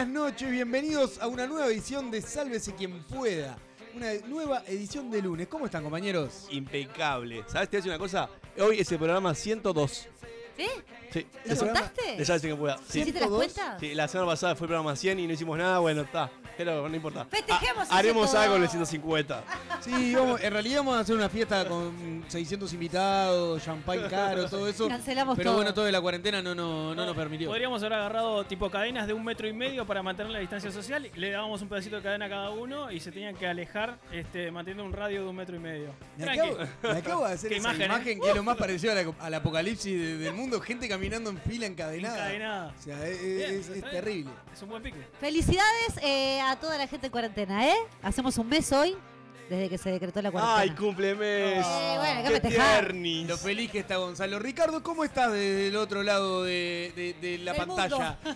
buenas 0.00 0.14
noches, 0.14 0.50
bienvenidos 0.50 1.20
a 1.20 1.26
una 1.26 1.46
nueva 1.46 1.66
edición 1.66 2.10
de 2.10 2.22
Sálvese 2.22 2.74
quien 2.74 3.02
pueda. 3.04 3.58
Una 3.94 4.14
nueva 4.28 4.62
edición 4.66 5.10
de 5.10 5.20
lunes. 5.20 5.46
¿Cómo 5.46 5.66
están 5.66 5.82
compañeros? 5.82 6.46
Impecable. 6.50 7.44
¿Sabes? 7.46 7.68
Te 7.68 7.80
voy 7.80 7.88
una 7.90 7.98
cosa. 7.98 8.30
Hoy 8.58 8.78
es 8.78 8.90
el 8.92 8.96
programa 8.96 9.34
102. 9.34 10.08
¿Sí? 11.12 11.26
¿Lo 11.46 11.56
contaste? 11.56 12.16
De. 12.16 12.24
Sí. 12.24 13.00
¿Hiciste 13.00 13.20
las 13.20 13.28
102? 13.28 13.36
cuentas? 13.36 13.76
Sí, 13.80 13.94
la 13.94 14.08
semana 14.08 14.30
pasada 14.30 14.54
fue 14.54 14.66
el 14.66 14.68
programa 14.68 14.94
100 14.96 15.18
y 15.20 15.26
no 15.26 15.32
hicimos 15.32 15.58
nada. 15.58 15.78
Bueno, 15.80 16.02
está. 16.02 16.30
Pero 16.56 16.88
no 16.88 16.94
importa. 16.94 17.24
Festejemos 17.24 17.90
Ha- 17.90 17.96
Haremos 17.98 18.34
algo 18.34 18.56
en 18.56 18.62
el 18.64 18.68
150. 18.68 19.42
Sí, 19.80 20.14
vamos- 20.14 20.40
en 20.42 20.52
realidad 20.52 20.78
vamos 20.80 20.96
a 20.96 21.00
hacer 21.00 21.14
una 21.16 21.28
fiesta 21.30 21.66
con 21.66 22.24
600 22.28 22.72
invitados, 22.74 23.62
champagne 23.64 24.08
caro, 24.08 24.48
todo 24.48 24.68
eso. 24.68 24.86
Cancelamos 24.88 25.36
Pero 25.36 25.50
todo. 25.50 25.56
bueno, 25.56 25.72
todo 25.74 25.84
de 25.86 25.92
la 25.92 26.00
cuarentena 26.00 26.42
no, 26.42 26.54
no, 26.54 26.94
no 26.94 27.06
nos 27.06 27.16
permitió. 27.16 27.48
Podríamos 27.48 27.82
haber 27.82 27.94
agarrado 27.94 28.44
tipo 28.44 28.70
cadenas 28.70 29.06
de 29.06 29.14
un 29.14 29.24
metro 29.24 29.48
y 29.48 29.52
medio 29.52 29.86
para 29.86 30.02
mantener 30.02 30.32
la 30.32 30.38
distancia 30.38 30.70
social. 30.70 31.08
Le 31.14 31.30
dábamos 31.30 31.62
un 31.62 31.68
pedacito 31.68 31.96
de 31.96 32.02
cadena 32.02 32.26
a 32.26 32.28
cada 32.28 32.50
uno 32.50 32.90
y 32.92 33.00
se 33.00 33.10
tenían 33.10 33.34
que 33.36 33.46
alejar 33.46 33.98
este, 34.12 34.50
manteniendo 34.50 34.84
un 34.84 34.92
radio 34.92 35.22
de 35.22 35.28
un 35.30 35.36
metro 35.36 35.56
y 35.56 35.60
medio. 35.60 35.94
Me 36.18 36.24
Tranqui. 36.24 36.40
acabo, 36.40 36.58
me 36.82 36.90
acabo 36.98 37.26
de 37.26 37.32
hacer 37.32 37.48
Qué 37.50 37.56
esa 37.56 37.68
imagen, 37.68 37.86
imagen, 37.86 38.18
¿eh? 38.18 38.20
que 38.22 38.28
es 38.30 38.36
lo 38.36 38.42
más 38.42 38.56
parecido 38.58 38.92
a 38.92 38.96
la- 38.96 39.14
al 39.18 39.34
apocalipsis 39.34 39.98
de- 39.98 40.18
del 40.18 40.34
mundo. 40.34 40.60
Gente 40.60 40.88
caminando 41.00 41.30
en 41.30 41.38
fila 41.38 41.66
encadenada. 41.66 42.16
Encadenada. 42.18 42.74
O 42.78 42.82
sea, 42.82 43.08
es, 43.08 43.22
Bien, 43.22 43.50
es- 43.50 43.56
está 43.68 43.72
es 43.74 43.80
bien. 43.82 43.90
terrible. 43.90 44.32
Es 44.52 44.62
un 44.62 44.68
buen 44.68 44.82
pique. 44.82 45.06
Felicidades 45.18 45.96
eh, 46.02 46.40
a 46.42 46.56
toda 46.60 46.76
la 46.76 46.86
gente 46.86 47.06
en 47.06 47.10
cuarentena, 47.12 47.66
¿eh? 47.68 47.74
Hacemos 48.02 48.36
un 48.38 48.48
mes 48.48 48.70
hoy, 48.72 48.96
desde 49.48 49.68
que 49.70 49.78
se 49.78 49.90
decretó 49.90 50.20
la 50.20 50.30
cuarentena. 50.30 50.58
¡Ay, 50.60 50.70
cumplemes! 50.70 51.64
Eh, 51.66 51.96
bueno, 51.98 52.28
¡Qué 52.30 52.40
tiernis! 52.48 53.26
Lo 53.28 53.38
feliz 53.38 53.70
que 53.70 53.78
está 53.78 53.96
Gonzalo. 53.96 54.38
Ricardo, 54.38 54.82
¿cómo 54.82 55.02
estás 55.04 55.32
desde 55.32 55.68
el 55.68 55.76
otro 55.76 56.02
lado 56.02 56.44
de, 56.44 56.92
de- 56.94 57.14
de 57.20 57.38
la 57.38 57.52
Del 57.54 57.66
pantalla? 57.66 58.18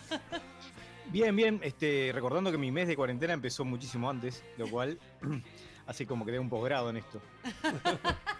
Bien, 1.06 1.36
bien, 1.36 1.60
este, 1.62 2.10
recordando 2.12 2.50
que 2.50 2.58
mi 2.58 2.72
mes 2.72 2.88
de 2.88 2.97
cuarentena 2.97 3.34
empezó 3.34 3.64
muchísimo 3.64 4.10
antes, 4.10 4.42
lo 4.56 4.69
cual 4.69 4.98
hace 5.86 6.06
como 6.06 6.24
que 6.24 6.32
dé 6.32 6.38
un 6.41 6.48
posgrado 6.48 6.91
en 6.91 6.97
esto. 6.97 7.20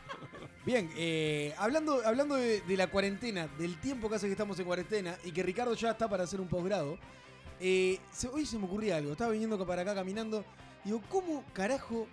Bien, 0.65 0.91
eh, 0.97 1.55
hablando, 1.59 2.01
hablando 2.07 2.37
de, 2.37 2.63
de 2.63 2.77
la 2.77 2.87
cuarentena, 2.87 3.49
del 3.59 3.79
tiempo 3.81 4.09
que 4.09 4.17
hace 4.17 4.27
que 4.27 4.33
estamos 4.33 4.59
en 4.59 4.65
cuarentena 4.65 5.17
y 5.25 5.31
que 5.31 5.43
Ricardo 5.43 5.75
ya 5.75 5.91
está 5.91 6.09
para 6.09 6.25
hacer 6.25 6.41
un 6.41 6.49
posgrado, 6.49 6.99
eh, 7.61 7.99
se- 8.13 8.29
hoy 8.29 8.47
se 8.47 8.59
me 8.59 8.65
ocurría 8.65 8.97
algo. 8.97 9.13
Estaba 9.13 9.33
viniendo 9.33 9.65
para 9.67 9.83
acá 9.83 9.95
caminando. 9.95 10.43
Digo, 10.83 11.03
¿cómo 11.11 11.45
carajo 11.53 12.07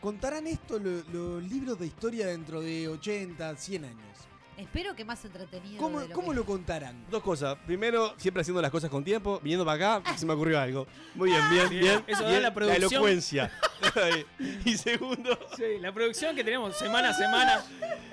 contarán 0.00 0.48
esto 0.48 0.80
lo- 0.80 1.02
los 1.12 1.42
libros 1.44 1.78
de 1.78 1.86
historia 1.86 2.26
dentro 2.26 2.60
de 2.60 2.88
80, 2.88 3.56
100 3.56 3.84
años? 3.84 4.18
Espero 4.56 4.94
que 4.94 5.04
más 5.04 5.24
entretenido. 5.24 5.78
¿Cómo, 5.78 6.00
de 6.00 6.08
lo 6.08 6.14
cómo 6.14 6.30
que- 6.30 6.36
lo 6.36 6.44
contarán? 6.44 7.04
Dos 7.10 7.22
cosas. 7.22 7.56
Primero, 7.66 8.14
siempre 8.18 8.42
haciendo 8.42 8.60
las 8.62 8.70
cosas 8.70 8.90
con 8.90 9.02
tiempo. 9.02 9.40
Viniendo 9.42 9.64
para 9.64 9.98
acá, 9.98 10.16
se 10.16 10.26
me 10.26 10.34
ocurrió 10.34 10.60
algo. 10.60 10.86
Muy 11.14 11.30
bien, 11.30 11.40
bien, 11.50 11.68
Bien, 11.70 11.82
bien. 11.82 12.04
eso 12.06 12.22
da 12.22 12.30
bien, 12.30 12.42
la 12.42 12.54
producción. 12.54 12.92
elocuencia. 12.92 13.50
y 14.64 14.76
segundo, 14.76 15.38
Sí, 15.56 15.64
la 15.80 15.92
producción 15.92 16.36
que 16.36 16.44
tenemos 16.44 16.76
semana 16.78 17.08
a 17.10 17.14
semana, 17.14 17.64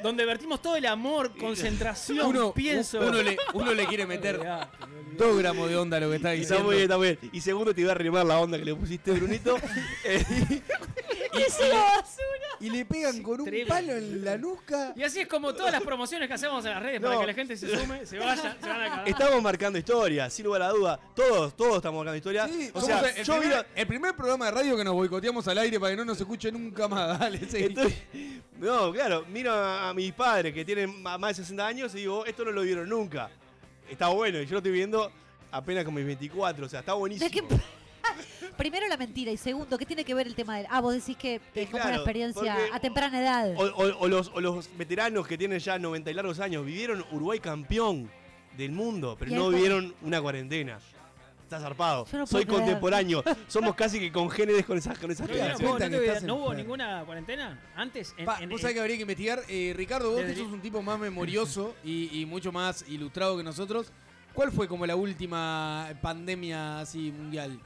donde 0.02 0.26
vertimos 0.26 0.62
todo 0.62 0.76
el 0.78 0.86
amor, 0.88 1.36
concentración, 1.38 2.26
Uno, 2.28 2.54
pienso. 2.54 3.00
uno, 3.00 3.22
le, 3.22 3.38
uno 3.54 3.74
le 3.74 3.86
quiere 3.86 4.08
meter 4.08 4.36
Olvidate, 4.40 4.84
olvidate. 4.84 5.16
dos 5.18 5.38
gramos 5.38 5.70
de 5.70 5.78
onda 5.78 5.98
a 5.98 6.00
lo 6.00 6.10
que 6.10 6.16
está 6.16 6.34
está 6.34 6.56
diciendo. 6.56 6.64
muy 6.66 6.76
bien, 6.78 6.84
está 6.86 6.98
muy 6.98 7.08
bien. 7.08 7.20
Y 7.34 7.42
segundo, 7.42 7.76
te 7.76 7.82
iba 7.82 7.92
a 7.92 7.96
arrimar 7.96 8.26
la 8.26 8.40
onda 8.40 8.58
que 8.58 8.66
le 8.66 8.74
pusiste, 8.76 9.12
Brunito. 9.12 9.58
Eh, 12.60 12.66
Y 12.66 12.70
le 12.70 12.86
pegan 12.86 13.22
con 13.24 13.40
un 13.42 13.50
palo 13.68 13.94
en 13.94 14.24
la 14.26 14.38
nuca. 14.38 14.94
Y 14.96 15.04
así 15.04 15.20
es 15.22 15.28
como 15.28 15.54
todas 15.54 15.72
las 15.72 15.82
promociones 15.82 16.28
que 16.28 16.34
hacemos 16.34 16.64
en 16.66 16.72
las 16.72 16.84
redes 16.84 17.00
para 17.02 17.20
que 17.20 17.28
la 17.28 17.34
gente 17.34 17.56
se 17.56 17.70
sume, 17.78 18.06
se 18.06 18.18
vaya, 18.20 18.58
se 18.60 18.68
van 18.68 18.82
a 18.82 18.90
cagar. 18.90 19.08
Estamos 19.10 19.42
marcando 19.42 19.80
historia, 19.80 20.30
sin 20.30 20.46
lugar 20.46 20.64
a 20.64 20.70
duda. 20.70 21.00
Todos, 21.16 21.56
todos 21.56 21.78
estamos 21.78 21.98
marcando 22.00 22.18
historia. 22.18 22.48
Sí, 22.48 22.70
o 22.74 22.82
sea, 22.82 23.00
el, 23.02 23.24
yo 23.24 23.34
vi 23.36 23.40
primer, 23.42 23.58
la- 23.58 23.66
el 23.76 23.88
primer 23.88 24.16
programa 24.16 24.46
de 24.46 24.52
radio 24.52 24.76
que 24.78 24.84
nos 24.84 24.94
boicoteamos 24.94 25.48
al 25.48 25.58
aire 25.60 25.80
para 25.80 25.92
que 25.92 25.98
no 25.98 26.06
nos 26.06 26.20
escuche 26.20 26.52
nunca 26.52 26.88
más. 26.88 27.20
Dale. 27.20 27.38
Estoy- 27.42 27.96
no, 28.58 28.92
claro, 28.92 29.26
miro 29.30 29.54
a, 29.54 29.90
a 29.90 29.94
mis 29.94 30.12
padres 30.14 30.54
que 30.54 30.66
tienen 30.66 31.02
más 31.02 31.20
de 31.22 31.34
60 31.36 31.66
años 31.66 31.94
y 31.96 32.00
digo, 32.00 32.26
esto 32.26 32.44
no 32.44 32.52
lo 32.52 32.62
vieron 32.64 32.90
nunca. 32.90 33.30
Está 33.90 34.08
bueno, 34.10 34.40
y 34.42 34.46
yo 34.46 34.52
lo 34.54 34.58
estoy 34.58 34.72
viendo 34.74 35.12
apenas 35.52 35.86
con 35.86 35.94
mis 35.94 36.06
24, 36.06 36.66
o 36.66 36.70
sea, 36.70 36.82
está 36.82 36.92
¿De 36.92 36.98
buenísimo. 36.98 37.30
qué- 37.32 37.44
Primero 38.60 38.88
la 38.88 38.98
mentira 38.98 39.32
y 39.32 39.38
segundo, 39.38 39.78
¿qué 39.78 39.86
tiene 39.86 40.04
que 40.04 40.14
ver 40.14 40.28
el 40.28 40.36
tema 40.36 40.58
del... 40.58 40.68
Ah, 40.70 40.82
vos 40.82 40.94
decís 40.94 41.16
que 41.18 41.40
como 41.66 41.72
claro, 41.72 41.88
una 41.88 41.96
experiencia 41.96 42.54
porque- 42.56 42.70
a 42.76 42.80
temprana 42.80 43.20
edad. 43.22 43.54
O, 43.58 43.64
o- 43.64 43.98
o 44.02 44.08
los, 44.08 44.30
o 44.36 44.42
los 44.42 44.70
veteranos 44.78 45.26
que 45.26 45.38
tienen 45.38 45.58
ya 45.60 45.80
90 45.80 46.12
y 46.12 46.14
largos 46.14 46.40
años 46.40 46.66
vivieron 46.66 47.04
Uruguay 47.12 47.40
campeón 47.40 48.12
del 48.58 48.72
mundo, 48.74 49.16
pero 49.18 49.32
no 49.34 49.50
vivieron 49.50 49.96
una 50.02 50.22
cuarentena. 50.22 50.78
Está 51.44 51.60
zarpado. 51.60 52.06
No 52.12 52.28
Soy 52.28 52.46
creer. 52.46 52.60
contemporáneo. 52.60 53.24
Somos 53.48 53.74
casi 53.74 54.00
que 54.00 54.12
congéneres 54.12 54.66
con 54.68 54.78
esas, 54.78 55.00
con 55.00 55.10
esas 55.10 55.28
No, 55.28 55.34
no, 55.36 55.78
te 55.78 55.90
que 55.90 55.98
voy 55.98 56.06
a- 56.06 56.10
estás 56.10 56.24
¿no 56.24 56.36
hubo 56.36 56.54
ninguna 56.54 57.04
cuarentena 57.06 57.60
antes. 57.76 58.14
En, 58.18 58.26
Pa, 58.26 58.38
en- 58.40 58.50
vos 58.50 58.62
sabés 58.62 58.76
que 58.76 58.82
habría 58.82 58.98
que 58.98 59.02
investigar. 59.02 59.42
Eh, 59.48 59.74
Ricardo, 59.76 60.12
vos 60.12 60.22
que 60.22 60.36
sos 60.36 60.48
un 60.52 60.62
tipo 60.62 60.82
más 60.84 61.00
memorioso 61.00 61.74
y, 61.84 62.20
y 62.22 62.26
mucho 62.28 62.52
más 62.52 62.86
ilustrado 62.88 63.36
que 63.38 63.44
nosotros. 63.44 63.92
¿Cuál 64.34 64.52
fue 64.52 64.68
como 64.68 64.86
la 64.86 64.96
última 64.96 65.90
pandemia 66.04 66.82
así 66.82 67.12
mundial? 67.12 67.60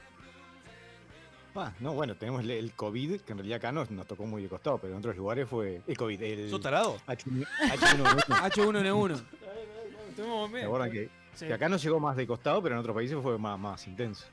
Ah, 1.56 1.72
no, 1.80 1.92
bueno, 1.92 2.16
tenemos 2.16 2.42
el, 2.42 2.50
el 2.50 2.72
COVID, 2.72 3.20
que 3.20 3.32
en 3.32 3.38
realidad 3.38 3.58
acá 3.58 3.70
nos, 3.72 3.90
nos 3.90 4.06
tocó 4.06 4.26
muy 4.26 4.42
de 4.42 4.48
costado, 4.48 4.78
pero 4.78 4.92
en 4.92 4.98
otros 4.98 5.16
lugares 5.16 5.48
fue 5.48 5.80
el 5.86 5.96
COVID. 5.96 6.20
El 6.22 6.50
¿Sos 6.50 6.60
tarado? 6.60 6.98
H1, 7.06 7.46
H1N1. 7.46 8.24
H1N1. 8.26 9.22
Estuvimos 10.10 10.50
bien. 10.50 10.60
¿Se 10.62 10.66
acuerdan 10.66 10.90
que, 10.90 11.10
Sí. 11.34 11.46
que 11.46 11.52
acá 11.52 11.68
nos 11.68 11.82
llegó 11.82 11.98
más 12.00 12.16
de 12.16 12.26
costado, 12.26 12.62
pero 12.62 12.74
en 12.74 12.80
otros 12.80 12.94
países 12.94 13.16
fue 13.20 13.38
más, 13.38 13.58
más 13.58 13.86
intenso? 13.86 14.24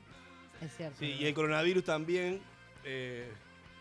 Es 0.61 0.75
cierto. 0.77 0.97
Sí, 0.99 1.05
y 1.19 1.25
el 1.25 1.33
coronavirus 1.33 1.83
también. 1.83 2.39
eh, 2.83 3.31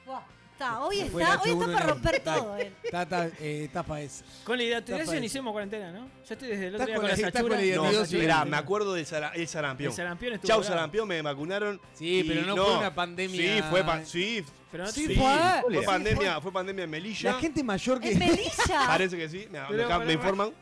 Buah. 0.07 0.23
Está, 0.61 0.81
hoy 0.85 1.01
está, 1.01 1.41
hoy 1.43 1.51
está 1.51 1.67
para 1.67 1.81
en 1.81 1.89
romper 1.89 2.21
todo. 2.21 2.57
Está, 2.91 3.03
está, 3.03 3.31
eh, 3.41 3.69
tapa 3.73 4.01
esa. 4.01 4.25
Con 4.45 4.59
la 4.59 4.85
Tapa 4.85 5.17
iniciamos 5.17 5.53
cuarentena, 5.53 5.93
¿no? 5.93 6.01
Yo 6.01 6.35
estoy 6.35 6.49
desde 6.49 6.67
el 6.69 6.75
otro 6.75 6.87
día 6.87 6.95
con 6.97 7.03
con 7.03 7.11
la- 7.11 7.17
la 7.17 7.29
estás 7.29 7.43
con 7.43 7.51
la 7.51 7.57
sachura. 7.57 7.65
identidad 7.77 8.01
No, 8.01 8.07
sí. 8.07 8.17
mirá, 8.17 8.45
me 8.45 8.57
acuerdo 8.57 8.95
del 8.95 9.07
sara- 9.07 9.33
el 9.35 9.49
sarampión. 9.49 9.91
El 9.91 9.97
sarampión 9.97 10.33
estuvo 10.35 10.49
Chau 10.49 10.63
sarampión, 10.65 11.09
me 11.09 11.23
vacunaron. 11.23 11.81
Sí, 11.95 12.25
pero 12.27 12.43
no 12.43 12.57
fue 12.57 12.77
una 12.79 12.95
pandemia- 12.95 13.57
Sí, 13.57 13.63
fue, 13.71 13.85
sí, 14.05 14.45
Pero 14.71 14.85
no 14.85 14.91
Sí, 14.93 15.15
fue. 15.15 15.83
pandemia, 15.85 16.41
fue 16.41 16.53
pandemia 16.53 16.85
en 16.85 16.91
Melilla. 16.91 17.33
La 17.33 17.39
gente 17.41 17.63
mayor 17.65 18.01
que. 18.01 18.13
Es 18.13 18.19
Melilla. 18.19 18.87
Parece 18.87 19.17
que 19.17 19.29
sí, 19.29 19.49
me, 19.51 19.59
Pero, 19.69 20.11
informan. 20.13 20.53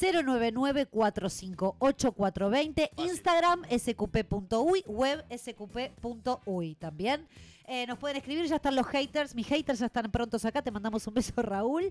099-458-420. 2.98 3.10
Instagram 3.10 3.62
sqp.uy, 3.70 4.84
web 4.86 5.24
sqp.uy 5.30 6.74
también. 6.74 7.26
Eh, 7.66 7.86
nos 7.86 7.98
pueden 7.98 8.16
escribir, 8.16 8.46
ya 8.46 8.56
están 8.56 8.74
los 8.74 8.86
haters. 8.86 9.34
Mis 9.34 9.46
haters 9.46 9.78
ya 9.78 9.86
están 9.86 10.10
prontos 10.10 10.44
acá. 10.44 10.62
Te 10.62 10.70
mandamos 10.70 11.06
un 11.06 11.14
beso, 11.14 11.32
Raúl. 11.36 11.90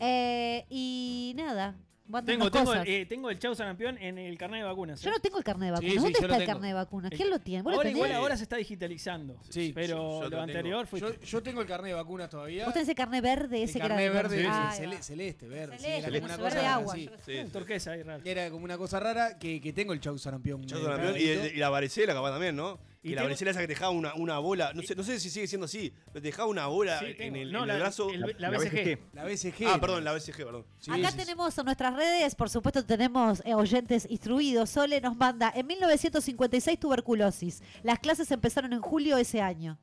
Eh, 0.00 0.64
y 0.70 1.34
nada, 1.36 1.76
Tengo, 2.24 2.50
tengo, 2.50 2.64
cosas. 2.64 2.84
eh, 2.86 3.04
tengo 3.06 3.28
el 3.30 3.38
Chau 3.38 3.54
Sarampión 3.54 3.98
en 3.98 4.16
el 4.18 4.38
carnet 4.38 4.60
de 4.60 4.66
vacunas. 4.66 5.00
Yo 5.02 5.10
¿eh? 5.10 5.12
no 5.12 5.20
tengo 5.20 5.36
el 5.38 5.44
carnet 5.44 5.66
de 5.66 5.70
vacunas. 5.72 5.92
sí, 5.92 5.98
¿Dónde 5.98 6.12
yo 6.14 6.20
lo 6.20 6.26
está 6.26 6.34
el 6.36 6.40
tengo. 6.40 6.52
carnet 6.52 6.68
de 6.70 6.74
vacunas? 6.74 7.10
¿Quién 7.14 7.30
lo 7.30 7.38
tiene? 7.38 7.62
¿Vos 7.62 7.72
lo 7.72 7.76
Ahora 7.78 7.88
tenés? 7.90 7.96
igual 7.96 8.12
ahora 8.12 8.36
se 8.36 8.42
está 8.44 8.56
digitalizando. 8.56 9.36
Sí, 9.50 9.72
pero 9.74 9.96
yo 9.96 10.22
lo 10.22 10.28
lo 10.30 10.40
anterior 10.42 10.86
fue. 10.86 11.00
Yo, 11.00 11.14
yo 11.20 11.42
tengo 11.42 11.60
el 11.60 11.66
carnet 11.66 11.90
de 11.90 11.94
vacunas 11.94 12.30
todavía. 12.30 12.64
¿Vos 12.64 12.72
tenés 12.72 12.88
el 12.88 12.94
carnet 12.94 13.22
verde 13.22 13.62
ese 13.62 13.78
el 13.78 13.80
que 13.82 13.86
era 13.86 13.88
carnet 13.88 14.04
de 14.12 14.22
verde, 14.22 14.46
Ah, 14.48 14.70
ese 14.72 14.82
ahí 14.82 14.86
va. 14.88 14.92
cele- 14.96 15.02
celeste, 15.02 15.48
verde. 15.48 15.76
sí, 15.78 15.84
Celeste, 15.84 16.08
era 16.08 16.20
como 16.20 16.24
una 16.24 16.36
verde 16.36 16.56
cosa 16.58 16.74
agua. 16.74 16.92
así. 16.94 17.04
yo 17.04 17.10
sé. 17.18 17.78
Sí. 17.78 17.88
Ahí, 17.90 18.02
raro. 18.02 18.22
Era 18.24 18.50
como 18.50 18.64
una 18.64 18.78
cosa 18.78 19.00
rara 19.00 19.38
que, 19.38 19.60
que 19.60 19.72
tengo 19.72 19.92
el 19.92 20.00
chau 20.00 20.16
sarampión. 20.18 20.64
Chau 20.66 20.78
eh, 20.80 20.82
Sarampión 20.84 21.14
y, 21.16 21.22
y 21.22 21.56
la 21.58 21.68
varicela 21.68 22.14
capaz 22.14 22.30
también, 22.30 22.56
¿no? 22.56 22.78
Y 23.00 23.10
Y, 23.10 23.14
la 23.14 23.18
tengo- 23.20 23.28
varicela 23.28 23.50
esa 23.52 23.60
que 23.60 23.66
te 23.68 23.74
dejaba 23.74 23.90
una, 23.92 24.14
una 24.14 24.38
bola, 24.40 24.72
no 24.74 24.82
sé, 24.82 24.96
no 24.96 25.04
sé 25.04 25.20
si 25.20 25.30
sigue 25.30 25.46
siendo 25.46 25.66
así, 25.66 25.92
pero 26.06 26.14
te 26.14 26.28
dejaba 26.28 26.48
una 26.48 26.66
bola 26.66 26.98
Sí, 26.98 27.06
en 27.06 27.16
tengo. 27.16 27.36
el, 27.36 27.52
No, 27.52 27.62
en 27.62 27.68
la- 27.68 27.74
el 27.74 27.80
brazo. 27.80 28.10
el- 28.10 28.20
La, 28.20 28.26
la 28.38 28.50
BCG. 28.50 28.98
La 29.12 29.24
BCG. 29.24 29.66
ah, 29.68 29.78
perdón, 29.80 30.02
la 30.04 30.12
BCG, 30.12 30.44
perdón. 30.44 30.64
Sí, 30.80 30.90
Acá 30.90 31.10
sí, 31.12 31.12
sí. 31.12 31.16
tenemos 31.24 31.56
en 31.56 31.64
nuestras 31.64 31.94
redes, 31.94 32.34
por 32.34 32.50
supuesto 32.50 32.84
tenemos 32.84 33.40
eh, 33.44 33.54
oyentes 33.54 34.04
instruidos. 34.10 34.70
Sole 34.70 35.00
nos 35.00 35.16
manda, 35.16 35.52
en 35.54 35.66
1956 35.68 36.78
tuberculosis. 36.80 37.62
Las 37.84 38.00
clases 38.00 38.30
empezaron 38.32 38.72
en 38.72 38.80
julio 38.80 39.16
ese 39.16 39.40
año. 39.40 39.78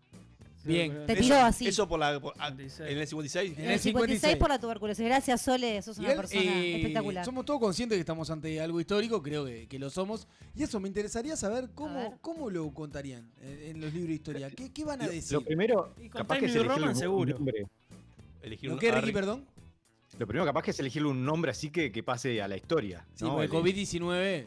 Bien. 0.65 1.06
Te 1.06 1.13
Eso- 1.13 1.21
tiró 1.21 1.35
así. 1.38 1.67
Eso 1.67 1.88
por 1.88 2.00
la. 2.00 2.19
por- 2.19 2.33
ah, 2.39 2.47
56. 2.50 2.89
en 2.91 2.97
el 2.97 3.07
56. 3.07 3.57
En 3.57 3.71
el 3.71 3.79
56 3.79 4.35
por 4.38 4.50
la 4.50 4.59
tuberculosis. 4.59 5.06
Gracias, 5.06 5.41
Sole. 5.41 5.81
Sos 5.81 5.97
una 6.00 6.07
Igual, 6.12 6.27
persona 6.27 6.41
eh, 6.63 6.75
espectacular. 6.77 7.23
Somos 7.25 7.45
todos 7.45 7.59
conscientes 7.59 7.95
que 7.97 8.00
estamos 8.01 8.29
ante 8.29 8.59
algo 8.59 8.79
histórico, 8.79 9.21
creo 9.21 9.45
que, 9.45 9.67
que 9.67 9.77
lo 9.79 9.89
somos. 9.89 10.27
Y 10.56 10.63
eso 10.63 10.79
me 10.79 10.88
interesaría 10.88 11.35
saber 11.35 11.65
ver. 11.65 11.71
cómo, 11.75 12.17
cómo 12.21 12.50
lo 12.50 12.69
contarían 12.73 13.29
en, 13.41 13.62
en 13.75 13.81
los 13.81 13.94
libros 13.94 14.09
de 14.09 14.15
historia. 14.15 14.50
¿Qué, 14.50 14.71
qué 14.73 14.83
van 14.83 15.01
a 15.01 15.07
decir? 15.07 15.33
lo 15.33 15.41
primero, 15.41 15.94
Y 16.01 16.09
capaz 16.09 16.39
que 16.39 16.45
es 16.45 16.65
Roman, 16.65 16.95
seguro. 16.95 17.38
Elegir 18.41 18.69
¿Lo 18.69 18.75
un- 18.75 18.79
qué, 18.79 18.91
Ricky, 18.91 19.11
perdón? 19.11 19.45
Lo 20.18 20.27
primero 20.27 20.45
capaz 20.45 20.61
que 20.63 20.71
es 20.71 20.79
elegirle 20.79 21.09
un 21.09 21.25
nombre 21.25 21.51
así 21.51 21.69
que, 21.71 21.91
que 21.91 22.01
pase 22.01 22.41
a 22.41 22.47
la 22.47 22.56
historia. 22.56 23.06
Sí, 23.15 23.25
¿no? 23.25 23.41
El- 23.41 23.50
COVID-19. 23.50 24.45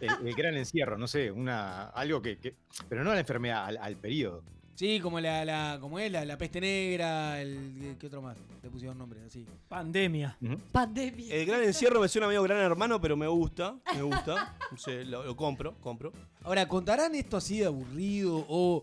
el, 0.00 0.26
el 0.26 0.34
gran 0.34 0.56
encierro, 0.56 0.96
no 0.96 1.06
sé, 1.06 1.30
una 1.30 1.84
algo 1.90 2.22
que, 2.22 2.38
que- 2.38 2.54
pero 2.88 3.04
no 3.04 3.10
a 3.10 3.14
la 3.14 3.20
enfermedad, 3.20 3.66
al, 3.66 3.76
al 3.76 3.96
periodo. 3.96 4.42
Sí, 4.74 4.98
como 5.00 5.20
la, 5.20 5.44
la 5.44 5.78
como 5.80 5.98
es 5.98 6.10
la, 6.10 6.24
la 6.24 6.36
peste 6.36 6.60
negra, 6.60 7.40
el 7.40 7.96
¿qué 7.98 8.06
otro 8.08 8.20
más? 8.20 8.36
Le 8.62 8.70
pusieron 8.70 8.98
nombre 8.98 9.20
así. 9.24 9.46
Pandemia. 9.68 10.36
Pandemia. 10.72 11.34
El 11.34 11.46
gran 11.46 11.62
encierro 11.62 12.00
me 12.00 12.08
suena 12.08 12.26
medio 12.26 12.42
gran 12.42 12.58
hermano, 12.58 13.00
pero 13.00 13.16
me 13.16 13.28
gusta. 13.28 13.76
Me 13.94 14.02
gusta. 14.02 14.56
No 14.70 14.76
sé, 14.76 15.04
lo, 15.04 15.22
lo 15.24 15.36
compro, 15.36 15.74
compro. 15.80 16.12
Ahora, 16.42 16.66
¿contarán 16.66 17.14
esto 17.14 17.36
así 17.36 17.58
de 17.58 17.66
aburrido 17.66 18.44
o 18.48 18.82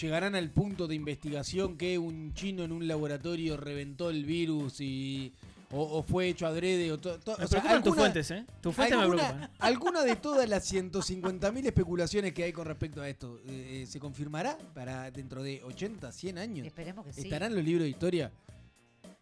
llegarán 0.00 0.34
al 0.34 0.50
punto 0.50 0.86
de 0.86 0.94
investigación 0.94 1.76
que 1.76 1.98
un 1.98 2.32
chino 2.34 2.62
en 2.62 2.72
un 2.72 2.86
laboratorio 2.86 3.56
reventó 3.56 4.10
el 4.10 4.24
virus 4.24 4.80
y 4.80 5.32
o, 5.72 5.98
o 5.98 6.02
fue 6.02 6.28
hecho 6.28 6.46
adrede 6.46 6.92
o 6.92 6.98
todo? 6.98 7.18
Me 7.38 7.48
preocupan 7.48 7.82
tus 7.82 7.96
fuentes, 7.96 8.30
¿eh? 8.30 8.44
Tus 8.60 8.74
fuentes 8.74 8.96
me 8.96 9.02
alguna, 9.02 9.22
preocupan. 9.28 9.50
alguna 9.58 10.02
de 10.04 10.16
todas 10.16 10.48
las 10.48 10.72
150.000 10.72 11.66
especulaciones 11.66 12.32
que 12.32 12.44
hay 12.44 12.52
con 12.52 12.66
respecto 12.66 13.00
a 13.02 13.08
esto 13.08 13.38
eh, 13.46 13.82
eh, 13.82 13.86
se 13.86 13.98
confirmará 13.98 14.56
para 14.74 15.10
dentro 15.10 15.42
de 15.42 15.62
80, 15.64 16.12
100 16.12 16.38
años? 16.38 16.66
Esperemos 16.66 17.04
que 17.06 17.12
sí. 17.12 17.22
¿Estarán 17.22 17.54
los 17.54 17.64
libros 17.64 17.84
de 17.84 17.90
historia? 17.90 18.30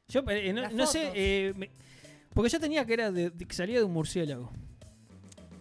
Yo 0.08 0.22
eh, 0.28 0.52
no, 0.72 0.86
sé, 0.86 1.12
eh, 1.14 1.54
me- 1.56 1.70
porque 2.34 2.50
yo 2.50 2.58
tenía 2.60 2.84
que 2.84 2.92
era 2.94 3.10
de, 3.12 3.30
de 3.30 3.44
que 3.44 3.54
salía 3.54 3.78
de 3.78 3.84
un 3.84 3.92
murciélago. 3.92 4.52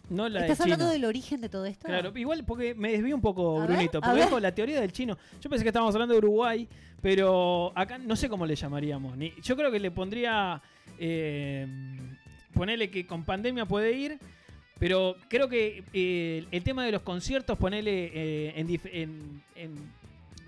No 0.09 0.27
la 0.27 0.41
¿Estás 0.41 0.57
de 0.57 0.63
hablando 0.63 0.87
del 0.89 1.05
origen 1.05 1.39
de 1.39 1.49
todo 1.49 1.65
esto? 1.67 1.85
Claro, 1.85 2.11
igual 2.17 2.43
porque 2.43 2.73
me 2.73 2.91
desvío 2.91 3.15
un 3.15 3.21
poco, 3.21 3.61
A 3.61 3.65
Brunito. 3.67 4.01
Porque 4.01 4.15
ver. 4.15 4.25
dijo 4.25 4.39
la 4.39 4.55
teoría 4.55 4.81
del 4.81 4.91
chino. 4.91 5.15
Yo 5.39 5.51
pensé 5.51 5.63
que 5.63 5.69
estábamos 5.69 5.93
hablando 5.93 6.13
de 6.13 6.17
Uruguay, 6.17 6.67
pero 6.99 7.71
acá 7.75 7.99
no 7.99 8.15
sé 8.15 8.27
cómo 8.27 8.43
le 8.47 8.55
llamaríamos. 8.55 9.15
Ni, 9.15 9.33
yo 9.43 9.55
creo 9.55 9.71
que 9.71 9.79
le 9.79 9.91
pondría. 9.91 10.59
Eh, 10.97 11.67
ponerle 12.53 12.89
que 12.89 13.05
con 13.05 13.23
pandemia 13.23 13.65
puede 13.65 13.93
ir. 13.93 14.17
Pero 14.79 15.17
creo 15.27 15.49
que 15.49 15.83
eh, 15.93 16.45
el 16.51 16.63
tema 16.63 16.85
de 16.85 16.91
los 16.93 17.01
conciertos, 17.01 17.57
ponerle 17.57 18.11
eh, 18.13 18.53
en- 18.55 19.41
en 19.55 19.71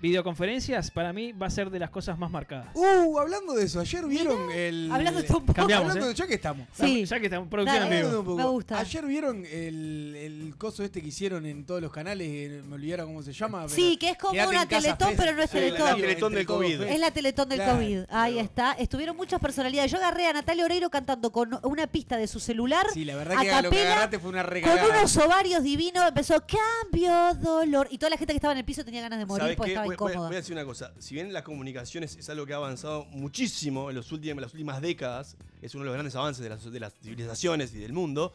videoconferencias, 0.02 0.90
para 0.90 1.12
mí 1.12 1.32
va 1.32 1.46
a 1.46 1.50
ser 1.50 1.70
de 1.70 1.78
las 1.78 1.88
cosas 1.90 2.18
más 2.18 2.30
marcadas. 2.30 2.68
Uh, 2.74 3.18
hablando 3.18 3.54
de 3.54 3.64
eso, 3.64 3.80
ayer 3.80 4.04
vieron 4.06 4.50
el. 4.50 4.90
Hablando 4.92 5.22
de 5.22 5.26
un 5.32 5.40
poco. 5.46 5.54
Cambiamos, 5.54 5.88
Hablando 5.90 6.06
¿eh? 6.06 6.08
de 6.10 6.14
ya 6.14 6.26
que 6.26 6.34
estamos. 6.34 6.66
Sí. 6.74 7.04
Ya 7.06 7.18
que 7.20 7.26
estamos 7.26 7.48
producción 7.48 7.82
Dale. 7.84 7.98
en 8.00 8.04
Hablando 8.06 8.08
vivo. 8.08 8.12
de 8.12 8.18
un 8.18 8.36
poco, 8.38 8.48
Me 8.48 8.54
gusta. 8.56 8.78
Ayer 8.78 9.06
vieron 9.06 9.46
el, 9.46 10.14
el 10.16 10.54
coso 10.58 10.82
este 10.82 11.00
que 11.00 11.08
hicieron 11.08 11.46
en 11.46 11.64
todos 11.64 11.80
los 11.80 11.92
canales, 11.92 12.26
eh, 12.30 12.62
me 12.66 12.74
olvidara 12.74 13.04
cómo 13.04 13.22
se 13.22 13.32
llama. 13.32 13.62
pero 13.62 13.74
Sí, 13.74 13.96
que 13.96 14.10
es 14.10 14.18
como 14.18 14.32
una 14.32 14.66
Teletón, 14.66 15.14
pero 15.16 15.32
no 15.34 15.42
es 15.42 15.50
Sí, 15.50 15.56
la- 15.60 15.62
la 15.62 15.70
Teletón. 15.76 16.00
Teletón 16.00 16.34
del 16.34 16.46
COVID. 16.46 16.82
Es 16.82 16.98
la 17.00 17.10
Teletón 17.10 17.48
del 17.48 17.58
Claro, 17.58 17.74
COVID. 17.74 17.98
Ahí 18.10 18.32
claro. 18.34 18.40
está. 18.40 18.72
Estuvieron 18.72 19.16
muchas 19.16 19.40
personalidades. 19.40 19.90
Yo 19.92 19.98
agarré 19.98 20.26
a 20.26 20.32
Natalia 20.32 20.64
Oreiro 20.64 20.90
cantando 20.90 21.30
con 21.30 21.58
una 21.62 21.86
pista 21.86 22.16
de 22.16 22.26
su 22.26 22.40
celular. 22.40 22.86
Sí, 22.92 23.04
la 23.04 23.16
verdad 23.16 23.38
a 23.38 23.40
que 23.42 23.46
lo 23.48 23.56
que 23.56 23.62
capela, 23.62 23.92
agarraste 23.92 24.18
fue 24.18 24.30
una 24.30 24.42
Con 24.42 24.50
regalada. 24.52 24.88
unos 24.98 25.16
ovarios 25.16 25.62
divinos 25.62 26.08
empezó 26.08 26.42
cambio, 26.46 27.34
dolor. 27.40 27.86
Y 27.90 27.98
toda 27.98 28.10
la 28.10 28.16
gente 28.16 28.32
que 28.32 28.36
estaba 28.38 28.52
en 28.52 28.58
el 28.58 28.64
piso 28.64 28.84
tenía 28.84 29.02
ganas 29.02 29.18
de 29.18 29.26
morir 29.26 29.42
¿Sabes 29.42 29.56
porque 29.56 29.72
estaba 29.72 29.91
Voy, 29.96 30.06
voy- 30.06 30.10
incómoda. 30.12 30.28
voy 30.28 30.36
a 30.36 30.40
decir 30.40 30.54
una 30.54 30.64
cosa. 30.64 30.92
Si 30.98 31.14
bien 31.14 31.32
las 31.32 31.42
comunicaciones 31.42 32.16
es 32.16 32.28
algo 32.28 32.46
que 32.46 32.52
ha 32.52 32.56
avanzado 32.56 33.04
muchísimo 33.06 33.90
en, 33.90 33.96
los 33.96 34.10
últimos, 34.12 34.36
en 34.38 34.42
las 34.42 34.52
últimas 34.52 34.80
décadas, 34.80 35.36
es 35.60 35.74
uno 35.74 35.84
de 35.84 35.86
los 35.86 35.94
grandes 35.94 36.14
avances 36.16 36.42
de 36.42 36.48
las, 36.50 36.70
de 36.70 36.80
las 36.80 36.92
civilizaciones 36.94 37.74
y 37.74 37.78
del 37.78 37.92
mundo, 37.92 38.32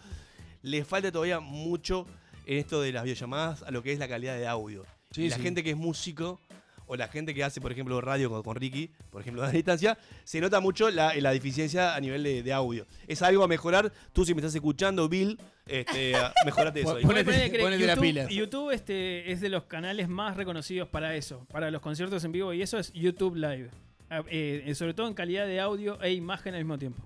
le 0.61 0.83
falta 0.85 1.11
todavía 1.11 1.39
mucho 1.39 2.05
en 2.45 2.57
esto 2.57 2.81
de 2.81 2.91
las 2.91 3.03
videollamadas 3.03 3.63
a 3.63 3.71
lo 3.71 3.83
que 3.83 3.91
es 3.93 3.99
la 3.99 4.07
calidad 4.07 4.35
de 4.37 4.47
audio. 4.47 4.85
Sí, 5.11 5.23
y 5.23 5.29
la 5.29 5.37
sí. 5.37 5.41
gente 5.41 5.63
que 5.63 5.71
es 5.71 5.77
músico 5.77 6.39
o 6.87 6.95
la 6.95 7.07
gente 7.07 7.33
que 7.33 7.43
hace, 7.43 7.61
por 7.61 7.71
ejemplo, 7.71 7.99
radio 8.01 8.29
con, 8.29 8.41
con 8.43 8.55
Ricky, 8.55 8.89
por 9.11 9.21
ejemplo, 9.21 9.43
a 9.43 9.47
la 9.47 9.51
distancia, 9.51 9.97
se 10.23 10.41
nota 10.41 10.59
mucho 10.59 10.89
la, 10.89 11.13
la 11.15 11.31
deficiencia 11.31 11.95
a 11.95 11.99
nivel 11.99 12.23
de, 12.23 12.43
de 12.43 12.53
audio. 12.53 12.87
Es 13.07 13.21
algo 13.21 13.43
a 13.43 13.47
mejorar. 13.47 13.91
Tú 14.13 14.25
si 14.25 14.33
me 14.33 14.41
estás 14.41 14.55
escuchando, 14.55 15.07
Bill, 15.07 15.39
este, 15.67 16.13
mejorate 16.45 16.81
eso. 16.81 16.99
Ponete- 16.99 17.59
ponete 17.59 17.85
la 17.85 17.93
YouTube, 17.93 18.01
pila. 18.01 18.27
YouTube 18.29 18.71
este, 18.71 19.31
es 19.31 19.41
de 19.41 19.49
los 19.49 19.63
canales 19.65 20.07
más 20.09 20.35
reconocidos 20.37 20.87
para 20.89 21.15
eso, 21.15 21.45
para 21.51 21.69
los 21.71 21.81
conciertos 21.81 22.23
en 22.23 22.31
vivo, 22.31 22.53
y 22.53 22.61
eso 22.61 22.77
es 22.79 22.91
YouTube 22.93 23.35
Live. 23.35 23.69
Ah, 24.09 24.23
eh, 24.29 24.63
eh, 24.65 24.73
sobre 24.75 24.93
todo 24.93 25.07
en 25.07 25.13
calidad 25.13 25.45
de 25.45 25.59
audio 25.59 26.01
e 26.01 26.13
imagen 26.13 26.53
al 26.55 26.61
mismo 26.61 26.77
tiempo. 26.77 27.03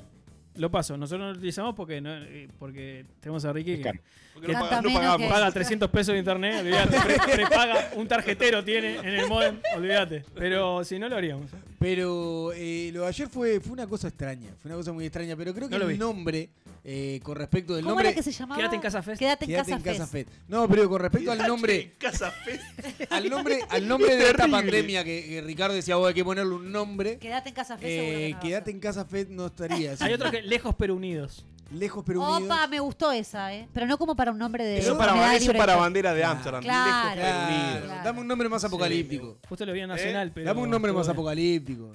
Lo 0.55 0.69
paso, 0.69 0.97
nosotros 0.97 1.21
no 1.21 1.31
lo 1.31 1.37
utilizamos 1.37 1.73
porque 1.75 2.01
no, 2.01 2.13
eh, 2.13 2.47
porque 2.59 3.05
tenemos 3.21 3.43
a 3.45 3.53
Ricky 3.53 3.71
Es 3.71 3.77
que, 3.77 3.83
caro. 3.83 3.99
Porque 4.30 4.30
no, 4.35 4.53
paga- 4.53 4.81
no 4.81 4.93
pagamos. 4.93 5.17
que- 5.17 5.27
paga 5.29 5.51
300 5.51 5.89
pesos 5.89 6.13
de 6.13 6.19
internet, 6.19 6.61
olvídate, 6.61 6.97
pre- 6.99 7.35
prepaga, 7.35 7.91
un 7.95 8.07
tarjetero 8.07 8.63
tiene 8.63 8.95
en 8.97 9.05
el 9.07 9.27
modem, 9.27 9.59
olvídate. 9.75 10.23
Pero 10.35 10.83
si 10.83 10.97
no 10.99 11.09
lo 11.09 11.15
haríamos. 11.17 11.51
Pero 11.79 12.51
eh, 12.53 12.91
lo 12.93 13.01
de 13.01 13.07
ayer 13.07 13.27
fue, 13.27 13.59
fue 13.59 13.73
una 13.73 13.87
cosa 13.87 14.07
extraña, 14.07 14.49
fue 14.61 14.69
una 14.69 14.77
cosa 14.77 14.93
muy 14.93 15.05
extraña, 15.05 15.35
pero 15.35 15.53
creo 15.53 15.67
que 15.67 15.77
No 15.79 15.85
el 15.85 15.93
vi. 15.93 15.97
nombre, 15.97 16.49
eh, 16.83 17.19
con 17.23 17.35
respecto 17.35 17.73
del 17.73 17.83
¿Cómo 17.83 17.95
nombre... 17.95 18.09
era 18.09 18.15
que 18.15 18.21
se 18.23 18.31
llamaba? 18.31 18.57
Quédate 18.59 18.75
en 18.75 18.81
Casa 18.81 19.01
Fest. 19.01 19.19
Quédate 19.19 19.45
en 19.45 19.49
Quédate 19.51 19.71
Casa, 19.71 19.77
en 19.77 19.83
Casa 19.83 20.07
Fest. 20.07 20.29
Fest. 20.29 20.41
No, 20.47 20.67
pero 20.69 20.87
con 20.87 21.01
respecto 21.01 21.31
al 21.31 21.39
nombre, 21.39 21.81
en 21.81 21.91
Casa 21.97 22.29
Fest. 22.31 22.63
al 23.11 23.29
nombre, 23.29 23.59
al 23.69 23.87
nombre 23.87 24.15
de 24.15 24.29
esta 24.29 24.47
pandemia 24.47 25.03
que, 25.03 25.25
que 25.25 25.41
Ricardo 25.41 25.73
decía, 25.75 25.95
vos 25.95 26.07
hay 26.07 26.13
que 26.13 26.23
ponerle 26.23 26.53
un 26.53 26.71
nombre. 26.71 27.17
Quédate 27.17 27.49
en 27.49 27.55
Casa 27.55 27.77
Fest. 27.77 27.87
seguro 27.89 28.17
que 28.17 28.27
Eh, 28.27 28.33
no 28.33 28.39
quédate 28.39 28.71
en 28.71 28.79
Casa 28.79 29.05
Fest 29.05 29.29
no 29.31 29.47
estaría. 29.47 29.95
Hay 29.99 30.13
otro 30.13 30.29
que 30.29 30.41
lejos 30.43 30.75
pero 30.77 30.95
unidos. 30.95 31.45
Lejos 31.71 32.03
pero 32.05 32.21
unidos. 32.21 32.43
Opa, 32.43 32.67
me 32.67 32.79
gustó 32.79 33.11
esa, 33.11 33.53
¿eh? 33.53 33.67
Pero 33.73 33.85
no 33.87 33.97
como 33.97 34.15
para 34.15 34.31
un 34.31 34.37
nombre 34.37 34.63
de. 34.65 34.77
Eso 34.79 34.97
para, 34.97 35.11
enfermedad 35.13 35.35
eso 35.35 35.53
para 35.53 35.73
de- 35.73 35.79
bandera 35.79 36.13
de 36.13 36.19
Claro. 36.21 36.33
Ámsterdam. 36.35 36.63
Claro. 36.63 36.85
Lejos 36.89 37.11
pero 37.13 37.21
Claro, 37.21 37.53
unidos. 37.71 37.85
Claro. 37.85 38.03
Dame 38.03 38.19
un 38.21 38.27
nombre 38.27 38.49
más 38.49 38.63
apocalíptico. 38.63 39.37
Justo 39.47 39.65
lo 39.65 39.73
vi 39.73 39.79
en 39.79 39.87
Nacional, 39.87 40.31
pero. 40.33 40.45
Dame 40.47 40.61
un 40.61 40.69
nombre 40.69 40.91
más 40.91 41.07
apocalíptico. 41.09 41.91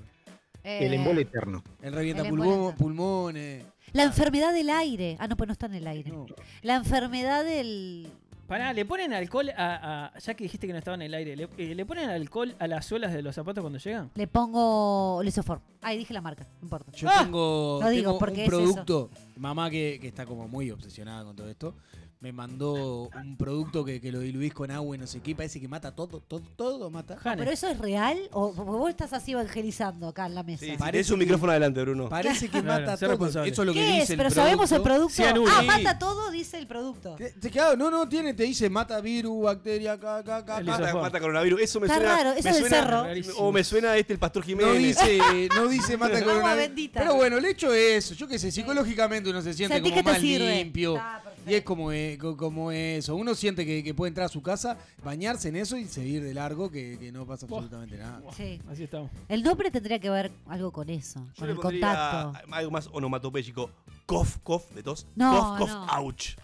El 0.65 0.93
Eh, 0.93 0.97
embole 0.97 1.23
eterno. 1.23 1.63
El 1.81 1.93
revienta 1.93 2.23
El 2.23 2.31
pulmón- 2.31 2.75
pulmones. 2.77 3.65
La 3.93 4.03
enfermedad 4.03 4.53
del 4.53 4.69
aire. 4.71 5.17
Ah, 5.21 5.29
no, 5.29 5.37
pues 5.37 5.47
no 5.47 5.53
está 5.53 5.67
en 5.67 5.75
el 5.75 5.87
aire. 5.87 6.11
No. 6.11 6.27
La 6.63 6.75
enfermedad 6.75 7.45
del. 7.45 8.09
Pará, 8.47 8.73
le 8.73 8.85
ponen 8.85 9.13
alcohol 9.13 9.51
a, 9.57 10.13
a- 10.15 10.19
Ya 10.19 10.35
que 10.35 10.45
dijiste 10.45 10.67
que 10.67 10.73
no 10.73 10.79
estaba 10.79 10.95
en 10.95 11.03
el 11.03 11.15
aire, 11.15 11.35
¿le, 11.37 11.49
eh, 11.59 11.75
¿le 11.75 11.85
ponen 11.85 12.09
alcohol 12.11 12.55
a 12.61 12.67
las 12.69 12.87
suelas 12.87 13.13
de 13.13 13.21
los 13.23 13.35
zapatos 13.35 13.61
cuando 13.63 13.79
llegan? 13.79 14.11
Le 14.15 14.27
pongo 14.29 15.21
Lisoform. 15.23 15.61
Ahí 15.83 15.99
dije 15.99 16.15
la 16.15 16.21
marca, 16.21 16.45
no 16.61 16.67
importa. 16.67 16.93
Yo 16.93 17.09
Ah, 17.11 17.23
tengo, 17.25 17.81
lo 17.83 17.89
digo 17.91 18.03
tengo 18.11 18.19
porque 18.19 18.35
un 18.35 18.41
es 18.41 18.47
eso. 18.49 18.57
producto. 18.57 19.11
Mamá 19.37 19.69
que, 19.71 19.99
que 20.01 20.09
está 20.09 20.27
como 20.27 20.47
muy 20.49 20.71
obsesionada 20.71 21.25
con 21.25 21.35
todo 21.35 21.49
esto. 21.49 21.75
Me 22.19 22.33
mandó 22.33 23.11
un 23.15 23.37
producto 23.37 23.85
que, 23.85 24.01
que 24.01 24.11
lo 24.11 24.21
diluís 24.21 24.53
con 24.55 24.71
agua 24.71 24.97
y 24.97 24.99
no 24.99 25.07
sé 25.07 25.21
qué. 25.21 25.35
Parece 25.35 25.61
que 25.61 25.69
mata 25.69 25.95
todo, 25.95 26.21
todo, 26.27 26.41
todo 26.57 26.89
mata. 26.91 27.15
Jane. 27.19 27.37
¿Pero 27.37 27.51
eso 27.51 27.69
es 27.69 27.79
real? 27.79 28.19
¿O 28.33 28.53
porque 28.55 28.71
vos 28.71 28.89
estás 28.89 29.13
así 29.13 29.33
evangelizando 29.33 30.09
acá 30.09 30.25
en 30.27 30.35
la 30.35 30.43
mesa? 30.43 30.65
Sí, 30.65 30.71
sí, 30.73 30.77
Parece 30.79 31.13
un 31.13 31.19
micrófono 31.19 31.51
adelante, 31.53 31.83
Bruno. 31.83 32.09
Parece 32.09 32.49
que 32.49 32.63
Claro, 32.63 32.81
mata 32.87 32.97
todo. 32.97 33.11
responsable. 33.11 33.51
Eso 33.51 33.63
es 33.63 33.67
lo 33.67 33.75
que 33.75 33.81
¿Qué 33.81 33.87
dice 33.87 34.03
es? 34.03 34.11
el 34.11 34.17
¿Pero 34.17 34.29
producto. 34.31 34.43
sabemos 34.43 34.73
el 34.73 34.83
producto? 34.83 35.23
Ah, 35.59 35.63
mata 35.63 35.99
todo, 35.99 36.31
dice 36.31 36.59
el 36.59 36.67
producto. 36.67 37.17
Te, 37.17 37.51
quedado, 37.51 37.77
no, 37.77 37.91
no, 37.91 38.09
tiene, 38.09 38.33
te 38.33 38.45
dice 38.45 38.71
mata 38.71 38.99
virus, 39.03 39.45
bacteria, 39.45 39.93
acá. 39.93 40.23
Mata, 40.65 40.95
mata 40.95 41.21
coronavirus. 41.21 41.61
Eso 41.61 41.81
me 41.81 41.87
Está 41.87 41.99
suena. 41.99 42.17
raro, 42.17 42.31
eso 42.31 42.49
me 42.49 42.55
del 42.55 42.61
suena- 42.63 42.77
cerro. 42.83 43.03
Rarísimo. 43.05 43.37
O 43.37 43.53
me 43.53 43.63
suena 43.63 43.95
este 43.97 44.15
el 44.15 44.19
Pastor 44.19 44.43
Jiménez. 44.43 44.73
No 44.73 44.79
dice, 44.79 45.49
no 45.55 45.69
dice 45.69 45.97
mata 45.99 46.17
Agua 46.17 46.33
coronavirus. 46.33 46.67
bendita. 46.67 47.01
Pero 47.01 47.15
bueno, 47.15 47.37
el 47.37 47.45
hecho 47.45 47.75
es 47.75 48.05
eso. 48.07 48.15
Yo 48.15 48.27
qué 48.27 48.39
sé, 48.39 48.51
psicológicamente 48.51 49.29
uno 49.29 49.43
se 49.43 49.53
siente 49.53 49.75
Sentís 49.75 49.93
como 49.93 50.03
más 50.11 50.19
sirve. 50.21 50.57
limpio. 50.65 50.95
Está 50.97 51.21
perfecto. 51.23 51.36
Y 51.47 51.55
es 51.55 51.63
como, 51.63 51.93
eh, 51.93 52.19
co- 52.21 52.37
como 52.37 52.73
eso. 52.73 53.15
Uno 53.15 53.35
siente 53.35 53.65
que, 53.65 53.85
que 53.85 53.95
puede 53.95 54.09
entrar 54.09 54.27
a 54.27 54.29
su 54.29 54.43
casa, 54.43 54.77
bañarse 55.05 55.49
en 55.49 55.57
eso 55.57 55.77
y 55.77 55.85
seguir 55.87 56.23
de 56.25 56.35
largo, 56.35 56.71
que, 56.71 56.99
que 56.99 57.13
no 57.13 57.25
pasa 57.25 57.47
absolutamente 57.47 57.97
nada. 57.97 58.21
Sí. 58.37 58.61
Así 58.69 58.83
estamos. 58.85 59.11
El 59.29 59.43
nombre 59.45 59.71
tendría 59.71 59.99
que 60.01 60.11
ver 60.11 60.33
algo 60.47 60.73
con 60.73 60.91
eso, 60.91 61.21
Yo 61.29 61.33
con 61.37 61.47
le 61.47 61.53
el 61.55 61.59
contacto. 61.61 62.33
algo 62.51 62.71
más 62.73 62.89
onomatopéyico. 62.93 63.71
Cough, 64.07 64.39
cough, 64.43 64.65
de 64.75 64.83
tos. 64.83 65.07
No, 65.15 65.57
cough, 65.57 65.59
cough, 65.59 65.69
no. 65.69 65.87
ouch. 66.01 66.37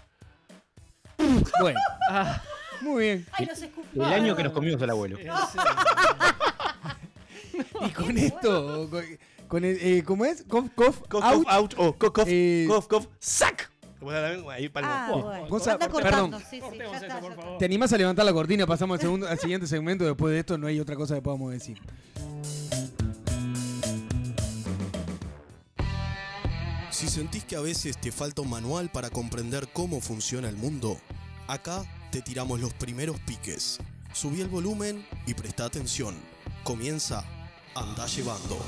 Bueno, 1.60 1.78
Ah, 2.08 2.42
muy 2.80 3.02
bien. 3.04 3.26
Ay, 3.32 3.46
los 3.46 3.60
escupí. 3.60 3.88
El 4.00 4.02
año 4.04 4.36
que 4.36 4.42
nos 4.44 4.52
comimos 4.52 4.80
al 4.82 4.90
abuelo. 4.90 5.18
Y 7.86 7.90
con 7.90 8.16
esto, 8.16 8.88
con, 8.90 9.04
con 9.48 9.64
el, 9.64 9.78
eh, 9.80 10.02
¿cómo 10.04 10.24
es? 10.24 10.44
Cough, 10.44 10.68
cough, 10.74 10.96
Cough, 11.08 11.22
ouch. 11.24 11.44
cough, 11.44 11.52
ouch. 11.58 11.74
O 11.78 11.92
cough, 11.98 12.12
cough, 12.12 12.24
Eh, 12.28 12.66
cough, 12.68 12.86
cough, 12.86 13.06
sack. 13.18 13.70
Ahí. 14.50 14.70
Ah, 14.74 15.10
bueno. 15.12 15.58
Anda 15.64 15.88
perdón. 15.88 16.34
sí, 16.50 16.60
sí, 16.60 16.78
ya 16.78 16.98
está, 16.98 17.20
por 17.20 17.34
favor. 17.34 17.58
¿Te 17.58 17.64
animás 17.64 17.92
a 17.92 17.98
levantar 17.98 18.24
la 18.24 18.32
cortina? 18.32 18.66
Pasamos 18.66 18.96
al, 18.96 19.00
segundo, 19.00 19.28
al 19.28 19.38
siguiente 19.38 19.66
segmento. 19.66 20.04
Después 20.04 20.32
de 20.32 20.40
esto 20.40 20.58
no 20.58 20.66
hay 20.66 20.80
otra 20.80 20.96
cosa 20.96 21.14
que 21.14 21.22
podamos 21.22 21.52
decir. 21.52 21.78
Si 26.90 27.08
sentís 27.08 27.44
que 27.44 27.56
a 27.56 27.60
veces 27.60 27.98
te 27.98 28.12
falta 28.12 28.42
un 28.42 28.50
manual 28.50 28.90
para 28.90 29.10
comprender 29.10 29.68
cómo 29.72 30.00
funciona 30.00 30.48
el 30.48 30.56
mundo, 30.56 30.98
acá 31.48 31.84
te 32.10 32.22
tiramos 32.22 32.60
los 32.60 32.72
primeros 32.74 33.18
piques. 33.20 33.78
Subí 34.12 34.40
el 34.40 34.48
volumen 34.48 35.04
y 35.26 35.34
presta 35.34 35.64
atención. 35.64 36.14
Comienza 36.62 37.24
Anda 37.74 38.06
Llevando. 38.06 38.58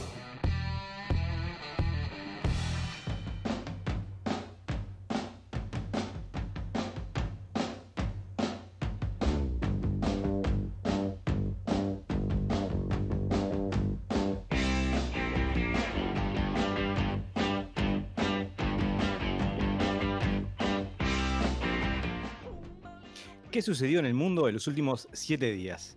Sucedió 23.65 23.99
en 23.99 24.07
el 24.07 24.15
mundo 24.15 24.49
en 24.49 24.55
los 24.55 24.67
últimos 24.67 25.09
siete 25.13 25.53
días? 25.53 25.97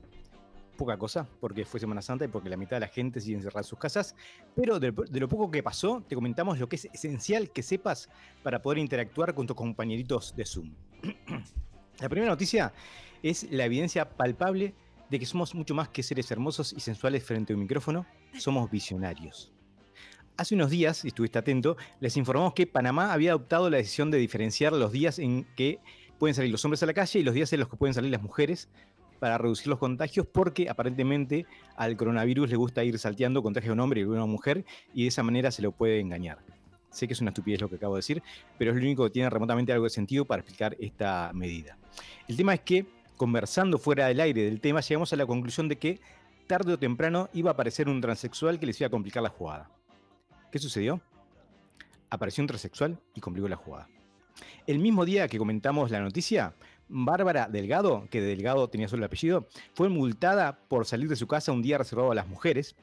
Poca 0.78 0.98
cosa, 0.98 1.28
porque 1.40 1.66
fue 1.66 1.80
Semana 1.80 2.02
Santa 2.02 2.26
y 2.26 2.28
porque 2.28 2.50
la 2.50 2.58
mitad 2.58 2.78
de 2.78 2.82
la 2.82 2.88
gente 2.88 3.20
sigue 3.20 3.36
encerrada 3.36 3.62
en 3.62 3.66
sus 3.66 3.80
casas. 3.80 4.16
Pero 4.56 4.80
de, 4.80 4.92
lo 4.92 5.28
poco 5.28 5.50
que 5.50 5.64
pasó, 5.64 6.04
te 6.08 6.16
comentamos 6.16 6.60
lo 6.60 6.70
que 6.70 6.78
es 6.78 6.86
esencial 6.94 7.52
que 7.52 7.64
sepas 7.64 8.10
para 8.44 8.62
poder 8.62 8.78
interactuar 8.78 9.34
con 9.34 9.48
tus 9.48 9.56
compañeritos 9.56 10.36
de 10.36 10.46
Zoom. 10.46 10.74
la 12.00 12.10
primera 12.10 12.32
noticia 12.32 12.74
es 13.24 13.52
la 13.52 13.66
evidencia 13.66 14.10
palpable 14.10 14.76
de 15.10 15.20
que 15.20 15.26
somos 15.26 15.56
mucho 15.56 15.74
más 15.74 15.90
que 15.90 16.04
seres 16.04 16.30
hermosos 16.32 16.74
y 16.74 16.80
sensuales 16.80 17.24
frente 17.24 17.54
a 17.54 17.56
un 17.56 17.64
micrófono, 17.64 18.06
somos 18.38 18.70
visionarios. 18.70 19.52
Hace 20.38 20.54
unos 20.54 20.70
días, 20.70 20.98
si 20.98 21.08
estuviste 21.08 21.40
atento, 21.40 21.78
les 22.00 22.16
informamos 22.16 22.54
que 22.54 22.68
Panamá 22.68 23.12
había 23.12 23.32
adoptado 23.32 23.72
la 23.72 23.78
decisión 23.78 24.12
de 24.12 24.20
diferenciar 24.20 24.72
los 24.74 24.92
días 24.92 25.18
en 25.18 25.46
que 25.56 25.80
pueden 26.18 26.34
salir 26.34 26.52
los 26.52 26.64
hombres 26.66 26.82
a 26.84 26.86
la 26.86 26.94
calle 26.94 27.20
y 27.20 27.24
los 27.24 27.34
días 27.34 27.52
en 27.54 27.60
los 27.60 27.70
que 27.70 27.78
pueden 27.78 27.94
salir 27.94 28.12
las 28.12 28.22
mujeres 28.22 28.70
para 29.20 29.38
reducir 29.38 29.68
los 29.68 29.80
contagios 29.80 30.28
porque 30.28 30.70
aparentemente 30.70 31.46
al 31.76 31.98
coronavirus 31.98 32.50
le 32.50 32.56
gusta 32.56 32.84
ir 32.84 32.98
salteando 33.00 33.42
con 33.42 33.54
traje 33.54 33.68
de 33.68 33.74
un 33.74 33.80
hombre 33.80 34.02
y 34.02 34.04
de 34.04 34.10
una 34.10 34.26
mujer 34.26 34.66
y 34.94 35.04
de 35.04 35.08
esa 35.10 35.24
manera 35.24 35.52
se 35.52 35.62
lo 35.62 35.72
puede 35.72 36.00
engañar. 36.00 36.40
Sé 36.90 37.08
que 37.08 37.14
es 37.14 37.22
una 37.22 37.30
estupidez 37.30 37.62
lo 37.62 37.70
que 37.70 37.76
acabo 37.76 37.96
de 37.96 38.00
decir, 38.00 38.24
pero 38.58 38.72
es 38.72 38.78
lo 38.78 38.82
único 38.82 39.04
que 39.04 39.10
tiene 39.12 39.30
remotamente 39.30 39.72
algo 39.74 39.84
de 39.84 39.90
sentido 39.90 40.26
para 40.26 40.42
explicar 40.42 40.76
esta 40.80 41.32
medida. 41.34 41.78
El 42.28 42.38
tema 42.38 42.54
es 42.54 42.62
que, 42.62 42.86
conversando 43.18 43.78
fuera 43.78 44.08
del 44.08 44.20
aire 44.20 44.44
del 44.44 44.62
tema, 44.62 44.82
llegamos 44.82 45.14
a 45.14 45.16
la 45.16 45.26
conclusión 45.26 45.68
de 45.68 45.78
que 45.78 46.00
tarde 46.48 46.74
o 46.74 46.80
temprano 46.80 47.30
iba 47.34 47.52
a 47.52 47.54
aparecer 47.54 47.90
un 47.90 48.02
transexual 48.02 48.60
que 48.60 48.66
les 48.66 48.80
iba 48.80 48.88
a 48.88 48.92
complicar 48.92 49.22
la 49.22 49.30
jugada. 49.30 49.70
¿Qué 50.52 50.60
sucedió? 50.60 51.02
Apareció 52.10 52.42
un 52.42 52.48
transexual 52.48 52.98
y 53.14 53.20
complicó 53.20 53.50
la 53.50 53.58
jugada. 53.58 53.90
El 54.66 54.80
mismo 54.80 55.06
día 55.06 55.28
que 55.28 55.38
comentamos 55.38 55.92
la 55.92 56.00
noticia, 56.00 56.54
Bárbara 56.90 57.48
Delgado, 57.48 58.08
que 58.10 58.22
de 58.22 58.28
Delgado 58.28 58.70
tenía 58.70 58.88
solo 58.88 59.02
el 59.02 59.06
apellido, 59.06 59.48
fue 59.74 59.90
multada 59.90 60.60
por 60.68 60.86
salir 60.86 61.10
de 61.10 61.16
su 61.16 61.28
casa 61.28 61.52
un 61.52 61.62
día 61.62 61.78
reservado 61.78 62.12
a 62.12 62.16
las 62.16 62.28
mujeres, 62.28 62.76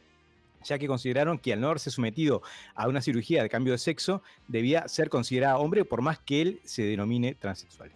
ya 0.64 0.78
que 0.78 0.86
consideraron 0.86 1.38
que 1.38 1.52
al 1.52 1.60
no 1.60 1.68
haberse 1.68 1.90
sometido 1.90 2.42
a 2.74 2.88
una 2.88 3.02
cirugía 3.02 3.42
de 3.42 3.48
cambio 3.48 3.72
de 3.72 3.78
sexo, 3.78 4.22
debía 4.48 4.88
ser 4.88 5.10
considerada 5.10 5.58
hombre 5.58 5.84
por 5.84 6.02
más 6.02 6.18
que 6.18 6.40
él 6.40 6.60
se 6.64 6.82
denomine 6.82 7.34
transexual. 7.34 7.92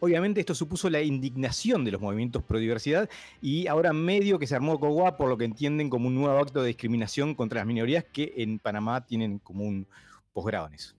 Obviamente 0.00 0.40
esto 0.40 0.54
supuso 0.54 0.88
la 0.88 1.02
indignación 1.02 1.84
de 1.84 1.90
los 1.90 2.00
movimientos 2.00 2.44
pro 2.44 2.58
diversidad 2.58 3.10
y 3.42 3.66
ahora 3.66 3.92
medio 3.92 4.38
que 4.38 4.46
se 4.46 4.54
armó 4.54 4.78
Cogua 4.78 5.16
por 5.16 5.28
lo 5.28 5.36
que 5.36 5.44
entienden 5.44 5.90
como 5.90 6.06
un 6.06 6.14
nuevo 6.14 6.38
acto 6.38 6.62
de 6.62 6.68
discriminación 6.68 7.34
contra 7.34 7.60
las 7.60 7.66
minorías 7.66 8.04
que 8.04 8.32
en 8.36 8.60
Panamá 8.60 9.04
tienen 9.04 9.40
como 9.40 9.64
un 9.64 9.88
posgrado 10.32 10.68
en 10.68 10.74
eso. 10.74 10.97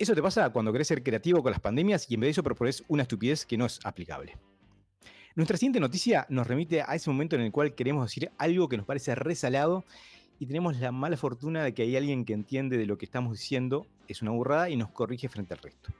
Eso 0.00 0.14
te 0.14 0.22
pasa 0.22 0.48
cuando 0.48 0.72
querés 0.72 0.88
ser 0.88 1.02
creativo 1.02 1.42
con 1.42 1.52
las 1.52 1.60
pandemias 1.60 2.10
y 2.10 2.14
en 2.14 2.20
vez 2.20 2.28
de 2.28 2.30
eso 2.30 2.42
propones 2.42 2.82
una 2.88 3.02
estupidez 3.02 3.44
que 3.44 3.58
no 3.58 3.66
es 3.66 3.78
aplicable. 3.84 4.38
Nuestra 5.34 5.58
siguiente 5.58 5.78
noticia 5.78 6.24
nos 6.30 6.46
remite 6.46 6.80
a 6.80 6.94
ese 6.94 7.10
momento 7.10 7.36
en 7.36 7.42
el 7.42 7.52
cual 7.52 7.74
queremos 7.74 8.06
decir 8.06 8.32
algo 8.38 8.66
que 8.66 8.78
nos 8.78 8.86
parece 8.86 9.14
resalado 9.14 9.84
y 10.38 10.46
tenemos 10.46 10.80
la 10.80 10.90
mala 10.90 11.18
fortuna 11.18 11.62
de 11.62 11.74
que 11.74 11.82
hay 11.82 11.98
alguien 11.98 12.24
que 12.24 12.32
entiende 12.32 12.78
de 12.78 12.86
lo 12.86 12.96
que 12.96 13.04
estamos 13.04 13.34
diciendo 13.34 13.86
es 14.08 14.22
una 14.22 14.30
burrada 14.30 14.70
y 14.70 14.76
nos 14.78 14.90
corrige 14.90 15.28
frente 15.28 15.52
al 15.52 15.60
resto. 15.60 15.90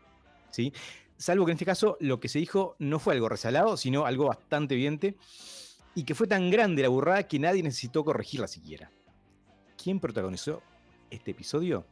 ¿Sí? 0.49 0.73
Salvo 1.19 1.45
que 1.45 1.53
en 1.53 1.57
este 1.57 1.67
caso 1.67 1.99
lo 2.01 2.21
que 2.21 2.31
se 2.31 2.39
dijo 2.39 2.77
no 2.79 3.01
fue 3.01 3.13
algo 3.13 3.29
resalado, 3.29 3.77
sino 3.77 4.07
algo 4.07 4.29
bastante 4.29 4.77
evidente 4.77 5.15
y 5.95 6.05
que 6.05 6.15
fue 6.15 6.27
tan 6.27 6.51
grande 6.51 6.81
la 6.81 6.89
burrada 6.89 7.29
que 7.29 7.39
nadie 7.39 7.63
necesitó 7.63 8.03
corregirla 8.03 8.49
siquiera. 8.49 8.91
¿Quién 9.77 10.01
protagonizó 10.01 10.63
este 11.11 11.33
episodio? 11.33 11.85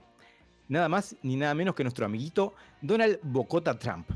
Nada 0.69 0.91
más 0.91 1.17
ni 1.23 1.37
nada 1.37 1.55
menos 1.55 1.75
que 1.75 1.83
nuestro 1.83 2.05
amiguito 2.05 2.55
Donald 2.83 3.19
Bocota 3.23 3.79
Trump, 3.79 4.11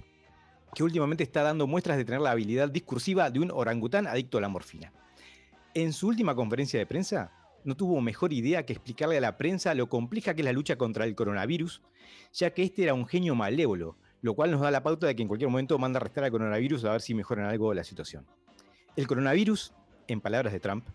que 0.75 0.85
últimamente 0.85 1.25
está 1.25 1.43
dando 1.43 1.67
muestras 1.67 1.97
de 1.97 2.05
tener 2.05 2.21
la 2.21 2.33
habilidad 2.33 2.69
discursiva 2.69 3.31
de 3.31 3.41
un 3.41 3.51
orangután 3.51 4.07
adicto 4.07 4.37
a 4.37 4.43
la 4.43 4.51
morfina. 4.51 4.93
En 5.73 5.95
su 5.95 6.09
última 6.09 6.35
conferencia 6.35 6.79
de 6.79 6.85
prensa, 6.85 7.33
no 7.65 7.75
tuvo 7.75 7.99
mejor 8.03 8.35
idea 8.35 8.67
que 8.67 8.75
explicarle 8.75 9.17
a 9.17 9.23
la 9.23 9.39
prensa 9.39 9.75
lo 9.75 9.89
compleja 9.89 10.35
que 10.35 10.43
es 10.43 10.45
la 10.45 10.53
lucha 10.53 10.77
contra 10.77 11.07
el 11.07 11.15
coronavirus, 11.15 11.81
ya 12.35 12.51
que 12.51 12.65
este 12.65 12.83
era 12.83 12.93
un 12.93 13.07
genio 13.07 13.35
malévolo, 13.35 13.97
lo 14.21 14.35
cual 14.35 14.51
nos 14.51 14.61
da 14.61 14.71
la 14.71 14.83
pauta 14.83 15.07
de 15.07 15.17
que 15.17 15.23
en 15.23 15.29
cualquier 15.29 15.49
momento 15.49 15.79
manda 15.79 15.97
a 15.97 16.01
arrestar 16.03 16.25
al 16.25 16.33
coronavirus 16.33 16.85
a 16.85 16.93
ver 16.93 17.01
si 17.01 17.15
mejoran 17.15 17.47
algo 17.47 17.73
la 17.73 17.83
situación. 17.83 18.27
El 18.95 19.07
coronavirus, 19.07 19.73
en 20.07 20.21
palabras 20.21 20.53
de 20.53 20.61
Trump, 20.61 20.87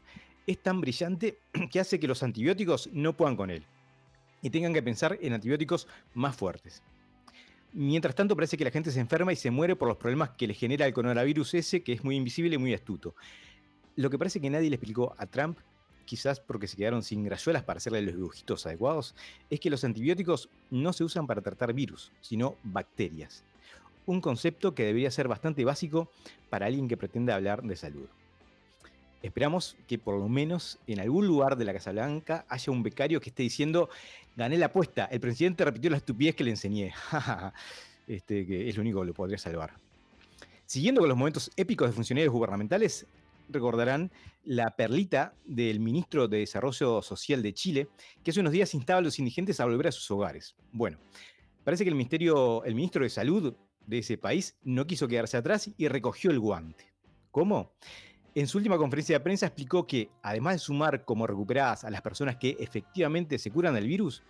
es 0.46 0.62
tan 0.62 0.82
brillante 0.82 1.40
que 1.72 1.80
hace 1.80 2.00
que 2.00 2.08
los 2.08 2.22
antibióticos 2.22 2.92
no 2.94 3.18
puedan 3.18 3.36
con 3.36 3.50
él 3.50 3.66
y 4.42 4.50
tengan 4.50 4.74
que 4.74 4.84
pensar 4.84 5.18
en 5.22 5.34
antibióticos 5.34 5.88
más 6.14 6.36
fuertes. 6.36 6.84
Mientras 7.74 8.16
tanto, 8.16 8.36
parece 8.36 8.58
que 8.58 8.64
la 8.64 8.72
gente 8.72 8.92
se 8.92 9.00
enferma 9.00 9.34
y 9.34 9.36
se 9.36 9.52
muere 9.52 9.76
por 9.76 9.88
los 9.88 9.98
problemas 9.98 10.32
que 10.32 10.48
le 10.48 10.54
genera 10.54 10.86
el 10.86 10.94
coronavirus 10.94 11.54
ese, 11.56 11.84
que 11.84 11.94
es 11.94 12.04
muy 12.04 12.16
invisible 12.16 12.56
y 12.56 12.58
muy 12.58 12.74
astuto. 12.74 13.16
Lo 13.96 14.10
que 14.10 14.18
parece 14.18 14.40
que 14.40 14.50
nadie 14.50 14.70
le 14.70 14.76
explicó 14.76 15.16
a 15.18 15.26
Trump, 15.26 15.60
quizás 16.06 16.40
porque 16.40 16.68
se 16.68 16.78
quedaron 16.78 17.04
sin 17.04 17.24
grayuelas 17.24 17.64
para 17.64 17.78
hacerle 17.78 18.02
los 18.02 18.16
dibujitos 18.16 18.66
adecuados, 18.66 19.16
es 19.50 19.60
que 19.60 19.70
los 19.70 19.84
antibióticos 19.84 20.50
no 20.72 20.94
se 20.94 21.04
usan 21.04 21.28
para 21.28 21.42
tratar 21.42 21.74
virus, 21.74 22.12
sino 22.22 22.56
bacterias. 22.64 23.44
Un 24.06 24.22
concepto 24.22 24.74
que 24.74 24.86
debería 24.86 25.12
ser 25.12 25.28
bastante 25.28 25.66
básico 25.66 26.10
para 26.50 26.68
alguien 26.68 26.88
que 26.88 26.96
pretende 26.96 27.34
hablar 27.34 27.62
de 27.64 27.76
salud. 27.76 28.08
Esperamos 29.22 29.76
que 29.88 29.98
por 29.98 30.20
lo 30.20 30.30
menos 30.30 30.80
en 30.88 31.00
algún 31.00 31.28
lugar 31.28 31.58
de 31.58 31.66
la 31.66 31.74
Casa 31.74 31.92
Blanca 31.92 32.46
haya 32.48 32.72
un 32.72 32.84
becario 32.84 33.20
que 33.20 33.30
esté 33.30 33.44
diciendo, 33.44 33.90
gané 34.36 34.58
la 34.58 34.68
apuesta, 34.68 35.06
el 35.06 35.20
presidente 35.20 35.66
repitió 35.66 35.90
la 35.90 35.98
estupidez 35.98 36.36
que 36.36 36.44
le 36.44 36.52
enseñé. 36.52 36.94
este, 38.08 38.46
que 38.46 38.70
es 38.70 38.76
lo 38.76 38.82
único 38.82 39.02
que 39.02 39.08
lo 39.08 39.14
podría 39.14 39.38
salvar. 39.38 39.74
Siguiendo 40.66 41.02
con 41.02 41.10
los 41.10 41.18
momentos 41.18 41.52
épicos 41.56 41.90
de 41.90 41.94
funcionarios 41.94 42.34
gubernamentales, 42.34 43.06
recordarán 43.50 44.12
la 44.44 44.76
perlita 44.76 45.34
del 45.46 45.80
ministro 45.80 46.28
de 46.28 46.40
Desarrollo 46.40 47.02
Social 47.02 47.42
de 47.42 47.54
Chile, 47.54 47.88
que 48.24 48.32
hace 48.32 48.40
unos 48.40 48.54
días 48.54 48.74
instaba 48.74 49.00
a 49.00 49.02
los 49.02 49.20
indigentes 49.20 49.60
a 49.60 49.66
volver 49.66 49.88
a 49.88 49.92
sus 49.92 50.10
hogares. 50.12 50.56
Bueno, 50.72 50.98
parece 51.64 51.84
que 51.84 51.90
el, 51.90 51.96
ministerio, 51.96 52.64
el 52.64 52.76
ministro 52.76 53.04
de 53.04 53.10
Salud 53.10 53.54
de 53.86 53.98
ese 54.00 54.18
país 54.18 54.56
no 54.64 54.86
quiso 54.86 55.08
quedarse 55.08 55.38
atrás 55.38 55.70
y 55.78 55.88
recogió 55.88 56.32
el 56.32 56.40
guante. 56.40 56.86
¿Cómo? 57.32 57.72
En 58.38 58.46
su 58.46 58.60
última 58.60 58.78
conferencia 58.78 59.16
de 59.16 59.24
prensa 59.24 59.48
explicó 59.48 59.88
que, 59.88 60.12
además 60.22 60.54
de 60.54 60.60
sumar 60.60 61.04
como 61.06 61.26
recuperadas 61.26 61.84
a 61.84 61.90
las 61.90 62.04
personas 62.04 62.36
que 62.36 62.56
efectivamente 62.60 63.40
se 63.40 63.50
curan 63.50 63.74
del 63.74 63.88
virus, 63.88 64.22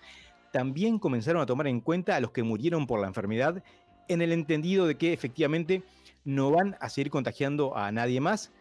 también 0.54 0.98
comenzaron 0.98 1.42
a 1.42 1.46
tomar 1.46 1.68
en 1.68 1.82
cuenta 1.82 2.16
a 2.16 2.22
los 2.22 2.32
que 2.32 2.42
murieron 2.42 2.88
por 2.88 3.02
la 3.02 3.08
enfermedad 3.08 3.62
en 4.08 4.22
el 4.22 4.32
entendido 4.32 4.88
de 4.88 4.96
que 4.96 5.12
efectivamente 5.12 5.84
no 6.24 6.52
van 6.52 6.78
a 6.80 6.88
seguir 6.88 7.12
contagiando 7.12 7.76
a 7.76 7.92
nadie 7.92 8.22
más, 8.22 8.54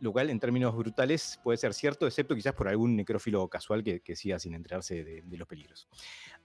lo 0.00 0.10
cual 0.10 0.30
en 0.30 0.40
términos 0.40 0.74
brutales 0.74 1.38
puede 1.44 1.58
ser 1.58 1.74
cierto, 1.74 2.06
excepto 2.06 2.34
quizás 2.34 2.54
por 2.54 2.68
algún 2.68 2.96
necrófilo 2.96 3.46
casual 3.48 3.84
que, 3.84 4.00
que 4.00 4.16
siga 4.16 4.38
sin 4.38 4.54
enterarse 4.54 5.04
de, 5.04 5.20
de 5.20 5.36
los 5.36 5.46
peligros. 5.46 5.86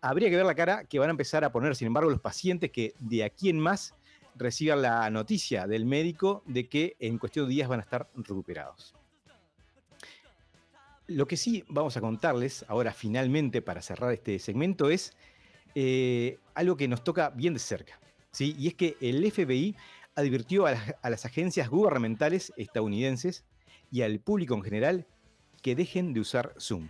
Habría 0.02 0.30
que 0.30 0.36
ver 0.36 0.46
la 0.46 0.54
cara 0.54 0.84
que 0.84 1.00
van 1.00 1.08
a 1.08 1.12
empezar 1.12 1.46
a 1.46 1.52
poner, 1.54 1.78
sin 1.78 1.88
embargo, 1.88 2.10
los 2.10 2.20
pacientes 2.20 2.72
que 2.72 2.94
de 3.00 3.24
aquí 3.24 3.50
en 3.50 3.58
más 3.58 3.96
reciban 4.40 4.82
la 4.82 5.10
noticia 5.10 5.68
del 5.68 5.86
médico 5.86 6.44
de 6.48 6.68
que 6.68 6.96
en 7.00 7.18
cuestión 7.18 7.46
de 7.46 7.54
días 7.54 7.68
van 7.68 7.80
a 7.80 7.84
estar 7.84 8.10
recuperados. 8.16 8.96
Lo 11.08 11.28
que 11.28 11.38
sí 11.38 11.64
vamos 11.68 11.98
a 11.98 12.02
contarles 12.02 12.66
ahora 12.68 12.94
finalmente 12.94 13.62
para 13.62 13.82
cerrar 13.82 14.14
este 14.14 14.40
segmento 14.40 14.90
es 14.90 15.16
eh, 15.76 16.38
algo 16.56 16.78
que 16.78 16.88
nos 16.88 17.04
toca 17.04 17.30
bien 17.32 17.54
de 17.54 17.60
cerca. 17.60 18.00
¿sí? 18.32 18.56
Y 18.58 18.68
es 18.68 18.76
que 18.76 18.96
el 19.02 19.30
FBI 19.30 19.76
advirtió 20.16 20.66
a 20.66 20.72
las, 20.72 20.96
a 21.02 21.10
las 21.10 21.26
agencias 21.26 21.70
gubernamentales 21.70 22.54
estadounidenses 22.58 23.44
y 23.92 24.04
al 24.04 24.20
público 24.20 24.54
en 24.56 24.64
general 24.64 25.08
que 25.62 25.76
dejen 25.76 26.14
de 26.14 26.22
usar 26.22 26.54
Zoom, 26.60 26.90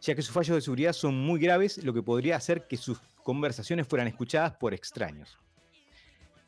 ya 0.00 0.14
que 0.14 0.22
sus 0.22 0.34
fallos 0.34 0.56
de 0.56 0.62
seguridad 0.62 0.92
son 0.92 1.14
muy 1.14 1.40
graves, 1.40 1.78
lo 1.84 1.94
que 1.94 2.02
podría 2.02 2.36
hacer 2.36 2.66
que 2.66 2.76
sus 2.76 3.00
conversaciones 3.22 3.86
fueran 3.86 4.08
escuchadas 4.08 4.52
por 4.56 4.74
extraños. 4.74 5.38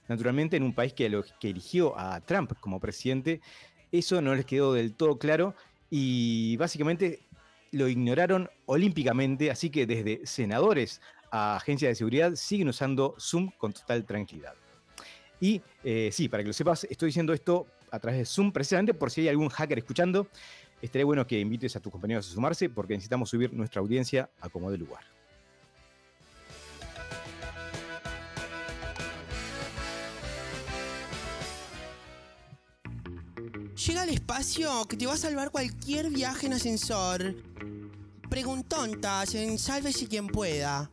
Naturalmente, 0.08 0.56
en 0.56 0.62
un 0.62 0.75
país 0.75 0.92
que, 0.92 1.06
eligió 1.42 1.99
a 1.99 2.20
Trump 2.20 2.52
como 2.61 2.80
presidente, 2.80 3.40
eso 3.90 4.20
no 4.20 4.34
les 4.34 4.44
quedó 4.44 4.73
del 4.73 4.94
todo 4.94 5.18
claro 5.18 5.54
y 5.90 6.56
básicamente 6.56 7.20
lo 7.70 7.88
ignoraron 7.88 8.50
olímpicamente, 8.66 9.50
así 9.50 9.70
que 9.70 9.87
desde 9.87 10.26
senadores 10.26 11.00
a 11.30 11.56
agencias 11.56 11.90
de 11.90 11.94
seguridad 11.94 12.34
siguen 12.34 12.68
usando 12.68 13.14
Zoom 13.18 13.50
con 13.58 13.73
total 13.73 14.04
tranquilidad. 14.04 14.54
Y 15.40 15.61
eh, 15.82 16.11
sí, 16.12 16.28
para 16.28 16.42
que 16.42 16.49
lo 16.49 16.52
sepas, 16.52 16.84
estoy 16.84 17.08
diciendo 17.08 17.32
esto 17.32 17.66
a 17.90 17.99
través 17.99 18.18
de 18.18 18.25
Zoom 18.25 18.52
precisamente 18.52 18.94
por 18.94 19.11
si 19.11 19.23
hay 19.23 19.28
algún 19.28 19.49
hacker 19.49 19.78
escuchando. 19.78 20.28
Estaría 20.80 21.04
bueno 21.04 21.26
que 21.26 21.40
invites 21.40 21.75
a 21.76 21.80
tus 21.80 21.90
compañeros 21.90 22.28
a 22.28 22.32
sumarse 22.32 22.68
porque 22.68 22.94
necesitamos 22.94 23.30
subir 23.30 23.52
nuestra 23.52 23.80
audiencia 23.80 24.30
a 24.40 24.49
como 24.49 24.70
de 24.70 24.78
lugar. 24.78 25.13
Llega 33.87 34.01
al 34.01 34.09
espacio 34.09 34.87
que 34.87 34.97
te 34.97 35.05
va 35.05 35.12
a 35.12 35.18
salvar 35.18 35.51
cualquier 35.51 36.09
viaje 36.09 36.47
en 36.47 36.55
ascensor. 36.55 37.35
Preguntontas 38.31 39.35
en 39.35 39.59
Sálvese 39.59 40.09
quien 40.09 40.27
pueda. 40.27 40.90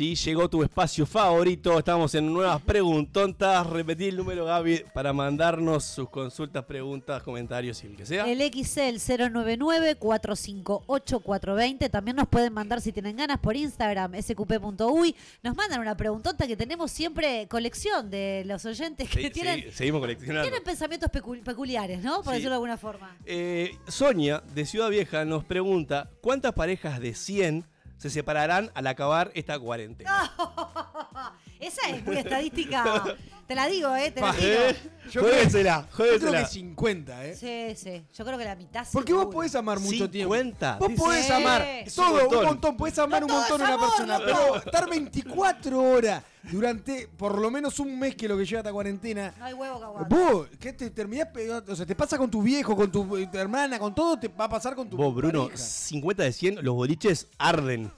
Sí, 0.00 0.14
llegó 0.14 0.48
tu 0.48 0.62
espacio 0.62 1.04
favorito. 1.04 1.78
Estamos 1.78 2.14
en 2.14 2.32
nuevas 2.32 2.62
preguntontas. 2.62 3.66
Repetí 3.66 4.06
el 4.06 4.16
número, 4.16 4.46
Gaby, 4.46 4.84
para 4.94 5.12
mandarnos 5.12 5.84
sus 5.84 6.08
consultas, 6.08 6.64
preguntas, 6.64 7.22
comentarios 7.22 7.84
y 7.84 7.88
el 7.88 7.96
que 7.96 8.06
sea. 8.06 8.24
El 8.26 8.38
XL 8.40 8.96
099-458-420. 8.96 11.90
También 11.90 12.16
nos 12.16 12.28
pueden 12.28 12.54
mandar 12.54 12.80
si 12.80 12.92
tienen 12.92 13.14
ganas 13.14 13.40
por 13.40 13.54
Instagram, 13.56 14.14
sqp.uy. 14.14 15.14
Nos 15.42 15.54
mandan 15.54 15.82
una 15.82 15.94
preguntota 15.98 16.46
que 16.46 16.56
tenemos 16.56 16.90
siempre 16.90 17.46
colección 17.50 18.08
de 18.10 18.44
los 18.46 18.64
oyentes 18.64 19.06
que 19.06 19.24
Sí, 19.24 19.30
tienen, 19.30 19.64
sí, 19.64 19.70
seguimos 19.70 20.00
coleccionando. 20.00 20.44
tienen 20.48 20.64
pensamientos 20.64 21.10
pecu- 21.10 21.42
peculiares, 21.42 22.02
¿no? 22.02 22.22
Por 22.22 22.32
Sí. 22.32 22.38
decirlo 22.38 22.52
de 22.52 22.54
alguna 22.54 22.78
forma. 22.78 23.18
Eh, 23.26 23.76
Sonia, 23.86 24.42
de 24.54 24.64
Ciudad 24.64 24.88
Vieja, 24.88 25.26
nos 25.26 25.44
pregunta: 25.44 26.08
¿cuántas 26.22 26.54
parejas 26.54 27.00
de 27.00 27.12
100 27.12 27.66
se 28.00 28.08
separarán 28.08 28.70
al 28.74 28.86
acabar 28.86 29.30
esta 29.34 29.58
cuarentena? 29.58 30.32
Esa 31.60 31.90
es 31.90 32.02
muy 32.02 32.16
estadística. 32.16 33.04
Te 33.50 33.56
la 33.56 33.66
digo, 33.66 33.96
¿eh? 33.96 34.12
Te 34.12 34.20
la 34.20 34.32
digo. 34.32 34.46
¿eh? 34.46 34.76
Yo 35.10 35.22
creo, 35.22 35.42
yo 35.42 35.50
creo 35.50 35.84
juéguensela. 35.90 36.38
que 36.44 36.46
50, 36.46 37.26
¿eh? 37.26 37.34
Sí, 37.34 37.74
sí. 37.84 38.04
Yo 38.16 38.24
creo 38.24 38.38
que 38.38 38.44
la 38.44 38.54
mitad 38.54 38.86
Porque 38.92 39.12
vos 39.12 39.22
seguro. 39.22 39.36
podés 39.38 39.54
amar 39.56 39.80
mucho 39.80 40.08
tiempo. 40.08 40.34
50. 40.36 40.76
Vos 40.78 40.92
podés 40.96 41.26
Sí. 41.26 41.32
amar 41.32 41.62
Es 41.62 41.98
un 41.98 42.04
todo, 42.04 42.14
un 42.14 42.20
montón. 42.26 42.44
montón. 42.44 42.76
Podés 42.76 42.98
amar 43.00 43.20
No 43.22 43.26
un 43.26 43.32
todo 43.32 43.40
montón 43.40 43.60
es 43.60 43.62
a 43.62 43.64
una 43.64 43.74
amor, 43.74 43.88
persona. 43.88 44.18
no 44.20 44.24
pero 44.24 44.56
estar 44.58 44.88
24 44.88 45.82
horas 45.82 46.22
durante 46.44 47.08
por 47.16 47.38
lo 47.38 47.50
menos 47.50 47.80
un 47.80 47.98
mes 47.98 48.14
que 48.14 48.28
lo 48.28 48.38
que 48.38 48.44
lleva 48.46 48.60
esta 48.60 48.72
cuarentena. 48.72 49.34
No 49.36 49.44
hay 49.46 49.52
huevo 49.54 49.78
que 49.80 49.84
aguante. 49.84 50.14
Vos, 50.14 50.48
¿qué 50.60 50.72
te 50.72 50.88
terminás 50.90 51.26
pegando? 51.34 51.72
O 51.72 51.74
sea, 51.74 51.84
te 51.84 51.96
pasa 51.96 52.16
con 52.16 52.30
tu 52.30 52.42
viejo, 52.44 52.76
con 52.76 52.92
tu, 52.92 53.16
eh, 53.16 53.26
tu 53.26 53.36
hermana, 53.36 53.80
con 53.80 53.92
todo, 53.92 54.16
te 54.16 54.28
va 54.28 54.44
a 54.44 54.48
pasar 54.48 54.76
con 54.76 54.88
tu 54.88 54.96
Vos, 54.96 55.12
Bruno, 55.12 55.46
pareja. 55.46 55.60
50 55.60 56.22
de 56.22 56.32
100, 56.32 56.64
los 56.64 56.76
boliches 56.76 57.26
arden. 57.36 57.90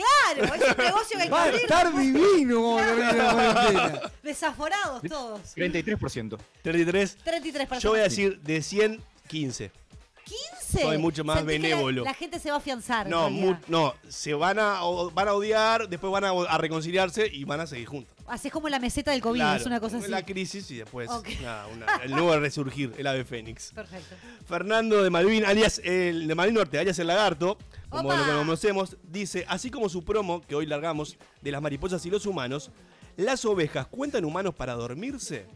Claro, 0.00 0.54
es 0.54 0.62
un 0.76 0.76
negocio 0.84 1.16
que 1.16 1.22
hay 1.22 1.28
que 1.28 1.32
Va 1.34 1.40
a 1.40 1.44
abrir. 1.44 1.60
estar 1.62 1.96
divino 1.96 2.54
como 2.56 2.76
termine 2.78 3.12
la 3.12 3.32
cuarentena. 3.32 4.00
Desaforados 4.22 5.02
todos. 5.02 5.40
33%. 5.56 6.38
33. 6.62 7.16
33 7.24 7.68
personas. 7.68 7.82
Yo 7.82 7.90
voy 7.90 8.00
a 8.00 8.04
decir 8.04 8.40
de 8.40 8.62
100, 8.62 9.02
15. 9.28 9.70
15. 10.24 10.82
Soy 10.82 10.98
mucho 10.98 11.24
más 11.24 11.38
Sentí 11.38 11.52
que 11.54 11.58
la- 11.58 11.68
benévolo. 11.68 12.04
La, 12.04 12.12
gente 12.12 12.38
se 12.38 12.50
va 12.50 12.56
a 12.56 12.58
afianzar. 12.58 13.06
en 13.06 13.10
No, 13.12 13.28
realidad. 13.28 13.46
mu- 13.46 13.56
no, 13.68 13.94
se 14.08 14.34
van 14.34 14.58
a, 14.58 14.84
o- 14.84 15.10
van 15.10 15.26
a 15.28 15.32
odiar, 15.32 15.88
después 15.88 16.12
van 16.12 16.24
a, 16.24 16.30
a 16.30 16.58
reconciliarse 16.58 17.26
y 17.32 17.44
van 17.44 17.60
a 17.60 17.66
seguir 17.66 17.86
juntos. 17.88 18.14
Así 18.26 18.48
es 18.48 18.52
como 18.52 18.68
la 18.68 18.78
meseta 18.78 19.10
del 19.12 19.22
COVID, 19.22 19.38
Claro, 19.40 19.58
es 19.60 19.66
una 19.66 19.80
cosa 19.80 19.96
así. 19.96 20.08
La 20.10 20.22
crisis 20.26 20.70
y 20.70 20.76
después 20.76 21.08
Ok. 21.08 21.28
nada, 21.42 21.66
una- 21.68 21.86
el 22.04 22.10
nuevo 22.10 22.38
resurgir, 22.38 22.92
el 22.98 23.06
ave 23.06 23.24
fénix. 23.24 23.72
Perfecto. 23.74 24.14
Fernando 24.46 25.02
de 25.02 25.08
Malvin, 25.08 25.46
alias 25.46 25.80
el 25.82 26.28
de 26.28 26.34
Malvin 26.34 26.56
Norte, 26.56 26.78
alias 26.78 26.98
el 26.98 27.06
lagarto, 27.06 27.56
como 27.88 28.08
¡Opa! 28.10 28.26
lo 28.26 28.38
conocemos, 28.38 28.96
dice, 29.02 29.44
así 29.48 29.70
como 29.70 29.88
su 29.88 30.04
promo, 30.04 30.40
que 30.42 30.54
hoy 30.54 30.66
largamos, 30.66 31.16
de 31.40 31.50
las 31.52 31.62
mariposas 31.62 32.04
y 32.06 32.10
los 32.10 32.26
humanos, 32.26 32.70
¿las 33.16 33.44
ovejas 33.44 33.86
cuentan 33.86 34.24
humanos 34.24 34.54
para 34.54 34.74
dormirse? 34.74 35.46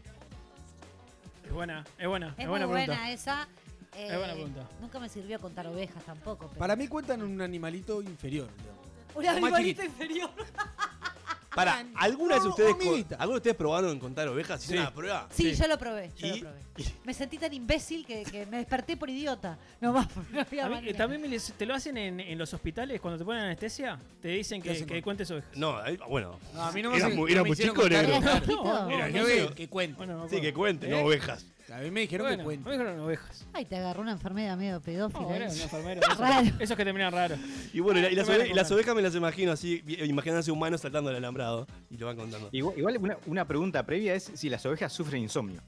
Es 1.45 1.51
buena, 1.51 1.83
es 1.97 2.07
buena, 2.07 2.29
es, 2.29 2.39
Es 2.39 2.47
buena 2.47 2.65
muy 2.67 2.75
pregunta. 2.75 2.99
buena 3.01 3.11
esa. 3.13 3.47
Eh, 3.95 4.07
Es 4.09 4.17
buena 4.17 4.33
pregunta. 4.33 4.67
Nunca 4.81 4.99
me 4.99 5.07
sirvió 5.09 5.39
contar 5.39 5.67
ovejas 5.67 6.03
tampoco. 6.03 6.47
pero- 6.47 6.59
Para 6.59 6.75
mí 6.75 6.87
cuentan 6.87 7.21
un 7.21 7.39
animalito 7.41 8.01
inferior. 8.01 8.49
digamos. 8.57 8.83
Un 9.15 9.25
animalito 9.27 9.83
inferior. 9.83 10.29
Para, 11.55 11.85
¿alguna 11.95 12.35
vez 12.35 12.43
no, 12.43 12.49
ustedes. 12.49 12.71
¿alguna 13.17 13.33
de 13.33 13.37
ustedes 13.37 13.55
probaron 13.55 13.99
contar 13.99 14.27
ovejas? 14.27 14.59
Sí. 14.61 14.65
¿Hicieron 14.65 14.85
la 14.85 14.93
prueba? 14.93 15.27
Sí, 15.31 15.53
yo 15.53 15.67
lo 15.67 15.77
probé. 15.77 16.11
Yo 16.17 16.27
Y- 16.27 16.39
lo 16.39 16.49
probé. 16.49 16.59
Me 17.03 17.13
sentí 17.13 17.37
tan 17.37 17.53
imbécil 17.53 18.05
que, 18.05 18.23
que 18.23 18.45
me 18.47 18.57
desperté 18.57 18.97
por 18.97 19.09
idiota. 19.09 19.57
No 19.79 19.93
más, 19.93 20.07
porque 20.11 20.33
no 20.33 20.41
había 20.41 20.65
A 20.65 20.69
mí, 20.69 20.75
manera. 20.75 20.97
también 20.97 21.21
me 21.21 21.27
les- 21.27 21.53
te 21.53 21.65
lo 21.65 21.75
hacen 21.75 21.97
en, 21.97 22.19
en 22.19 22.37
los 22.37 22.53
hospitales 22.53 22.99
cuando 22.99 23.19
te 23.19 23.25
ponen 23.25 23.43
anestesia. 23.43 23.99
Te 24.21 24.29
dicen 24.29 24.61
¿Qué 24.61 24.69
que, 24.69 24.75
hacen 24.75 24.87
que 24.87 24.93
con- 24.95 25.01
cuentes 25.01 25.29
ovejas. 25.31 25.55
No, 25.55 25.77
ahí- 25.77 25.97
bueno. 26.09 26.39
No, 26.53 26.63
a 26.63 26.71
mí 26.71 26.81
no 26.81 26.93
Era 26.95 27.05
hacen- 27.05 27.17
muy- 27.17 27.29
no 27.31 27.33
era 27.33 27.43
me 27.43 27.47
muy 27.49 27.53
hicieron 27.53 27.75
chico, 27.75 27.81
contar 27.83 28.07
negro. 28.07 28.17
¿Era? 28.17 28.39
No, 28.47 29.47
no 29.47 29.55
que, 29.55 29.67
cuente. 29.69 29.97
Bueno, 29.97 30.17
no 30.17 30.23
me 30.23 30.29
Sí, 30.29 30.41
que 30.41 30.53
cuente, 30.53 30.87
no 30.87 30.97
¿Eh? 30.97 31.03
ovejas. 31.03 31.45
A 31.73 31.79
mí 31.81 31.91
me 31.91 32.01
dijeron 32.01 32.27
Bueno, 32.27 32.37
que 32.37 32.43
cuente. 32.43 32.69
a 32.69 32.71
mí 32.71 32.77
dijeron 32.77 32.99
ovejas. 33.01 33.45
Ay, 33.53 33.65
te 33.65 33.75
agarró 33.77 34.01
una 34.01 34.11
enfermedad 34.11 34.55
medio 34.57 34.79
pedófila. 34.81 35.21
No, 35.21 35.33
era 35.33 35.47
¿eh? 35.47 35.51
un 35.53 35.61
enfermero. 35.61 36.01
Raro. 36.17 36.41
Esos, 36.47 36.61
esos 36.61 36.77
que 36.77 36.85
terminan 36.85 37.11
raro. 37.11 37.35
Y 37.73 37.79
bueno, 37.79 37.99
y, 37.99 38.03
la- 38.03 38.11
y 38.11 38.15
las, 38.15 38.27
Me 38.27 38.35
ove- 38.37 38.69
y 38.69 38.73
ovejas 38.73 38.95
me 38.95 39.01
las 39.01 39.15
imagino 39.15 39.51
así, 39.51 39.83
imaginándose 39.87 40.51
humanos 40.51 40.81
saltando 40.81 41.09
el 41.09 41.15
alambrado 41.15 41.67
y 41.89 41.97
lo 41.97 42.05
van 42.05 42.15
contando. 42.17 42.49
Igual, 42.51 42.77
igual 42.77 42.97
una, 42.99 43.17
una 43.25 43.47
pregunta 43.47 43.83
previa 43.85 44.13
es 44.13 44.31
si 44.35 44.49
las 44.49 44.65
ovejas 44.65 44.93
sufren 44.93 45.21
insomnio. 45.23 45.61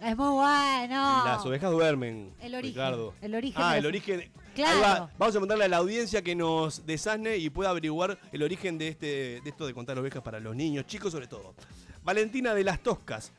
Es 0.00 0.16
muy 0.16 0.28
bueno. 0.30 1.24
Las 1.26 1.44
ovejas 1.44 1.70
duermen. 1.70 2.32
El 2.40 2.54
origen, 2.54 2.74
Ricardo. 2.74 3.12
el 3.20 3.34
origen 3.34 3.62
Ah, 3.62 3.76
el 3.76 3.84
origen. 3.84 4.30
Claro. 4.54 4.80
Va. 4.80 5.10
Vamos 5.18 5.28
a 5.34 5.38
preguntarle 5.38 5.64
a 5.66 5.68
la 5.68 5.76
audiencia 5.76 6.22
que 6.22 6.34
nos 6.34 6.86
desasne 6.86 7.36
y 7.36 7.50
pueda 7.50 7.68
averiguar 7.68 8.18
el 8.32 8.42
origen 8.42 8.78
de 8.78 8.88
este 8.88 9.06
de 9.06 9.50
esto 9.50 9.66
de 9.66 9.74
contar 9.74 9.98
ovejas 9.98 10.22
para 10.22 10.40
los 10.40 10.56
niños, 10.56 10.86
chicos 10.86 11.12
sobre 11.12 11.26
todo. 11.26 11.54
Valentina 12.02 12.54
de 12.54 12.64
las 12.64 12.82
Toscas. 12.82 13.30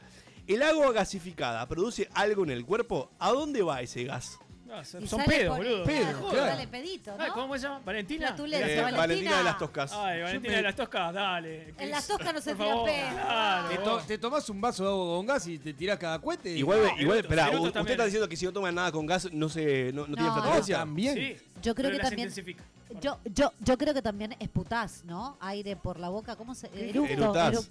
¿El 0.54 0.64
agua 0.64 0.92
gasificada 0.92 1.66
produce 1.68 2.10
algo 2.14 2.44
en 2.44 2.52
el 2.52 2.66
cuerpo? 2.66 3.10
¿A 3.20 3.30
dónde 3.32 3.62
va 3.62 3.82
ese 3.82 4.04
gas? 4.04 4.38
Ah, 4.74 4.84
son 4.86 5.24
pedos, 5.26 5.58
por- 5.58 5.66
boludo. 5.66 5.84
Claro. 5.84 6.32
Dale 6.34 6.68
pedito. 6.68 7.12
¿Cómo 7.34 7.56
se 7.58 7.64
llama? 7.64 7.82
¿Valentina? 7.84 8.30
Eh, 8.30 8.42
Valentina. 8.42 8.92
Valentina 8.98 9.38
de 9.40 9.44
las 9.44 9.58
Toscas. 9.58 9.92
Ay, 9.94 10.22
Valentina 10.22 10.50
me- 10.52 10.56
de 10.58 10.62
las 10.64 10.76
Toscas, 10.78 11.14
dale. 11.14 11.74
En 11.78 11.92
las 11.92 12.08
toscas 12.08 12.34
no 12.34 12.40
se 12.42 12.56
tira 12.56 12.84
pedo. 12.86 12.86
Claro. 12.86 13.70
Te, 13.70 13.78
to- 13.80 14.00
te 14.08 14.18
tomás 14.18 14.50
un 14.50 14.62
vaso 14.62 14.84
de 14.84 14.90
agua 14.90 15.18
con 15.18 15.26
gas 15.26 15.48
y 15.48 15.58
te 15.60 15.74
tirás 15.74 15.98
cada 16.00 16.20
cuete. 16.20 16.52
Igual, 16.56 16.80
igual, 17.00 17.18
u- 17.18 17.20
usted 17.20 17.72
también. 17.74 17.92
está 17.96 18.06
diciendo 18.06 18.30
que 18.30 18.38
si 18.38 18.46
no 18.46 18.54
toman 18.54 18.74
nada 18.76 18.92
con 18.94 19.06
gas 19.06 19.30
no 19.34 19.50
se 19.50 19.92
no, 19.94 20.08
no 20.08 20.16
tiene 20.16 20.30
No, 20.30 20.34
flatulencia. 20.36 20.78
también. 20.78 21.16
Sí, 21.16 21.38
Yo 21.62 21.76
creo 21.76 21.76
pero 21.76 21.90
que 21.90 21.98
las 21.98 22.10
también- 22.10 22.28
intensifica. 22.30 22.64
Yo, 23.00 23.18
yo, 23.26 23.52
yo 23.60 23.78
creo 23.78 23.94
que 23.94 24.02
también 24.02 24.36
esputás, 24.40 25.04
¿no? 25.06 25.38
Aire 25.40 25.76
por 25.76 26.00
la 26.00 26.10
boca, 26.10 26.36
¿cómo 26.36 26.54
se...? 26.56 26.68
Eructo, 26.74 27.12
eructás. 27.14 27.68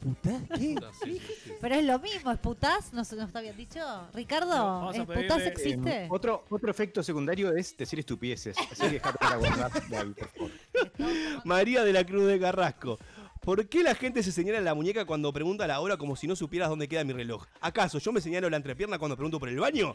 ¿Puta? 0.00 0.40
¿Qué? 0.56 0.76
Pero 1.60 1.74
es 1.74 1.84
lo 1.84 1.98
mismo, 1.98 2.30
esputás, 2.30 2.92
¿no, 2.92 3.04
se- 3.04 3.16
no 3.16 3.24
está 3.24 3.40
bien 3.40 3.56
dicho? 3.56 3.80
Ricardo, 4.14 4.48
vamos 4.50 4.94
a 4.96 4.98
¿esputás 5.02 5.38
pedirle- 5.38 5.46
existe? 5.48 6.04
Eh, 6.04 6.08
otro, 6.10 6.44
otro 6.48 6.70
efecto 6.70 7.02
secundario 7.02 7.54
es 7.54 7.76
decir 7.76 7.98
estupideces. 7.98 8.56
Así 8.58 8.82
que 8.82 8.90
dejate 8.90 9.18
para 9.18 9.36
guardar, 9.36 9.70
Gaby, 9.88 10.14
por 10.14 10.28
favor. 10.28 10.50
María 11.44 11.84
de 11.84 11.92
la 11.92 12.04
Cruz 12.04 12.26
de 12.26 12.40
Carrasco. 12.40 12.98
¿Por 13.40 13.68
qué 13.68 13.82
la 13.82 13.96
gente 13.96 14.22
se 14.22 14.30
señala 14.30 14.60
la 14.60 14.72
muñeca 14.72 15.04
cuando 15.04 15.32
pregunta 15.32 15.66
la 15.66 15.80
hora 15.80 15.96
como 15.96 16.14
si 16.14 16.28
no 16.28 16.36
supieras 16.36 16.68
dónde 16.68 16.86
queda 16.86 17.02
mi 17.02 17.12
reloj? 17.12 17.44
¿Acaso 17.60 17.98
yo 17.98 18.12
me 18.12 18.20
señalo 18.20 18.48
la 18.48 18.56
entrepierna 18.56 19.00
cuando 19.00 19.16
pregunto 19.16 19.40
por 19.40 19.48
el 19.48 19.58
baño? 19.58 19.94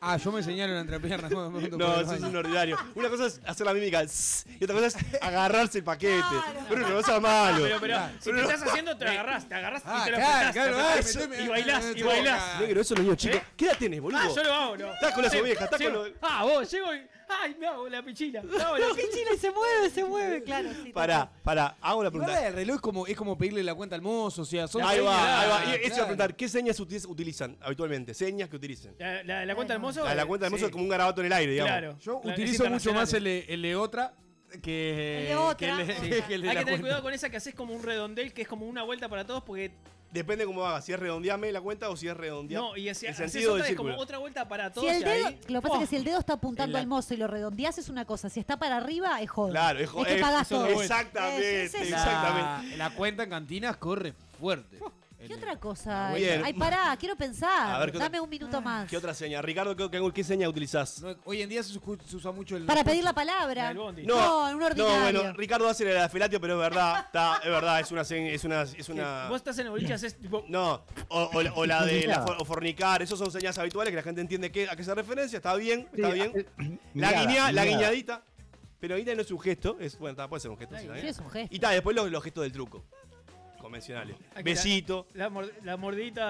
Ah, 0.00 0.16
yo 0.16 0.30
me 0.30 0.42
señalo 0.42 0.74
la 0.74 0.80
entrepierna. 0.80 1.28
No, 1.28 1.58
el 1.58 1.66
eso 1.66 2.14
es 2.14 2.20
un 2.22 2.36
ordinario. 2.36 2.76
Una 2.94 3.08
cosa 3.08 3.26
es 3.26 3.40
hacer 3.44 3.66
la 3.66 3.74
mímica 3.74 4.02
y 4.04 4.64
otra 4.64 4.76
cosa 4.76 4.86
es 4.86 4.96
agarrarse 5.22 5.78
el 5.78 5.84
paquete. 5.84 6.22
Pero 6.68 6.86
una 6.86 6.94
cosa 6.94 7.18
malo. 7.20 7.64
Pero, 7.64 7.80
pero, 7.80 7.98
si 7.98 8.02
te 8.18 8.30
Pero 8.30 8.36
no- 8.36 8.42
estás 8.50 8.68
haciendo, 8.68 8.96
te 8.96 9.08
agarrás, 9.08 9.48
te 9.48 9.54
agarrás 9.54 9.82
Ah, 9.84 9.98
y 10.00 10.04
te 10.04 10.10
lo 10.12 10.16
claro, 10.18 10.52
claro, 10.52 10.76
ah, 10.78 11.42
y 11.42 11.48
bailás, 11.48 11.84
y 11.96 12.02
bailás. 12.02 12.60
Negro, 12.60 12.80
eso 12.80 12.94
es 12.94 12.98
los 12.98 13.04
niños 13.06 13.18
chicos. 13.18 13.36
¿Eh? 13.38 13.44
¿Qué 13.56 13.64
edad 13.66 13.76
tenés, 13.78 14.00
boludo? 14.00 14.20
Ah, 14.22 14.28
yo 14.34 14.44
lo 14.44 14.52
hago, 14.54 14.76
no. 14.76 14.92
Estás 14.92 15.14
con 15.14 15.22
la 15.24 15.30
Sí, 15.30 15.38
oveja, 15.38 15.64
estás 15.64 15.80
con 15.82 15.92
lo- 15.92 16.06
Ah, 16.22 16.44
vos, 16.44 16.70
llego 16.70 16.94
y. 16.94 17.06
¡Ay, 17.28 17.54
me 17.60 17.66
hago 17.66 17.88
la 17.88 18.02
pichila! 18.02 18.42
Me 18.42 18.56
hago 18.62 18.78
la 18.78 18.86
Pichila 18.88 19.34
y 19.34 19.38
se 19.38 19.50
mueve, 19.50 19.90
se 19.90 20.04
mueve, 20.04 20.42
claro. 20.44 20.70
sí, 20.82 20.92
Pará, 20.92 21.30
pará, 21.44 21.76
hago 21.80 22.02
Igual 22.04 22.10
pregunta. 22.12 22.46
el 22.46 22.54
reloj 22.54 22.76
es 22.76 22.80
como, 22.80 23.06
es 23.06 23.16
como 23.16 23.36
pedirle 23.36 23.62
la 23.62 23.74
cuenta 23.74 23.94
al 23.96 24.02
mozo, 24.02 24.42
o 24.42 24.44
sea, 24.44 24.66
son 24.66 24.82
Ahí 24.82 24.98
señas. 24.98 25.12
va, 25.12 25.40
ahí 25.40 25.48
va. 25.48 25.64
Y 25.66 25.74
eso 25.84 25.86
iba 25.86 25.96
a 25.96 26.06
preguntar, 26.06 26.34
¿qué 26.36 26.48
señas 26.48 26.80
uti- 26.80 27.06
utilizan 27.08 27.56
habitualmente? 27.60 28.14
Señas 28.14 28.48
que 28.48 28.56
utilicen. 28.56 28.94
La, 28.98 29.22
la, 29.24 29.44
la 29.46 29.54
cuenta 29.54 29.74
del 29.74 29.80
mozo. 29.82 30.04
La, 30.04 30.14
la 30.14 30.24
cuenta 30.26 30.46
del 30.46 30.52
mozo 30.52 30.60
sí. 30.60 30.66
es 30.66 30.72
como 30.72 30.84
un 30.84 30.90
garabato 30.90 31.20
en 31.20 31.26
el 31.26 31.32
aire, 31.34 31.52
digamos. 31.52 31.70
Claro. 31.72 31.98
Yo 32.00 32.20
Claro, 32.20 32.34
es 32.36 32.40
utilizo 32.42 32.70
mucho 32.70 32.92
más 32.94 33.12
el 33.12 33.24
de, 33.24 33.44
el 33.48 33.62
de 33.62 33.76
otra 33.76 34.14
que 34.62 35.20
El 35.22 35.28
de 35.28 35.36
otra. 35.36 35.56
que 35.56 35.68
el 35.82 35.86
de, 35.86 35.94
Sí. 35.94 36.22
que 36.26 36.34
el 36.34 36.42
de 36.42 36.48
Hay 36.48 36.54
la 36.54 36.60
que 36.60 36.64
tener 36.64 36.64
cuenta. 36.64 36.80
cuidado 36.80 37.02
con 37.02 37.12
esa 37.12 37.28
que 37.30 37.36
haces 37.36 37.54
como 37.54 37.74
un 37.74 37.82
redondel, 37.82 38.32
que 38.32 38.42
es 38.42 38.48
como 38.48 38.66
una 38.66 38.82
vuelta 38.82 39.08
para 39.08 39.26
todos, 39.26 39.42
porque. 39.42 39.72
Depende 40.10 40.46
cómo 40.46 40.64
hagas, 40.64 40.86
si 40.86 40.92
es 40.94 40.98
redondeame 40.98 41.52
la 41.52 41.60
cuenta 41.60 41.90
o 41.90 41.96
si 41.96 42.08
es 42.08 42.16
redondear. 42.16 42.62
No, 42.62 42.76
y 42.78 42.88
así, 42.88 43.04
el 43.04 43.12
haces 43.12 43.30
sentido 43.30 43.56
del 43.56 43.66
es 43.66 43.76
como 43.76 43.94
otra 43.98 44.16
vuelta 44.18 44.48
para 44.48 44.72
todos. 44.72 44.88
Si 44.88 44.94
el 44.96 45.02
y 45.02 45.04
dedo, 45.04 45.26
ahí- 45.28 45.38
lo 45.48 45.60
que 45.60 45.68
pasa 45.68 45.74
es 45.74 45.80
que 45.80 45.86
si 45.88 45.96
el 45.96 46.04
dedo 46.04 46.18
está 46.18 46.32
apuntando 46.32 46.72
la- 46.72 46.78
al 46.80 46.86
mozo 46.86 47.12
y 47.12 47.18
lo 47.18 47.26
redondeás 47.26 47.76
es 47.76 47.90
una 47.90 48.06
cosa, 48.06 48.30
si 48.30 48.40
está 48.40 48.56
para 48.58 48.78
arriba 48.78 49.20
es 49.20 49.28
joder. 49.30 49.52
Claro, 49.52 49.78
es, 49.80 49.90
jo- 49.90 50.04
que 50.04 50.14
es- 50.14 50.20
pagás 50.22 50.46
eso 50.50 50.64
es 50.66 50.72
todo. 50.72 50.82
Exactamente, 50.82 51.64
Es- 51.64 51.74
es 51.74 51.82
exactamente. 51.92 52.76
La, 52.78 52.88
la 52.88 52.94
cuenta 52.94 53.22
en 53.24 53.30
cantinas 53.30 53.76
corre 53.76 54.14
fuerte. 54.40 54.78
¿Qué 55.26 55.34
otra 55.34 55.56
cosa? 55.58 56.10
Muy 56.10 56.20
bien. 56.20 56.42
Ay, 56.44 56.52
pará, 56.52 56.96
quiero 56.98 57.16
pensar. 57.16 57.74
A 57.74 57.78
ver, 57.80 57.90
¿qué 57.90 57.96
otra- 57.96 58.06
Dame 58.08 58.20
un 58.20 58.30
minuto 58.30 58.60
más. 58.60 58.88
¿Qué 58.88 58.96
otra 58.96 59.12
seña? 59.14 59.42
Ricardo, 59.42 59.74
¿qué, 59.74 59.90
qué- 59.90 60.12
qué 60.14 60.22
seña 60.24 60.48
utilizás? 60.48 61.00
No, 61.02 61.16
hoy 61.24 61.42
en 61.42 61.48
día 61.48 61.60
se, 61.62 61.76
usa 62.14 62.30
mucho 62.30 62.56
el. 62.56 62.64
Para 62.66 62.84
pedir 62.84 63.02
la 63.02 63.12
palabra. 63.12 63.70
El. 63.72 63.76
No, 63.76 63.88
en 63.90 64.54
un 64.54 64.60
no, 64.60 64.66
ordinario. 64.66 65.00
bueno, 65.20 65.32
Ricardo 65.32 65.68
hace 65.68 65.84
la 65.92 66.08
felatio, 66.08 66.40
pero 66.40 66.54
es 66.54 66.60
verdad, 66.70 67.04
está, 67.06 67.40
es 67.42 67.50
verdad, 67.50 67.80
es 67.80 67.90
una 67.90 68.04
seña, 68.04 68.30
es 68.30 68.44
una, 68.44 68.62
es 68.62 68.88
una. 68.88 69.28
Vos 69.28 69.38
estás 69.38 69.58
en 69.58 69.66
el 69.66 69.70
boliche, 69.72 69.92
haces 69.92 70.16
tipo. 70.16 70.44
No, 70.48 70.84
o, 71.08 71.30
o 71.34 71.42
la- 71.42 71.52
o 71.54 71.66
la 71.66 71.84
de 71.84 72.06
la 72.06 72.22
for- 72.22 72.36
o 72.38 72.44
fornicar, 72.44 73.02
esos 73.02 73.18
son 73.18 73.30
señas 73.32 73.58
habituales 73.58 73.90
que 73.90 73.96
la 73.96 74.02
gente 74.04 74.20
entiende 74.20 74.52
qué- 74.52 74.68
a 74.68 74.76
qué 74.76 74.84
se 74.84 74.94
referencia, 74.94 75.38
está 75.38 75.54
bien, 75.56 75.88
está 75.92 76.08
Sí, 76.08 76.14
bien. 76.14 76.32
eh, 76.36 76.46
La, 76.94 77.08
mirada, 77.08 77.26
guiña- 77.26 77.52
la 77.52 77.64
guiñadita, 77.64 78.22
pero 78.78 78.94
ahorita 78.94 79.14
no 79.16 79.22
es 79.22 79.30
un 79.32 79.40
gesto, 79.40 79.76
es, 79.80 79.98
bueno, 79.98 80.28
puede 80.28 80.40
ser 80.40 80.50
un 80.52 80.58
gesto. 80.58 80.76
sí, 80.76 80.82
Sí, 80.82 80.88
bien. 80.92 81.06
es 81.06 81.18
un 81.18 81.28
gesto. 81.28 81.48
Y 81.52 81.56
está, 81.56 81.70
después 81.70 81.96
los, 81.96 82.08
los 82.08 82.22
gestos 82.22 82.42
del 82.44 82.52
truco, 82.52 82.84
convencionales. 83.68 84.16
Aquí 84.34 84.42
Besito, 84.42 85.06
La, 85.14 85.28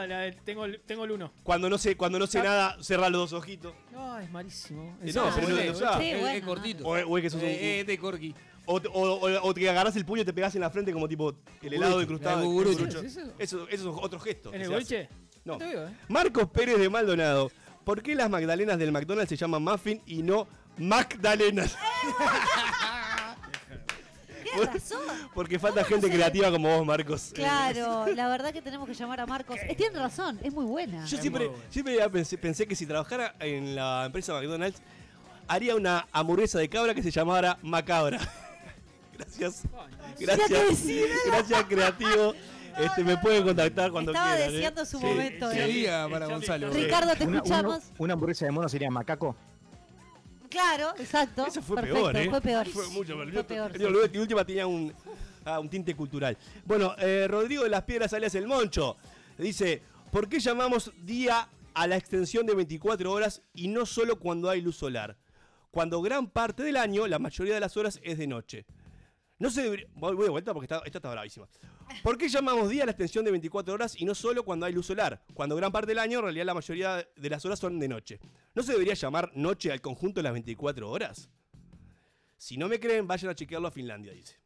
la 0.07 0.19
del- 0.21 0.37
tengo, 0.43 0.65
el- 0.65 0.81
tengo 0.81 1.05
el 1.05 1.13
uno. 1.13 1.33
cuando 1.43 1.71
no 1.71 1.79
sé, 1.79 1.97
cuando 1.97 2.19
no 2.19 2.27
sé 2.27 2.43
nada, 2.43 2.77
cerrar 2.83 3.11
los 3.11 3.31
dos 3.31 3.39
ojitos. 3.41 3.73
No, 3.93 4.19
es 4.19 4.31
malísimo. 4.31 4.97
Eh, 5.03 5.09
Es 5.09 5.15
no, 5.15 5.31
pero 5.35 5.49
no 5.49 5.57
lo 5.57 5.73
usás. 5.73 6.01
Es, 6.03 6.45
cortito. 6.45 6.85
O, 6.85 6.91
o 6.93 7.19
es 7.19 7.23
que 7.23 7.31
sos 7.31 7.41
un- 7.43 7.49
Eh, 7.49 7.85
de 7.87 7.99
Corky. 7.99 8.35
o, 8.67 8.77
o, 8.77 9.03
o- 9.03 9.49
o 9.49 9.55
te 9.55 9.69
agarras 9.71 9.95
el 9.97 10.05
puño 10.05 10.23
y 10.23 10.25
te 10.25 10.33
pegas 10.33 10.55
en 10.57 10.61
la 10.61 10.71
frente 10.71 10.93
como 10.93 11.09
tipo 11.09 11.35
el 11.63 11.73
helado 11.73 11.99
de 11.99 12.07
crustado. 12.07 12.39
La 12.41 12.45
gugurucho. 12.45 12.87
Eso, 12.87 13.01
¿Es 13.01 13.17
eso? 13.17 13.33
eso, 13.39 13.69
eso 13.69 13.91
es 13.91 13.97
otro 14.03 14.19
gesto. 14.21 14.53
¿En 14.53 14.63
el 14.63 14.69
boliche? 14.71 15.09
No. 15.45 15.57
te 15.57 15.67
digo, 15.67 15.83
¿eh? 15.85 15.91
Marcos 16.09 16.49
Pérez 16.51 16.79
de 16.79 16.89
Maldonado. 16.91 17.51
¿Por 17.85 18.03
qué 18.03 18.15
las 18.15 18.29
magdalenas 18.29 18.79
del 18.79 18.93
McDonald's 18.93 19.31
se 19.31 19.37
llaman 19.37 19.63
muffin 19.63 20.03
y 20.05 20.23
no 20.23 20.47
Magdalenas? 20.77 21.75
Tienes 24.53 24.73
razón. 24.75 24.99
Porque 25.35 25.59
falta 25.59 25.85
gente 25.85 26.09
creativa 26.11 26.51
como 26.51 26.77
vos, 26.77 26.87
Marcos. 26.87 27.31
Claro, 27.35 28.07
la 28.15 28.29
verdad 28.29 28.53
que 28.53 28.63
tenemos 28.63 28.87
que 28.89 28.95
llamar 28.95 29.21
a 29.21 29.27
Marcos. 29.27 29.59
Eh, 29.69 29.75
Tiene 29.77 29.99
razón, 29.99 30.39
es 30.43 30.53
muy 30.53 30.65
buena. 30.65 31.05
Yo 31.07 31.17
Es 31.17 31.21
siempre, 31.23 31.51
siempre 31.71 31.97
ya 31.97 32.09
pensé, 32.09 32.39
pensé 32.39 32.67
que 32.67 32.75
si 32.77 32.87
trabajara 32.87 33.35
en 33.41 33.75
la 33.77 34.05
empresa 34.07 34.33
McDonald's, 34.35 34.81
haría 35.47 35.75
una 35.77 36.07
hamburguesa 36.13 36.59
de 36.59 36.69
cabra 36.69 36.95
que 36.95 37.03
se 37.03 37.11
llamara 37.11 37.59
Macabra. 37.63 38.19
Gracias. 39.17 39.63
Gracias. 40.19 40.85
Gracias, 41.27 41.65
creativo. 41.65 42.35
Este, 42.79 43.03
me 43.03 43.17
pueden 43.17 43.43
contactar 43.43 43.91
cuando 43.91 44.13
Estaba 44.13 44.35
quieran. 44.37 44.51
¿eh? 44.51 44.53
deseando 44.53 44.85
su 44.87 44.99
Sí. 45.01 45.05
momento. 45.07 45.51
Eh. 45.53 45.89
para 46.11 46.27
Gonzalo. 46.27 46.71
Ricardo, 46.71 47.13
te 47.17 47.25
Una, 47.25 47.29
una- 47.31 47.37
escuchamos. 47.39 47.83
una 47.99 48.13
hamburguesa 48.15 48.45
de 48.47 48.53
mono 48.53 48.69
sería 48.69 48.89
macaco. 48.91 49.35
Claro, 50.49 50.95
exacto. 50.99 51.47
Eso 51.47 51.63
fue 51.63 51.77
Perfecto, 51.77 52.01
peor, 52.03 52.17
¿eh? 52.17 52.31
Fue 52.31 52.41
peor. 52.41 52.67
Fue 52.69 52.89
mucho 52.89 53.15
peor. 53.17 53.33
Fue 53.33 53.45
peor. 53.45 53.73
Yo- 53.79 53.91
yo- 53.91 54.09
La 54.13 54.21
última 54.21 54.45
tenía 54.45 54.67
un, 54.67 54.93
ah, 55.45 55.61
un 55.61 55.69
tinte 55.69 55.95
cultural. 55.95 56.37
Bueno, 56.65 56.95
eh, 56.99 57.27
Rodrigo 57.29 57.63
de 57.65 57.69
las 57.71 57.83
Piedras 57.85 58.13
alias 58.13 58.35
El 58.35 58.47
Moncho 58.47 58.97
dice, 59.37 59.83
¿por 60.11 60.29
qué 60.29 60.41
llamamos 60.41 60.91
día 61.03 61.49
a 61.75 61.87
la 61.87 61.97
extensión 61.97 62.47
de 62.47 62.55
24 62.55 63.13
horas 63.13 63.43
y 63.55 63.69
no 63.69 63.87
solo 63.87 64.19
cuando 64.19 64.49
hay 64.51 64.61
luz 64.61 64.77
solar? 64.77 65.17
Cuando 65.71 66.01
gran 66.01 66.29
parte 66.29 66.63
del 66.63 66.77
año, 66.77 67.07
la 67.07 67.19
mayoría 67.19 67.55
de 67.55 67.61
las 67.61 67.77
horas 67.77 68.01
es 68.03 68.17
de 68.19 68.27
noche. 68.27 68.65
No 69.39 69.51
se 69.51 69.63
debería... 69.63 69.87
Voy 69.95 70.15
voy 70.17 70.25
de 70.25 70.31
vuelta 70.31 70.53
porque 70.53 70.65
está- 70.67 70.83
esta 70.85 70.99
está 70.99 71.11
bravísima. 71.11 71.47
¿Por 72.03 72.19
qué 72.19 72.29
llamamos 72.29 72.69
día 72.69 72.83
a 72.83 72.87
la 72.87 72.93
extensión 72.93 73.25
de 73.25 73.31
24 73.31 73.73
horas 73.73 73.95
y 74.01 74.05
no 74.05 74.15
solo 74.15 74.45
cuando 74.45 74.67
hay 74.67 74.73
luz 74.73 74.87
solar? 74.87 75.23
Cuando 75.35 75.55
gran 75.57 75.71
parte 75.73 75.87
del 75.89 75.99
año, 76.01 76.19
en 76.19 76.25
realidad, 76.25 76.45
la 76.47 76.55
mayoría 76.55 77.09
de 77.17 77.31
las 77.31 77.45
horas 77.45 77.59
son 77.59 77.79
de 77.79 77.89
noche. 77.89 78.19
¿No 78.55 78.63
se 78.63 78.73
debería 78.73 78.95
llamar 78.95 79.31
noche 79.35 79.71
al 79.73 79.81
conjunto 79.81 80.19
de 80.19 80.25
las 80.25 80.33
24 80.33 80.91
horas? 80.91 81.29
Si 82.37 82.57
no 82.57 82.69
me 82.69 82.79
creen, 82.81 83.07
vayan 83.07 83.31
a 83.31 83.35
chequearlo 83.35 83.69
a 83.69 83.71
Finlandia, 83.71 84.13
dice. 84.13 84.37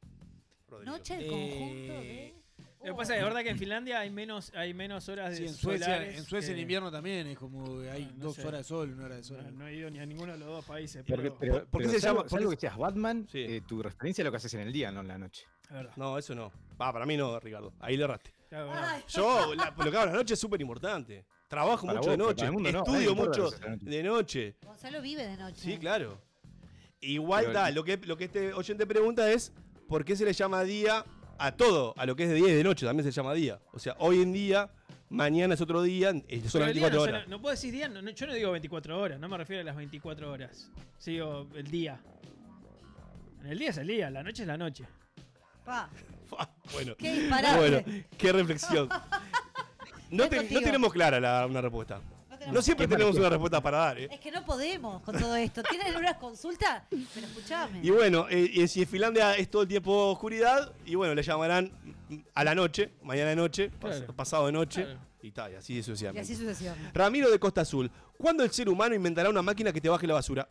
Rodrigo. 0.69 0.93
Noche 0.97 1.17
Eh, 1.21 1.27
conjunto 1.29 1.93
de. 2.01 2.42
Lo 2.85 2.93
que 2.95 2.99
pasa 2.99 3.17
es 3.17 3.23
verdad 3.23 3.43
que 3.43 3.51
en 3.51 3.59
Finlandia 3.59 4.01
hay 4.01 4.11
menos, 4.11 4.53
hay 4.55 4.75
menos 4.75 5.09
horas 5.09 5.37
Sí, 5.37 5.43
de 5.45 5.49
en 5.49 5.55
Suecia, 5.55 5.87
solares 5.87 6.19
en, 6.19 6.25
Suecia 6.25 6.51
en 6.51 6.57
que- 6.57 6.61
invierno 6.63 6.91
también 6.91 7.27
es 7.29 7.39
como 7.39 7.79
hay 7.81 8.07
No, 8.07 8.11
no 8.13 8.25
dos 8.25 8.37
sé. 8.37 8.47
horas 8.47 8.61
de 8.61 8.65
sol, 8.65 8.91
una 8.93 9.05
hora 9.05 9.17
de 9.17 9.23
sol. 9.23 9.39
No, 9.45 9.51
no 9.53 9.67
he 9.69 9.75
ido 9.77 9.89
ni 9.91 10.01
a 10.01 10.07
ninguno 10.07 10.33
de 10.33 10.39
los 10.39 10.49
dos 10.49 10.65
países, 10.65 11.05
pero, 11.07 11.37
pero, 11.39 11.65
¿por 11.67 11.81
qué 11.81 11.89
pero 11.89 11.91
se 11.91 12.01
llama- 12.01 12.25
por 12.25 12.51
que 12.51 12.57
seas 12.61 12.77
Batman, 12.77 13.27
Sí. 13.31 13.39
eh, 13.41 13.63
tu 13.67 13.83
referencia 13.83 14.23
es 14.23 14.25
lo 14.25 14.31
que 14.33 14.37
haces 14.39 14.55
en 14.55 14.61
el 14.61 14.73
día, 14.73 14.91
no 14.91 15.01
en 15.01 15.09
la 15.09 15.19
noche. 15.19 15.47
No, 15.97 16.19
eso 16.19 16.35
no. 16.35 16.51
Va, 16.81 16.93
para 16.93 17.07
mí 17.07 17.17
no, 17.17 17.39
Ricardo. 17.41 17.73
Ahí 17.81 17.97
le 17.97 18.05
erraste. 18.05 18.33
Claro, 18.49 18.71
Yo, 19.09 19.55
la- 19.55 19.73
lo 19.77 19.91
que 19.91 19.97
hago 19.97 20.07
la 20.07 20.13
noche 20.13 20.35
es 20.35 20.41
súper 20.41 20.61
importante. 20.61 21.25
Trabajo 21.49 21.87
Para 21.87 21.99
mucho 22.01 22.11
vos, 22.11 22.19
de 22.19 22.25
noche. 22.25 22.51
mundo 22.51 22.69
Estudio 22.71 23.15
mucho 23.15 23.51
de 23.81 24.03
noche. 24.03 24.57
Gonzalo 24.63 25.01
vive 25.01 25.27
de 25.27 25.37
noche. 25.37 25.57
Sí, 25.61 25.79
claro. 25.79 26.19
Igual 27.01 27.45
Pero- 27.47 27.55
da, 27.59 27.71
lo 27.71 27.85
que, 27.85 27.97
lo 27.99 28.17
que 28.17 28.25
este 28.25 28.53
oyente 28.53 28.87
pregunta 28.87 29.31
es 29.31 29.53
¿por 29.89 30.05
qué 30.05 30.15
se 30.17 30.25
le 30.25 30.33
llama 30.33 30.63
día 30.65 31.05
a 31.39 31.53
todo? 31.53 31.95
A 31.97 32.07
lo 32.07 32.15
que 32.17 32.25
es 32.25 32.29
de 32.29 32.35
día 32.37 32.49
y 32.49 32.55
de 32.55 32.65
noche 32.65 32.87
también 32.87 33.05
se 33.05 33.13
llama 33.13 33.35
día. 33.35 33.59
O 33.73 33.79
sea, 33.79 33.95
hoy 33.99 34.23
en 34.23 34.33
día, 34.33 34.71
mañana 35.09 35.55
es 35.55 35.61
otro 35.61 35.83
día, 35.83 36.11
es 36.29 36.43
son 36.51 36.61
Pero 36.61 36.65
las 36.67 36.69
el 36.69 36.75
día 36.75 36.83
24 36.85 36.97
no, 36.97 37.03
horas. 37.03 37.29
no 37.29 37.41
puedo 37.41 37.51
decir 37.53 37.73
día, 37.73 37.89
no, 37.89 38.01
no, 38.03 38.11
yo 38.11 38.27
no 38.27 38.35
digo 38.35 38.51
24 38.53 39.01
horas, 39.01 39.19
no 39.21 39.29
me 39.29 39.37
refiero 39.37 39.63
a 39.63 39.65
las 39.65 39.77
24 39.77 40.31
horas. 40.33 40.71
Sigo 40.99 41.49
el 41.55 41.71
día. 41.71 42.01
En 43.43 43.49
el 43.49 43.59
día 43.59 43.71
es 43.71 43.77
el 43.79 43.87
día, 43.89 44.11
la 44.11 44.23
noche 44.23 44.43
es 44.43 44.49
la 44.49 44.57
noche. 44.57 44.85
Pa, 45.65 45.89
Bueno, 46.73 46.95
qué 46.97 47.13
disparate. 47.13 47.59
bueno, 47.59 48.05
qué 48.19 48.33
reflexión. 48.33 48.89
No, 50.11 50.29
te- 50.29 50.43
tenemos 50.45 50.93
clara 50.93 51.19
la- 51.19 51.47
una 51.47 51.63
respuesta. 51.63 51.99
No 52.43 52.47
tenemos- 52.47 52.55
No 52.55 52.63
siempre 52.63 52.89
tenemos 52.89 53.17
una 53.17 53.29
respuesta 53.29 53.61
para 53.63 53.79
dar, 53.79 53.99
¿eh? 54.01 54.09
Es 54.11 54.21
que 54.21 54.31
no 54.31 54.45
podemos 54.45 55.01
con 55.03 55.19
todo 55.19 55.37
esto. 55.37 55.63
¿Tienen 55.63 55.97
unas 55.97 56.17
consultas? 56.17 56.83
Pero 56.91 57.27
escuchame. 57.27 57.81
Y 57.83 57.91
bueno, 57.91 58.27
eh, 58.29 58.51
y 58.53 58.67
si 58.69 58.83
en 58.83 58.89
Finlandia 58.89 59.37
es 59.37 59.51
todo 59.51 59.63
el 59.63 59.69
tiempo 59.69 60.09
oscuridad, 60.11 60.73
y 60.85 60.95
bueno, 60.95 61.15
le 61.15 61.23
llamarán 61.23 61.71
a 62.35 62.45
la 62.45 62.55
noche, 62.55 62.91
mañana 63.03 63.31
de 63.31 63.37
noche, 63.37 63.71
pas- 63.81 64.05
pasado 64.15 64.47
de 64.47 64.53
noche, 64.53 64.85
Claro. 64.85 65.01
y 65.23 65.31
tal, 65.31 65.53
y 65.53 65.55
así 65.57 65.75
Y 65.79 65.83
sucesivamente. 65.83 66.21
así 66.23 66.35
sucesivamente. 66.37 66.91
Ramiro 66.93 67.31
de 67.31 67.39
Costa 67.39 67.61
Azul, 67.63 67.91
¿cuándo 68.19 68.43
el 68.45 68.51
ser 68.51 68.69
humano 68.69 68.95
inventará 68.95 69.31
una 69.31 69.43
máquina 69.43 69.73
que 69.73 69.81
te 69.81 69.89
baje 69.89 70.07
la 70.07 70.15
basura? 70.15 70.49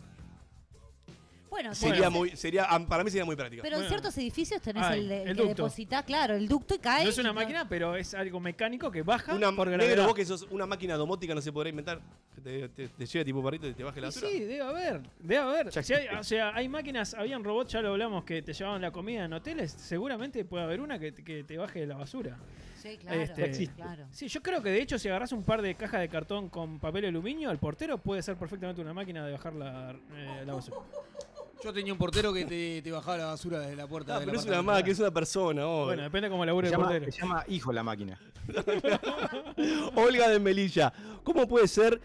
Bueno, 1.52 1.76
Sería 1.76 2.08
tenés- 2.08 2.12
muy, 2.12 2.30
sería, 2.38 2.64
ah, 2.68 2.80
para 2.88 3.04
mí 3.04 3.10
sería 3.12 3.26
muy 3.26 3.36
práctico. 3.36 3.62
Pero 3.62 3.76
en 3.76 3.82
Bueno. 3.82 3.90
ciertos 3.90 4.18
edificios 4.18 4.62
tenés 4.62 4.84
Ay, 4.84 5.02
el, 5.02 5.10
de- 5.10 5.18
el 5.24 5.28
que 5.28 5.34
ducto. 5.44 5.48
depositar, 5.64 6.06
claro, 6.06 6.34
el 6.34 6.48
ducto 6.48 6.76
y 6.76 6.80
cae. 6.80 7.04
No 7.04 7.10
es 7.10 7.18
una 7.18 7.32
y 7.32 7.34
máquina, 7.34 7.68
pero 7.68 7.96
es 7.98 8.14
algo 8.14 8.40
mecánico 8.40 8.90
que 8.90 9.02
baja 9.04 9.36
Una, 9.36 9.52
por 9.54 9.68
negro, 9.68 9.84
gravedad. 9.84 10.06
vos 10.06 10.16
que 10.16 10.26
sos 10.26 10.44
una 10.50 10.66
máquina 10.66 10.96
domótica 10.96 11.36
no 11.36 11.42
se 11.42 11.52
podrá 11.52 11.70
inventar. 11.70 12.00
Que 12.34 12.42
te, 12.42 12.70
te, 12.70 12.88
te 12.88 13.06
lleve 13.06 13.26
tipo 13.26 13.44
perrito 13.44 13.68
y 13.68 13.74
te 13.74 13.84
baje 13.84 14.00
la 14.00 14.08
Y 14.08 14.10
basura. 14.10 14.30
sí, 14.32 14.40
debe 14.40 14.62
haber, 14.62 15.02
debe 15.20 15.38
haber. 15.40 15.70
Ya 15.72 15.84
Si 15.84 15.94
hay- 15.94 16.00
existe. 16.06 16.20
o 16.20 16.24
sea, 16.24 16.56
hay 16.56 16.70
máquinas, 16.70 17.14
habían 17.14 17.44
robots, 17.44 17.74
ya 17.74 17.82
lo 17.82 17.90
hablamos, 17.90 18.24
que 18.24 18.42
te 18.42 18.54
llevaban 18.54 18.82
la 18.82 18.92
comida 18.92 19.26
en 19.26 19.34
hoteles. 19.34 19.74
Seguramente 19.74 20.46
puede 20.46 20.64
haber 20.64 20.80
una 20.80 20.98
que, 20.98 21.14
que 21.14 21.44
te 21.44 21.58
baje 21.58 21.86
la 21.86 21.98
basura. 21.98 22.38
Sí, 22.82 22.98
claro, 22.98 23.20
Este, 23.22 23.46
existe. 23.46 23.76
claro. 23.76 24.06
Sí, 24.10 24.28
yo 24.30 24.42
creo 24.42 24.64
que 24.64 24.70
de 24.70 24.82
hecho 24.82 24.98
si 24.98 25.08
agarras 25.10 25.32
un 25.34 25.44
par 25.44 25.62
de 25.62 25.76
cajas 25.76 26.00
de 26.02 26.08
cartón 26.10 26.50
con 26.50 26.80
papel 26.80 27.06
aluminio, 27.06 27.52
el 27.52 27.60
portero 27.60 27.98
puede 28.00 28.24
ser 28.24 28.38
perfectamente 28.38 28.82
una 28.82 28.94
máquina 28.94 29.24
de 29.26 29.34
bajar 29.34 29.54
la, 29.54 29.92
eh, 30.16 30.44
la 30.46 30.54
basura. 30.54 30.78
Yo 31.64 31.72
tenía 31.72 31.94
un 31.94 32.00
portero 32.00 32.34
que 32.34 32.46
te, 32.46 32.82
te 32.82 32.92
bajaba 32.92 33.18
la 33.18 33.26
basura 33.28 33.60
desde 33.60 33.76
la 33.76 33.88
puerta. 33.88 34.16
Ah, 34.16 34.20
del 34.20 34.30
pero 34.30 34.40
es 34.40 34.46
una 34.46 34.62
máquina, 34.62 34.92
es 34.92 35.00
una 35.00 35.12
persona. 35.12 35.68
oh. 35.68 35.86
Bueno, 35.86 36.04
depende 36.04 36.30
cómo 36.30 36.46
labure 36.46 36.68
el 36.68 36.72
llama, 36.72 36.86
portero. 36.86 37.12
se 37.12 37.22
llama 37.22 37.44
hijo 37.48 37.72
la 37.72 37.84
máquina. 37.84 38.20
Olga 39.96 40.30
de 40.30 40.40
Melilla. 40.40 40.92
¿Cómo 41.24 41.48
puede 41.48 41.68
ser 41.68 42.02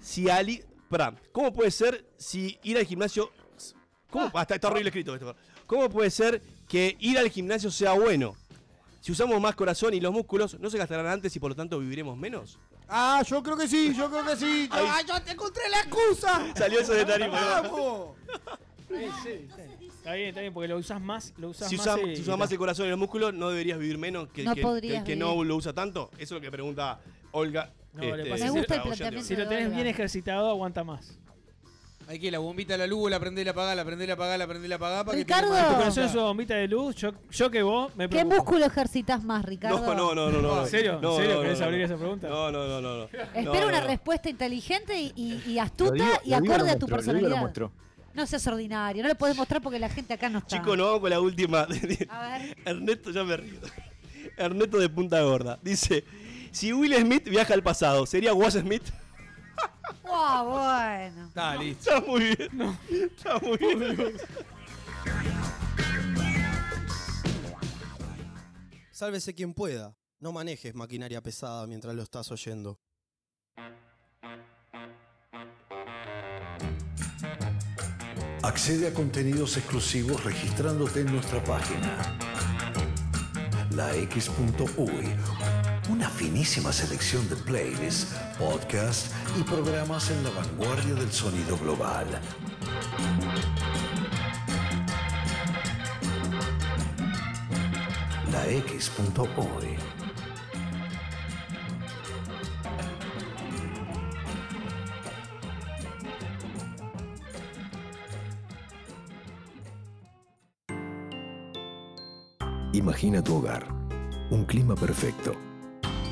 si 0.00 0.28
Ali. 0.28 0.62
Pará, 0.88 1.14
¿cómo 1.32 1.52
puede 1.52 1.70
ser 1.70 2.04
si 2.16 2.58
ir 2.62 2.78
al 2.78 2.84
gimnasio. 2.84 3.30
¿Cómo? 4.10 4.30
Ah, 4.34 4.42
está, 4.42 4.54
está 4.54 4.68
horrible 4.68 4.88
escrito 4.88 5.14
esto. 5.14 5.36
¿Cómo 5.66 5.90
puede 5.90 6.10
ser 6.10 6.40
que 6.66 6.96
ir 6.98 7.18
al 7.18 7.28
gimnasio 7.28 7.70
sea 7.70 7.92
bueno? 7.92 8.34
Si 9.00 9.12
usamos 9.12 9.38
más 9.40 9.54
corazón 9.54 9.92
y 9.94 10.00
los 10.00 10.12
músculos, 10.12 10.58
¿no 10.58 10.70
se 10.70 10.78
gastarán 10.78 11.06
antes 11.06 11.34
y 11.36 11.38
por 11.40 11.50
lo 11.50 11.56
tanto 11.56 11.78
viviremos 11.78 12.16
menos? 12.16 12.58
Ah, 12.88 13.22
yo 13.26 13.42
creo 13.42 13.56
que 13.56 13.68
sí, 13.68 13.94
yo 13.94 14.10
creo 14.10 14.24
que 14.24 14.36
sí. 14.36 14.68
Ahí. 14.70 14.86
¡Ah, 14.88 15.00
yo 15.06 15.22
te 15.22 15.32
encontré 15.32 15.68
la 15.68 15.80
excusa! 15.80 16.52
Salió 16.56 16.80
eso 16.80 16.94
de 16.94 17.04
tarima. 17.04 17.62
Sí, 18.88 19.48
está 19.48 20.12
bien. 20.14 20.28
Está 20.28 20.40
bien, 20.40 20.54
porque 20.54 20.68
lo 20.68 20.78
usas 20.78 21.00
más, 21.00 21.34
lo 21.36 21.50
usas 21.50 21.68
Si 21.68 21.76
más. 21.76 21.86
usas 21.86 21.98
y- 22.00 22.16
si 22.16 22.20
y 22.20 22.22
usas 22.22 22.38
más 22.38 22.50
el 22.50 22.58
corazón 22.58 22.86
y 22.86 22.90
los 22.90 22.98
músculos, 22.98 23.34
¿no 23.34 23.50
deberías 23.50 23.78
vivir 23.78 23.98
menos 23.98 24.28
que, 24.28 24.44
No 24.44 24.54
que- 24.54 24.62
podrías 24.62 25.04
que- 25.04 25.12
que 25.12 25.16
no 25.16 25.44
lo 25.44 25.56
usa 25.56 25.72
tanto? 25.72 26.10
Eso 26.14 26.22
es 26.22 26.30
lo 26.32 26.40
que 26.40 26.50
pregunta 26.50 27.00
Olga. 27.32 27.72
No, 27.92 28.02
le 28.02 28.10
este, 28.18 28.30
pasa- 28.30 28.44
Me 28.44 28.50
gusta 28.50 28.74
el 28.76 28.82
planteamiento. 28.82 29.26
Si 29.28 29.36
lo 29.36 29.48
tenés 29.48 29.64
Olga. 29.66 29.74
bien 29.76 29.86
ejercitado, 29.88 30.48
aguanta 30.48 30.84
más. 30.84 31.18
Hay 32.06 32.18
que 32.18 32.30
la 32.30 32.38
bombita, 32.38 32.74
la 32.78 32.86
luz, 32.86 33.10
la 33.10 33.20
prendé, 33.20 33.44
la 33.44 33.50
apagá, 33.50 33.74
la 33.74 33.84
prendé, 33.84 34.06
la 34.06 34.14
apagá, 34.14 34.38
la 34.38 34.46
prendé, 34.46 34.66
la 34.66 34.76
apagá 34.76 35.04
para 35.04 35.18
Ricardo. 35.18 35.50
que 35.52 35.58
Tu 35.58 35.62
Ah. 35.62 35.74
corazón 35.76 36.04
es 36.04 36.10
su 36.12 36.18
bombita 36.20 36.54
de 36.54 36.66
luz, 36.66 36.96
yo, 36.96 37.12
yo 37.30 37.50
que 37.50 37.62
vos 37.62 37.94
me 37.96 38.04
¿Qué 38.08 38.16
preocupo. 38.16 38.34
músculo 38.36 38.64
ejercitas 38.64 39.22
más, 39.24 39.44
Ricardo? 39.44 39.78
No, 39.78 39.94
no, 39.94 40.14
no, 40.14 40.30
no, 40.30 40.40
no. 40.40 40.62
¿En 40.62 40.68
serio? 40.68 40.98
No, 41.02 41.10
¿En 41.10 41.16
serio 41.18 41.34
no, 41.34 41.40
querés 41.42 41.58
no, 41.60 41.64
abrir 41.66 41.80
no. 41.80 41.84
esa 41.86 41.96
pregunta? 41.98 42.28
No, 42.30 42.50
no, 42.50 42.66
no, 42.66 42.80
no. 42.80 43.04
Espero 43.04 43.60
No, 43.60 43.68
una 43.68 43.80
respuesta 43.82 44.30
inteligente 44.30 44.98
y, 44.98 45.12
y- 45.16 45.42
y 45.48 45.54
Lo 45.56 45.62
astuta 45.62 45.92
digo- 45.92 46.06
y 46.24 46.30
lo 46.30 46.40
digo, 46.40 46.54
acorde 46.54 46.70
lo 46.70 46.76
a 46.76 46.78
tu 46.78 46.86
personalidad. 46.86 47.52
No 48.18 48.26
seas 48.26 48.44
ordinario, 48.48 49.00
no 49.04 49.08
lo 49.08 49.14
podés 49.14 49.36
mostrar 49.36 49.62
porque 49.62 49.78
la 49.78 49.88
gente 49.88 50.12
acá 50.12 50.28
no 50.28 50.40
está. 50.40 50.56
Chico, 50.56 50.76
no 50.76 50.86
vamos 50.86 51.02
con 51.02 51.10
la 51.10 51.20
última. 51.20 51.60
A 51.60 51.66
ver. 51.66 52.56
Ernesto, 52.64 53.12
ya 53.12 53.22
me 53.22 53.36
río. 53.36 53.60
Ernesto 54.36 54.78
de 54.78 54.88
Punta 54.88 55.22
Gorda. 55.22 55.56
Dice, 55.62 56.04
si 56.50 56.72
Will 56.72 56.96
Smith 56.96 57.28
viaja 57.28 57.54
al 57.54 57.62
pasado, 57.62 58.06
¿sería 58.06 58.34
Wash 58.34 58.58
Smith? 58.58 58.82
Wow, 60.02 60.50
bueno. 60.50 61.28
Está 61.28 61.54
listo. 61.54 61.94
Está 61.94 62.00
muy 62.04 62.24
bien. 62.24 62.78
Está 62.90 63.38
muy 63.38 63.56
bien. 63.56 64.16
Sálvese 68.90 69.32
quien 69.32 69.54
pueda. 69.54 69.96
No 70.18 70.32
manejes 70.32 70.74
maquinaria 70.74 71.22
pesada 71.22 71.68
mientras 71.68 71.94
lo 71.94 72.02
estás 72.02 72.32
oyendo. 72.32 72.80
Accede 78.48 78.88
a 78.88 78.94
contenidos 78.94 79.58
exclusivos 79.58 80.24
registrándote 80.24 81.02
en 81.02 81.12
nuestra 81.12 81.44
página. 81.44 81.98
lax.uy. 83.72 85.14
Una 85.90 86.08
finísima 86.08 86.72
selección 86.72 87.28
de 87.28 87.36
playlists, 87.36 88.14
podcasts 88.38 89.10
y 89.38 89.42
programas 89.42 90.10
en 90.10 90.24
la 90.24 90.30
vanguardia 90.30 90.94
del 90.94 91.12
sonido 91.12 91.58
global. 91.58 92.06
lax.uy. 98.32 99.87
Imagina 112.78 113.20
tu 113.20 113.34
hogar, 113.34 113.66
un 114.30 114.44
clima 114.44 114.76
perfecto. 114.76 115.32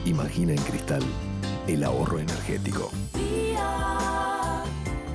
Imagina 0.05 0.53
en 0.53 0.59
cristal 0.59 1.05
el 1.69 1.85
ahorro 1.85 2.19
energético. 2.19 2.91
Día, 3.15 4.65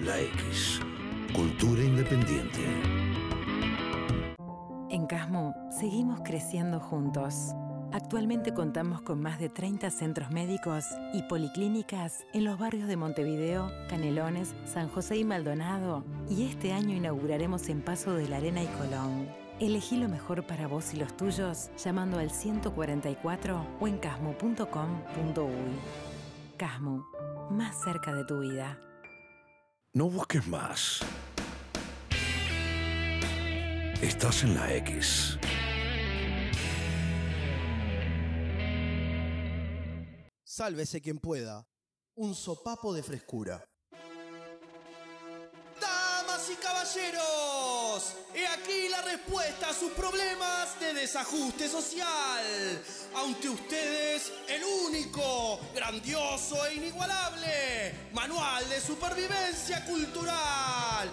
La 0.00 0.16
X. 0.20 0.80
Cultura 1.34 1.82
independiente. 1.82 2.60
En 4.90 5.06
Casmo 5.08 5.56
seguimos 5.76 6.20
creciendo 6.20 6.78
juntos. 6.78 7.52
Actualmente 7.92 8.54
contamos 8.54 9.02
con 9.02 9.20
más 9.20 9.40
de 9.40 9.48
30 9.48 9.90
centros 9.90 10.30
médicos 10.30 10.84
y 11.14 11.22
policlínicas 11.22 12.24
en 12.32 12.44
los 12.44 12.60
barrios 12.60 12.86
de 12.86 12.96
Montevideo, 12.96 13.72
Canelones, 13.88 14.54
San 14.66 14.88
José 14.88 15.16
y 15.16 15.24
Maldonado. 15.24 16.04
Y 16.30 16.44
este 16.44 16.72
año 16.72 16.94
inauguraremos 16.94 17.68
en 17.68 17.82
Paso 17.82 18.14
de 18.14 18.28
la 18.28 18.36
Arena 18.36 18.62
y 18.62 18.66
Colón. 18.66 19.26
Elegí 19.58 19.96
lo 19.96 20.08
mejor 20.08 20.46
para 20.46 20.68
vos 20.68 20.94
y 20.94 20.98
los 20.98 21.16
tuyos 21.16 21.70
llamando 21.76 22.20
al 22.20 22.30
144 22.30 23.66
o 23.80 23.88
en 23.88 23.98
casmo.com.uy. 23.98 25.48
Casmo, 26.56 27.04
más 27.50 27.82
cerca 27.82 28.14
de 28.14 28.24
tu 28.24 28.38
vida. 28.38 28.78
No 29.94 30.10
busques 30.10 30.46
más. 30.46 31.00
Estás 34.02 34.42
en 34.42 34.54
la 34.54 34.74
X. 34.74 35.38
Sálvese 40.44 41.00
quien 41.00 41.18
pueda. 41.18 41.66
Un 42.14 42.34
sopapo 42.34 42.92
de 42.92 43.02
frescura. 43.02 43.64
Damas 45.80 46.50
y 46.50 46.56
caballeros, 46.56 47.22
he 48.34 48.46
aquí 48.46 48.88
la 48.88 49.02
respuesta 49.02 49.70
a 49.70 49.74
sus 49.74 49.90
problemas 49.92 50.78
de 50.80 50.94
desajuste 50.94 51.68
social. 51.68 52.82
Ante 53.14 53.48
ustedes, 53.48 54.32
el 54.48 54.62
único, 54.64 55.60
grandioso 55.74 56.66
e 56.66 56.74
inigualable 56.74 57.94
manual 58.12 58.68
de 58.68 58.80
supervivencia 58.80 59.84
cultural. 59.84 61.10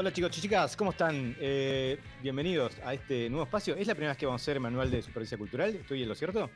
Hola 0.00 0.14
chicos 0.14 0.38
y 0.38 0.40
chicas, 0.40 0.76
¿cómo 0.76 0.92
están? 0.92 1.36
Eh, 1.38 1.98
bienvenidos 2.22 2.72
a 2.86 2.94
este 2.94 3.28
nuevo 3.28 3.44
espacio. 3.44 3.74
¿Es 3.76 3.86
la 3.86 3.94
primera 3.94 4.12
vez 4.12 4.18
que 4.18 4.24
vamos 4.24 4.40
a 4.40 4.42
hacer 4.44 4.56
el 4.56 4.60
manual 4.62 4.90
de 4.90 5.02
supervivencia 5.02 5.36
cultural? 5.36 5.74
¿Estoy 5.76 6.02
en 6.02 6.08
lo 6.08 6.14
cierto? 6.14 6.48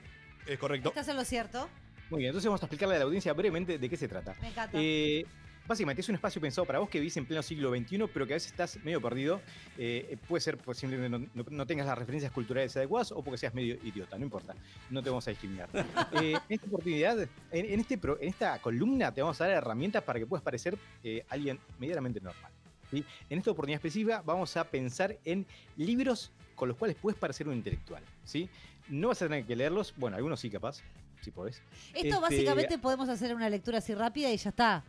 Es 0.46 0.58
correcto. 0.58 0.88
¿Estás 0.88 1.08
en 1.08 1.16
lo 1.16 1.24
cierto? 1.26 1.68
Muy 2.08 2.20
bien, 2.20 2.30
entonces 2.30 2.48
vamos 2.48 2.62
a 2.62 2.64
explicarle 2.64 2.94
a 2.94 2.98
la 3.00 3.04
audiencia 3.04 3.34
brevemente 3.34 3.76
de 3.78 3.88
qué 3.90 3.98
se 3.98 4.08
trata. 4.08 4.34
Me 4.40 4.48
encanta. 4.48 4.78
Eh, 4.80 5.26
básicamente 5.66 6.00
es 6.00 6.08
un 6.08 6.14
espacio 6.14 6.40
pensado 6.40 6.66
para 6.66 6.78
vos 6.78 6.88
que 6.88 6.98
vivís 6.98 7.18
en 7.18 7.26
pleno 7.26 7.42
siglo 7.42 7.68
XXI, 7.70 8.06
pero 8.14 8.26
que 8.26 8.32
a 8.32 8.36
veces 8.36 8.50
estás 8.50 8.82
medio 8.82 9.02
perdido. 9.02 9.42
Eh, 9.76 10.16
puede 10.26 10.40
ser 10.40 10.56
porque 10.56 10.80
simplemente 10.80 11.18
no, 11.34 11.42
no- 11.44 11.50
no 11.50 11.66
tengas 11.66 11.86
las 11.86 11.98
referencias 11.98 12.32
culturales 12.32 12.74
adecuadas 12.78 13.12
o 13.12 13.22
porque 13.22 13.36
seas 13.36 13.52
medio 13.52 13.74
idiota, 13.84 14.16
no 14.16 14.24
importa. 14.24 14.54
No 14.88 15.02
te 15.02 15.10
vamos 15.10 15.26
a 15.26 15.30
discriminar. 15.30 15.68
Eh, 16.22 16.32
en 16.32 16.40
esta 16.48 16.66
oportunidad, 16.66 17.18
en, 17.20 17.28
en 17.52 17.80
este 17.80 17.98
pro- 17.98 18.18
en 18.22 18.28
esta 18.28 18.58
columna, 18.60 19.12
te 19.12 19.20
vamos 19.20 19.38
a 19.42 19.46
dar 19.46 19.56
herramientas 19.58 20.02
para 20.02 20.18
que 20.18 20.24
puedas 20.26 20.42
parecer 20.42 20.78
eh, 21.02 21.24
alguien 21.28 21.58
medianamente 21.78 22.20
normal. 22.22 22.50
¿Sí? 22.90 23.04
En 23.30 23.38
esta 23.38 23.50
oportunidad 23.50 23.78
específica, 23.78 24.22
vamos 24.24 24.56
a 24.56 24.64
pensar 24.64 25.16
en 25.24 25.46
libros 25.76 26.30
con 26.54 26.68
los 26.68 26.76
cuales 26.78 26.96
puedes 27.00 27.18
parecer 27.18 27.48
un 27.48 27.54
intelectual. 27.54 28.02
¿sí? 28.24 28.48
No 28.88 29.08
vas 29.08 29.22
a 29.22 29.26
tener 29.26 29.44
que 29.44 29.56
leerlos, 29.56 29.94
bueno, 29.96 30.16
algunos 30.16 30.38
sí, 30.40 30.50
capaz, 30.50 30.82
si 31.20 31.30
podés. 31.30 31.56
Esto 31.94 31.98
Este, 32.08 32.20
básicamente 32.20 32.78
podemos 32.78 33.08
hacer 33.08 33.34
una 33.34 33.48
lectura 33.48 33.78
así 33.78 33.94
rápida 33.94 34.30
y 34.30 34.36
ya 34.36 34.50
está. 34.50 34.84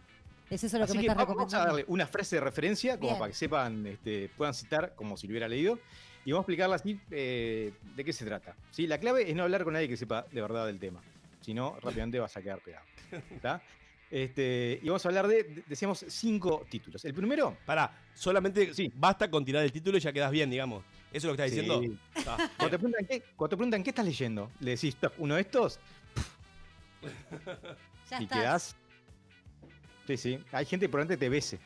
¿Es 0.49 0.63
eso 0.63 0.77
lo 0.77 0.85
que 0.85 0.93
me 0.93 0.99
que 1.01 1.07
estás 1.07 1.17
va- 1.27 1.33
vamos 1.33 1.53
a 1.55 1.65
darle 1.65 1.85
una 1.87 2.05
frase 2.05 2.35
de 2.35 2.41
referencia 2.41 2.97
como 2.99 3.09
Bien. 3.11 3.19
para 3.19 3.31
que 3.31 3.35
sepan, 3.37 3.85
este, 3.87 4.29
puedan 4.37 4.53
citar 4.53 4.93
como 4.95 5.17
si 5.17 5.25
lo 5.27 5.31
hubiera 5.31 5.47
leído. 5.47 5.79
Y 6.23 6.31
vamos 6.31 6.43
a 6.43 6.43
explicarla 6.43 6.75
así 6.75 6.99
eh, 7.11 7.73
de 7.95 8.03
qué 8.03 8.13
se 8.13 8.25
trata. 8.25 8.55
¿sí? 8.71 8.85
La 8.85 8.99
clave 8.99 9.27
es 9.29 9.35
no 9.35 9.43
hablar 9.43 9.63
con 9.63 9.73
nadie 9.73 9.87
que 9.87 9.97
sepa 9.97 10.25
de 10.31 10.41
verdad 10.41 10.67
del 10.67 10.79
tema. 10.79 11.01
Si 11.41 11.53
no, 11.53 11.77
rápidamente 11.81 12.19
vas 12.19 12.35
a 12.37 12.41
quedar 12.41 12.59
pegado. 12.59 12.85
¿está? 13.31 13.61
Este, 14.15 14.79
y 14.81 14.87
vamos 14.87 15.05
a 15.05 15.09
hablar 15.09 15.27
de, 15.27 15.43
de- 15.43 15.63
decíamos, 15.67 16.05
cinco 16.07 16.65
títulos. 16.69 17.03
El 17.03 17.13
primero. 17.13 17.57
Pará, 17.65 17.91
solamente 18.13 18.71
basta 18.95 19.29
con 19.29 19.43
tirar 19.43 19.61
el 19.61 19.73
título 19.73 19.97
y 19.97 19.99
ya 19.99 20.13
quedas 20.13 20.31
bien, 20.31 20.49
digamos. 20.49 20.85
¿Eso 21.11 21.27
es 21.27 21.33
lo 21.33 21.35
que 21.35 21.43
estás 21.45 21.51
Sí. 21.59 21.59
diciendo? 21.69 21.99
Ah, 22.25 22.49
Cuando 22.55 22.69
te, 22.69 22.79
preguntan 22.79 23.05
qué, 23.07 23.21
cuando 23.35 23.49
te 23.49 23.57
preguntan 23.57 23.83
qué 23.83 23.89
estás 23.89 24.05
leyendo, 24.05 24.49
le 24.61 24.71
decís 24.71 24.95
"Top, 24.95 25.11
uno 25.17 25.35
de 25.35 25.41
estos 25.41 25.79
Ya 28.09 28.21
y 28.21 28.23
está. 28.23 28.35
quedás. 28.37 28.75
Sí, 30.07 30.15
sí. 30.15 30.39
Hay 30.53 30.65
gente 30.65 30.85
que 30.85 30.89
probablemente 30.89 31.19
te 31.25 31.27
bese. 31.29 31.59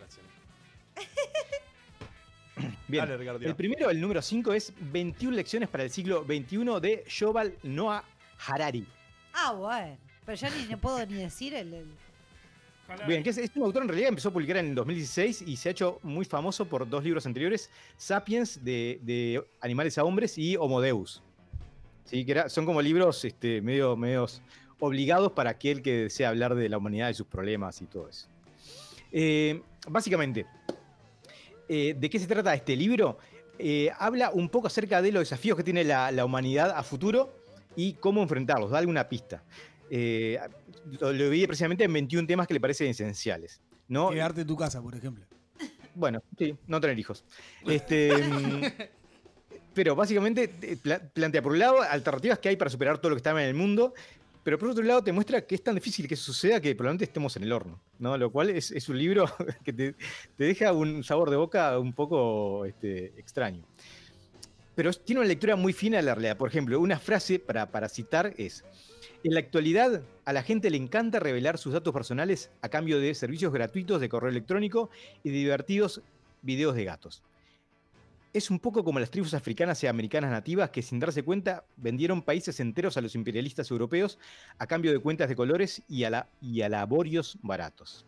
Bien. 2.87 3.05
Dale, 3.05 3.17
Ricardo. 3.17 3.39
El 3.45 3.55
primero, 3.55 3.91
el 3.91 4.01
número 4.01 4.23
5, 4.23 4.53
es 4.53 4.73
21 4.91 5.35
lecciones 5.35 5.69
para 5.69 5.83
el 5.83 5.91
siglo 5.91 6.23
XXI 6.25 6.79
de 6.81 7.05
Yoval 7.07 7.55
Noah 7.61 8.03
Harari. 8.47 8.87
Ah, 9.33 9.51
bueno. 9.53 9.97
Pero 10.25 10.35
ya 10.35 10.49
ni, 10.49 10.63
no 10.65 10.79
puedo 10.79 11.05
ni 11.05 11.13
decir 11.21 11.53
el... 11.53 11.73
el- 11.75 12.08
Bien, 13.07 13.23
que 13.23 13.29
es, 13.29 13.51
un 13.55 13.63
autor 13.63 13.83
en 13.83 13.89
realidad 13.89 14.09
empezó 14.09 14.29
a 14.29 14.33
publicar 14.33 14.57
en 14.57 14.67
el 14.67 14.75
2016 14.75 15.43
y 15.43 15.57
se 15.57 15.69
ha 15.69 15.71
hecho 15.71 15.99
muy 16.01 16.25
famoso 16.25 16.65
por 16.65 16.89
dos 16.89 17.03
libros 17.03 17.25
anteriores, 17.25 17.69
Sapiens 17.97 18.63
de, 18.63 19.43
animales 19.61 19.97
a 19.97 20.03
hombres 20.03 20.37
y 20.37 20.55
Homo 20.57 20.81
Deus. 20.81 21.21
Son 22.47 22.65
como 22.65 22.81
libros 22.81 23.23
este, 23.23 23.61
medio, 23.61 23.95
medios 23.95 24.41
obligados 24.79 25.33
para 25.33 25.51
aquel 25.51 25.81
que 25.81 26.03
desea 26.03 26.29
hablar 26.29 26.55
de 26.55 26.67
la 26.69 26.77
humanidad 26.77 27.09
y 27.09 27.13
sus 27.13 27.27
problemas 27.27 27.79
y 27.81 27.85
todo 27.85 28.09
eso. 28.09 28.27
Eh, 29.11 29.61
básicamente, 29.87 30.45
eh, 31.67 31.95
¿de 31.97 32.09
qué 32.09 32.17
se 32.17 32.25
trata 32.25 32.53
este 32.55 32.75
libro? 32.75 33.19
Eh, 33.59 33.91
habla 33.99 34.31
un 34.31 34.49
poco 34.49 34.67
acerca 34.67 35.01
de 35.01 35.11
los 35.11 35.21
desafíos 35.21 35.57
que 35.57 35.63
tiene 35.63 35.83
la, 35.83 36.11
la 36.11 36.25
humanidad 36.25 36.71
a 36.71 36.81
futuro 36.81 37.35
y 37.75 37.93
cómo 37.93 38.23
enfrentarlos, 38.23 38.71
da 38.71 38.79
alguna 38.79 39.07
pista. 39.07 39.43
Eh, 39.89 40.39
lo, 40.99 41.11
lo 41.13 41.29
vi 41.29 41.45
precisamente 41.47 41.83
en 41.83 41.93
21 41.93 42.27
temas 42.27 42.47
que 42.47 42.53
le 42.53 42.59
parecen 42.59 42.87
esenciales. 42.87 43.61
¿no? 43.87 44.09
Quedarte 44.11 44.41
en 44.41 44.47
tu 44.47 44.55
casa, 44.55 44.81
por 44.81 44.95
ejemplo. 44.95 45.25
Bueno, 45.95 46.21
sí, 46.37 46.55
no 46.67 46.79
tener 46.79 46.97
hijos. 46.99 47.25
Este, 47.65 48.11
mm, 48.15 48.61
pero 49.73 49.95
básicamente 49.95 50.53
eh, 50.61 50.77
pla- 50.81 50.99
plantea, 50.99 51.41
por 51.41 51.51
un 51.53 51.59
lado, 51.59 51.81
alternativas 51.81 52.39
que 52.39 52.49
hay 52.49 52.55
para 52.55 52.69
superar 52.69 52.99
todo 52.99 53.09
lo 53.09 53.15
que 53.15 53.19
está 53.19 53.31
en 53.31 53.37
el 53.39 53.53
mundo, 53.55 53.93
pero 54.43 54.57
por 54.57 54.69
otro 54.69 54.83
lado 54.83 55.03
te 55.03 55.11
muestra 55.11 55.41
que 55.45 55.55
es 55.55 55.63
tan 55.63 55.75
difícil 55.75 56.07
que 56.07 56.13
eso 56.13 56.23
suceda 56.31 56.61
que 56.61 56.73
probablemente 56.75 57.05
estemos 57.05 57.35
en 57.35 57.43
el 57.43 57.51
horno, 57.51 57.81
¿no? 57.99 58.17
Lo 58.17 58.31
cual 58.31 58.49
es, 58.51 58.71
es 58.71 58.87
un 58.89 58.97
libro 58.97 59.25
que 59.63 59.73
te, 59.73 59.95
te 60.37 60.43
deja 60.43 60.71
un 60.71 61.03
sabor 61.03 61.29
de 61.29 61.35
boca 61.35 61.77
un 61.79 61.93
poco 61.93 62.65
este, 62.65 63.07
extraño. 63.19 63.63
Pero 64.75 64.93
tiene 64.93 65.19
una 65.21 65.27
lectura 65.27 65.55
muy 65.57 65.73
fina 65.73 65.97
de 65.97 66.03
la 66.03 66.15
realidad. 66.15 66.37
Por 66.37 66.47
ejemplo, 66.47 66.79
una 66.79 66.97
frase 66.99 67.37
para, 67.39 67.65
para 67.69 67.89
citar 67.89 68.33
es, 68.37 68.63
en 69.23 69.33
la 69.33 69.39
actualidad 69.39 70.01
a 70.25 70.33
la 70.33 70.43
gente 70.43 70.69
le 70.69 70.77
encanta 70.77 71.19
revelar 71.19 71.57
sus 71.57 71.73
datos 71.73 71.93
personales 71.93 72.51
a 72.61 72.69
cambio 72.69 72.99
de 72.99 73.13
servicios 73.13 73.51
gratuitos 73.51 73.99
de 73.99 74.09
correo 74.09 74.29
electrónico 74.29 74.89
y 75.23 75.29
divertidos 75.29 76.01
videos 76.41 76.75
de 76.75 76.85
gatos. 76.85 77.23
Es 78.31 78.51
un 78.51 78.59
poco 78.59 78.83
como 78.83 78.99
las 78.99 79.09
tribus 79.09 79.33
africanas 79.33 79.83
y 79.83 79.87
americanas 79.87 80.31
nativas 80.31 80.69
que 80.69 80.83
sin 80.83 80.99
darse 80.99 81.23
cuenta 81.23 81.65
vendieron 81.77 82.21
países 82.21 82.59
enteros 82.59 82.95
a 82.95 83.01
los 83.01 83.15
imperialistas 83.15 83.71
europeos 83.71 84.19
a 84.59 84.67
cambio 84.67 84.91
de 84.91 84.99
cuentas 84.99 85.29
de 85.29 85.35
colores 85.35 85.81
y, 85.87 86.03
a 86.03 86.29
y 86.39 86.61
alaborios 86.61 87.37
baratos. 87.41 88.05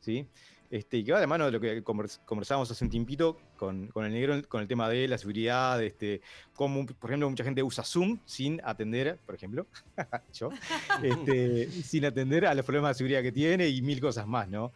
¿Sí? 0.00 0.28
Este, 0.70 0.96
y 0.98 1.04
que 1.04 1.12
va 1.12 1.20
de 1.20 1.26
mano 1.26 1.44
de 1.46 1.52
lo 1.52 1.60
que 1.60 1.82
convers- 1.84 2.18
conversábamos 2.24 2.70
hace 2.70 2.84
un 2.84 2.90
tiempito 2.90 3.38
con, 3.56 3.86
con 3.88 4.04
el 4.04 4.12
negro, 4.12 4.42
con 4.48 4.60
el 4.62 4.68
tema 4.68 4.88
de 4.88 5.06
la 5.08 5.16
seguridad, 5.18 5.82
este, 5.82 6.20
como, 6.54 6.84
por 6.86 7.10
ejemplo, 7.10 7.30
mucha 7.30 7.44
gente 7.44 7.62
usa 7.62 7.84
Zoom 7.84 8.18
sin 8.24 8.60
atender, 8.64 9.18
por 9.24 9.34
ejemplo, 9.34 9.66
yo, 10.32 10.50
este, 11.02 11.70
sin 11.82 12.04
atender 12.04 12.46
a 12.46 12.54
los 12.54 12.64
problemas 12.64 12.90
de 12.90 12.94
seguridad 12.98 13.22
que 13.22 13.32
tiene 13.32 13.68
y 13.68 13.80
mil 13.82 14.00
cosas 14.00 14.26
más, 14.26 14.48
¿no? 14.48 14.72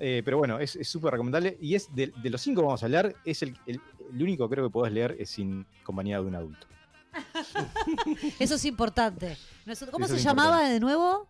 Eh, 0.00 0.22
pero 0.24 0.38
bueno, 0.38 0.58
es 0.60 0.78
súper 0.82 1.12
recomendable. 1.12 1.56
Y 1.60 1.74
es 1.74 1.92
de, 1.94 2.12
de 2.22 2.30
los 2.30 2.40
cinco 2.40 2.60
que 2.60 2.66
vamos 2.66 2.82
a 2.82 2.86
hablar, 2.86 3.14
es 3.24 3.42
el, 3.42 3.56
el- 3.66 3.80
el 4.12 4.22
único 4.22 4.48
creo 4.48 4.64
que 4.68 4.72
podés 4.72 4.92
leer 4.92 5.16
es 5.18 5.30
sin 5.30 5.66
compañía 5.82 6.20
de 6.20 6.26
un 6.26 6.34
adulto. 6.34 6.66
Eso 8.38 8.54
es 8.54 8.64
importante. 8.64 9.36
¿Cómo 9.90 10.06
Eso 10.06 10.16
se 10.16 10.22
llamaba 10.22 10.50
importante. 10.62 10.72
de 10.74 10.80
nuevo? 10.80 11.28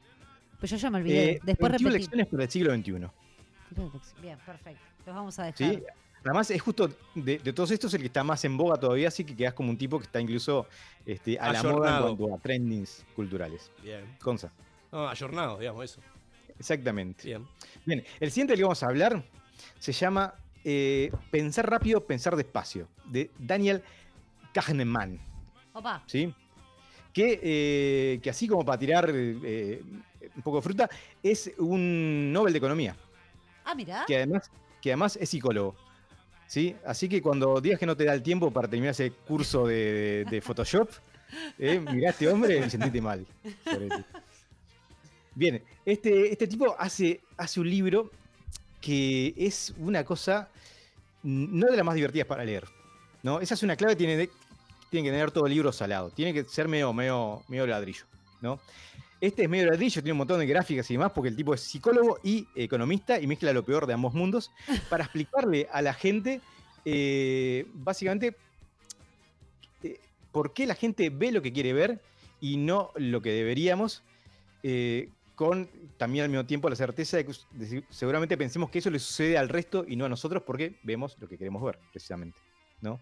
Pues 0.58 0.70
yo 0.70 0.76
ya 0.76 0.90
me 0.90 0.98
olvidé. 0.98 1.30
Eh, 1.32 1.40
Después 1.42 1.70
21 1.72 1.90
repetí. 1.90 2.02
lecciones 2.02 2.26
para 2.28 2.44
el 2.44 2.50
siglo 2.50 2.74
XXI. 2.74 3.08
Bien, 4.20 4.38
perfecto. 4.44 4.82
Los 5.06 5.14
vamos 5.14 5.38
a 5.38 5.44
dejar. 5.44 5.74
¿sí? 5.74 5.82
Además, 6.24 6.50
es 6.50 6.60
justo 6.60 6.90
de, 7.14 7.38
de 7.38 7.52
todos 7.52 7.70
estos 7.70 7.94
el 7.94 8.00
que 8.00 8.06
está 8.06 8.24
más 8.24 8.44
en 8.44 8.56
boga 8.56 8.76
todavía, 8.76 9.08
así 9.08 9.24
que 9.24 9.36
quedas 9.36 9.54
como 9.54 9.70
un 9.70 9.78
tipo 9.78 9.98
que 9.98 10.04
está 10.04 10.20
incluso 10.20 10.66
este, 11.06 11.38
a 11.38 11.52
la 11.52 11.62
moda 11.62 11.96
en 11.96 12.16
cuanto 12.16 12.34
a 12.34 12.38
trendings 12.38 13.06
culturales. 13.14 13.70
Bien. 13.82 14.16
Conza. 14.20 14.52
No, 14.90 15.08
ayornado, 15.08 15.58
digamos 15.58 15.84
eso. 15.84 16.00
Exactamente. 16.58 17.24
Bien. 17.24 17.46
Bien, 17.86 18.04
el 18.20 18.30
siguiente 18.30 18.52
del 18.52 18.58
que 18.58 18.64
vamos 18.64 18.82
a 18.82 18.86
hablar 18.86 19.22
se 19.78 19.92
llama 19.92 20.34
eh, 20.64 21.12
Pensar 21.30 21.70
rápido, 21.70 22.04
pensar 22.04 22.34
despacio, 22.36 22.88
de 23.04 23.30
Daniel 23.38 23.82
Kahneman. 24.52 25.20
Opa. 25.72 26.02
¿sí? 26.06 26.34
Que, 27.12 27.40
eh, 27.42 28.20
que 28.20 28.30
así 28.30 28.48
como 28.48 28.64
para 28.64 28.78
tirar 28.78 29.10
eh, 29.14 29.82
un 30.34 30.42
poco 30.42 30.56
de 30.58 30.62
fruta, 30.62 30.90
es 31.22 31.52
un 31.58 32.32
Nobel 32.32 32.52
de 32.52 32.58
Economía, 32.58 32.96
Ah, 33.70 33.74
mira. 33.74 34.04
que 34.06 34.16
además, 34.16 34.50
que 34.80 34.90
además 34.90 35.16
es 35.20 35.28
psicólogo. 35.28 35.76
¿sí? 36.46 36.74
Así 36.86 37.08
que 37.08 37.20
cuando 37.20 37.60
digas 37.60 37.78
que 37.78 37.84
no 37.86 37.96
te 37.96 38.04
da 38.04 38.14
el 38.14 38.22
tiempo 38.22 38.50
para 38.50 38.66
terminar 38.68 38.92
ese 38.92 39.10
curso 39.12 39.66
de, 39.66 40.24
de 40.30 40.40
Photoshop, 40.40 40.90
eh, 41.58 41.78
mirá 41.78 42.08
a 42.08 42.12
este 42.12 42.26
hombre 42.28 42.58
y 42.66 42.70
sentite 42.70 43.00
mal. 43.02 43.26
Bien, 45.34 45.62
este, 45.84 46.32
este 46.32 46.46
tipo 46.48 46.74
hace, 46.78 47.20
hace 47.36 47.60
un 47.60 47.70
libro 47.70 48.10
que 48.80 49.34
es 49.36 49.72
una 49.78 50.04
cosa 50.04 50.48
no 51.22 51.66
de 51.66 51.76
las 51.76 51.84
más 51.84 51.94
divertidas 51.94 52.26
para 52.26 52.44
leer. 52.44 52.64
¿no? 53.22 53.40
Esa 53.40 53.54
es 53.54 53.62
una 53.62 53.76
clave, 53.76 53.94
tiene, 53.96 54.16
de- 54.16 54.30
tiene 54.90 55.08
que 55.08 55.12
tener 55.12 55.30
todo 55.30 55.46
el 55.46 55.52
libro 55.52 55.70
salado, 55.72 56.10
tiene 56.10 56.32
que 56.32 56.44
ser 56.44 56.66
medio, 56.66 56.92
medio, 56.92 57.42
medio 57.48 57.66
ladrillo. 57.66 58.04
¿no? 58.40 58.58
Este 59.20 59.42
es 59.42 59.48
medio 59.48 59.66
ladrillo, 59.66 60.00
tiene 60.00 60.12
un 60.12 60.18
montón 60.18 60.38
de 60.38 60.46
gráficas 60.46 60.88
y 60.90 60.94
demás, 60.94 61.10
porque 61.12 61.28
el 61.28 61.36
tipo 61.36 61.52
es 61.52 61.60
psicólogo 61.60 62.18
y 62.22 62.46
economista 62.54 63.20
y 63.20 63.26
mezcla 63.26 63.52
lo 63.52 63.64
peor 63.64 63.86
de 63.86 63.94
ambos 63.94 64.14
mundos 64.14 64.52
para 64.90 65.04
explicarle 65.04 65.68
a 65.72 65.82
la 65.82 65.92
gente, 65.92 66.40
eh, 66.84 67.66
básicamente, 67.74 68.36
eh, 69.82 69.98
por 70.30 70.52
qué 70.52 70.66
la 70.66 70.74
gente 70.74 71.10
ve 71.10 71.32
lo 71.32 71.42
que 71.42 71.52
quiere 71.52 71.72
ver 71.72 72.00
y 72.40 72.56
no 72.58 72.92
lo 72.94 73.20
que 73.20 73.30
deberíamos, 73.32 74.04
eh, 74.62 75.08
con 75.34 75.68
también 75.96 76.24
al 76.24 76.30
mismo 76.30 76.46
tiempo 76.46 76.68
la 76.68 76.76
certeza 76.76 77.16
de 77.16 77.26
que 77.26 77.32
de- 77.52 77.84
seguramente 77.90 78.36
pensemos 78.36 78.70
que 78.70 78.78
eso 78.78 78.90
le 78.90 78.98
sucede 79.00 79.36
al 79.38 79.48
resto 79.48 79.84
y 79.86 79.96
no 79.96 80.04
a 80.04 80.08
nosotros 80.08 80.42
porque 80.46 80.76
vemos 80.84 81.16
lo 81.20 81.28
que 81.28 81.36
queremos 81.38 81.62
ver, 81.62 81.78
precisamente. 81.92 82.38
¿no? 82.80 83.00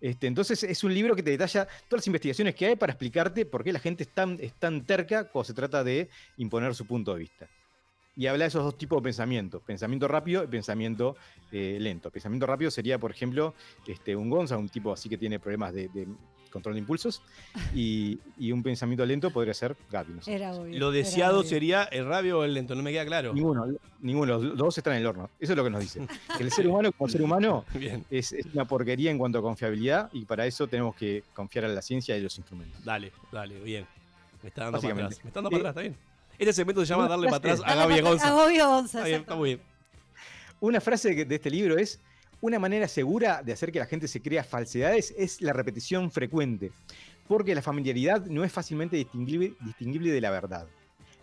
Este, 0.00 0.26
entonces 0.26 0.62
es 0.62 0.82
un 0.84 0.94
libro 0.94 1.14
que 1.14 1.22
te 1.22 1.30
detalla 1.30 1.66
todas 1.88 2.00
las 2.00 2.06
investigaciones 2.06 2.54
que 2.54 2.66
hay 2.66 2.76
para 2.76 2.92
explicarte 2.92 3.44
por 3.44 3.62
qué 3.62 3.72
la 3.72 3.78
gente 3.78 4.04
es 4.04 4.08
tan, 4.08 4.38
es 4.40 4.54
tan 4.54 4.84
terca 4.84 5.24
cuando 5.24 5.46
se 5.46 5.54
trata 5.54 5.84
de 5.84 6.08
imponer 6.36 6.74
su 6.74 6.86
punto 6.86 7.12
de 7.12 7.20
vista. 7.20 7.48
Y 8.20 8.26
habla 8.26 8.44
de 8.44 8.48
esos 8.48 8.62
dos 8.62 8.76
tipos 8.76 8.98
de 8.98 9.02
pensamiento, 9.04 9.60
pensamiento 9.60 10.06
rápido 10.06 10.44
y 10.44 10.46
pensamiento 10.46 11.16
eh, 11.52 11.78
lento. 11.80 12.10
Pensamiento 12.10 12.44
rápido 12.46 12.70
sería, 12.70 12.98
por 12.98 13.10
ejemplo, 13.10 13.54
este, 13.86 14.14
un 14.14 14.28
Gonza, 14.28 14.58
un 14.58 14.68
tipo 14.68 14.92
así 14.92 15.08
que 15.08 15.16
tiene 15.16 15.38
problemas 15.40 15.72
de, 15.72 15.88
de 15.88 16.06
control 16.50 16.74
de 16.74 16.80
impulsos, 16.80 17.22
y, 17.74 18.18
y 18.36 18.52
un 18.52 18.62
pensamiento 18.62 19.06
lento 19.06 19.30
podría 19.30 19.54
ser 19.54 19.74
Gaby. 19.90 20.12
no 20.12 20.20
sé. 20.22 20.34
Era 20.34 20.52
obvio. 20.52 20.78
Lo 20.78 20.88
era 20.88 20.98
deseado 20.98 21.38
obvio. 21.38 21.48
sería 21.48 21.84
el 21.84 22.04
rápido 22.04 22.40
o 22.40 22.44
el 22.44 22.52
lento, 22.52 22.74
no 22.74 22.82
me 22.82 22.92
queda 22.92 23.06
claro. 23.06 23.32
Ninguno, 23.32 23.64
ninguno, 24.00 24.38
los 24.38 24.54
dos 24.54 24.76
están 24.76 24.92
en 24.96 25.00
el 25.00 25.06
horno. 25.06 25.30
Eso 25.40 25.54
es 25.54 25.56
lo 25.56 25.64
que 25.64 25.70
nos 25.70 25.80
dice. 25.80 26.06
Que 26.36 26.42
el 26.44 26.50
ser 26.50 26.66
humano 26.66 26.92
como 26.92 27.08
ser 27.08 27.22
humano 27.22 27.64
Bien, 27.72 28.04
es, 28.10 28.34
es 28.34 28.44
una 28.52 28.66
porquería 28.66 29.10
en 29.10 29.16
cuanto 29.16 29.38
a 29.38 29.40
confiabilidad 29.42 30.10
y 30.12 30.26
para 30.26 30.44
eso 30.44 30.66
tenemos 30.66 30.94
que 30.94 31.22
confiar 31.32 31.64
en 31.64 31.74
la 31.74 31.80
ciencia 31.80 32.18
y 32.18 32.20
los 32.20 32.36
instrumentos. 32.36 32.84
dale, 32.84 33.12
dale, 33.32 33.58
bien. 33.60 33.86
Me 34.42 34.48
está 34.50 34.64
dando 34.64 34.78
para 34.82 34.92
atrás. 34.94 35.20
Me 35.24 35.28
está 35.28 35.40
dando 35.40 35.50
para 35.50 35.58
Eh, 35.58 35.68
atrás, 35.68 35.70
está 35.70 35.80
bien. 35.80 36.09
Este 36.40 36.54
segmento 36.54 36.80
se 36.86 36.86
llama 36.94 37.06
Darle 37.06 37.26
para 37.26 37.36
atrás 37.36 37.60
a 37.64 37.74
Gaby 37.74 38.00
Gonza. 38.00 38.28
a 38.28 38.34
Gaby 38.34 38.58
Gonza, 38.60 38.98
Está 38.98 39.08
bien, 39.08 39.20
está 39.20 39.34
muy 39.36 39.48
bien. 39.50 39.60
Una 40.60 40.80
frase 40.80 41.14
de 41.26 41.34
este 41.34 41.50
libro 41.50 41.76
es, 41.76 42.00
una 42.40 42.58
manera 42.58 42.88
segura 42.88 43.42
de 43.42 43.52
hacer 43.52 43.70
que 43.70 43.78
la 43.78 43.84
gente 43.84 44.08
se 44.08 44.22
crea 44.22 44.42
falsedades 44.42 45.14
es 45.18 45.42
la 45.42 45.52
repetición 45.52 46.10
frecuente, 46.10 46.72
porque 47.28 47.54
la 47.54 47.60
familiaridad 47.60 48.24
no 48.24 48.42
es 48.42 48.50
fácilmente 48.52 48.96
distinguible, 48.96 49.52
distinguible 49.60 50.10
de 50.12 50.20
la 50.22 50.30
verdad. 50.30 50.66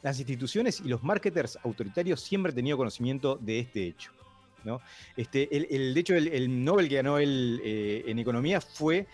Las 0.03 0.19
instituciones 0.19 0.81
y 0.85 0.87
los 0.87 1.01
marketers 1.03 1.57
autoritarios 1.63 2.21
siempre 2.21 2.51
han 2.51 2.55
tenido 2.55 2.77
conocimiento 2.77 3.37
de 3.41 3.59
este 3.59 3.87
hecho. 3.87 4.11
¿no? 4.63 4.81
Este, 5.15 5.55
el, 5.57 5.67
el- 5.71 5.93
de 5.95 5.99
hecho, 5.99 6.13
el, 6.15 6.27
el 6.27 6.63
Nobel 6.63 6.89
que 6.89 6.95
ganó 6.95 7.17
él, 7.17 7.59
eh, 7.63 8.03
en 8.05 8.19
economía 8.19 8.61
fue 8.61 9.07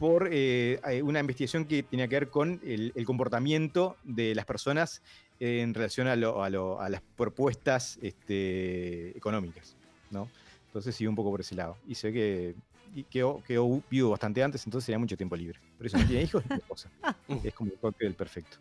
por 0.00 0.28
eh, 0.30 0.80
eh, 0.90 1.02
una 1.02 1.20
investigación 1.20 1.64
que 1.64 1.82
tenía 1.84 2.08
que 2.08 2.16
ver 2.16 2.30
con 2.30 2.60
el, 2.64 2.92
el 2.96 3.04
comportamiento 3.04 3.96
de 4.04 4.34
las 4.34 4.44
personas 4.44 5.02
en 5.40 5.74
relación 5.74 6.06
a, 6.08 6.16
lo- 6.16 6.42
a 6.42 6.50
lo- 6.50 6.80
a 6.80 6.88
las 6.88 7.02
propuestas 7.16 7.98
este, 8.02 9.16
económicas. 9.16 9.76
¿no? 10.10 10.28
Entonces 10.66 10.94
siguió 10.94 11.10
un 11.10 11.16
poco 11.16 11.30
por 11.30 11.40
ese 11.40 11.54
lado. 11.54 11.76
Y 11.88 11.94
sé 11.94 12.12
que 12.12 12.54
y 12.94 13.02
quedó, 13.04 13.42
quedó 13.46 13.82
viudo 13.90 14.10
bastante 14.10 14.42
antes, 14.42 14.64
entonces 14.64 14.86
tenía 14.86 14.98
mucho 14.98 15.16
tiempo 15.16 15.36
libre. 15.36 15.58
Por 15.76 15.86
eso 15.86 15.98
no 15.98 16.06
tiene 16.06 16.22
hijos 16.22 16.42
ni 16.48 16.56
esposa. 16.56 16.90
Es 17.44 17.52
como 17.54 17.70
el 17.72 17.94
del 17.98 18.14
perfecto. 18.14 18.56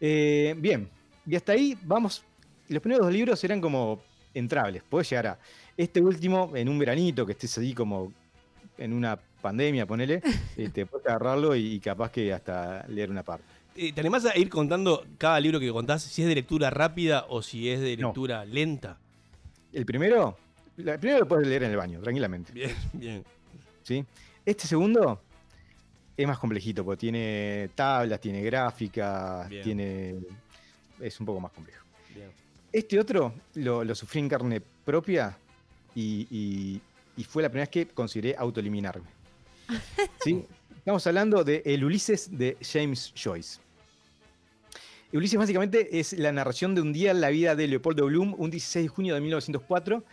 Eh, 0.00 0.54
bien, 0.58 0.88
y 1.26 1.34
hasta 1.36 1.52
ahí 1.52 1.76
vamos. 1.82 2.22
Los 2.68 2.80
primeros 2.80 3.06
dos 3.06 3.12
libros 3.12 3.42
eran 3.42 3.60
como 3.60 4.00
entrables. 4.34 4.82
Podés 4.84 5.10
llegar 5.10 5.26
a 5.26 5.38
este 5.76 6.00
último 6.00 6.52
en 6.54 6.68
un 6.68 6.78
veranito 6.78 7.26
que 7.26 7.32
estés 7.32 7.56
ahí 7.58 7.74
como 7.74 8.12
en 8.78 8.92
una 8.92 9.16
pandemia, 9.40 9.86
ponele, 9.86 10.20
eh, 10.56 10.68
te 10.72 10.86
puedes 10.86 11.06
agarrarlo 11.06 11.56
y, 11.56 11.74
y 11.74 11.80
capaz 11.80 12.10
que 12.12 12.32
hasta 12.32 12.86
leer 12.88 13.10
una 13.10 13.22
parte. 13.24 13.44
Eh, 13.74 13.92
¿Te 13.92 14.00
animás 14.00 14.24
a 14.26 14.36
ir 14.36 14.48
contando 14.50 15.06
cada 15.18 15.40
libro 15.40 15.58
que 15.58 15.70
contás 15.70 16.02
si 16.02 16.22
es 16.22 16.28
de 16.28 16.34
lectura 16.34 16.68
rápida 16.70 17.26
o 17.28 17.40
si 17.42 17.70
es 17.70 17.80
de 17.80 17.96
No. 17.96 18.08
lectura 18.08 18.44
lenta? 18.44 18.98
El 19.72 19.86
primero, 19.86 20.36
el 20.76 20.98
primero 20.98 21.20
lo 21.20 21.28
puedes 21.28 21.46
leer 21.46 21.62
en 21.64 21.70
el 21.70 21.76
baño, 21.76 22.00
tranquilamente. 22.00 22.52
Bien, 22.52 22.74
bien. 22.92 23.24
¿sí? 23.82 24.04
Este 24.44 24.66
segundo 24.66 25.22
es 26.16 26.26
más 26.26 26.38
complejito, 26.38 26.84
porque 26.84 27.00
tiene 27.00 27.70
tablas, 27.74 28.20
tiene 28.20 28.42
gráficas, 28.42 29.48
Bien. 29.48 29.62
tiene. 29.64 30.16
es 31.00 31.18
un 31.20 31.26
poco 31.26 31.40
más 31.40 31.52
complejo. 31.52 31.84
Bien. 32.14 32.30
Este 32.70 33.00
otro 33.00 33.32
lo, 33.54 33.82
lo 33.84 33.94
sufrí 33.94 34.20
en 34.20 34.28
carne 34.28 34.60
propia 34.84 35.36
y, 35.94 36.26
y- 36.30 36.80
y 37.16 37.24
fue 37.24 37.42
la 37.42 37.48
primera 37.48 37.62
vez 37.64 37.68
que 37.70 37.86
consideré 37.94 38.34
autoeliminarme. 38.38 39.06
¿Sí? 40.22 40.44
Estamos 40.78 41.06
hablando 41.06 41.44
de 41.44 41.62
El 41.64 41.84
Ulises 41.84 42.36
de 42.36 42.56
James 42.60 43.12
Joyce. 43.14 43.60
Ulises 45.12 45.38
básicamente 45.38 45.98
es 46.00 46.12
la 46.14 46.32
narración 46.32 46.74
de 46.74 46.80
un 46.80 46.92
día 46.92 47.10
en 47.10 47.20
la 47.20 47.28
vida 47.30 47.54
de 47.54 47.68
Leopoldo 47.68 48.06
Bloom, 48.06 48.34
un 48.38 48.50
16 48.50 48.84
de 48.84 48.88
junio 48.88 49.14
de 49.14 49.20
1904, 49.20 50.04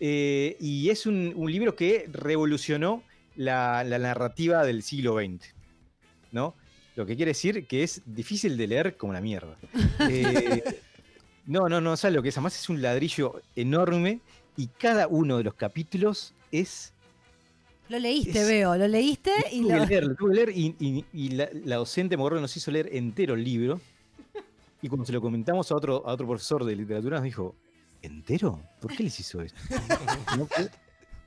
eh, 0.00 0.56
y 0.60 0.88
es 0.90 1.06
un, 1.06 1.32
un 1.36 1.50
libro 1.52 1.76
que 1.76 2.08
revolucionó 2.10 3.02
la, 3.36 3.84
la 3.84 3.98
narrativa 3.98 4.64
del 4.64 4.82
siglo 4.82 5.16
XX, 5.18 5.54
¿no? 6.32 6.54
Lo 6.94 7.04
que 7.04 7.16
quiere 7.16 7.30
decir 7.30 7.66
que 7.66 7.82
es 7.82 8.00
difícil 8.06 8.56
de 8.56 8.66
leer 8.66 8.96
como 8.96 9.12
la 9.12 9.20
mierda. 9.20 9.56
Eh, 10.08 10.62
no, 11.46 11.68
no, 11.68 11.80
no, 11.80 11.96
¿sabes 11.96 12.16
lo 12.16 12.22
que 12.22 12.30
es? 12.30 12.36
Además 12.36 12.58
es 12.58 12.68
un 12.68 12.82
ladrillo 12.82 13.40
enorme 13.54 14.20
y 14.56 14.66
cada 14.66 15.06
uno 15.06 15.38
de 15.38 15.44
los 15.44 15.54
capítulos 15.54 16.34
es... 16.50 16.92
Lo 17.88 17.98
leíste, 18.00 18.40
Es- 18.40 18.48
veo, 18.48 18.74
lo 18.76 18.88
leíste 18.88 19.30
y 19.52 19.60
Tuve 19.62 19.74
lo... 19.78 19.82
que 19.82 19.86
leer, 19.90 20.04
lo 20.06 20.14
tuve 20.16 20.30
que 20.30 20.34
leer 20.36 20.50
y, 20.58 20.74
y- 20.80 21.04
y 21.12 21.28
la, 21.30 21.48
la 21.64 21.76
docente 21.76 22.16
me 22.16 22.22
acuerdo 22.22 22.38
que 22.38 22.42
nos 22.42 22.56
hizo 22.56 22.70
leer 22.72 22.88
entero 22.92 23.34
el 23.34 23.44
libro. 23.44 23.80
Y 24.86 24.88
cuando 24.88 25.04
se 25.04 25.12
lo 25.12 25.20
comentamos 25.20 25.72
a 25.72 25.74
otro, 25.74 26.06
a 26.06 26.12
otro 26.12 26.28
profesor 26.28 26.64
de 26.64 26.76
literatura 26.76 27.16
nos 27.16 27.24
dijo, 27.24 27.56
¿entero? 28.02 28.60
¿Por 28.80 28.94
qué 28.96 29.02
les 29.02 29.18
hizo 29.18 29.42
esto? 29.42 29.58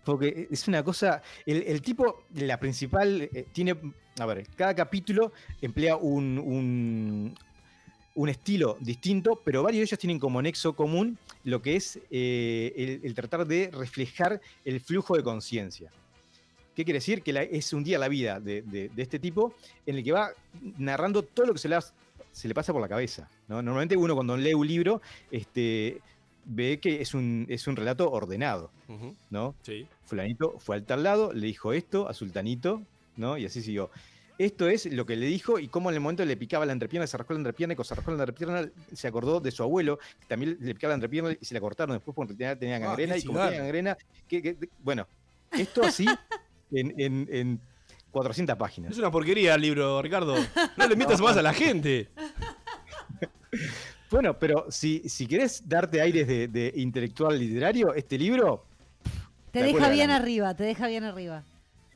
Porque 0.05 0.47
es 0.49 0.65
una 0.69 0.81
cosa, 0.81 1.21
el, 1.45 1.63
el 1.63 1.81
tipo, 1.81 2.23
la 2.35 2.57
principal, 2.57 3.21
eh, 3.23 3.47
tiene, 3.51 3.75
a 4.17 4.25
ver, 4.25 4.47
cada 4.55 4.73
capítulo 4.73 5.33
emplea 5.61 5.97
un, 5.97 7.35
un, 8.15 8.29
estilo 8.29 8.77
distinto, 8.79 9.41
pero 9.43 9.61
varios 9.63 9.79
de 9.79 9.83
ellos 9.83 9.99
tienen 9.99 10.19
como 10.19 10.41
nexo 10.41 10.73
común 10.73 11.17
lo 11.43 11.61
que 11.61 11.75
es 11.75 11.99
eh, 12.11 13.01
el, 13.03 13.13
tratar 13.13 13.45
de 13.45 13.71
reflejar 13.73 14.39
el 14.63 14.79
flujo 14.79 15.17
de 15.17 15.23
conciencia. 15.23 15.91
¿Qué 16.75 16.85
quiere 16.85 16.99
decir? 16.99 17.21
Que 17.23 17.49
es 17.51 17.73
un 17.73 17.83
día 17.83 17.99
la 17.99 18.07
vida 18.07 18.39
de, 18.39 18.61
de- 18.61 18.87
de 18.87 19.01
este 19.03 19.19
tipo 19.19 19.53
en 19.85 19.97
el 19.97 20.03
que 20.05 20.13
va 20.13 20.31
narrando 20.77 21.23
todo 21.23 21.47
lo 21.47 21.51
que 21.53 21.59
se 21.59 21.67
le, 21.67 21.75
has- 21.75 21.93
se 22.39 22.47
le 22.47 22.53
pasa 22.53 22.71
por 22.73 22.81
la 22.81 22.87
cabeza. 22.87 23.29
¿no? 23.47 23.61
Normalmente 23.61 23.97
uno 23.97 24.15
cuando 24.15 24.37
lee 24.37 24.53
un 24.53 24.67
libro 24.67 25.01
este, 25.29 26.01
ve 26.45 26.79
que 26.79 27.01
es 27.01 27.13
un, 27.13 27.45
es 27.49 27.67
un 27.67 27.75
relato 27.75 28.09
ordenado. 28.11 28.71
¿no? 29.29 29.55
Sí. 29.61 29.85
Fulanito 30.05 30.57
fue 30.59 30.77
al 30.77 30.83
tal 30.85 31.03
lado, 31.03 31.33
le 31.33 31.45
dijo 31.47 31.73
esto 31.73 32.07
a 32.09 32.13
Sultanito, 32.13 32.81
¿no? 33.17 33.37
Y 33.37 33.45
así 33.45 33.61
siguió. 33.61 33.91
Esto 34.39 34.69
es 34.69 34.85
lo 34.91 35.05
que 35.05 35.17
le 35.17 35.25
dijo 35.25 35.59
y 35.59 35.67
cómo 35.67 35.89
en 35.89 35.95
el 35.95 35.99
momento 36.01 36.23
le 36.23 36.37
picaba 36.37 36.65
la 36.65 36.71
entrepierna, 36.71 37.05
se 37.05 37.17
rascó 37.17 37.33
la 37.33 37.39
entrepierna 37.39 37.73
y 37.73 37.75
cuando 37.75 37.89
se 37.89 37.95
rascó 37.95 38.11
la 38.11 38.23
entrepierna 38.23 38.69
se 38.93 39.07
acordó 39.07 39.41
de 39.41 39.51
su 39.51 39.61
abuelo, 39.63 39.99
que 40.21 40.25
también 40.27 40.57
le 40.61 40.73
picaba 40.73 40.91
la 40.91 40.95
entrepierna 40.95 41.35
y 41.39 41.43
se 41.45 41.53
la 41.53 41.59
cortaron 41.59 41.95
después 41.97 42.15
porque 42.15 42.33
tenía, 42.33 42.51
Ah, 42.77 42.79
gangrena 42.79 43.13
qué 43.15 43.19
y 43.19 43.23
como 43.25 43.39
tenía 43.39 43.59
gangrena, 43.59 43.97
que- 44.29 44.41
que- 44.41 44.69
bueno, 44.81 45.05
esto 45.51 45.83
así 45.83 46.05
en, 46.71 46.93
en- 46.99 47.27
en 47.31 47.59
400 48.11 48.55
páginas. 48.57 48.91
Es 48.91 48.97
una 48.97 49.11
porquería 49.11 49.55
el 49.55 49.61
libro, 49.61 50.01
Ricardo. 50.01 50.35
No 50.77 50.87
le 50.87 50.95
mientas 50.95 51.21
más 51.21 51.37
a 51.37 51.41
la 51.41 51.53
gente. 51.53 52.09
Bueno, 54.11 54.37
pero 54.39 54.65
si, 54.69 55.07
si 55.07 55.27
querés 55.27 55.67
darte 55.69 56.01
aires 56.01 56.27
de, 56.27 56.47
de 56.47 56.73
intelectual 56.77 57.37
literario, 57.37 57.93
este 57.93 58.17
libro, 58.17 58.65
Te 59.51 59.61
deja 59.61 59.89
bien 59.89 60.07
grande. 60.07 60.13
arriba, 60.13 60.55
te 60.55 60.63
deja 60.63 60.87
bien 60.87 61.03
arriba. 61.03 61.43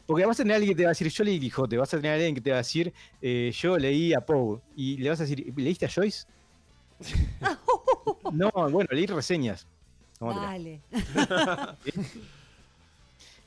Porque 0.05 0.23
vas 0.25 0.39
a 0.39 0.43
tener 0.43 0.57
alguien 0.57 0.73
que 0.73 0.77
te 0.77 0.83
va 0.83 0.89
a 0.89 0.91
decir, 0.91 1.07
yo 1.07 1.23
leí 1.23 1.39
Quijote, 1.39 1.77
vas 1.77 1.91
a 1.91 1.97
tener 1.97 2.13
alguien 2.13 2.35
que 2.35 2.41
te 2.41 2.51
va 2.51 2.57
a 2.57 2.59
decir, 2.59 2.93
eh, 3.19 3.51
yo 3.55 3.77
leí 3.79 4.13
a 4.13 4.21
Poe, 4.21 4.59
y 4.75 4.97
le 4.97 5.09
vas 5.09 5.21
a 5.21 5.23
decir, 5.23 5.51
¿leíste 5.55 5.87
a 5.87 5.89
Joyce? 5.89 6.27
no, 8.31 8.51
bueno, 8.69 8.89
leí 8.91 9.07
reseñas. 9.07 9.65
Dale. 10.19 10.81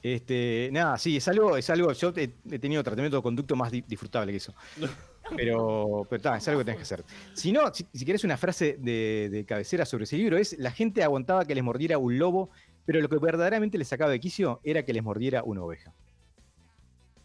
Este, 0.03 0.69
nada, 0.73 0.99
sí, 0.99 1.17
es 1.17 1.27
algo, 1.29 1.57
es 1.57 1.69
algo, 1.71 1.93
yo 1.93 2.13
he, 2.17 2.31
he 2.51 2.59
tenido 2.59 2.83
tratamiento 2.85 3.17
de 3.17 3.23
conducto 3.23 3.57
más 3.57 3.73
di- 3.73 3.85
disfrutable 3.87 4.33
que 4.33 4.37
eso. 4.39 4.55
Pero, 5.37 6.07
pero 6.09 6.23
ta, 6.23 6.37
es 6.37 6.47
algo 6.47 6.61
que 6.61 6.67
tenés 6.67 6.77
que 6.79 6.83
hacer. 6.85 7.05
Si 7.35 7.51
no, 7.51 7.75
si, 7.75 7.85
si 7.93 8.05
querés 8.05 8.23
una 8.23 8.37
frase 8.37 8.77
de, 8.79 9.29
de 9.29 9.45
cabecera 9.45 9.85
sobre 9.85 10.05
ese 10.05 10.17
libro, 10.17 10.39
es 10.39 10.57
la 10.57 10.71
gente 10.71 11.03
aguantaba 11.03 11.45
que 11.45 11.53
les 11.53 11.65
mordiera 11.65 11.99
un 11.99 12.17
lobo, 12.17 12.49
pero 12.85 13.01
lo 13.01 13.09
que 13.09 13.17
verdaderamente 13.17 13.77
les 13.77 13.89
sacaba 13.89 14.13
de 14.13 14.21
quicio 14.21 14.61
era 14.63 14.85
que 14.85 14.93
les 14.93 15.03
mordiera 15.03 15.43
una 15.43 15.65
oveja. 15.65 15.93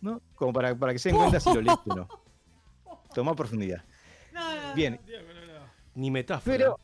¿No? 0.02 0.20
Como 0.34 0.52
para, 0.52 0.74
para 0.76 0.94
que 0.94 0.98
se 0.98 1.10
den 1.10 1.20
cuenta 1.20 1.40
si 1.40 1.54
lo 1.54 1.62
leíste 1.62 1.92
o 1.92 1.96
no. 1.96 2.08
Tomá 3.14 3.36
profundidad. 3.36 3.84
Bien, 4.76 5.00
Ni 5.94 6.10
metáfora. 6.10 6.58
pero, 6.58 6.80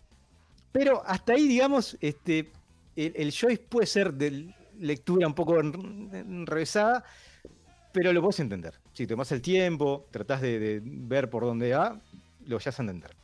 pero 0.71 1.01
hasta 1.03 1.33
ahí, 1.33 1.47
digamos, 1.47 1.97
este, 1.99 2.51
el, 2.95 3.13
el 3.15 3.31
Joyce 3.31 3.63
puede 3.67 3.87
ser 3.87 4.13
de 4.13 4.53
lectura 4.79 5.27
un 5.27 5.33
poco 5.33 5.59
en- 5.59 6.09
enrevesada, 6.13 7.03
pero 7.93 8.13
lo 8.13 8.21
puedes 8.21 8.39
entender. 8.39 8.73
Si 8.93 9.07
tomas 9.07 9.31
el 9.31 9.41
tiempo, 9.41 10.07
tratás 10.11 10.41
de, 10.41 10.59
de 10.59 10.81
ver 10.83 11.29
por 11.29 11.43
dónde 11.43 11.71
va, 11.73 11.99
lo 12.45 12.55
vas 12.57 12.67
a 12.79 12.81
entender. 12.81 13.15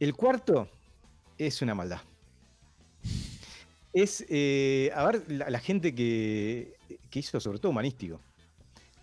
El 0.00 0.14
cuarto 0.14 0.68
es 1.38 1.62
una 1.62 1.74
maldad. 1.74 2.00
Es, 3.92 4.24
eh, 4.28 4.90
a 4.94 5.06
ver, 5.06 5.22
la, 5.30 5.48
la 5.48 5.58
gente 5.58 5.94
que, 5.94 6.74
que 7.08 7.18
hizo, 7.20 7.40
sobre 7.40 7.58
todo 7.58 7.70
humanístico, 7.70 8.20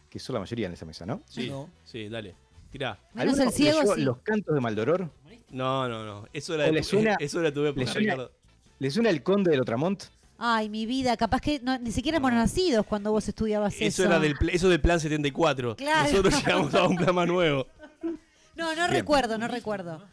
que 0.10 0.20
son 0.20 0.36
la 0.36 0.40
mayoría 0.42 0.68
en 0.68 0.74
esa 0.74 0.86
mesa, 0.86 1.06
¿no? 1.06 1.24
Sí, 1.28 1.52
sí, 1.84 2.10
dale. 2.10 2.36
Tirá. 2.72 3.00
Menos 3.14 3.36
el 3.36 3.42
¿Alguno 3.48 3.52
ciego, 3.52 3.82
leyó 3.82 3.96
sí. 3.96 4.02
Los 4.02 4.18
cantos 4.20 4.54
de 4.54 4.62
Maldoror? 4.62 5.10
No, 5.50 5.88
no, 5.90 6.06
no. 6.06 6.28
Eso 6.34 6.54
era 6.56 6.66
¿O 6.66 6.72
de 6.72 6.80
tu, 6.82 6.88
suena- 6.88 7.16
eso 7.20 7.40
era 7.40 7.50
de 7.50 7.54
tu 7.56 7.64
¿Le 7.64 7.70
época, 7.70 7.86
suena, 7.88 8.00
Ricardo. 8.14 8.32
le 8.80 8.92
suena 8.92 9.10
el 9.10 9.24
conde 9.24 9.52
de 9.52 9.58
Lotramont? 9.58 10.04
Ay, 10.46 10.68
mi 10.68 10.86
vida, 10.86 11.16
capaz 11.16 11.40
que 11.40 11.62
no- 11.62 11.78
ni 11.80 11.92
siquiera 11.94 12.18
hemos 12.18 12.34
nacidos 12.34 12.86
cuando 12.86 13.12
vos 13.14 13.26
estudiabas 13.28 13.74
eso. 13.76 13.86
Eso 13.86 14.04
era 14.04 14.20
del, 14.20 14.36
eso 14.52 14.68
del 14.68 14.82
plan 14.82 15.00
74. 15.00 15.78
Claro. 15.78 16.10
Nosotros 16.10 16.36
llegamos 16.46 16.74
a 16.76 16.86
un 16.86 16.98
plan 16.98 17.16
más 17.16 17.28
nuevo. 17.28 17.66
No, 18.04 18.12
no 18.56 18.74
Bien. 18.76 18.90
recuerdo, 18.92 19.38
no 19.38 19.48
recuerdo. 19.48 20.06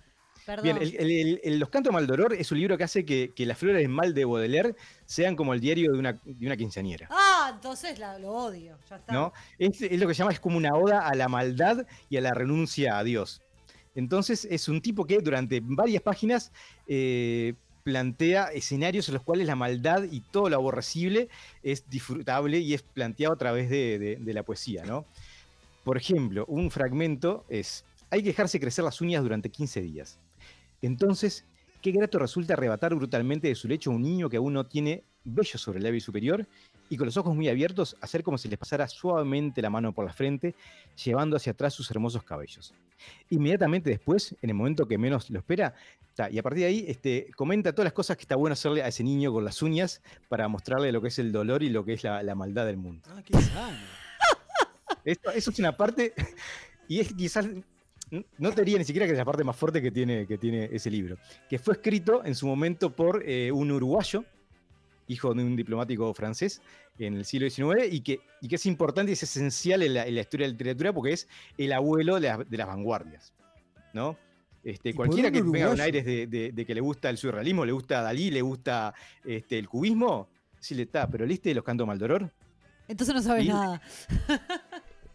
Perdón. 0.47 0.63
Bien, 0.63 0.77
el- 0.81 0.95
el- 0.97 1.11
el- 1.11 1.41
el 1.43 1.59
Los 1.59 1.69
Cantos 1.69 1.93
Maldoror 1.93 2.33
es 2.35 2.51
un 2.53 2.59
libro 2.59 2.79
que 2.79 2.85
hace 2.85 3.05
que, 3.05 3.33
que 3.35 3.45
las 3.45 3.59
flores 3.59 3.83
del 3.83 3.89
mal 3.89 4.15
de 4.15 4.25
Baudelaire 4.25 4.77
sean 5.05 5.35
como 5.35 5.53
el 5.53 5.61
diario 5.61 5.91
de 5.93 5.99
una, 5.99 6.13
de 6.25 6.47
una 6.47 6.57
quinceañera. 6.57 7.09
Ah, 7.11 7.51
entonces 7.55 7.99
la- 7.99 8.17
lo 8.21 8.31
odio. 8.31 8.79
Ya 8.89 8.97
está. 8.97 9.13
¿no? 9.13 9.33
Es, 9.59 9.83
es 9.83 9.99
lo 9.99 10.07
que 10.07 10.15
se 10.15 10.19
llama, 10.21 10.33
es 10.33 10.39
como 10.41 10.57
una 10.57 10.75
oda 10.77 11.09
a 11.09 11.15
la 11.17 11.29
maldad 11.29 11.85
y 12.09 12.17
a 12.17 12.21
la 12.21 12.31
renuncia 12.35 12.99
a 12.99 13.03
Dios. 13.03 13.43
Entonces 13.97 14.47
es 14.49 14.69
un 14.69 14.81
tipo 14.81 15.05
que 15.05 15.19
durante 15.19 15.61
varias 15.61 16.03
páginas 16.03 16.53
eh, 16.87 17.55
plantea 17.83 18.47
escenarios 18.47 19.09
en 19.09 19.15
los 19.15 19.23
cuales 19.23 19.47
la 19.47 19.57
maldad 19.57 20.05
y 20.11 20.21
todo 20.21 20.49
lo 20.49 20.57
aborrecible 20.57 21.29
es 21.63 21.89
disfrutable 21.89 22.59
y 22.59 22.75
es 22.75 22.83
planteado 22.83 23.35
a 23.35 23.39
través 23.39 23.71
de, 23.71 24.19
la 24.25 24.43
poesía, 24.43 24.85
¿no? 24.85 25.05
Por 25.85 25.97
ejemplo, 25.97 26.45
un 26.47 26.71
fragmento 26.71 27.45
es, 27.49 27.85
hay 28.11 28.23
que 28.23 28.29
dejarse 28.29 28.61
crecer 28.61 28.85
las 28.85 29.01
uñas 29.01 29.23
durante 29.23 29.51
15 29.51 29.81
días. 29.81 30.19
Entonces, 30.83 31.45
qué 31.83 31.91
grato 31.91 32.19
resulta 32.19 32.55
arrebatar 32.55 32.95
brutalmente 32.95 33.49
de 33.49 33.55
su 33.55 33.67
lecho 33.67 33.91
a 33.91 33.95
un 33.95 34.03
niño 34.03 34.29
que 34.29 34.37
aún 34.37 34.53
no 34.53 34.67
tiene 34.67 35.05
vello 35.25 35.59
sobre 35.59 35.79
el 35.79 35.85
labio 35.85 36.01
superior 36.01 36.47
y 36.91 36.97
con 36.99 37.07
los 37.07 37.17
ojos 37.17 37.35
muy 37.35 37.49
abiertos 37.49 37.97
hacer 38.03 38.23
como 38.23 38.37
si 38.37 38.49
les 38.49 38.59
pasara 38.59 38.87
suavemente 38.87 39.63
la 39.63 39.71
mano 39.71 39.93
por 39.95 40.05
la 40.05 40.13
frente, 40.13 40.55
llevando 41.03 41.37
hacia 41.37 41.53
atrás 41.53 41.73
sus 41.73 41.91
hermosos 41.91 42.23
cabellos. 42.23 42.75
Inmediatamente 43.31 43.89
después, 43.89 44.35
en 44.43 44.51
el 44.51 44.55
momento 44.55 44.87
que 44.87 44.99
menos 44.99 45.31
lo 45.31 45.39
espera, 45.39 45.73
ta, 46.15 46.29
y 46.31 46.39
a 46.39 46.43
partir 46.43 46.61
de 46.65 46.67
ahí 46.67 46.85
este, 46.89 47.31
comenta 47.37 47.73
todas 47.73 47.85
las 47.87 47.93
cosas 47.95 48.17
que 48.19 48.23
está 48.25 48.37
bueno 48.37 48.53
hacerle 48.53 48.83
a 48.83 48.89
ese 48.89 49.03
niño 49.05 49.33
con 49.33 49.45
las 49.45 49.63
uñas 49.63 50.03
para 50.29 50.47
mostrarle 50.49 50.93
lo 50.93 51.01
que 51.01 51.09
es 51.09 51.19
el 51.19 51.33
dolor 51.33 51.63
y 51.63 51.71
lo 51.71 51.85
que 51.85 51.95
es 51.95 52.03
la, 52.05 52.23
la 52.23 52.35
maldad 52.35 52.67
del 52.67 52.77
mundo. 52.77 53.09
Ah, 53.11 53.23
qué 53.25 53.41
sano. 53.41 53.79
Esto- 55.05 55.31
eso 55.31 55.51
es 55.51 55.59
una 55.59 55.73
parte, 55.73 56.13
y 56.89 57.01
es 57.01 57.15
quizás, 57.15 57.47
no 58.39 58.53
te 58.53 58.63
diría 58.63 58.79
ni 58.79 58.85
siquiera 58.85 59.07
que 59.07 59.13
es 59.13 59.19
la 59.19 59.25
parte 59.25 59.45
más 59.45 59.57
fuerte 59.57 59.81
que 59.81 59.91
tiene, 59.91 60.27
que 60.27 60.37
tiene 60.37 60.69
ese 60.73 60.91
libro, 60.91 61.17
que 61.49 61.59
fue 61.59 61.75
escrito 61.75 62.23
en 62.25 62.35
su 62.35 62.47
momento 62.47 62.91
por 62.91 63.23
eh, 63.25 63.51
un 63.53 63.71
uruguayo, 63.71 64.25
hijo 65.13 65.35
de 65.35 65.43
un 65.43 65.57
diplomático 65.57 66.13
francés 66.15 66.63
en 66.99 67.15
el 67.15 67.25
siglo 67.25 67.49
XIX, 67.51 67.93
y 67.93 68.01
que, 68.01 68.21
y 68.41 68.49
que 68.49 68.57
es 68.57 68.67
importante 68.67 69.11
y 69.11 69.15
es 69.15 69.23
esencial 69.23 69.83
en 69.83 69.95
la, 69.95 70.07
en 70.07 70.15
la 70.15 70.21
historia 70.21 70.47
de 70.47 70.53
la 70.53 70.59
literatura 70.59 70.93
porque 70.93 71.13
es 71.13 71.29
el 71.59 71.73
abuelo 71.73 72.15
de, 72.17 72.21
las- 72.29 72.49
de 72.51 72.57
las 72.57 72.67
vanguardias, 72.67 73.33
¿no? 73.93 74.17
Este, 74.63 74.93
cualquiera 74.95 75.31
que 75.31 75.41
venga 75.43 75.69
con 75.71 75.81
aires 75.81 76.05
de, 76.05 76.27
de- 76.27 76.53
de 76.53 76.67
que 76.67 76.75
le 76.75 76.81
gusta 76.83 77.09
el 77.11 77.17
surrealismo, 77.17 77.65
le 77.65 77.73
gusta 77.73 78.03
Dalí, 78.03 78.31
le 78.31 78.43
gusta 78.43 78.93
este, 79.25 79.59
el 79.59 79.69
cubismo, 79.69 80.29
sí 80.59 80.75
le 80.75 80.83
está, 80.83 81.09
pero 81.09 81.25
¿leíste 81.27 81.55
Los 81.55 81.65
Cantos 81.65 81.87
Maldoror? 81.87 82.31
Entonces 82.87 83.15
no 83.15 83.23
sabes 83.23 83.45
Y- 83.47 83.49
nada. 83.49 83.81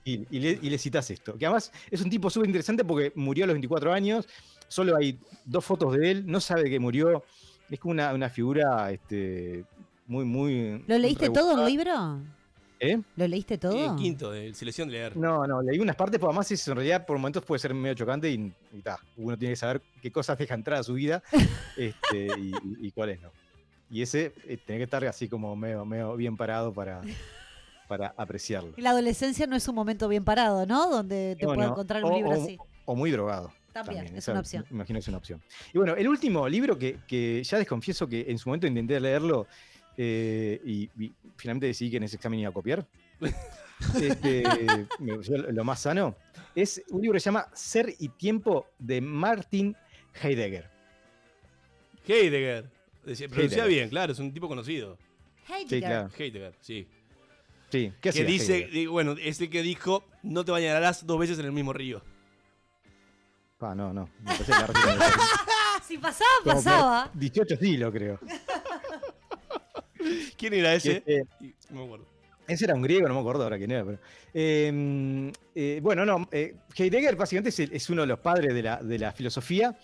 Y, 0.03 0.25
y 0.29 0.39
le, 0.39 0.59
y 0.61 0.69
le 0.69 0.77
citas 0.77 1.09
esto. 1.09 1.35
Que 1.37 1.45
además 1.47 1.71
es 1.89 2.01
un 2.01 2.09
tipo 2.09 2.29
súper 2.29 2.47
interesante 2.47 2.83
porque 2.85 3.11
murió 3.15 3.43
a 3.45 3.47
los 3.47 3.53
24 3.55 3.91
años, 3.91 4.27
solo 4.67 4.95
hay 4.95 5.19
dos 5.45 5.65
fotos 5.65 5.95
de 5.97 6.11
él, 6.11 6.23
no 6.27 6.39
sabe 6.39 6.69
que 6.69 6.79
murió. 6.79 7.23
Es 7.69 7.79
como 7.79 7.91
una, 7.93 8.13
una 8.13 8.29
figura 8.29 8.91
este, 8.91 9.65
muy, 10.07 10.25
muy. 10.25 10.83
¿Lo 10.87 10.97
leíste 10.97 11.29
todo 11.29 11.51
el 11.51 11.57
rebuscada. 11.67 12.17
libro? 12.19 12.35
¿Eh? 12.79 13.01
¿Lo 13.15 13.27
leíste 13.27 13.57
todo? 13.57 13.91
El 13.91 13.95
quinto, 13.97 14.31
de 14.31 14.53
selección 14.53 14.89
de 14.89 14.93
leer. 14.95 15.17
No, 15.17 15.47
no, 15.47 15.61
leí 15.61 15.79
unas 15.79 15.95
partes, 15.95 16.19
pero 16.19 16.29
además 16.29 16.51
es, 16.51 16.67
en 16.67 16.75
realidad 16.75 17.05
por 17.05 17.17
momentos 17.17 17.43
puede 17.43 17.59
ser 17.59 17.73
medio 17.73 17.95
chocante 17.95 18.29
y, 18.29 18.51
y 18.73 18.81
ta, 18.81 18.99
uno 19.17 19.37
tiene 19.37 19.53
que 19.53 19.57
saber 19.57 19.81
qué 20.01 20.11
cosas 20.11 20.37
deja 20.37 20.53
entrar 20.53 20.79
a 20.79 20.83
su 20.83 20.93
vida 20.93 21.23
este, 21.77 22.27
y, 22.37 22.51
y- 22.51 22.87
y 22.87 22.91
cuáles 22.91 23.21
no. 23.21 23.31
Y 23.89 24.01
ese 24.01 24.33
eh, 24.47 24.57
tiene 24.65 24.79
que 24.79 24.83
estar 24.83 25.05
así 25.05 25.29
como 25.29 25.55
medio, 25.55 25.85
medio 25.85 26.15
bien 26.17 26.35
parado 26.35 26.73
para, 26.73 27.01
para 27.87 28.13
apreciarlo. 28.17 28.73
La 28.77 28.89
adolescencia 28.91 29.47
no 29.47 29.55
es 29.55 29.67
un 29.67 29.75
momento 29.75 30.07
bien 30.07 30.25
parado, 30.25 30.65
¿no? 30.65 30.89
Donde 30.89 31.37
te 31.39 31.45
No, 31.45 31.53
encontrar 31.53 32.03
un 32.03 32.11
O- 32.11 32.15
libro 32.17 32.31
o- 32.31 32.43
así. 32.43 32.57
O 32.85 32.95
muy 32.95 33.09
drogado. 33.11 33.51
También, 33.71 34.05
es 34.05 34.13
esa 34.13 34.31
una 34.31 34.39
opción. 34.41 34.65
me 34.69 34.75
Imagino 34.77 34.97
que 34.97 35.01
es 35.01 35.07
una 35.09 35.17
opción. 35.17 35.41
Y 35.73 35.77
bueno, 35.77 35.95
el 35.95 36.07
último 36.07 36.47
libro 36.47 36.77
que, 36.77 36.99
que 37.07 37.43
ya 37.43 37.57
desconfieso 37.57 38.07
que 38.07 38.25
en 38.29 38.37
su 38.37 38.47
momento 38.49 38.67
intenté 38.67 38.99
leerlo 38.99 39.47
eh, 39.97 40.61
y, 40.65 40.89
y 41.03 41.13
finalmente 41.37 41.67
decidí 41.67 41.91
que 41.91 41.97
en 41.97 42.03
ese 42.03 42.15
examen 42.17 42.39
iba 42.39 42.49
a 42.49 42.53
copiar. 42.53 42.85
Este, 44.01 44.41
me 44.99 45.13
pareció 45.15 45.37
lo 45.37 45.51
lo 45.51 45.63
más 45.65 45.81
sano. 45.81 46.15
Es 46.55 46.81
un 46.91 47.01
libro 47.01 47.15
que 47.15 47.19
se 47.19 47.25
llama 47.25 47.49
Ser 47.53 47.93
y 47.99 48.07
Tiempo 48.07 48.67
de 48.79 49.01
Martin 49.01 49.75
Heidegger. 50.23 50.69
Heidegger. 52.07 52.69
Decía- 53.03 53.27
Pronuncia 53.27 53.57
Heidegger. 53.57 53.67
bien, 53.67 53.89
claro, 53.89 54.13
es 54.13 54.19
un 54.19 54.33
tipo 54.33 54.47
conocido. 54.47 54.97
Heidegger. 55.49 55.79
claro. 55.81 56.09
Heidegger, 56.17 56.55
sí. 56.61 56.87
Sí, 57.69 57.91
¿qué 57.99 58.11
Que 58.11 58.23
dice, 58.23 58.57
Heidegger? 58.59 58.87
bueno, 58.89 59.15
es 59.21 59.41
el 59.41 59.49
que 59.49 59.61
dijo, 59.61 60.05
no 60.23 60.45
te 60.45 60.51
bañarás 60.53 61.05
dos 61.05 61.19
veces 61.19 61.37
en 61.39 61.45
el 61.45 61.51
mismo 61.51 61.73
río. 61.73 62.01
Pa, 63.57 63.75
no, 63.75 63.91
no. 63.93 64.09
me 64.21 64.25
parece 64.31 64.45
que 64.45 64.51
la 64.51 64.67
retiro 64.67 64.87
de- 64.87 65.03
Ah, 65.03 65.81
si 65.85 65.97
pasaba, 65.97 66.29
pasaba. 66.45 67.11
18 67.13 67.57
siglos, 67.57 67.91
creo. 67.91 68.19
¿Quién 70.37 70.53
era 70.53 70.73
ese? 70.75 71.03
Y- 71.41 71.53
No 71.69 71.79
me 71.81 71.83
acuerdo. 71.85 72.05
Ese 72.47 72.65
era 72.65 72.75
un 72.75 72.83
griego, 72.83 73.07
no 73.07 73.15
me 73.15 73.19
acuerdo 73.21 73.43
ahora 73.43 73.57
quién 73.57 73.71
era, 73.71 73.83
pero. 73.83 73.97
eh, 74.33 75.31
eh, 75.55 75.79
bueno, 75.81 76.05
no. 76.05 76.27
eh, 76.31 76.53
Heidegger 76.77 77.15
básicamente 77.15 77.49
es, 77.75 77.89
uno 77.89 78.01
de 78.01 78.07
los 78.07 78.19
padres 78.19 78.53
de 78.53 78.61
la, 78.61 78.77
de 78.77 78.99
la 78.99 79.11
filosofía. 79.13 79.75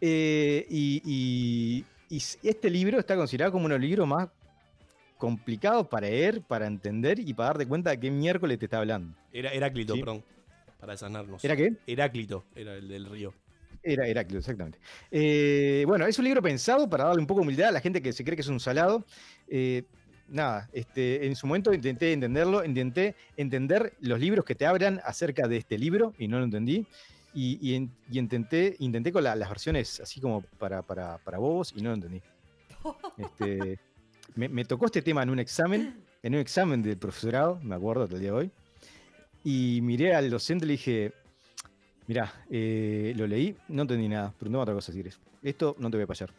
eh, 0.00 0.66
y, 0.70 1.02
y- 1.04 1.84
y 2.08 2.16
s- 2.18 2.38
este 2.44 2.70
libro 2.70 3.00
está 3.00 3.16
considerado 3.16 3.50
como 3.52 3.64
uno 3.64 3.74
de 3.74 3.80
los 3.80 3.88
libros 3.88 4.06
más 4.06 4.28
complicados 5.18 5.88
para 5.88 6.06
leer, 6.08 6.42
para 6.42 6.66
entender 6.66 7.18
y 7.18 7.32
para 7.34 7.48
darte 7.48 7.66
cuenta 7.66 7.90
de 7.90 7.98
qué 7.98 8.10
miércoles 8.10 8.58
te 8.58 8.66
está 8.66 8.78
hablando. 8.78 9.16
Era 9.32 9.52
Heráclito, 9.52 9.94
Sí. 9.94 10.00
perdón. 10.00 10.22
Para 10.78 10.92
desanarnos. 10.92 11.42
¿Era 11.44 11.56
qué? 11.56 11.72
Heráclito, 11.86 12.44
era 12.54 12.74
el 12.74 12.86
del 12.86 13.06
río. 13.06 13.32
Era 13.88 14.06
Heráclito, 14.06 14.38
exactamente. 14.40 14.78
Eh, 15.10 15.84
bueno, 15.86 16.06
es 16.06 16.18
un 16.18 16.24
libro 16.24 16.42
pensado 16.42 16.88
para 16.90 17.04
darle 17.04 17.20
un 17.20 17.26
poco 17.26 17.40
de 17.40 17.46
humildad 17.46 17.68
a 17.68 17.72
la 17.72 17.80
gente 17.80 18.02
que 18.02 18.12
se 18.12 18.24
cree 18.24 18.34
que 18.36 18.42
es 18.42 18.48
un 18.48 18.58
salado. 18.58 19.04
Eh, 19.48 19.84
nada, 20.28 20.68
este, 20.72 21.24
en 21.26 21.36
su 21.36 21.46
momento 21.46 21.72
intenté 21.72 22.12
entenderlo, 22.12 22.64
intenté 22.64 23.14
entender 23.36 23.92
los 24.00 24.18
libros 24.18 24.44
que 24.44 24.56
te 24.56 24.66
hablan 24.66 25.00
acerca 25.04 25.46
de 25.46 25.58
este 25.58 25.78
libro 25.78 26.14
y 26.18 26.26
no 26.26 26.38
lo 26.38 26.44
entendí. 26.44 26.84
Y, 27.32 27.58
y 27.60 27.74
en- 27.74 27.92
y 28.10 28.18
intenté, 28.18 28.74
intenté 28.80 29.12
con 29.12 29.22
la- 29.22 29.36
las 29.36 29.48
versiones 29.48 30.00
así 30.00 30.20
como 30.20 30.40
para, 30.58 30.82
para, 30.82 31.18
para 31.18 31.38
bobos 31.38 31.72
y 31.76 31.80
no 31.82 31.90
lo 31.90 31.94
entendí. 31.94 32.22
Este, 33.18 33.78
me, 34.34 34.48
me 34.48 34.64
tocó 34.64 34.86
este 34.86 35.02
tema 35.02 35.22
en 35.22 35.30
un 35.30 35.38
examen, 35.38 36.02
en 36.22 36.34
un 36.34 36.40
examen 36.40 36.82
del 36.82 36.96
profesorado, 36.96 37.60
me 37.62 37.74
acuerdo 37.74 38.02
hasta 38.04 38.14
el 38.16 38.20
día 38.22 38.30
de 38.32 38.36
hoy. 38.36 38.50
Y 39.44 39.80
miré 39.82 40.14
al 40.14 40.28
docente 40.30 40.64
y 40.64 40.68
le 40.68 40.72
dije, 40.72 41.12
Mirá, 42.06 42.32
eh, 42.50 43.12
lo 43.16 43.26
leí, 43.26 43.56
no 43.68 43.82
entendí 43.82 44.08
nada. 44.08 44.32
Preguntame 44.38 44.62
otra 44.62 44.74
cosa 44.74 44.92
si 44.92 44.98
querés. 44.98 45.18
Esto 45.42 45.74
no 45.78 45.90
te 45.90 45.96
voy 45.96 46.04
a 46.04 46.06
fallar. 46.06 46.32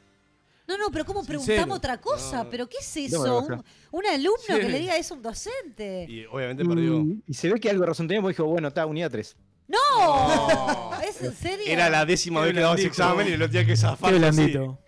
No, 0.68 0.78
no, 0.78 0.92
pero 0.92 1.06
¿cómo 1.06 1.22
Sincero. 1.24 1.40
preguntamos 1.46 1.78
otra 1.78 1.98
cosa? 2.02 2.44
No. 2.44 2.50
¿Pero 2.50 2.68
qué 2.68 2.78
es 2.82 2.96
No, 2.96 3.02
eso? 3.04 3.26
no, 3.28 3.40
¿Un, 3.40 3.48
no. 3.50 3.64
un 3.92 4.06
alumno 4.06 4.38
Sí. 4.48 4.54
que 4.60 4.70
le 4.70 4.80
diga 4.80 4.98
eso 4.98 5.14
a 5.14 5.18
un 5.18 5.24
docente? 5.24 6.06
Y 6.10 6.26
obviamente 6.26 6.66
perdió. 6.66 7.00
Y, 7.02 7.24
y 7.28 7.34
se 7.34 7.50
ve 7.52 7.60
que 7.60 7.70
algo 7.70 7.82
de 7.82 7.88
razón 7.88 8.08
tenía 8.08 8.22
porque 8.22 8.34
dijo, 8.34 8.46
bueno, 8.46 8.68
está, 8.68 8.86
unidad 8.86 9.10
3. 9.12 9.36
¡No! 9.70 10.92
¿Es 11.02 11.22
en 11.22 11.34
serio? 11.34 11.66
Era 11.68 11.90
la 11.90 12.06
décima 12.06 12.42
vez 12.42 12.54
que 12.54 12.60
daba 12.62 12.76
ese 12.76 12.88
examen 12.88 13.28
y 13.28 13.38
lo 13.38 13.48
tenía 13.50 13.66
que 13.66 13.76
zafar. 13.78 14.10
Qué 14.10 14.26
así. 14.26 14.36
blandito. 14.42 14.80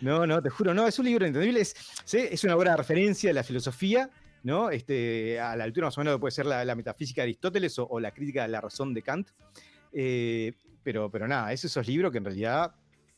No, 0.00 0.26
no, 0.26 0.40
te 0.42 0.48
juro, 0.48 0.72
no, 0.72 0.86
es 0.86 0.98
un 0.98 1.04
libro 1.06 1.26
entendible. 1.26 1.60
Es, 1.60 1.74
sí, 2.04 2.18
es 2.18 2.42
una 2.44 2.56
obra 2.56 2.70
de 2.72 2.76
referencia 2.78 3.28
de 3.30 3.34
la 3.34 3.42
filosofía, 3.42 4.08
¿no? 4.42 4.70
Este, 4.70 5.38
a 5.38 5.54
la 5.56 5.64
altura 5.64 5.88
más 5.88 5.98
o 5.98 6.00
menos 6.02 6.18
puede 6.18 6.32
ser 6.32 6.46
la, 6.46 6.64
la 6.64 6.74
metafísica 6.74 7.20
de 7.20 7.24
Aristóteles 7.24 7.78
o, 7.78 7.86
o 7.86 8.00
la 8.00 8.10
crítica 8.12 8.42
de 8.42 8.48
la 8.48 8.60
razón 8.62 8.94
de 8.94 9.02
Kant. 9.02 9.28
Eh, 9.92 10.52
pero, 10.82 11.10
pero 11.10 11.28
nada, 11.28 11.52
es 11.52 11.64
esos 11.64 11.86
libros 11.86 12.10
que 12.12 12.18
en 12.18 12.24
realidad, 12.24 12.74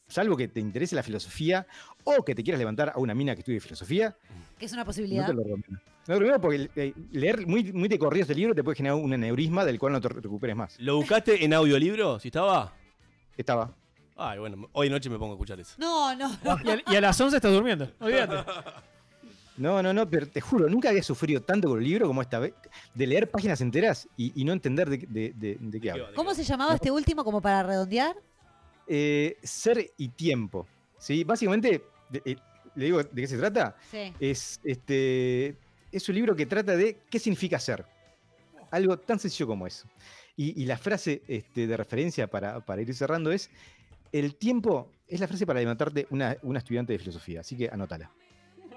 salvo 0.09 0.37
que 0.37 0.49
te 0.49 0.61
interese 0.61 0.95
la 0.97 1.03
filosofía 1.03 1.67
o 2.05 2.25
que 2.25 2.35
te 2.35 2.43
quieras 2.43 2.59
levantar 2.59 2.93
a 2.95 2.99
una 2.99 3.15
mina 3.15 3.35
que 3.35 3.41
estudie 3.41 3.61
filosofía, 3.61 4.17
Que 4.59 4.67
es 4.67 4.73
una 4.73 4.83
no 4.83 4.87
posibilidad. 4.87 5.27
te 5.27 5.35
lo 5.35 5.43
recomiendo. 5.43 5.81
No, 6.09 6.17
primero 6.17 6.41
porque 6.41 6.69
eh, 6.75 6.93
leer 7.13 7.47
muy, 7.47 7.73
muy 7.73 7.89
de 7.89 7.97
corrido 7.99 8.23
este 8.23 8.35
libro 8.35 8.55
te 8.55 8.65
puede 8.65 8.77
generar 8.77 8.97
un 8.99 9.13
aneurisma 9.13 9.65
del 9.65 9.79
cual 9.79 9.93
no 9.93 10.01
te 10.01 10.09
recuperes 10.09 10.57
más. 10.57 10.77
¿Lo 10.81 10.97
buscaste 10.97 11.45
en 11.45 11.55
audiolibro? 11.55 12.19
¿Si 12.19 12.29
estaba? 12.29 12.75
Estaba. 13.37 13.73
Ay, 14.17 14.41
bueno, 14.41 14.69
hoy 14.73 14.91
noche 14.91 15.09
me 15.09 15.19
pongo 15.19 15.33
a 15.33 15.37
escuchar 15.37 15.61
eso. 15.61 15.75
No, 15.79 16.15
no, 16.17 16.29
no. 16.45 16.59
Y 16.65 16.71
a, 16.71 16.83
y 16.93 16.97
a 16.97 17.01
las 17.01 17.21
11 17.21 17.37
estás 17.37 17.53
durmiendo. 17.53 17.91
Olvídate. 18.01 18.51
No, 19.59 19.83
no, 19.83 19.93
no, 19.93 20.09
pero 20.09 20.27
te 20.27 20.41
juro, 20.41 20.69
nunca 20.69 20.89
había 20.89 21.03
sufrido 21.03 21.43
tanto 21.43 21.69
con 21.69 21.79
el 21.79 21.85
libro 21.85 22.07
como 22.07 22.23
esta 22.23 22.39
vez, 22.39 22.55
de 22.95 23.07
leer 23.07 23.31
páginas 23.31 23.61
enteras 23.61 24.09
y, 24.17 24.33
y 24.41 24.45
no 24.45 24.53
entender 24.53 24.89
de, 24.89 24.97
de- 24.99 25.33
de- 25.37 25.59
de 25.61 25.81
qué 25.81 25.91
habla. 25.91 26.09
¿Cómo 26.15 26.35
se 26.35 26.43
llamaba 26.43 26.75
este 26.75 26.91
último 26.91 27.23
como 27.25 27.41
para 27.43 27.63
redondear? 27.63 28.17
Eh, 28.87 29.37
ser 29.43 29.93
y 29.99 30.09
tiempo. 30.09 30.67
¿sí? 30.99 31.23
Básicamente, 31.25 31.85
de- 32.09 32.23
eh, 32.25 32.37
le 32.75 32.85
digo 32.87 33.03
de 33.03 33.21
qué 33.23 33.27
se 33.29 33.37
trata. 33.37 33.77
Sí. 33.91 34.13
Es, 34.19 34.59
este, 34.65 35.57
es 35.93 36.09
un 36.09 36.15
libro 36.15 36.35
que 36.35 36.47
trata 36.47 36.75
de 36.75 37.01
qué 37.11 37.19
significa 37.19 37.59
ser. 37.59 37.85
Algo 38.71 38.99
tan 38.99 39.19
sencillo 39.19 39.47
como 39.47 39.67
eso. 39.67 39.87
Y, 40.35 40.63
y 40.63 40.65
la 40.65 40.79
frase 40.79 41.21
este, 41.29 41.67
de 41.67 41.77
referencia 41.77 42.27
para, 42.27 42.61
para 42.65 42.81
ir 42.81 42.95
cerrando 42.95 43.31
es, 43.31 43.51
el 44.13 44.35
tiempo 44.37 44.91
es 45.07 45.21
la 45.21 45.29
frase 45.29 45.45
para 45.45 45.61
levantarte 45.61 46.07
una, 46.09 46.39
una 46.43 46.59
estudiante 46.59 46.95
de 46.95 46.99
filosofía, 46.99 47.41
así 47.41 47.55
que 47.55 47.69
anótala. 47.69 48.11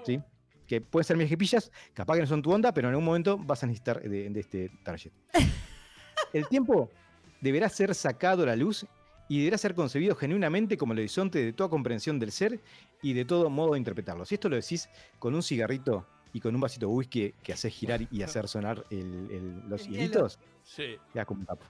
¿sí? 0.04 0.20
Que 0.66 0.80
pueden 0.80 1.04
ser 1.04 1.16
mis 1.16 1.34
pillas, 1.36 1.70
capaz 1.94 2.14
que 2.16 2.20
no 2.22 2.26
son 2.26 2.42
tu 2.42 2.52
onda, 2.52 2.72
pero 2.72 2.88
en 2.88 2.94
algún 2.94 3.04
momento 3.04 3.38
vas 3.38 3.62
a 3.62 3.66
necesitar 3.66 4.02
de, 4.02 4.28
de 4.30 4.40
este 4.40 4.70
target. 4.84 5.12
El 6.32 6.46
tiempo 6.48 6.90
deberá 7.40 7.68
ser 7.68 7.94
sacado 7.94 8.42
a 8.42 8.46
la 8.46 8.56
luz 8.56 8.84
y 9.28 9.38
deberá 9.38 9.58
ser 9.58 9.74
concebido 9.74 10.14
genuinamente 10.14 10.76
como 10.76 10.92
el 10.92 11.00
horizonte 11.00 11.44
de 11.44 11.52
toda 11.52 11.68
comprensión 11.70 12.18
del 12.18 12.30
ser 12.32 12.60
y 13.02 13.12
de 13.12 13.24
todo 13.24 13.50
modo 13.50 13.72
de 13.72 13.78
interpretarlo. 13.78 14.24
Si 14.24 14.34
esto 14.34 14.48
lo 14.48 14.56
decís 14.56 14.88
con 15.18 15.34
un 15.34 15.42
cigarrito 15.42 16.06
y 16.32 16.40
con 16.40 16.54
un 16.54 16.60
vasito 16.60 16.86
de 16.86 16.92
whisky 16.92 17.34
que 17.42 17.52
haces 17.52 17.72
girar 17.72 18.06
y 18.10 18.22
hacer 18.22 18.46
sonar 18.48 18.84
el- 18.90 19.28
el- 19.30 19.68
los 19.68 19.86
El 19.86 19.92
hielitos, 19.92 20.38
Sí. 20.64 20.96
queda 21.12 21.24
como 21.24 21.40
un 21.40 21.46
capo. 21.46 21.64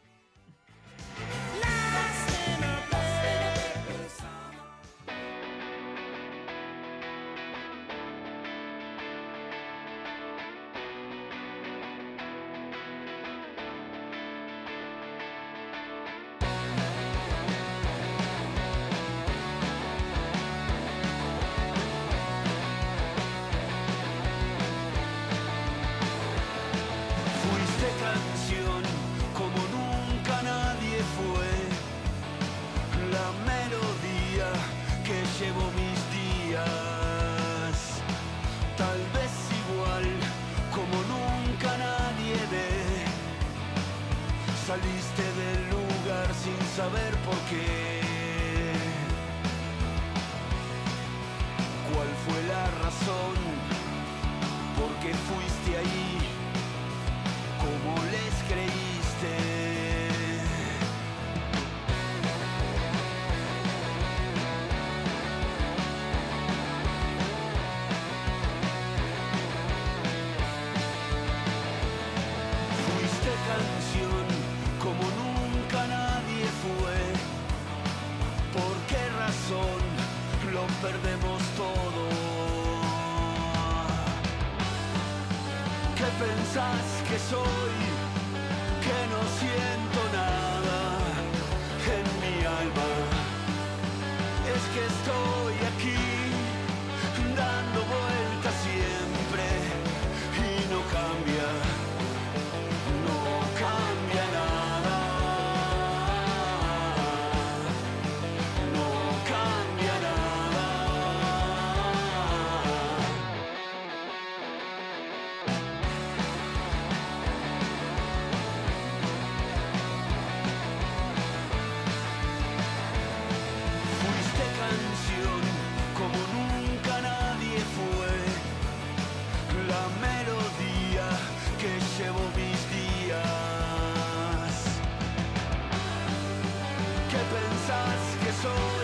¿Qué 137.66 137.72
pensás 137.72 138.24
que 138.24 138.32
soy? 138.42 138.75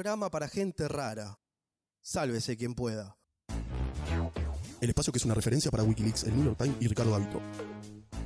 Programa 0.00 0.30
para 0.30 0.48
gente 0.48 0.88
rara. 0.88 1.38
Sálvese 2.00 2.56
quien 2.56 2.74
pueda. 2.74 3.18
El 4.80 4.88
espacio 4.88 5.12
que 5.12 5.18
es 5.18 5.26
una 5.26 5.34
referencia 5.34 5.70
para 5.70 5.82
Wikileaks, 5.82 6.24
el 6.24 6.36
New 6.36 6.44
York 6.46 6.56
Times 6.56 6.76
y 6.80 6.88
Ricardo 6.88 7.12
Gavito. 7.12 7.42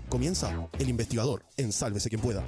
Comienza 0.08 0.68
El 0.78 0.88
Investigador 0.88 1.44
en 1.56 1.72
Sálvese 1.72 2.08
quien 2.08 2.20
pueda. 2.20 2.44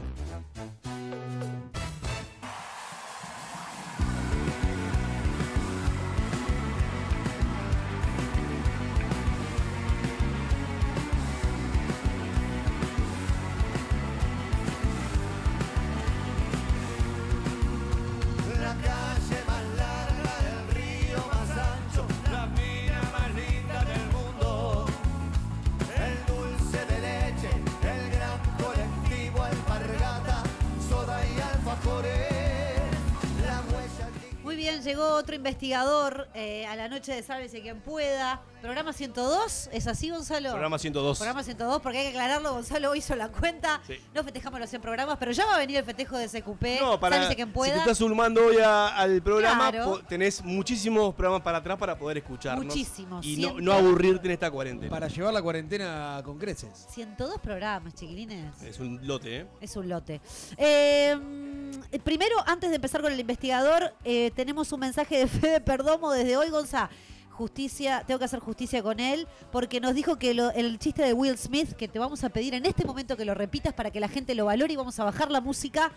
Investigador 35.67 36.26
eh, 36.37 36.67
a 36.67 36.77
la 36.77 36.89
noche 36.89 37.13
de 37.15 37.23
Sálvese 37.23 37.63
quien 37.63 37.81
pueda. 37.81 38.43
Programa 38.61 38.93
102, 38.93 39.71
¿es 39.73 39.87
así, 39.87 40.11
Gonzalo? 40.11 40.51
Programa 40.51 40.79
102. 40.79 41.19
Programa 41.19 41.43
102, 41.43 41.81
porque 41.83 41.99
hay 41.99 42.05
que 42.05 42.11
aclararlo, 42.11 42.53
Gonzalo 42.53 42.95
hizo 42.95 43.15
la 43.15 43.29
cuenta. 43.29 43.81
Sí. 43.87 43.95
No 44.15 44.23
festejamos 44.25 44.59
los 44.61 44.69
100 44.71 44.83
programas, 44.83 45.17
pero 45.19 45.31
ya 45.33 45.47
va 45.47 45.55
a 45.55 45.59
venir 45.59 45.77
el 45.77 45.85
festejo 45.85 46.17
de 46.19 46.29
SQP. 46.29 46.81
No, 46.81 46.99
para, 46.99 47.17
Sálvese 47.17 47.37
quien 47.37 47.49
si 47.49 47.55
pueda. 47.55 47.73
te 47.75 47.79
estás 47.81 47.99
sumando 47.99 48.45
hoy 48.47 48.57
a- 48.59 48.89
al 48.97 49.23
programa, 49.23 49.71
Claro. 49.71 50.03
tenés 50.09 50.43
muchísimos 50.45 51.15
programas 51.15 51.43
para 51.43 51.59
atrás 51.59 51.79
para 51.79 51.97
poder 51.97 52.19
escucharnos. 52.19 52.65
Muchísimos, 52.67 53.25
Y 53.25 53.37
no, 53.61 53.73
aburrirte 53.73 54.27
en 54.27 54.33
esta 54.33 54.51
cuarentena. 54.51 54.91
Para 54.91 55.09
llevar 55.09 55.33
la 55.33 55.43
cuarentena 55.43 56.21
con 56.25 56.39
creces. 56.39 56.87
102 56.91 57.41
programas, 57.41 57.95
chiquilines. 57.95 58.61
Es 58.63 58.81
un 58.81 58.99
lote, 59.07 59.41
¿eh? 59.43 59.47
Es 59.61 59.77
un 59.77 59.89
lote. 59.89 60.21
Eh, 60.57 61.15
mm, 61.17 61.99
primero, 62.03 62.35
antes 62.47 62.71
de 62.71 62.77
empezar 62.77 63.01
con 63.01 63.13
el 63.13 63.21
investigador, 63.21 63.95
eh, 64.05 64.33
tenemos 64.35 64.73
un 64.73 64.81
mensaje 64.81 65.19
de 65.19 65.27
Fede 65.29 65.61
Perdomo 65.61 66.11
desde 66.11 66.26
hoy, 66.35 66.49
Gonza. 66.49 66.89
Justicia, 67.31 68.03
tengo 68.07 68.19
que 68.19 68.25
hacer 68.25 68.41
justicia 68.41 68.83
con 68.83 68.99
él, 68.99 69.29
porque 69.53 69.79
nos 69.79 69.95
dijo 69.95 70.17
que 70.17 70.31
el 70.31 70.79
chiste 70.79 71.03
de 71.03 71.13
Will 71.13 71.37
Smith, 71.37 71.75
que 71.75 71.87
te 71.87 71.99
vamos 71.99 72.25
a 72.25 72.31
pedir 72.31 72.55
en 72.55 72.65
este 72.65 72.87
momento 72.87 73.15
que 73.15 73.27
lo 73.27 73.35
repitas 73.35 73.75
para 73.75 73.91
que 73.91 74.01
la 74.01 74.09
gente 74.09 74.35
lo 74.35 74.47
valore 74.47 74.73
y 74.73 74.77
vamos 74.77 74.99
a 74.99 75.05
bajar 75.05 75.31
la 75.31 75.43
música, 75.43 75.93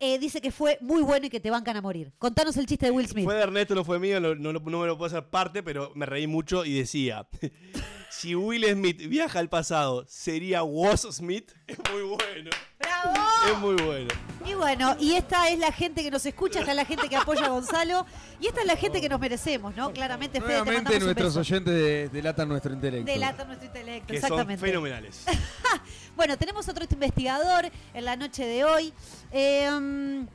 eh, 0.00 0.18
dice 0.18 0.40
que 0.40 0.50
fue 0.50 0.78
muy 0.80 1.02
bueno 1.02 1.26
y 1.26 1.30
que 1.30 1.40
te 1.40 1.50
bancan 1.50 1.76
a 1.76 1.80
morir. 1.80 2.10
Contanos 2.18 2.56
el 2.56 2.66
chiste 2.66 2.86
de 2.86 2.92
Will 2.92 3.06
Smith. 3.06 3.24
Fue 3.24 3.34
de 3.34 3.42
Ernesto, 3.42 3.74
no 3.74 3.84
fue 3.84 4.00
mío, 4.00 4.18
no 4.18 4.52
me 4.52 4.86
lo 4.86 4.98
puedo 4.98 5.04
hacer 5.04 5.28
parte, 5.28 5.62
pero 5.62 5.92
me 5.94 6.06
reí 6.06 6.26
mucho 6.26 6.64
y 6.64 6.72
decía: 6.72 7.28
Si 8.10 8.34
Will 8.34 8.64
Smith 8.72 8.98
viaja 9.08 9.38
al 9.38 9.48
pasado, 9.48 10.04
¿sería 10.08 10.62
Was 10.62 11.02
Smith? 11.10 11.52
Es 11.66 11.78
muy 11.92 12.02
bueno. 12.02 12.50
¡Bravo! 12.78 13.12
Es 13.52 13.58
muy 13.58 13.74
bueno. 13.82 14.08
Y 14.44 14.54
bueno, 14.54 14.96
y 14.98 15.12
esta 15.14 15.48
es 15.48 15.58
la 15.58 15.70
gente 15.70 16.02
que 16.02 16.10
nos 16.10 16.26
escucha, 16.26 16.58
esta 16.60 16.72
es 16.72 16.76
la 16.76 16.84
gente 16.84 17.08
que 17.08 17.16
apoya 17.16 17.46
a 17.46 17.48
Gonzalo, 17.50 18.04
y 18.40 18.46
esta 18.48 18.62
es 18.62 18.66
la 18.66 18.76
gente 18.76 19.00
que 19.00 19.08
nos 19.08 19.20
merecemos, 19.20 19.76
¿no? 19.76 19.92
Claramente, 19.92 20.40
Fede, 20.40 20.48
te 20.48 20.54
Nuevamente 20.56 20.82
mandamos 20.82 20.98
un 21.02 21.04
nuestros 21.06 21.28
beso. 21.36 21.40
oyentes 21.40 21.74
de- 21.74 22.08
delatan 22.08 22.48
nuestro 22.48 22.72
intelecto. 22.72 23.12
Delata 23.12 23.44
nuestro 23.44 23.66
intelecto, 23.66 24.06
Que 24.12 24.20
son 24.20 24.24
exactamente. 24.32 24.66
fenomenales. 24.66 25.24
Bueno, 26.16 26.36
tenemos 26.36 26.68
otro 26.68 26.84
investigador 26.90 27.70
en 27.94 28.04
la 28.04 28.14
noche 28.16 28.44
de 28.44 28.64
hoy. 28.64 28.92
Eh, 29.32 29.70
mm, 29.70 30.26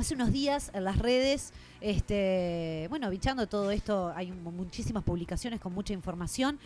hace 0.00 0.14
unos 0.14 0.32
días 0.32 0.70
en 0.72 0.84
las 0.84 0.98
redes, 0.98 1.52
este, 1.82 2.86
bueno, 2.88 3.10
bichando 3.10 3.46
todo 3.46 3.70
esto, 3.70 4.12
hay 4.16 4.30
un- 4.30 4.42
muchísimas 4.42 5.02
publicaciones 5.02 5.60
con 5.60 5.74
mucha 5.74 5.92
información. 5.92 6.58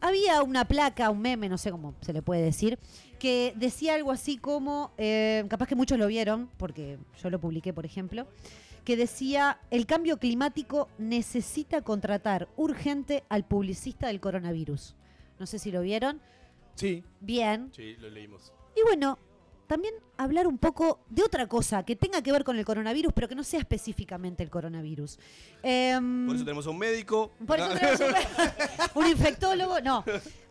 Había 0.00 0.42
una 0.42 0.64
placa, 0.66 1.10
un 1.10 1.20
meme, 1.20 1.48
no 1.48 1.58
sé 1.58 1.70
cómo 1.70 1.94
se 2.00 2.12
le 2.12 2.22
puede 2.22 2.42
decir, 2.42 2.78
que 3.18 3.52
decía 3.56 3.94
algo 3.94 4.12
así 4.12 4.38
como, 4.38 4.92
eh, 4.96 5.44
capaz 5.48 5.66
que 5.66 5.74
muchos 5.74 5.98
lo 5.98 6.06
vieron, 6.06 6.48
porque 6.56 6.98
yo 7.22 7.30
lo 7.30 7.40
publiqué, 7.40 7.72
por 7.72 7.84
ejemplo, 7.84 8.26
que 8.84 8.96
decía, 8.96 9.58
el 9.70 9.86
cambio 9.86 10.18
climático 10.18 10.88
necesita 10.98 11.82
contratar 11.82 12.48
urgente 12.56 13.24
al 13.28 13.44
publicista 13.44 14.06
del 14.06 14.20
coronavirus. 14.20 14.94
No 15.38 15.46
sé 15.46 15.58
si 15.58 15.70
lo 15.70 15.82
vieron. 15.82 16.20
Sí. 16.74 17.04
Bien. 17.20 17.70
Sí, 17.74 17.96
lo 17.96 18.08
leímos. 18.08 18.52
Y 18.76 18.82
bueno, 18.82 19.18
también 19.68 19.94
hablar 20.16 20.46
un 20.48 20.58
poco 20.58 21.00
de 21.08 21.22
otra 21.22 21.46
cosa 21.46 21.84
que 21.84 21.94
tenga 21.94 22.22
que 22.22 22.32
ver 22.32 22.42
con 22.42 22.58
el 22.58 22.64
coronavirus, 22.64 23.12
pero 23.12 23.28
que 23.28 23.34
no 23.34 23.44
sea 23.44 23.60
específicamente 23.60 24.42
el 24.42 24.50
coronavirus. 24.50 25.18
Em, 25.62 26.26
Por 26.26 26.34
eso 26.34 26.44
tenemos 26.44 26.66
a 26.66 26.70
un 26.70 26.78
médico. 26.78 27.30
por 27.46 27.60
eso 27.60 27.68
tenemos 27.74 28.00
un, 28.00 28.14
un 29.02 29.06
infectólogo, 29.06 29.80
no, 29.80 30.04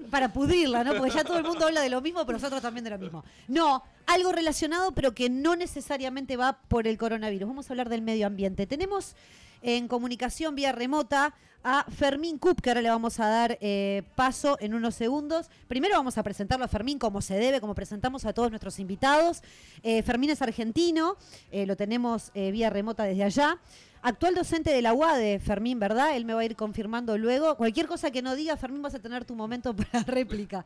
para 0.10 0.32
pudrirla, 0.32 0.84
¿no? 0.84 0.96
Porque 0.96 1.12
ya 1.12 1.24
todo 1.24 1.38
el 1.38 1.44
mundo 1.44 1.66
habla 1.66 1.82
de 1.82 1.90
lo 1.90 2.00
mismo, 2.00 2.26
pero 2.26 2.38
nosotros 2.38 2.62
también 2.62 2.84
de 2.84 2.92
lo 2.92 3.00
mismo. 3.00 3.26
No, 3.48 3.84
algo 4.06 4.32
relacionado, 4.32 4.92
pero 4.94 5.14
que 5.14 5.30
no 5.30 5.56
necesariamente 5.56 6.38
va 6.38 6.62
por 6.68 6.88
el 6.88 6.98
coronavirus. 6.98 7.50
Vamos 7.50 7.70
a 7.70 7.74
hablar 7.74 7.90
del 7.90 8.04
medio 8.04 8.28
ambiente. 8.28 8.68
Tenemos 8.68 9.16
en 9.62 9.88
comunicación 9.88 10.56
vía 10.56 10.72
remota 10.72 11.34
a 11.64 11.86
Fermín 11.92 12.38
Cup, 12.38 12.62
que 12.62 12.70
ahora 12.70 12.82
le 12.82 12.90
vamos 12.90 13.20
a 13.20 13.28
dar 13.28 13.58
eh, 13.60 14.04
paso 14.16 14.58
en 14.62 14.74
unos 14.74 14.96
segundos. 14.96 15.50
Primero 15.68 15.96
vamos 15.96 16.18
a 16.18 16.24
presentarlo 16.24 16.64
a 16.64 16.70
Fermín 16.70 16.98
como 16.98 17.22
se 17.22 17.36
debe, 17.36 17.60
como 17.60 17.76
presentamos 17.76 18.26
a 18.26 18.34
todos 18.34 18.52
nuestros 18.52 18.80
invitados. 18.80 19.42
Eh, 19.84 20.02
Fermín 20.04 20.30
es 20.30 20.42
argentino, 20.42 21.18
eh, 21.52 21.66
lo 21.66 21.76
tenemos 21.76 22.32
vía 22.34 22.70
remota 22.70 23.04
desde 23.04 23.24
allá. 23.24 23.58
Actual 24.02 24.36
docente 24.36 24.72
de 24.72 24.82
la 24.82 24.94
UADE, 24.94 25.40
Fermín, 25.40 25.80
¿verdad? 25.80 26.16
Él 26.16 26.24
me 26.24 26.34
va 26.34 26.42
a 26.42 26.46
ir 26.46 26.56
confirmando 26.56 27.18
luego. 27.18 27.58
Cualquier 27.58 27.88
cosa 27.88 28.12
que 28.12 28.22
no 28.22 28.36
diga, 28.36 28.56
Fermín, 28.56 28.82
vas 28.82 28.96
a 28.96 29.00
tener 29.00 29.26
tu 29.26 29.36
momento 29.36 29.76
para 29.76 30.04
réplica. 30.04 30.64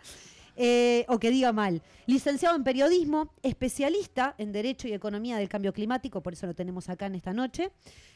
Eh, 0.56 1.06
o 1.08 1.18
que 1.20 1.32
diga 1.32 1.54
mal. 1.54 1.82
Licenciado 2.06 2.56
en 2.56 2.64
periodismo, 2.64 3.34
especialista 3.42 4.36
en 4.38 4.52
Derecho 4.52 4.88
y 4.88 4.94
Economía 4.94 5.38
del 5.38 5.48
Cambio 5.48 5.74
Climático, 5.74 6.22
por 6.22 6.34
eso 6.34 6.46
lo 6.46 6.54
tenemos 6.54 6.90
acá 6.90 7.06
en 7.06 7.16
esta 7.16 7.34
noche. 7.34 7.72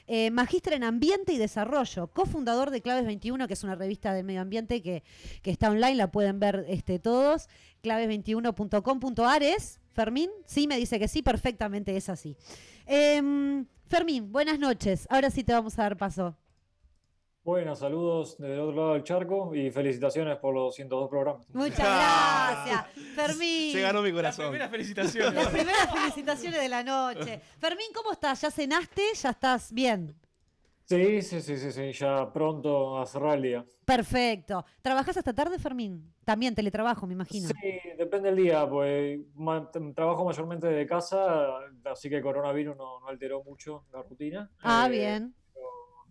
Eh, 0.07 0.29
magíster 0.31 0.73
en 0.73 0.83
Ambiente 0.83 1.33
y 1.33 1.37
Desarrollo, 1.37 2.07
cofundador 2.07 2.69
de 2.71 2.81
Claves 2.81 3.05
21, 3.05 3.47
que 3.47 3.53
es 3.53 3.63
una 3.63 3.75
revista 3.75 4.13
del 4.13 4.25
medio 4.25 4.41
ambiente 4.41 4.81
que, 4.81 5.03
que 5.41 5.51
está 5.51 5.69
online, 5.69 5.95
la 5.95 6.11
pueden 6.11 6.39
ver 6.39 6.65
este, 6.67 6.99
todos. 6.99 7.47
Claves21.com.ar 7.83 9.43
es, 9.43 9.79
Fermín, 9.93 10.29
sí, 10.45 10.67
me 10.67 10.77
dice 10.77 10.99
que 10.99 11.07
sí, 11.07 11.21
perfectamente 11.21 11.95
es 11.95 12.09
así. 12.09 12.35
Em, 12.85 13.65
Fermín, 13.87 14.31
buenas 14.31 14.59
noches. 14.59 15.07
Ahora 15.09 15.29
sí 15.29 15.43
te 15.43 15.53
vamos 15.53 15.79
a 15.79 15.83
dar 15.83 15.97
paso. 15.97 16.35
Buenas, 17.45 17.77
saludos 17.77 18.37
desde 18.39 18.55
el 18.55 18.59
otro 18.59 18.75
lado 18.75 18.93
del 18.93 19.03
charco 19.03 19.53
y 19.53 19.69
felicitaciones 19.69 20.37
por 20.39 20.55
los 20.55 20.73
102 20.73 21.07
programas. 21.07 21.47
Muchas 21.53 21.77
gracias, 21.77 22.87
Fermín. 23.13 23.71
Se 23.71 23.81
ganó 23.81 24.01
mi 24.01 24.11
corazón. 24.11 24.45
Primera 24.49 24.67
felicitación. 24.67 25.35
Las 25.35 25.47
primeras 25.49 25.91
felicitaciones 25.93 26.59
de 26.59 26.69
la 26.69 26.81
noche. 26.83 27.39
Fermín, 27.59 27.85
¿cómo 27.93 28.13
estás? 28.13 28.41
¿Ya 28.41 28.49
cenaste? 28.49 29.03
¿Ya 29.21 29.29
estás 29.29 29.71
bien? 29.71 30.15
Sí, 30.85 31.21
sí, 31.21 31.39
sí, 31.39 31.57
sí, 31.59 31.71
sí, 31.71 31.91
ya 31.91 32.31
pronto 32.33 32.97
a 32.99 33.05
cerrar 33.05 33.35
el 33.37 33.43
día. 33.43 33.65
Perfecto. 33.85 34.65
¿Trabajás 34.81 35.17
hasta 35.17 35.33
tarde, 35.33 35.59
Fermín? 35.59 36.11
También 36.23 36.55
teletrabajo, 36.55 37.05
me 37.05 37.13
imagino. 37.13 37.47
Sí, 37.47 37.79
depende 37.95 38.29
del 38.31 38.37
día, 38.43 38.67
pues 38.67 39.19
ma- 39.35 39.69
trabajo 39.95 40.25
mayormente 40.25 40.65
desde 40.65 40.87
casa, 40.87 41.59
así 41.91 42.09
que 42.09 42.15
el 42.17 42.23
coronavirus 42.23 42.75
no, 42.75 42.99
no 43.01 43.07
alteró 43.07 43.43
mucho 43.43 43.85
la 43.93 44.01
rutina. 44.01 44.49
Ah, 44.63 44.87
Eh, 44.87 44.89
bien. 44.91 45.35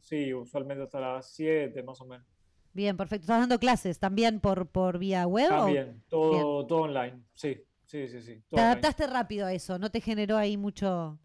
Sí, 0.04 0.32
usualmente 0.34 0.84
hasta 0.84 1.00
las 1.00 1.26
7 1.32 1.82
más 1.82 2.00
o 2.00 2.06
menos. 2.06 2.26
Bien, 2.72 2.96
perfecto. 2.96 3.22
¿Estás 3.24 3.40
dando 3.40 3.58
clases 3.58 3.98
también 3.98 4.40
por, 4.40 4.66
por 4.68 4.98
vía 4.98 5.26
web? 5.26 5.50
o- 5.52 5.54
También, 5.56 6.02
todo, 6.08 6.66
todo 6.66 6.80
online, 6.82 7.22
sí, 7.34 7.54
sí, 7.84 8.08
sí, 8.08 8.20
sí. 8.22 8.42
Te 8.52 8.60
online. 8.60 8.62
adaptaste 8.62 9.06
rápido 9.06 9.46
a 9.46 9.52
eso, 9.52 9.78
no 9.78 9.90
te 9.90 10.00
generó 10.00 10.36
ahí 10.36 10.56
mucho... 10.56 11.18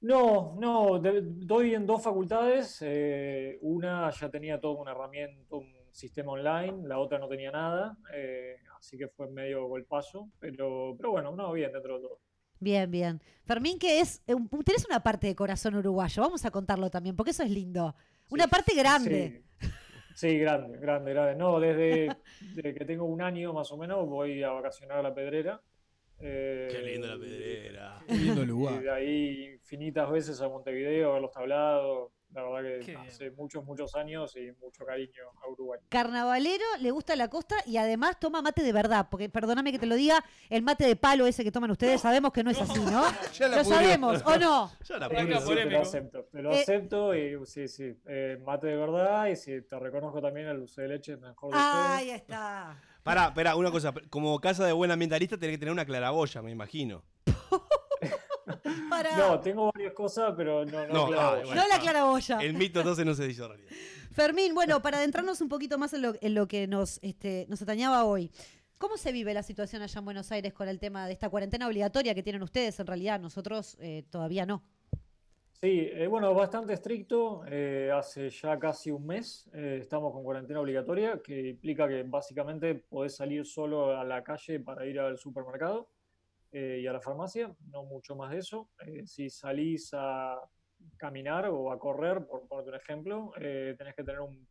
No, 0.00 0.54
no, 0.60 0.98
de- 1.00 1.22
doy 1.22 1.74
en 1.74 1.86
dos 1.86 2.02
facultades. 2.02 2.78
eh, 2.82 3.58
una 3.62 4.10
ya 4.10 4.30
tenía 4.30 4.60
toda 4.60 4.80
una 4.80 4.92
herramienta, 4.92 5.56
un 5.56 5.66
sistema 5.92 6.32
online, 6.32 6.86
la 6.86 6.98
otra 6.98 7.18
no 7.18 7.28
tenía 7.28 7.50
nada, 7.50 7.96
eh, 8.12 8.56
así 8.78 8.98
que 8.98 9.08
fue 9.08 9.28
medio 9.30 9.66
golpazo, 9.66 10.30
pero, 10.38 10.94
pero 10.96 11.10
bueno, 11.12 11.34
no, 11.34 11.52
bien 11.52 11.72
dentro 11.72 11.94
de 11.96 12.02
todo. 12.02 12.20
Bien, 12.60 12.90
bien. 12.90 13.20
Fermín, 13.44 13.78
que 13.78 14.00
es... 14.00 14.22
eh, 14.26 14.34
un- 14.34 14.48
Tenés 14.48 14.86
una 14.86 15.00
parte 15.00 15.26
de 15.26 15.34
corazón 15.36 15.74
uruguayo, 15.76 16.22
vamos 16.22 16.44
a 16.44 16.50
contarlo 16.50 16.90
también, 16.90 17.14
porque 17.16 17.30
eso 17.30 17.42
es 17.42 17.50
lindo. 17.50 17.94
Una 18.30 18.46
parte 18.48 18.74
grande. 18.74 19.42
Sí, 19.60 19.68
sí, 20.14 20.38
grande, 20.38 20.78
grande, 20.78 21.12
grande. 21.12 21.36
No, 21.36 21.60
desde, 21.60 22.16
desde 22.54 22.74
que 22.74 22.84
tengo 22.84 23.04
un 23.04 23.22
año 23.22 23.52
más 23.52 23.70
o 23.72 23.76
menos 23.76 24.06
voy 24.08 24.42
a 24.42 24.50
vacacionar 24.50 24.98
a 24.98 25.02
la 25.02 25.14
Pedrera. 25.14 25.60
eh, 26.18 26.68
Qué 26.70 26.82
lindo 26.82 27.06
la 27.08 27.18
pedrera. 27.18 28.02
Qué 28.08 28.14
lindo 28.14 28.42
Y 28.42 28.46
lugar. 28.46 28.80
de 28.82 28.90
ahí 28.90 29.44
infinitas 29.54 30.10
veces 30.10 30.40
a 30.40 30.48
Montevideo, 30.48 31.10
a 31.10 31.12
ver 31.14 31.22
los 31.22 31.30
tablados. 31.32 32.10
La 32.36 32.42
verdad 32.42 32.80
que 32.80 32.84
Qué 32.84 32.96
hace 32.96 33.30
muchos, 33.30 33.64
muchos 33.64 33.94
años 33.94 34.36
y 34.36 34.52
mucho 34.62 34.84
cariño 34.84 35.22
a 35.42 35.48
Uruguay. 35.48 35.80
Carnavalero, 35.88 36.64
le 36.80 36.90
gusta 36.90 37.16
la 37.16 37.28
costa 37.28 37.56
y 37.64 37.78
además 37.78 38.20
toma 38.20 38.42
mate 38.42 38.62
de 38.62 38.72
verdad. 38.72 39.08
Porque, 39.10 39.30
perdóname 39.30 39.72
que 39.72 39.78
te 39.78 39.86
lo 39.86 39.94
diga, 39.94 40.22
el 40.50 40.62
mate 40.62 40.86
de 40.86 40.96
palo 40.96 41.26
ese 41.26 41.44
que 41.44 41.50
toman 41.50 41.70
ustedes, 41.70 42.02
sabemos 42.02 42.32
que 42.32 42.44
no 42.44 42.50
es 42.50 42.60
así, 42.60 42.78
¿no? 42.80 43.02
Ya 43.38 43.48
Lo 43.48 43.56
pudrió. 43.62 43.74
sabemos, 43.74 44.22
¿o 44.24 44.38
no? 44.38 44.70
Ya 44.84 44.98
la 44.98 45.08
Sí, 45.08 45.54
te 45.54 45.64
lo 45.70 45.80
acepto, 45.80 46.24
te 46.30 46.42
lo 46.42 46.52
Eh, 46.52 46.60
acepto 46.60 47.14
y 47.14 47.46
sí, 47.46 47.68
sí, 47.68 47.98
eh, 48.06 48.38
mate 48.44 48.66
de 48.66 48.76
verdad 48.76 49.26
y 49.28 49.36
sí, 49.36 49.62
te 49.62 49.78
reconozco 49.78 50.20
también 50.20 50.48
el 50.48 50.58
dulce 50.58 50.82
de 50.82 50.88
leche 50.88 51.16
mejor 51.16 51.52
de 51.54 51.58
Ahí 51.58 52.10
está. 52.10 52.76
Pará, 53.02 53.32
pará, 53.32 53.56
una 53.56 53.70
cosa. 53.70 53.94
Como 54.10 54.38
casa 54.40 54.66
de 54.66 54.72
buen 54.72 54.90
ambientalista 54.90 55.38
tenés 55.38 55.54
que 55.54 55.58
tener 55.58 55.72
una 55.72 55.84
claraboya, 55.86 56.42
me 56.42 56.50
imagino. 56.50 57.02
Para... 58.90 59.16
No, 59.16 59.40
tengo 59.40 59.70
varias 59.74 59.92
cosas, 59.92 60.32
pero 60.36 60.64
no, 60.64 60.86
no, 60.86 60.94
No, 60.94 61.06
claro. 61.08 61.36
ay, 61.38 61.44
bueno. 61.46 61.62
No 61.62 61.68
la 61.68 61.78
claraboya. 61.78 62.38
El 62.40 62.54
mito 62.54 62.80
entonces 62.80 63.04
no 63.04 63.14
se 63.14 63.28
hizo 63.28 63.48
realidad. 63.48 63.70
Fermín, 64.12 64.54
bueno, 64.54 64.80
para 64.80 64.98
adentrarnos 64.98 65.40
un 65.40 65.48
poquito 65.48 65.76
más 65.78 65.92
en 65.92 66.02
lo, 66.02 66.14
en 66.20 66.34
lo 66.34 66.48
que 66.48 66.66
nos, 66.66 66.98
este, 67.02 67.46
nos 67.48 67.60
atañaba 67.62 68.04
hoy. 68.04 68.30
¿Cómo 68.78 68.96
se 68.96 69.12
vive 69.12 69.32
la 69.34 69.42
situación 69.42 69.82
allá 69.82 69.98
en 69.98 70.04
Buenos 70.04 70.30
Aires 70.32 70.52
con 70.52 70.68
el 70.68 70.78
tema 70.78 71.06
de 71.06 71.12
esta 71.12 71.28
cuarentena 71.30 71.66
obligatoria 71.66 72.14
que 72.14 72.22
tienen 72.22 72.42
ustedes? 72.42 72.78
En 72.78 72.86
realidad, 72.86 73.18
nosotros 73.20 73.76
eh, 73.80 74.04
todavía 74.10 74.44
no. 74.46 74.62
Sí, 75.60 75.88
eh, 75.90 76.06
bueno, 76.06 76.34
bastante 76.34 76.74
estricto. 76.74 77.42
eh, 77.48 77.90
hace 77.92 78.28
ya 78.28 78.58
casi 78.58 78.90
un 78.90 79.06
mes 79.06 79.48
eh, 79.54 79.78
estamos 79.80 80.12
con 80.12 80.22
cuarentena 80.22 80.60
obligatoria, 80.60 81.20
que 81.24 81.48
implica 81.48 81.88
que 81.88 82.02
básicamente 82.02 82.74
podés 82.74 83.16
salir 83.16 83.46
solo 83.46 83.96
a 83.96 84.04
la 84.04 84.22
calle 84.22 84.60
para 84.60 84.84
ir 84.86 85.00
al 85.00 85.16
supermercado 85.16 85.88
eh, 86.52 86.80
y 86.82 86.86
a 86.86 86.92
la 86.92 87.00
farmacia, 87.00 87.54
no 87.70 87.84
mucho 87.84 88.16
más 88.16 88.30
de 88.32 88.38
eso. 88.38 88.70
Eh, 88.86 89.06
si 89.06 89.28
salís 89.30 89.90
a 89.94 90.38
caminar 90.96 91.46
o 91.50 91.72
a 91.72 91.78
correr, 91.78 92.26
por 92.26 92.46
ponerte 92.48 92.70
un 92.70 92.76
ejemplo, 92.76 93.32
eh, 93.40 93.74
tenés 93.76 93.94
que 93.94 94.04
tener 94.04 94.20
un 94.20 94.46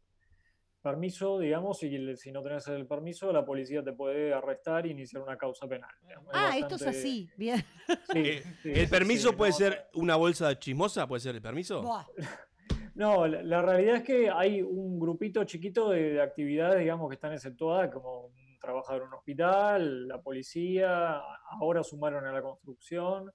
permiso, 0.82 1.40
digamos, 1.40 1.82
y 1.84 1.96
el- 1.96 2.18
si 2.18 2.32
no 2.32 2.44
tenés 2.44 2.68
el 2.68 2.86
permiso, 2.86 3.32
la 3.32 3.44
policía 3.44 3.84
te 3.84 3.94
puede 3.94 4.34
arrestar 4.34 4.86
e 4.86 4.90
iniciar 4.90 5.24
una 5.24 5.38
causa 5.38 5.68
penal. 5.68 5.90
digamos. 6.04 6.34
Es 6.34 6.40
Ah, 6.42 6.58
esto 6.58 6.76
es 6.76 6.88
así. 6.88 7.30
Bien. 7.36 7.64
Sí, 8.12 8.20
Eh, 8.20 8.44
sí, 8.62 8.72
¿El 8.72 8.88
permiso 8.90 9.30
sí, 9.32 9.36
puede 9.36 9.52
no, 9.52 9.58
ser 9.58 9.88
una 9.96 10.16
bolsa 10.16 10.58
chismosa? 10.60 11.08
¿Puede 11.08 11.22
ser 11.22 11.36
el 11.36 11.42
permiso? 11.42 11.82
Buah. 11.82 12.06
No, 12.96 13.28
la, 13.28 13.44
la 13.44 13.62
realidad 13.62 13.98
es 13.98 14.04
que 14.04 14.30
hay 14.30 14.62
un 14.62 14.98
grupito 14.98 15.44
chiquito 15.44 15.90
de, 15.90 16.14
de 16.14 16.22
actividades, 16.22 16.80
digamos, 16.80 17.10
que 17.10 17.16
están 17.16 17.34
exceptuadas, 17.34 17.92
como 17.92 18.32
un 18.66 18.82
trabajador 18.82 19.02
en 19.04 19.08
un 19.10 19.14
hospital, 19.14 20.08
la 20.08 20.22
policía, 20.22 21.22
ahora 21.52 21.84
sumaron 21.84 22.26
a 22.26 22.32
la 22.32 22.42
construcción, 22.42 23.32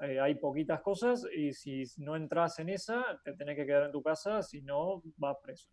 eh, 0.00 0.18
hay 0.18 0.34
poquitas 0.34 0.80
cosas 0.80 1.24
y 1.34 1.52
si 1.52 1.84
no 1.98 2.16
entras 2.16 2.58
en 2.58 2.68
esa, 2.68 3.20
te 3.24 3.34
tenés 3.34 3.56
que 3.56 3.64
quedar 3.66 3.84
en 3.84 3.92
tu 3.92 4.02
casa, 4.02 4.42
si 4.42 4.60
no, 4.62 5.02
vas 5.16 5.36
preso. 5.42 5.68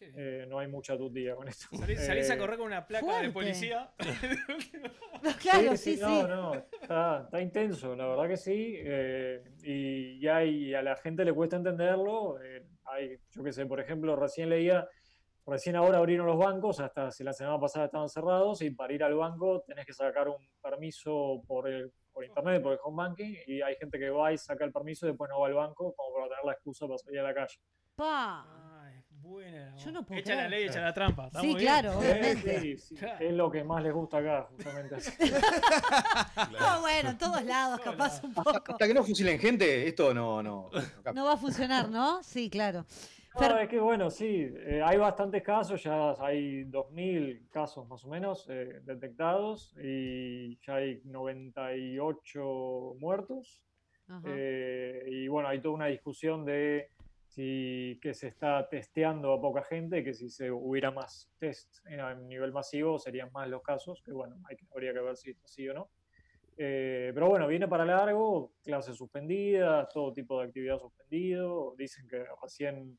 Eh, 0.00 0.46
no 0.48 0.58
hay 0.58 0.68
mucha 0.68 0.96
tutía 0.96 1.34
con 1.34 1.46
esto. 1.48 1.66
Salís, 1.76 2.00
salís 2.06 2.30
a 2.30 2.34
Eh, 2.34 2.38
correr 2.38 2.56
con 2.56 2.66
una 2.68 2.86
placa 2.86 3.04
fuerte. 3.04 3.26
de 3.26 3.32
policía. 3.32 3.90
Claro, 5.42 5.76
sí, 5.76 5.96
sí. 5.96 6.00
No, 6.00 6.26
no, 6.26 6.54
está, 6.80 7.22
está 7.24 7.40
intenso, 7.42 7.94
la 7.94 8.06
verdad 8.06 8.28
que 8.28 8.36
sí. 8.38 8.74
eh, 8.78 9.42
y 9.62 10.18
ya 10.20 10.36
hay- 10.38 10.72
a 10.72 10.80
la 10.82 10.96
gente 10.96 11.24
le 11.24 11.32
cuesta 11.34 11.56
entenderlo. 11.56 12.40
eh, 12.42 12.64
hay, 12.84 13.18
yo 13.30 13.42
qué 13.44 13.52
sé, 13.52 13.66
por 13.66 13.80
ejemplo, 13.80 14.16
recién 14.16 14.48
leía, 14.48 14.88
recién 15.50 15.76
ahora 15.76 15.98
abrieron 15.98 16.26
los 16.26 16.38
bancos, 16.38 16.80
hasta 16.80 17.10
si 17.10 17.24
la 17.24 17.32
semana 17.32 17.58
pasada 17.60 17.86
estaban 17.86 18.08
cerrados, 18.08 18.62
y 18.62 18.70
para 18.70 18.92
ir 18.92 19.02
al 19.04 19.14
banco 19.14 19.62
tenés 19.66 19.84
que 19.84 19.92
sacar 19.92 20.28
un 20.28 20.36
permiso 20.62 21.42
por 21.46 21.68
el, 21.68 21.92
por 22.12 22.24
internet, 22.24 22.62
por 22.62 22.72
el 22.72 22.78
home 22.82 22.96
banking, 23.04 23.34
y 23.46 23.60
hay 23.60 23.74
gente 23.76 23.98
que 23.98 24.10
va 24.10 24.32
y 24.32 24.38
saca 24.38 24.64
el 24.64 24.72
permiso 24.72 25.06
y 25.06 25.10
después 25.10 25.28
no 25.30 25.40
va 25.40 25.48
al 25.48 25.54
banco 25.54 25.94
como 25.94 26.14
para 26.14 26.28
tener 26.28 26.44
la 26.44 26.52
excusa 26.52 26.86
para 26.86 26.98
salir 26.98 27.20
a 27.20 27.24
la 27.24 27.34
calle. 27.34 27.56
Pa. 27.96 28.46
Buena. 29.22 29.76
Yo 29.76 29.92
no 29.92 30.02
puedo 30.04 30.18
Echa 30.18 30.34
la 30.34 30.48
ley, 30.48 30.64
echa 30.64 30.80
la 30.80 30.94
trampa. 30.94 31.28
Sí, 31.40 31.54
claro, 31.54 31.92
Eh, 31.92 31.96
obviamente. 31.96 32.60
sí, 32.60 32.78
sí, 32.78 32.96
Es 33.20 33.32
lo 33.34 33.50
que 33.50 33.62
más 33.62 33.82
les 33.82 33.92
gusta 33.92 34.16
acá, 34.18 34.48
justamente 34.50 34.94
así. 34.96 35.12
No, 36.58 36.80
bueno, 36.80 37.10
en 37.10 37.18
todos 37.18 37.42
lados, 37.44 37.80
capaz 37.80 38.24
un 38.24 38.32
poco. 38.32 38.50
Hasta 38.72 38.86
que 38.86 38.94
no 38.94 39.04
fusilen 39.04 39.38
gente, 39.38 39.86
esto 39.86 40.14
no, 40.14 40.42
no. 40.42 40.70
no 41.04 41.12
No 41.12 41.24
va 41.26 41.34
a 41.34 41.36
funcionar, 41.36 41.90
¿no? 41.90 42.22
Sí, 42.22 42.48
claro. 42.48 42.86
No, 43.38 43.58
es 43.58 43.68
que 43.68 43.78
bueno, 43.78 44.10
sí, 44.10 44.50
eh, 44.56 44.82
hay 44.84 44.98
bastantes 44.98 45.42
casos, 45.42 45.82
ya 45.82 46.14
hay 46.18 46.64
2.000 46.64 47.48
casos 47.50 47.88
más 47.88 48.04
o 48.04 48.08
menos 48.08 48.46
eh, 48.48 48.80
detectados 48.84 49.74
y 49.82 50.58
ya 50.66 50.76
hay 50.76 51.00
98 51.04 52.96
muertos. 52.98 53.64
Eh, 54.26 55.04
y 55.06 55.28
bueno, 55.28 55.48
hay 55.48 55.60
toda 55.60 55.74
una 55.74 55.86
discusión 55.86 56.44
de 56.44 56.90
si 57.28 58.00
que 58.02 58.12
se 58.12 58.26
está 58.26 58.68
testeando 58.68 59.32
a 59.32 59.40
poca 59.40 59.62
gente, 59.62 60.02
que 60.02 60.12
si 60.12 60.28
se 60.28 60.50
hubiera 60.50 60.90
más 60.90 61.30
test 61.38 61.86
a 61.86 62.14
nivel 62.14 62.52
masivo 62.52 62.98
serían 62.98 63.30
más 63.30 63.48
los 63.48 63.62
casos, 63.62 64.02
que 64.04 64.10
bueno, 64.10 64.34
hay 64.48 64.56
habría 64.72 64.92
que 64.92 65.00
ver 65.00 65.16
si 65.16 65.30
es 65.30 65.44
así 65.44 65.68
o 65.68 65.74
no. 65.74 65.90
Eh, 66.56 67.12
pero 67.14 67.28
bueno, 67.28 67.46
viene 67.46 67.68
para 67.68 67.84
largo, 67.84 68.52
clases 68.62 68.96
suspendidas, 68.96 69.88
todo 69.94 70.12
tipo 70.12 70.40
de 70.40 70.46
actividad 70.46 70.78
suspendido. 70.78 71.74
Dicen 71.78 72.06
que 72.08 72.24
recién 72.42 72.98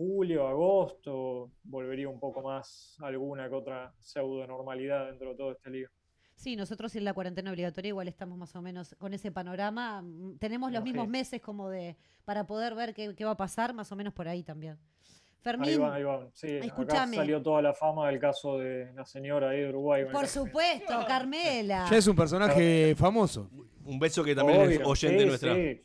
julio, 0.00 0.48
agosto, 0.48 1.50
volvería 1.62 2.08
un 2.08 2.18
poco 2.18 2.40
más 2.40 2.96
alguna 3.02 3.50
que 3.50 3.54
otra 3.54 3.92
pseudo 3.98 4.46
normalidad 4.46 5.08
dentro 5.08 5.28
de 5.30 5.36
todo 5.36 5.52
este 5.52 5.68
lío. 5.68 5.90
Sí, 6.34 6.56
nosotros 6.56 6.96
en 6.96 7.04
la 7.04 7.12
cuarentena 7.12 7.50
obligatoria 7.50 7.90
igual 7.90 8.08
estamos 8.08 8.38
más 8.38 8.56
o 8.56 8.62
menos 8.62 8.96
con 8.98 9.12
ese 9.12 9.30
panorama. 9.30 10.00
Mm, 10.00 10.38
Tenemos 10.38 10.72
los 10.72 10.82
mismos 10.82 11.06
meses 11.06 11.42
como 11.42 11.68
de 11.68 11.98
para 12.24 12.46
poder 12.46 12.74
ver 12.74 12.94
qué, 12.94 13.14
qué 13.14 13.26
va 13.26 13.32
a 13.32 13.36
pasar, 13.36 13.74
más 13.74 13.92
o 13.92 13.96
menos 13.96 14.14
por 14.14 14.26
ahí 14.26 14.42
también. 14.42 14.78
Ahí 14.78 15.42
Fermín, 15.42 15.82
va, 15.82 15.94
ahí 15.94 16.02
va. 16.02 16.26
Sí, 16.32 16.56
acá 16.56 16.66
escúchame. 16.66 17.16
salió 17.16 17.42
toda 17.42 17.60
la 17.60 17.74
fama 17.74 18.08
del 18.08 18.18
caso 18.18 18.56
de 18.56 18.90
la 18.94 19.04
señora 19.04 19.50
ahí 19.50 19.60
de 19.60 19.68
Uruguay. 19.68 20.04
por 20.04 20.22
caso. 20.22 20.46
supuesto, 20.46 20.94
Carmela. 21.06 21.86
Ya 21.90 21.98
es 21.98 22.06
un 22.06 22.16
personaje 22.16 22.94
famoso. 22.96 23.50
Un 23.84 23.98
beso 23.98 24.24
que 24.24 24.34
también 24.34 24.62
es 24.62 24.80
oyente 24.82 25.24
sí, 25.24 25.26
nuestra. 25.26 25.54
sí. 25.54 25.82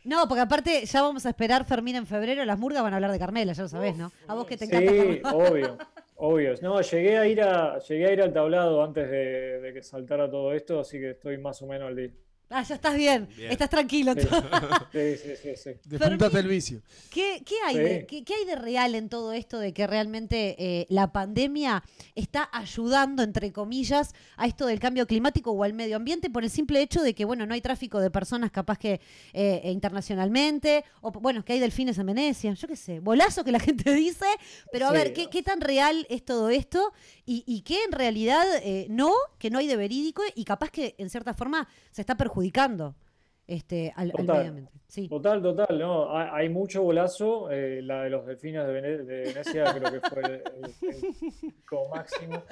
No, 0.04 0.26
porque 0.28 0.40
aparte 0.40 0.84
ya 0.84 1.02
vamos 1.02 1.24
a 1.26 1.28
esperar 1.30 1.64
Fermín 1.64 1.96
en 1.96 2.06
febrero, 2.06 2.44
las 2.44 2.58
murgas 2.58 2.82
van 2.82 2.92
a 2.92 2.96
hablar 2.96 3.12
de 3.12 3.18
Carmela, 3.18 3.52
ya 3.52 3.62
lo 3.62 3.68
sabés, 3.68 3.96
¿no? 3.96 4.10
A 4.26 4.34
vos 4.34 4.46
que 4.46 4.56
te 4.56 4.64
encanta 4.64 4.90
Sí, 4.90 5.20
Carmela. 5.20 5.30
obvio, 5.50 5.78
obvio. 6.16 6.54
No, 6.60 6.80
llegué 6.80 7.18
a 7.18 7.26
ir 7.26 7.40
a, 7.42 7.78
llegué 7.78 8.06
a 8.06 8.12
ir 8.12 8.22
al 8.22 8.32
tablado 8.32 8.82
antes 8.82 9.08
de, 9.10 9.60
de 9.60 9.72
que 9.72 9.82
saltara 9.82 10.30
todo 10.30 10.52
esto, 10.52 10.80
así 10.80 10.98
que 10.98 11.10
estoy 11.10 11.38
más 11.38 11.62
o 11.62 11.66
menos 11.66 11.88
al 11.88 11.96
día. 11.96 12.10
Ah, 12.52 12.62
ya 12.62 12.74
estás 12.74 12.94
bien, 12.96 13.28
Bien. 13.36 13.50
estás 13.50 13.70
tranquilo. 13.70 14.12
Sí. 14.14 14.20
Sí, 14.92 15.16
sí, 15.16 15.56
sí, 15.56 15.70
el 16.36 16.46
vicio. 16.48 16.82
¿Qué, 17.10 17.42
qué 17.46 17.54
hay 17.66 17.76
Sí. 17.76 17.80
de, 17.82 18.06
qué, 18.06 18.24
qué 18.24 18.34
hay 18.34 18.44
de 18.44 18.56
real 18.56 18.94
en 18.94 19.08
todo 19.08 19.32
esto 19.32 19.58
de 19.58 19.72
que 19.72 19.86
realmente 19.86 20.54
eh, 20.58 20.86
la 20.90 21.12
pandemia 21.12 21.82
está 22.14 22.48
ayudando, 22.52 23.22
entre 23.22 23.52
comillas, 23.52 24.12
a 24.36 24.46
esto 24.46 24.66
del 24.66 24.78
cambio 24.80 25.06
climático 25.06 25.50
o 25.52 25.64
al 25.64 25.72
medio 25.72 25.96
ambiente 25.96 26.28
por 26.30 26.44
el 26.44 26.50
simple 26.50 26.82
hecho 26.82 27.02
de 27.02 27.14
que, 27.14 27.24
bueno, 27.24 27.46
no 27.46 27.54
hay 27.54 27.60
tráfico 27.62 28.00
de 28.00 28.10
personas 28.10 28.50
capaz 28.50 28.78
que 28.78 29.00
eh, 29.32 29.60
internacionalmente, 29.72 30.84
o 31.00 31.10
bueno, 31.10 31.44
que 31.44 31.54
hay 31.54 31.58
delfines 31.60 31.96
en 31.98 32.06
Venecia, 32.06 32.52
yo 32.52 32.68
qué 32.68 32.76
sé, 32.76 33.00
bolazo 33.00 33.44
que 33.44 33.52
la 33.52 33.60
gente 33.60 33.92
dice, 33.94 34.26
pero 34.70 34.86
a 34.86 34.90
Sí. 34.90 34.94
ver, 34.96 35.12
¿qué, 35.14 35.28
qué 35.30 35.42
tan 35.42 35.60
real 35.62 36.06
es 36.10 36.22
todo 36.24 36.50
esto? 36.50 36.92
Y, 37.24 37.44
y 37.46 37.62
qué 37.62 37.82
en 37.84 37.92
realidad 37.92 38.44
eh, 38.62 38.86
no, 38.90 39.10
que 39.38 39.48
no 39.48 39.58
hay 39.58 39.66
de 39.68 39.76
verídico 39.76 40.22
y 40.34 40.44
capaz 40.44 40.70
que 40.70 40.94
en 40.98 41.08
cierta 41.08 41.32
forma 41.34 41.66
se 41.90 42.02
está 42.02 42.16
perjudicando 42.16 42.41
este, 43.46 43.92
al, 43.96 44.06
al 44.06 44.12
Total. 44.12 44.36
medio 44.36 44.48
ambiente. 44.48 44.72
Sí. 44.88 45.08
Total, 45.08 45.42
total, 45.42 45.78
¿no? 45.78 46.16
Hay, 46.16 46.28
hay 46.32 46.48
mucho 46.48 46.82
golazo. 46.82 47.50
eh, 47.50 47.80
la 47.82 48.02
de 48.02 48.10
los 48.10 48.26
delfines 48.26 48.66
de, 48.66 48.72
Vene- 48.72 49.04
de 49.04 49.20
Venecia 49.32 49.64
creo 49.74 49.90
que 49.92 50.00
fue 50.08 50.22
el, 50.22 50.32
el- 50.32 50.94
el 50.94 51.52
pico 51.52 51.88
máximo. 51.88 52.42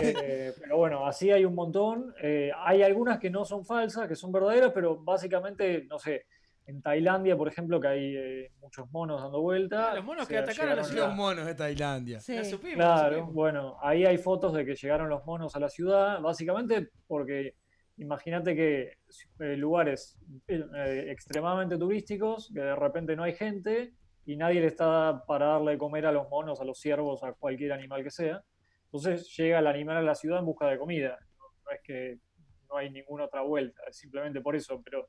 Eh, 0.00 0.52
pero 0.60 0.76
bueno, 0.78 1.06
así 1.06 1.30
hay 1.30 1.44
un 1.44 1.54
montón. 1.54 2.14
Eh, 2.22 2.50
hay 2.56 2.82
algunas 2.82 3.18
que 3.18 3.30
no 3.30 3.44
son 3.44 3.64
falsas, 3.64 4.06
que 4.08 4.14
son 4.16 4.30
verdaderas, 4.32 4.70
pero 4.72 4.96
básicamente, 4.96 5.84
no 5.90 5.98
sé, 5.98 6.26
en 6.66 6.80
Tailandia, 6.80 7.36
por 7.36 7.48
ejemplo, 7.48 7.80
que 7.80 7.88
hay 7.88 8.16
eh, 8.16 8.52
muchos 8.60 8.88
monos 8.92 9.20
dando 9.20 9.40
vuelta. 9.40 9.92
Los 9.96 10.04
monos 10.04 10.28
que 10.28 10.38
atacaron 10.38 10.72
a 10.72 10.76
la 10.76 10.82
llegaron 10.82 10.84
ciudad. 10.92 11.06
Los 11.08 11.16
monos 11.16 11.46
de 11.46 11.54
Tailandia. 11.56 12.18
La 12.28 12.44
supimos, 12.44 12.74
Claro, 12.76 13.14
supimos. 13.16 13.34
bueno, 13.34 13.76
ahí 13.82 14.04
hay 14.06 14.18
fotos 14.18 14.54
de 14.54 14.64
que 14.64 14.76
llegaron 14.76 15.08
los 15.08 15.26
monos 15.26 15.56
a 15.56 15.58
la 15.60 15.68
ciudad, 15.68 16.20
básicamente 16.20 16.90
porque 17.08 17.56
imagínate 18.02 18.54
que 18.54 18.98
eh, 19.40 19.56
lugares 19.56 20.18
eh, 20.48 21.06
extremadamente 21.08 21.78
turísticos, 21.78 22.50
que 22.52 22.60
de 22.60 22.76
repente 22.76 23.16
no 23.16 23.22
hay 23.22 23.34
gente 23.34 23.94
y 24.26 24.36
nadie 24.36 24.60
le 24.60 24.68
está 24.68 25.24
para 25.26 25.46
darle 25.46 25.72
de 25.72 25.78
comer 25.78 26.06
a 26.06 26.12
los 26.12 26.28
monos, 26.28 26.60
a 26.60 26.64
los 26.64 26.78
ciervos, 26.78 27.24
a 27.24 27.32
cualquier 27.32 27.72
animal 27.72 28.02
que 28.02 28.10
sea. 28.10 28.42
Entonces 28.84 29.34
llega 29.36 29.58
el 29.58 29.66
animal 29.66 29.96
a 29.96 30.02
la 30.02 30.14
ciudad 30.14 30.40
en 30.40 30.46
busca 30.46 30.68
de 30.68 30.78
comida. 30.78 31.18
No, 31.38 31.44
no 31.64 31.70
es 31.70 31.80
que 31.82 32.18
no 32.68 32.76
hay 32.76 32.90
ninguna 32.90 33.24
otra 33.24 33.42
vuelta, 33.42 33.82
es 33.88 33.96
simplemente 33.96 34.40
por 34.40 34.54
eso, 34.54 34.80
pero 34.82 35.08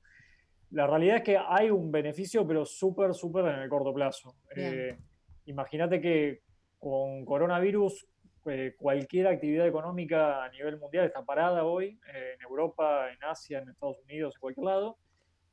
la 0.71 0.87
realidad 0.87 1.17
es 1.17 1.23
que 1.23 1.37
hay 1.37 1.69
un 1.69 1.91
beneficio, 1.91 2.47
pero 2.47 2.65
súper, 2.65 3.13
súper 3.13 3.45
en 3.45 3.59
el 3.59 3.69
corto 3.69 3.93
plazo. 3.93 4.35
Eh, 4.55 4.97
Imagínate 5.45 5.99
que 5.99 6.41
con 6.79 7.25
coronavirus 7.25 8.07
eh, 8.45 8.75
cualquier 8.77 9.27
actividad 9.27 9.65
económica 9.65 10.43
a 10.43 10.49
nivel 10.49 10.77
mundial 10.77 11.05
está 11.05 11.23
parada 11.23 11.63
hoy, 11.63 11.99
eh, 12.13 12.33
en 12.35 12.41
Europa, 12.41 13.09
en 13.11 13.23
Asia, 13.23 13.59
en 13.59 13.69
Estados 13.69 13.99
Unidos, 14.03 14.35
en 14.35 14.41
cualquier 14.41 14.65
lado, 14.65 14.97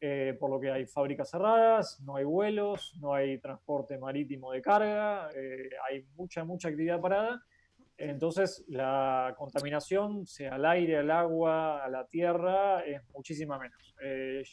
eh, 0.01 0.37
por 0.41 0.51
lo 0.51 0.59
que 0.59 0.71
hay 0.71 0.87
fábricas 0.87 1.31
cerradas, 1.31 2.01
no 2.01 2.17
hay 2.17 2.25
vuelos, 2.25 2.99
no 3.01 3.15
hay 3.15 3.39
transporte 3.39 3.97
marítimo 3.99 4.51
de 4.53 4.61
carga, 4.61 5.29
hay 5.29 6.05
mucha, 6.17 6.43
mucha 6.45 6.69
actividad 6.69 7.01
parada. 7.01 7.43
Entonces 7.97 8.65
la 8.69 9.35
contaminación, 9.37 10.27
sea 10.27 10.55
al 10.55 10.65
aire, 10.65 10.97
al 10.97 11.11
agua, 11.11 11.85
a 11.85 11.89
la 11.91 12.07
tierra, 12.07 12.81
es 12.81 13.03
muchísima 13.13 13.59
menos. 13.59 13.95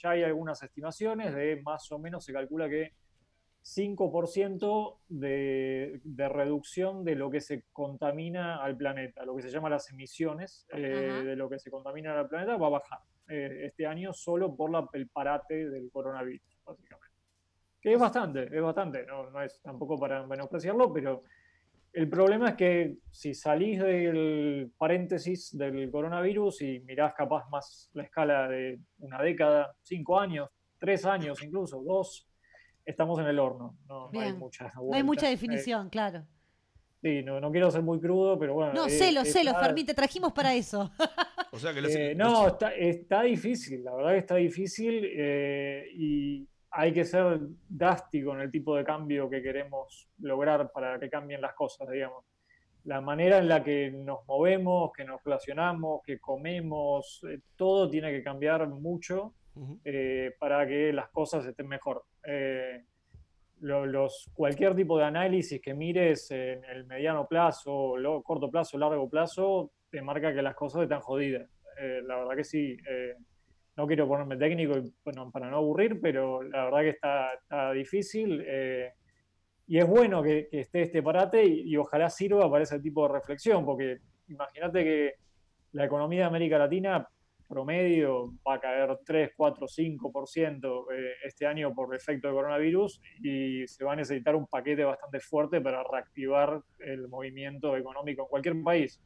Ya 0.02 0.10
hay 0.10 0.24
algunas 0.24 0.62
estimaciones 0.62 1.34
de 1.34 1.62
más 1.64 1.90
o 1.92 1.98
menos, 1.98 2.26
se 2.26 2.34
calcula 2.34 2.68
que 2.68 2.92
5% 3.76 5.00
de, 5.10 6.00
de 6.04 6.30
reducción 6.30 7.04
de 7.04 7.16
lo 7.16 7.30
que 7.30 7.42
se 7.42 7.64
contamina 7.74 8.64
al 8.64 8.78
planeta, 8.78 9.26
lo 9.26 9.36
que 9.36 9.42
se 9.44 9.50
llama 9.52 9.70
las 9.70 9.90
emisiones 9.92 10.66
eh, 10.72 10.78
de 11.26 11.36
lo 11.36 11.50
que 11.50 11.60
se 11.60 11.70
contamina 11.70 12.18
al 12.18 12.30
planeta 12.30 12.56
va 12.58 12.68
a 12.68 12.72
bajar 12.72 13.00
eh, 13.28 13.66
este 13.66 13.86
año 13.86 14.14
solo 14.14 14.56
por 14.56 14.72
la- 14.72 14.88
el 14.94 15.10
parate 15.10 15.70
del 15.70 15.92
coronavirus, 15.92 16.62
básicamente. 16.66 17.16
Que 17.82 17.94
es 17.94 18.00
bastante, 18.00 18.44
es 18.56 18.62
bastante, 18.62 19.06
no, 19.06 19.30
no 19.30 19.42
es 19.42 19.60
tampoco 19.62 19.98
para 20.00 20.26
menospreciarlo, 20.26 20.92
pero 20.94 21.24
el 21.94 22.10
problema 22.10 22.50
es 22.50 22.56
que 22.56 22.98
si 23.12 23.34
salís 23.34 23.80
del 23.82 24.72
paréntesis 24.78 25.58
del 25.58 25.92
coronavirus 25.92 26.62
y 26.62 26.80
mirás 26.82 27.14
capaz 27.14 27.50
más 27.50 27.90
la 27.94 28.04
escala 28.04 28.48
de 28.48 28.80
una 29.00 29.22
década, 29.22 29.76
cinco 29.82 30.20
años, 30.20 30.50
tres 30.80 31.06
años 31.06 31.44
incluso, 31.44 31.82
dos, 31.84 32.27
estamos 32.88 33.20
en 33.20 33.28
el 33.28 33.38
horno. 33.40 33.78
No, 33.88 34.10
no 34.12 34.20
hay 34.20 34.34
mucha 34.34 34.72
No 34.76 34.94
hay 34.96 35.04
mucha 35.04 35.28
vuelta. 35.28 35.30
definición, 35.30 35.90
claro. 35.90 36.20
Eh, 37.04 37.20
sí, 37.20 37.24
no, 37.24 37.40
no 37.40 37.52
quiero 37.52 37.70
ser 37.70 37.84
muy 37.84 38.00
crudo, 38.00 38.40
pero 38.40 38.56
bueno. 38.56 38.74
No, 38.74 38.88
eh, 38.88 38.90
celo, 38.90 39.22
está- 39.22 39.40
celo, 39.40 39.54
Fermín, 39.60 39.86
te 39.86 39.94
trajimos 39.94 40.32
para 40.34 40.54
eso. 40.56 40.90
O 41.54 41.60
sea 41.60 41.74
que 41.74 41.82
lo 41.82 41.88
Eh, 41.88 42.14
no, 42.14 42.48
está, 42.48 42.74
está 42.76 43.22
difícil, 43.22 43.84
la 43.84 43.96
verdad 43.96 44.12
que 44.12 44.18
está 44.18 44.36
difícil 44.36 45.02
eh, 45.18 45.86
y 45.94 46.48
hay 46.72 46.92
que 46.92 47.06
ser 47.06 47.40
drástico 47.70 48.34
en 48.34 48.42
el 48.42 48.52
tipo 48.52 48.76
de 48.76 48.84
cambio 48.84 49.30
que 49.30 49.42
queremos 49.42 50.10
lograr 50.20 50.72
para 50.72 51.00
que 51.00 51.10
cambien 51.10 51.40
las 51.42 51.54
cosas, 51.56 51.90
digamos. 51.90 52.26
La 52.84 53.00
manera 53.02 53.38
en 53.38 53.48
la 53.48 53.64
que 53.64 53.92
nos 53.92 54.28
movemos, 54.28 54.92
que 54.96 55.06
nos 55.06 55.24
relacionamos, 55.24 56.02
que 56.04 56.20
comemos, 56.20 57.22
eh, 57.30 57.40
todo 57.56 57.90
tiene 57.90 58.12
que 58.12 58.22
cambiar 58.24 58.68
mucho 58.68 59.34
eh, 59.86 60.36
para 60.40 60.68
que 60.68 60.92
las 60.94 61.10
cosas 61.10 61.46
estén 61.46 61.68
mejor. 61.68 62.04
Eh, 62.28 62.84
lo- 63.62 63.86
los, 63.88 64.30
cualquier 64.36 64.76
tipo 64.76 64.98
de 65.00 65.06
análisis 65.06 65.60
que 65.62 65.74
mires 65.74 66.30
en 66.30 66.64
el 66.66 66.86
mediano 66.86 67.26
plazo, 67.28 67.98
lo, 67.98 68.22
corto 68.22 68.52
plazo, 68.52 68.78
largo 68.78 69.10
plazo, 69.10 69.72
te 69.90 70.02
marca 70.02 70.34
que 70.34 70.42
las 70.44 70.54
cosas 70.56 70.84
están 70.84 71.00
jodidas. 71.00 71.50
Eh, 71.80 72.02
la 72.06 72.18
verdad 72.18 72.36
que 72.36 72.44
sí. 72.44 72.78
eh, 72.88 73.16
no 73.78 73.88
quiero 73.88 74.08
ponerme 74.08 74.38
técnico 74.38 74.74
bueno, 75.06 75.32
para 75.32 75.50
no 75.50 75.58
aburrir, 75.58 76.00
pero 76.02 76.44
la 76.44 76.66
verdad 76.66 76.82
que 76.82 76.90
está, 76.90 77.72
difícil. 77.74 78.44
y 79.68 79.78
es 79.78 79.88
bueno 79.88 80.22
que, 80.24 80.48
que 80.50 80.62
esté 80.62 80.82
este 80.84 81.04
parate 81.04 81.44
y, 81.46 81.62
y 81.72 81.78
ojalá 81.78 82.10
sirva 82.10 82.50
para 82.50 82.64
ese 82.64 82.80
tipo 82.80 83.08
de 83.08 83.14
reflexión, 83.14 83.66
porque 83.66 84.00
imagínate 84.30 84.84
que 84.84 85.14
la 85.74 85.86
economía 85.86 86.22
de 86.22 86.26
América 86.26 86.58
Latina 86.58 87.08
promedio 87.48 88.34
va 88.48 88.56
a 88.56 88.60
caer 88.60 89.00
3, 89.06 89.32
4, 89.36 89.68
5% 89.68 90.86
eh, 90.94 91.14
este 91.24 91.46
año 91.46 91.74
por 91.74 91.96
efecto 91.96 92.28
de 92.28 92.34
coronavirus 92.34 93.02
y 93.24 93.68
se 93.68 93.84
va 93.84 93.94
a 93.94 93.96
necesitar 93.96 94.36
un 94.36 94.48
paquete 94.48 94.84
bastante 94.84 95.20
fuerte 95.20 95.62
para 95.62 95.84
reactivar 95.84 96.62
el 96.80 97.08
movimiento 97.08 97.76
económico 97.76 98.24
en 98.24 98.28
cualquier 98.28 98.62
país. 98.64 99.02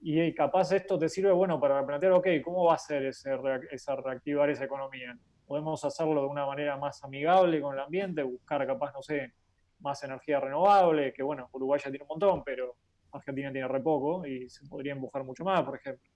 Y 0.00 0.20
eh, 0.20 0.34
capaz 0.34 0.72
esto 0.72 0.98
te 0.98 1.08
sirve, 1.08 1.32
bueno, 1.32 1.60
para 1.60 1.84
plantear, 1.86 2.12
ok, 2.12 2.26
¿cómo 2.44 2.64
va 2.64 2.74
a 2.74 2.78
ser 2.78 3.06
ese, 3.06 3.36
reactivar 3.36 4.50
esa 4.50 4.64
economía? 4.64 5.16
Podemos 5.46 5.84
hacerlo 5.84 6.22
de 6.22 6.28
una 6.28 6.46
manera 6.46 6.76
más 6.76 7.02
amigable 7.04 7.60
con 7.60 7.74
el 7.74 7.80
ambiente, 7.80 8.22
buscar 8.22 8.66
capaz, 8.66 8.92
no 8.92 9.02
sé, 9.02 9.32
más 9.80 10.02
energía 10.02 10.40
renovable, 10.40 11.12
que 11.12 11.22
bueno, 11.22 11.48
Uruguay 11.52 11.80
ya 11.84 11.90
tiene 11.90 12.04
un 12.04 12.08
montón, 12.08 12.42
pero 12.44 12.76
Argentina 13.12 13.52
tiene 13.52 13.68
re 13.68 13.80
poco 13.80 14.26
y 14.26 14.48
se 14.48 14.66
podría 14.66 14.92
empujar 14.92 15.24
mucho 15.24 15.44
más, 15.44 15.62
por 15.62 15.76
ejemplo. 15.76 16.11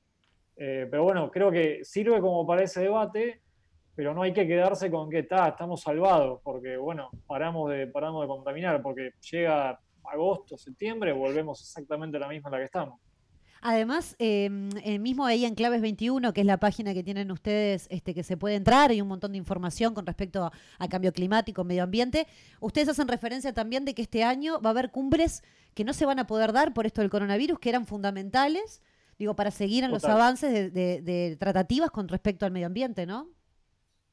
Eh, 0.56 0.86
pero 0.90 1.04
bueno, 1.04 1.30
creo 1.30 1.50
que 1.50 1.84
sirve 1.84 2.20
como 2.20 2.46
para 2.46 2.62
ese 2.62 2.80
debate, 2.80 3.40
pero 3.94 4.14
no 4.14 4.22
hay 4.22 4.32
que 4.32 4.46
quedarse 4.46 4.90
con 4.90 5.10
que 5.10 5.22
"Ta, 5.22 5.48
estamos 5.48 5.82
salvados, 5.82 6.40
porque 6.42 6.76
bueno, 6.76 7.10
paramos 7.26 7.70
de, 7.70 7.86
paramos 7.86 8.22
de 8.22 8.28
contaminar, 8.28 8.82
porque 8.82 9.12
llega 9.30 9.78
agosto, 10.04 10.56
septiembre, 10.56 11.12
volvemos 11.12 11.60
exactamente 11.60 12.16
a 12.16 12.20
la 12.20 12.28
misma 12.28 12.48
en 12.48 12.52
la 12.52 12.58
que 12.58 12.64
estamos. 12.64 13.00
Además, 13.62 14.14
eh, 14.18 14.48
mismo 15.00 15.24
ahí 15.26 15.44
en 15.44 15.54
Claves 15.54 15.80
21, 15.80 16.32
que 16.32 16.42
es 16.42 16.46
la 16.46 16.58
página 16.58 16.94
que 16.94 17.02
tienen 17.02 17.30
ustedes, 17.32 17.88
este, 17.90 18.14
que 18.14 18.22
se 18.22 18.36
puede 18.36 18.54
entrar, 18.54 18.90
hay 18.90 19.00
un 19.00 19.08
montón 19.08 19.32
de 19.32 19.38
información 19.38 19.92
con 19.94 20.06
respecto 20.06 20.44
a, 20.44 20.52
a 20.78 20.88
cambio 20.88 21.12
climático, 21.12 21.64
medio 21.64 21.82
ambiente. 21.82 22.28
Ustedes 22.60 22.88
hacen 22.90 23.08
referencia 23.08 23.52
también 23.52 23.84
de 23.84 23.94
que 23.94 24.02
este 24.02 24.22
año 24.22 24.60
va 24.60 24.70
a 24.70 24.72
haber 24.72 24.90
cumbres 24.90 25.42
que 25.74 25.84
no 25.84 25.94
se 25.94 26.06
van 26.06 26.18
a 26.18 26.26
poder 26.26 26.52
dar 26.52 26.74
por 26.74 26.86
esto 26.86 27.00
del 27.00 27.10
coronavirus, 27.10 27.58
que 27.58 27.70
eran 27.70 27.86
fundamentales, 27.86 28.82
digo, 29.18 29.34
para 29.34 29.50
seguir 29.50 29.84
en 29.84 29.90
los 29.90 30.02
Total. 30.02 30.16
avances 30.16 30.52
de, 30.52 30.70
de- 30.70 31.00
de 31.02 31.36
tratativas 31.36 31.90
con 31.90 32.08
respecto 32.08 32.44
al 32.46 32.52
medio 32.52 32.66
ambiente, 32.66 33.06
¿no? 33.06 33.28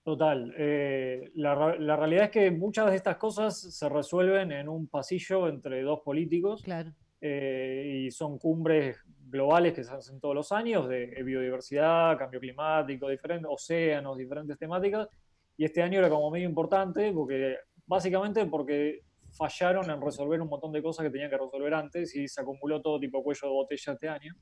Total. 0.04 0.54
eh, 0.58 1.32
la, 1.36 1.76
la 1.80 1.96
realidad 1.96 2.26
es 2.26 2.32
que 2.32 2.52
muchas 2.52 2.90
de 2.90 2.98
estas 2.98 3.16
cosas 3.18 3.58
se 3.58 3.88
resuelven 3.88 4.52
en 4.52 4.68
un 4.68 4.88
pasillo 4.88 5.48
entre 5.48 5.82
dos 5.82 6.02
políticos. 6.02 6.62
Claro. 6.62 6.92
eh, 7.22 8.02
y 8.06 8.12
son 8.12 8.38
cumbres 8.38 8.98
globales 9.30 9.72
que 9.74 9.84
se 9.86 9.94
hacen 9.94 10.20
todos 10.20 10.36
los 10.36 10.52
años 10.52 10.90
de 10.90 11.06
biodiversidad, 11.24 12.18
cambio 12.18 12.40
climático, 12.42 13.08
diferentes 13.08 13.48
océanos, 13.50 14.18
diferentes 14.18 14.58
temáticas. 14.58 15.08
Y 15.56 15.64
este 15.64 15.82
año 15.82 16.00
era 16.00 16.10
como 16.10 16.30
medio 16.30 16.50
importante 16.50 17.12
porque 17.14 17.56
básicamente 17.86 18.46
porque 18.46 19.04
fallaron 19.32 19.90
en 19.90 20.02
resolver 20.02 20.42
un 20.42 20.50
montón 20.50 20.74
de 20.74 20.84
cosas 20.84 21.06
que 21.06 21.12
tenían 21.12 21.30
que 21.30 21.38
resolver 21.38 21.74
antes 21.74 22.14
y 22.16 22.28
se 22.28 22.42
acumuló 22.42 22.82
todo 22.82 23.00
tipo 23.00 23.24
cuello 23.24 23.48
de 23.48 23.54
botella 23.54 23.94
este 23.94 24.10
año 24.10 24.36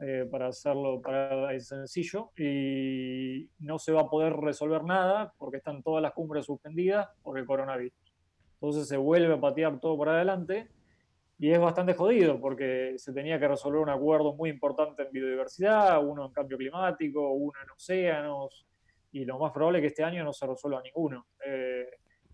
eh, 0.00 0.26
para 0.30 0.48
hacerlo 0.48 1.00
para 1.02 1.52
el 1.52 1.60
sencillo 1.60 2.30
y 2.36 3.48
no 3.58 3.78
se 3.78 3.92
va 3.92 4.02
a 4.02 4.08
poder 4.08 4.32
resolver 4.34 4.82
nada 4.82 5.34
porque 5.36 5.58
están 5.58 5.82
todas 5.82 6.02
las 6.02 6.12
cumbres 6.12 6.46
suspendidas 6.46 7.08
por 7.22 7.38
el 7.38 7.44
coronavirus. 7.44 7.92
Entonces 8.54 8.88
se 8.88 8.96
vuelve 8.96 9.34
a 9.34 9.40
patear 9.40 9.78
todo 9.78 9.96
por 9.96 10.08
adelante 10.08 10.68
y 11.38 11.50
es 11.50 11.60
bastante 11.60 11.94
jodido 11.94 12.40
porque 12.40 12.94
se 12.96 13.12
tenía 13.12 13.38
que 13.38 13.48
resolver 13.48 13.80
un 13.80 13.90
acuerdo 13.90 14.34
muy 14.34 14.48
importante 14.50 15.02
en 15.02 15.12
biodiversidad, 15.12 16.02
uno 16.02 16.26
en 16.26 16.32
cambio 16.32 16.56
climático, 16.56 17.32
uno 17.32 17.58
en 17.62 17.70
océanos 17.70 18.66
y 19.12 19.24
lo 19.24 19.38
más 19.38 19.52
probable 19.52 19.78
es 19.78 19.82
que 19.82 19.88
este 19.88 20.04
año 20.04 20.24
no 20.24 20.32
se 20.32 20.46
resuelva 20.46 20.82
ninguno. 20.82 21.26
Eh, 21.44 21.86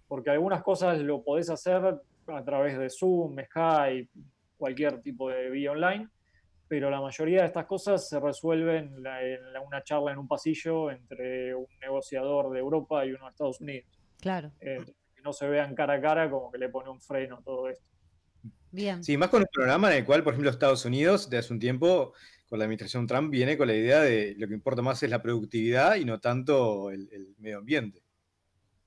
porque 0.06 0.30
algunas 0.30 0.62
cosas 0.62 0.98
lo 1.00 1.22
podés 1.22 1.50
hacer 1.50 1.82
a 2.28 2.44
través 2.44 2.78
de 2.78 2.90
Zoom, 2.90 3.36
Skype, 3.44 4.08
cualquier 4.56 5.00
tipo 5.02 5.28
de 5.30 5.50
vía 5.50 5.72
online, 5.72 6.08
pero 6.68 6.90
la 6.90 7.00
mayoría 7.00 7.40
de 7.42 7.46
estas 7.46 7.66
cosas 7.66 8.08
se 8.08 8.18
resuelven 8.20 8.94
en, 8.96 9.02
la- 9.02 9.22
en 9.24 9.52
la- 9.52 9.60
una 9.60 9.82
charla 9.82 10.12
en 10.12 10.18
un 10.18 10.26
pasillo 10.28 10.90
entre 10.90 11.54
un 11.54 11.66
negociador 11.80 12.50
de 12.52 12.58
Europa 12.58 13.04
y 13.06 13.12
uno 13.12 13.24
de 13.26 13.30
Estados 13.30 13.60
Unidos. 13.60 13.86
Claro. 14.20 14.52
Eh, 14.60 14.78
que 15.14 15.22
no 15.22 15.32
se 15.32 15.46
vean 15.48 15.74
cara 15.74 15.94
a 15.94 16.00
cara 16.00 16.30
como 16.30 16.50
que 16.50 16.58
le 16.58 16.68
pone 16.68 16.90
un 16.90 17.00
freno 17.00 17.36
a 17.38 17.42
todo 17.42 17.68
esto. 17.68 17.84
Bien. 18.72 19.02
Sí, 19.02 19.16
más 19.16 19.28
con 19.30 19.42
un 19.42 19.48
programa 19.52 19.90
en 19.92 19.98
el 19.98 20.04
cual, 20.04 20.22
por 20.22 20.32
ejemplo, 20.34 20.50
Estados 20.50 20.84
Unidos, 20.84 21.30
de 21.30 21.38
hace 21.38 21.52
un 21.52 21.60
tiempo, 21.60 22.12
con 22.48 22.58
la 22.58 22.64
administración 22.64 23.06
Trump, 23.06 23.30
viene 23.30 23.56
con 23.56 23.68
la 23.68 23.74
idea 23.74 24.00
de 24.00 24.34
lo 24.36 24.46
que 24.48 24.54
importa 24.54 24.82
más 24.82 25.02
es 25.02 25.10
la 25.10 25.22
productividad 25.22 25.96
y 25.96 26.04
no 26.04 26.20
tanto 26.20 26.90
el, 26.90 27.08
el 27.12 27.34
medio 27.38 27.58
ambiente. 27.58 28.02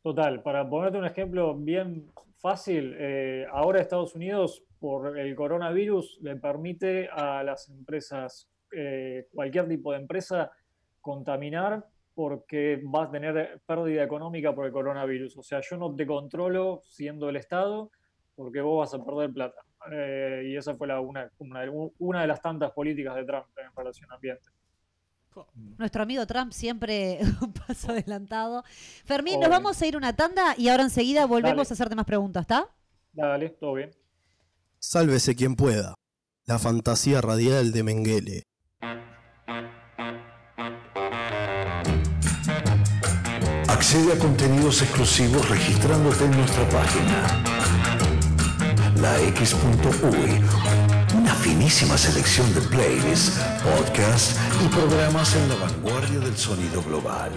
Total, 0.04 0.42
para 0.44 0.70
ponerte 0.70 0.98
un 0.98 1.06
ejemplo 1.06 1.56
bien 1.56 2.10
fácil, 2.38 2.96
eh, 2.98 3.46
ahora 3.52 3.82
Estados 3.82 4.16
Unidos, 4.16 4.64
por 4.80 5.18
el 5.18 5.36
coronavirus, 5.36 6.20
le 6.22 6.36
permite 6.38 7.10
a 7.12 7.44
las 7.44 7.70
empresas, 7.70 8.50
eh, 8.72 9.28
cualquier 9.34 9.68
tipo 9.68 9.92
de 9.92 10.00
empresa, 10.00 10.52
contaminar 11.02 11.86
porque 12.14 12.82
vas 12.84 13.08
a 13.08 13.12
tener 13.12 13.62
pérdida 13.66 14.04
económica 14.04 14.54
por 14.54 14.66
el 14.66 14.72
coronavirus. 14.72 15.38
O 15.38 15.44
sea, 15.44 15.62
yo 15.62 15.78
no 15.78 15.96
te 15.96 16.06
controlo 16.06 16.82
siendo 16.84 17.30
el 17.30 17.38
Estado 17.38 17.92
porque 18.36 18.62
vos 18.62 18.80
vas 18.80 18.94
a 18.94 19.06
perder 19.06 19.32
plata. 19.32 19.62
Eh, 19.92 20.44
y 20.48 20.58
esa 20.58 20.76
fue 20.76 20.88
la, 20.88 21.00
una, 21.00 21.32
una, 21.40 21.62
una 22.00 22.22
de 22.22 22.28
las 22.28 22.42
tantas 22.42 22.72
políticas 22.72 23.16
de 23.16 23.24
Trump 23.24 23.48
en 23.58 23.76
relación 23.76 24.10
al 24.10 24.16
ambiente. 24.16 24.50
Nuestro 25.78 26.04
amigo 26.04 26.26
Trump 26.26 26.52
siempre 26.52 27.20
un 27.42 27.54
paso 27.54 27.92
adelantado. 27.92 28.64
Fermín, 29.06 29.40
nos 29.40 29.50
vamos 29.50 29.82
a 29.82 29.88
ir 29.88 29.96
una 29.96 30.16
tanda 30.16 30.56
y 30.58 30.70
ahora 30.70 30.84
enseguida 30.84 31.26
volvemos 31.26 31.68
Dale. 31.68 31.70
a 31.70 31.74
hacerte 31.74 31.96
más 31.96 32.06
preguntas, 32.06 32.42
¿está? 32.42 32.68
Dale, 33.14 33.50
todo 33.50 33.74
bien. 33.74 33.92
Sálvese 34.82 35.36
quien 35.36 35.58
pueda. 35.58 35.96
La 36.46 36.58
fantasía 36.58 37.20
radial 37.20 37.74
de 37.74 37.84
Mengele. 37.84 38.44
Accede 43.68 44.14
a 44.14 44.18
contenidos 44.18 44.82
exclusivos 44.82 45.50
registrándote 45.50 46.24
en 46.24 46.32
nuestra 46.32 46.70
página. 46.70 47.44
lax.uy. 49.02 50.44
Una 51.18 51.36
finísima 51.36 51.98
selección 51.98 52.54
de 52.54 52.62
playlists, 52.62 53.38
podcasts 53.62 54.40
y 54.64 54.68
programas 54.70 55.36
en 55.36 55.50
la 55.50 55.56
vanguardia 55.56 56.20
del 56.20 56.38
sonido 56.38 56.82
global. 56.84 57.34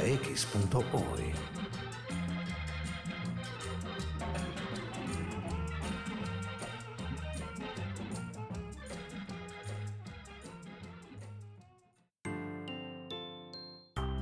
lax.uy. 0.00 1.32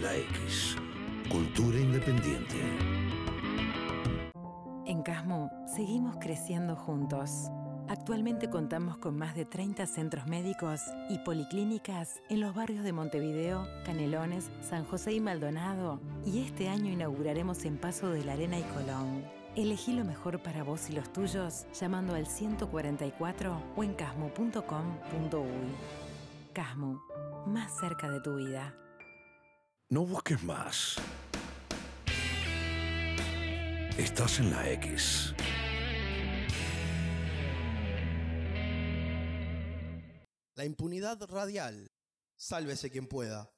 La 0.00 0.16
X. 0.16 0.76
Cultura 1.28 1.78
independiente. 1.78 2.56
En 4.86 5.02
Casmo 5.02 5.50
seguimos 5.66 6.16
creciendo 6.16 6.74
juntos. 6.74 7.50
Actualmente 7.86 8.48
contamos 8.48 8.96
con 8.96 9.18
más 9.18 9.34
de 9.34 9.44
30 9.44 9.84
centros 9.86 10.26
médicos 10.26 10.80
y 11.10 11.18
policlínicas 11.18 12.22
en 12.30 12.40
los 12.40 12.54
barrios 12.54 12.82
de 12.82 12.94
Montevideo, 12.94 13.68
Canelones, 13.84 14.50
San 14.62 14.86
José 14.86 15.12
y 15.12 15.20
Maldonado. 15.20 16.00
Y 16.24 16.40
este 16.40 16.70
año 16.70 16.90
inauguraremos 16.90 17.66
en 17.66 17.76
Paso 17.76 18.08
de 18.08 18.24
la 18.24 18.32
Arena 18.32 18.58
y 18.58 18.62
Colón. 18.62 19.22
Elegí 19.54 19.92
lo 19.92 20.06
mejor 20.06 20.42
para 20.42 20.62
vos 20.62 20.88
y 20.88 20.94
los 20.94 21.12
tuyos 21.12 21.66
llamando 21.78 22.14
al 22.14 22.26
144 22.26 23.62
o 23.76 23.84
en 23.84 23.92
casmo.com.uy. 23.92 25.74
Casmo, 26.54 27.02
más 27.46 27.76
cerca 27.78 28.08
de 28.08 28.20
tu 28.22 28.36
vida. 28.36 28.74
No 29.92 30.06
busques 30.06 30.40
más. 30.44 30.98
Estás 33.98 34.38
en 34.38 34.52
la 34.52 34.70
X. 34.70 35.34
La 40.54 40.64
impunidad 40.64 41.20
radial. 41.28 41.90
Sálvese 42.36 42.92
quien 42.92 43.08
pueda. 43.08 43.50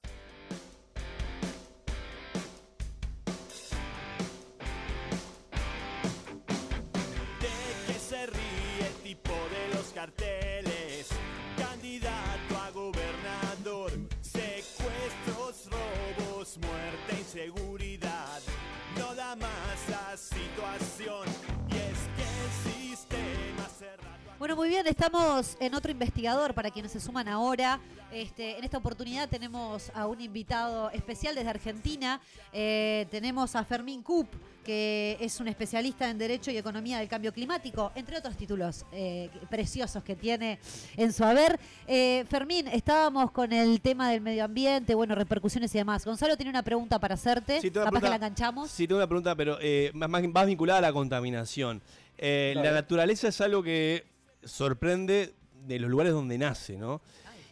Bueno, 24.52 24.64
muy 24.64 24.68
bien, 24.68 24.86
estamos 24.86 25.56
en 25.60 25.74
otro 25.74 25.90
investigador 25.90 26.52
para 26.52 26.70
quienes 26.70 26.92
se 26.92 27.00
suman 27.00 27.26
ahora. 27.26 27.80
Este, 28.12 28.58
en 28.58 28.64
esta 28.64 28.76
oportunidad 28.76 29.26
tenemos 29.26 29.90
a 29.94 30.06
un 30.06 30.20
invitado 30.20 30.90
especial 30.90 31.34
desde 31.34 31.48
Argentina. 31.48 32.20
Eh, 32.52 33.06
tenemos 33.10 33.56
a 33.56 33.64
Fermín 33.64 34.02
Kup, 34.02 34.26
que 34.62 35.16
es 35.20 35.40
un 35.40 35.48
especialista 35.48 36.10
en 36.10 36.18
Derecho 36.18 36.50
y 36.50 36.58
Economía 36.58 36.98
del 36.98 37.08
Cambio 37.08 37.32
Climático, 37.32 37.92
entre 37.94 38.18
otros 38.18 38.36
títulos 38.36 38.84
eh, 38.92 39.30
preciosos 39.48 40.04
que 40.04 40.16
tiene 40.16 40.58
en 40.98 41.14
su 41.14 41.24
haber. 41.24 41.58
Eh, 41.86 42.26
Fermín, 42.28 42.68
estábamos 42.68 43.30
con 43.30 43.54
el 43.54 43.80
tema 43.80 44.10
del 44.10 44.20
medio 44.20 44.44
ambiente, 44.44 44.94
bueno, 44.94 45.14
repercusiones 45.14 45.74
y 45.74 45.78
demás. 45.78 46.04
Gonzalo 46.04 46.36
tiene 46.36 46.50
una 46.50 46.62
pregunta 46.62 46.98
para 46.98 47.14
hacerte. 47.14 47.58
Sí, 47.62 47.70
tengo 47.70 47.84
una 47.84 47.90
Capaz 47.90 48.02
que 48.02 48.10
la 48.10 48.16
enganchamos. 48.16 48.70
Sí, 48.70 48.86
tengo 48.86 48.98
una 48.98 49.06
pregunta, 49.08 49.34
pero 49.34 49.56
eh, 49.62 49.90
más, 49.94 50.10
más- 50.10 50.28
más 50.28 50.44
vinculada 50.46 50.80
a 50.80 50.82
la 50.82 50.92
contaminación. 50.92 51.80
Eh, 52.18 52.50
Claro. 52.52 52.68
La 52.68 52.74
naturaleza 52.74 53.28
es 53.28 53.40
algo 53.40 53.62
que 53.62 54.11
sorprende 54.44 55.34
de 55.66 55.78
los 55.78 55.90
lugares 55.90 56.12
donde 56.12 56.38
nace, 56.38 56.76
¿no? 56.76 57.00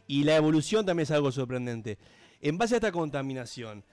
Y 0.07 0.24
la 0.24 0.36
evolución 0.36 0.84
también 0.84 1.05
es 1.05 1.11
algo 1.11 1.30
sorprendente. 1.30 1.99
En 2.41 2.59
base 2.59 2.74
a 2.74 2.78
esta 2.78 2.91
contaminación, 2.91 3.84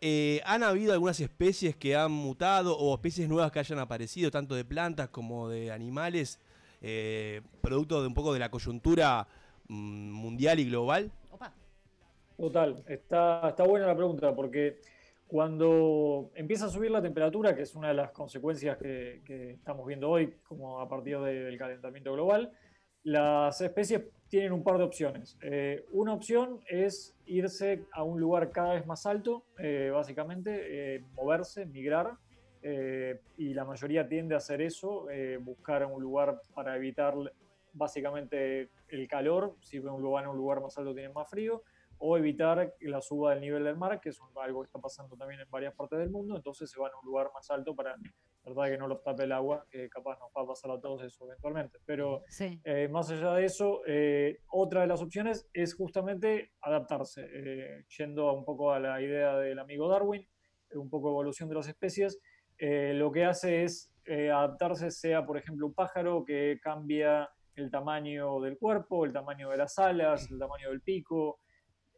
eh, 0.00 0.40
¿han 0.44 0.62
habido 0.62 0.92
algunas 0.92 1.20
especies 1.20 1.76
que 1.76 1.96
han 1.96 2.12
mutado 2.12 2.76
o 2.76 2.94
especies 2.94 3.28
nuevas 3.28 3.52
que 3.52 3.58
hayan 3.58 3.78
aparecido, 3.78 4.30
tanto 4.30 4.54
de 4.54 4.64
plantas 4.64 5.08
como 5.08 5.48
de 5.48 5.72
animales, 5.72 6.38
eh, 6.80 7.42
producto 7.60 8.00
de 8.00 8.08
un 8.08 8.14
poco 8.14 8.32
de 8.32 8.38
la 8.38 8.50
coyuntura 8.50 9.26
mm, 9.68 10.10
mundial 10.12 10.60
y 10.60 10.66
global? 10.66 11.10
Total, 12.36 12.84
está, 12.86 13.48
está 13.48 13.64
buena 13.64 13.86
la 13.86 13.96
pregunta 13.96 14.34
porque 14.34 14.80
cuando 15.26 16.30
empieza 16.34 16.66
a 16.66 16.68
subir 16.68 16.90
la 16.90 17.02
temperatura, 17.02 17.54
que 17.54 17.62
es 17.62 17.74
una 17.74 17.88
de 17.88 17.94
las 17.94 18.10
consecuencias 18.12 18.76
que, 18.78 19.22
que 19.24 19.52
estamos 19.52 19.86
viendo 19.86 20.08
hoy, 20.08 20.34
como 20.46 20.80
a 20.80 20.88
partir 20.88 21.18
de- 21.20 21.44
del 21.44 21.58
calentamiento 21.58 22.12
global, 22.12 22.52
las 23.02 23.60
especies 23.60 24.02
tienen 24.28 24.52
un 24.52 24.64
par 24.64 24.78
de 24.78 24.84
opciones. 24.84 25.38
Eh, 25.42 25.84
una 25.92 26.12
opción 26.12 26.60
es 26.68 27.16
irse 27.26 27.84
a 27.92 28.02
un 28.02 28.20
lugar 28.20 28.50
cada 28.50 28.74
vez 28.74 28.86
más 28.86 29.06
alto, 29.06 29.44
eh, 29.58 29.90
básicamente, 29.92 30.96
eh, 30.96 31.04
moverse, 31.14 31.66
migrar, 31.66 32.14
eh, 32.62 33.20
y 33.36 33.54
la 33.54 33.64
mayoría 33.64 34.08
tiende 34.08 34.34
a 34.34 34.38
hacer 34.38 34.60
eso, 34.60 35.08
eh, 35.10 35.38
buscar 35.40 35.84
un 35.86 36.02
lugar 36.02 36.40
para 36.54 36.74
evitar 36.76 37.14
básicamente 37.72 38.70
el 38.88 39.06
calor, 39.06 39.54
si 39.60 39.78
un 39.78 40.02
lugar 40.02 40.24
en 40.24 40.30
un 40.30 40.36
lugar 40.36 40.60
más 40.60 40.76
alto 40.78 40.94
tienen 40.94 41.12
más 41.12 41.28
frío, 41.28 41.62
o 41.98 42.16
evitar 42.16 42.74
la 42.80 43.00
suba 43.00 43.30
del 43.32 43.40
nivel 43.40 43.64
del 43.64 43.76
mar, 43.76 44.00
que 44.00 44.10
es 44.10 44.20
algo 44.36 44.62
que 44.62 44.66
está 44.66 44.78
pasando 44.78 45.16
también 45.16 45.40
en 45.40 45.50
varias 45.50 45.74
partes 45.74 45.98
del 45.98 46.10
mundo, 46.10 46.36
entonces 46.36 46.70
se 46.70 46.78
van 46.78 46.92
a 46.92 46.98
un 47.00 47.06
lugar 47.06 47.30
más 47.34 47.50
alto 47.50 47.74
para 47.74 47.96
tratar 48.42 48.64
de 48.66 48.70
que 48.72 48.78
no 48.78 48.86
los 48.86 49.02
tape 49.02 49.24
el 49.24 49.32
agua, 49.32 49.66
que 49.70 49.88
capaz 49.88 50.18
nos 50.20 50.30
va 50.36 50.42
a 50.42 50.46
pasar 50.46 50.70
a 50.70 50.80
todos 50.80 51.02
eso 51.02 51.24
eventualmente. 51.26 51.78
Pero 51.84 52.22
Sí. 52.28 52.60
eh, 52.64 52.88
más 52.88 53.10
allá 53.10 53.32
de 53.34 53.44
eso, 53.44 53.80
eh, 53.86 54.38
otra 54.50 54.82
de 54.82 54.86
las 54.86 55.02
opciones 55.02 55.48
es 55.52 55.74
justamente 55.74 56.52
adaptarse, 56.60 57.26
eh, 57.32 57.84
yendo 57.98 58.32
un 58.32 58.44
poco 58.44 58.72
a 58.72 58.78
la 58.78 59.00
idea 59.02 59.36
del 59.38 59.58
amigo 59.58 59.88
Darwin, 59.88 60.26
un 60.74 60.90
poco 60.90 61.10
evolución 61.10 61.48
de 61.48 61.54
las 61.56 61.68
especies, 61.68 62.20
eh, 62.58 62.92
lo 62.94 63.10
que 63.12 63.24
hace 63.24 63.64
es 63.64 63.92
eh, 64.04 64.30
adaptarse, 64.30 64.90
sea 64.92 65.26
por 65.26 65.36
ejemplo 65.36 65.66
un 65.66 65.74
pájaro 65.74 66.24
que 66.24 66.60
cambia 66.62 67.28
el 67.56 67.70
tamaño 67.70 68.38
del 68.40 68.56
cuerpo, 68.58 69.04
el 69.04 69.12
tamaño 69.12 69.50
de 69.50 69.56
las 69.56 69.78
alas, 69.78 70.30
el 70.30 70.38
tamaño 70.38 70.68
del 70.70 70.80
pico. 70.82 71.40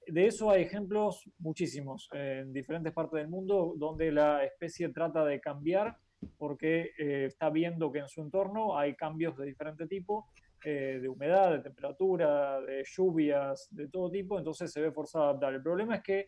De 0.08 0.26
eso 0.26 0.50
hay 0.50 0.62
ejemplos 0.62 1.28
muchísimos 1.38 2.08
eh, 2.12 2.40
en 2.42 2.52
diferentes 2.52 2.92
partes 2.92 3.18
del 3.20 3.28
mundo 3.28 3.74
donde 3.76 4.10
la 4.10 4.44
especie 4.44 4.88
trata 4.88 5.24
de 5.24 5.40
cambiar 5.40 5.96
porque 6.36 6.92
eh, 6.98 7.26
está 7.26 7.50
viendo 7.50 7.92
que 7.92 8.00
en 8.00 8.08
su 8.08 8.20
entorno 8.22 8.76
hay 8.76 8.94
cambios 8.94 9.36
de 9.36 9.46
diferente 9.46 9.86
tipo, 9.86 10.30
eh, 10.64 10.98
de 11.00 11.08
humedad, 11.08 11.52
de 11.52 11.60
temperatura, 11.60 12.60
de 12.60 12.84
lluvias, 12.84 13.68
de 13.70 13.88
todo 13.88 14.10
tipo, 14.10 14.38
entonces 14.38 14.72
se 14.72 14.80
ve 14.80 14.90
forzado 14.90 15.24
a 15.24 15.28
adaptar. 15.28 15.54
El 15.54 15.62
problema 15.62 15.96
es 15.96 16.02
que 16.02 16.26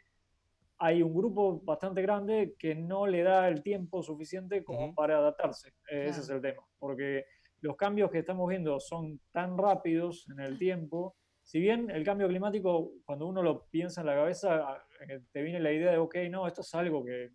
hay 0.79 1.03
un 1.03 1.15
grupo 1.15 1.61
bastante 1.61 2.01
grande 2.01 2.55
que 2.59 2.75
no 2.75 3.07
le 3.07 3.23
da 3.23 3.49
el 3.49 3.63
tiempo 3.63 4.03
suficiente 4.03 4.65
como 4.65 4.95
para 4.95 5.19
adaptarse. 5.19 5.71
Eh, 5.91 6.07
Ese 6.09 6.21
es 6.21 6.31
el 6.31 6.41
tema, 6.41 6.63
porque 6.79 7.25
los 7.61 7.77
cambios 7.77 8.11
que 8.11 8.21
estamos 8.21 8.49
viendo 8.49 8.79
son 8.81 9.21
tan 9.33 9.59
rápidos 9.59 10.27
en 10.31 10.41
el 10.41 10.59
tiempo. 10.59 11.17
Si 11.51 11.59
bien 11.59 11.91
el 11.91 12.05
cambio 12.05 12.29
climático, 12.29 12.93
cuando 13.05 13.27
uno 13.27 13.43
lo 13.43 13.67
piensa 13.67 14.03
en 14.03 14.07
la 14.07 14.15
cabeza, 14.15 14.85
te 15.33 15.43
viene 15.43 15.59
la 15.59 15.73
idea 15.73 15.91
de, 15.91 15.99
ok, 15.99 16.15
no, 16.31 16.47
esto 16.47 16.61
es 16.61 16.73
algo 16.77 17.05
que 17.05 17.31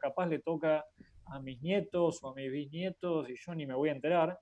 capaz 0.00 0.28
le 0.28 0.38
toca 0.38 0.84
a 1.24 1.40
mis 1.40 1.60
nietos 1.60 2.22
o 2.22 2.28
a 2.28 2.34
mis 2.36 2.48
bisnietos 2.52 3.28
y 3.28 3.34
yo 3.34 3.56
ni 3.56 3.66
me 3.66 3.74
voy 3.74 3.88
a 3.88 3.92
enterar. 3.92 4.38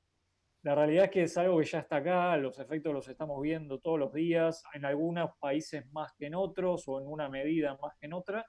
La 0.61 0.75
realidad 0.75 1.05
es 1.05 1.11
que 1.11 1.23
es 1.23 1.39
algo 1.39 1.59
que 1.59 1.65
ya 1.65 1.79
está 1.79 1.97
acá, 1.97 2.37
los 2.37 2.59
efectos 2.59 2.93
los 2.93 3.09
estamos 3.09 3.41
viendo 3.41 3.79
todos 3.79 3.99
los 3.99 4.13
días, 4.13 4.63
en 4.75 4.85
algunos 4.85 5.31
países 5.41 5.91
más 5.91 6.13
que 6.19 6.27
en 6.27 6.35
otros 6.35 6.87
o 6.87 7.01
en 7.01 7.07
una 7.07 7.31
medida 7.31 7.79
más 7.81 7.97
que 7.99 8.05
en 8.05 8.13
otra, 8.13 8.45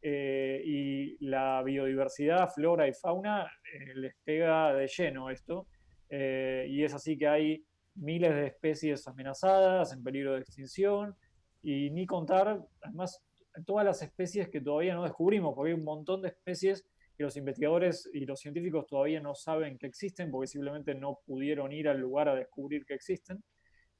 eh, 0.00 0.62
y 0.64 1.26
la 1.26 1.60
biodiversidad, 1.64 2.48
flora 2.54 2.86
y 2.86 2.92
fauna 2.92 3.50
eh, 3.74 3.96
les 3.96 4.14
pega 4.22 4.74
de 4.74 4.86
lleno 4.86 5.28
esto, 5.28 5.66
eh, 6.08 6.66
y 6.68 6.84
es 6.84 6.94
así 6.94 7.18
que 7.18 7.26
hay 7.26 7.64
miles 8.00 8.34
de 8.34 8.46
especies 8.46 9.06
amenazadas, 9.06 9.92
en 9.92 10.02
peligro 10.02 10.34
de 10.34 10.40
extinción, 10.40 11.14
y 11.62 11.90
ni 11.90 12.06
contar, 12.06 12.66
además, 12.80 13.22
todas 13.66 13.84
las 13.84 14.02
especies 14.02 14.48
que 14.48 14.60
todavía 14.60 14.94
no 14.94 15.04
descubrimos, 15.04 15.54
porque 15.54 15.72
hay 15.72 15.78
un 15.78 15.84
montón 15.84 16.22
de 16.22 16.28
especies 16.28 16.86
que 17.16 17.24
los 17.24 17.36
investigadores 17.36 18.08
y 18.14 18.24
los 18.24 18.40
científicos 18.40 18.86
todavía 18.86 19.20
no 19.20 19.34
saben 19.34 19.76
que 19.76 19.86
existen 19.86 20.30
porque 20.30 20.46
simplemente 20.46 20.94
no 20.94 21.18
pudieron 21.26 21.70
ir 21.70 21.88
al 21.88 22.00
lugar 22.00 22.30
a 22.30 22.34
descubrir 22.34 22.86
que 22.86 22.94
existen. 22.94 23.44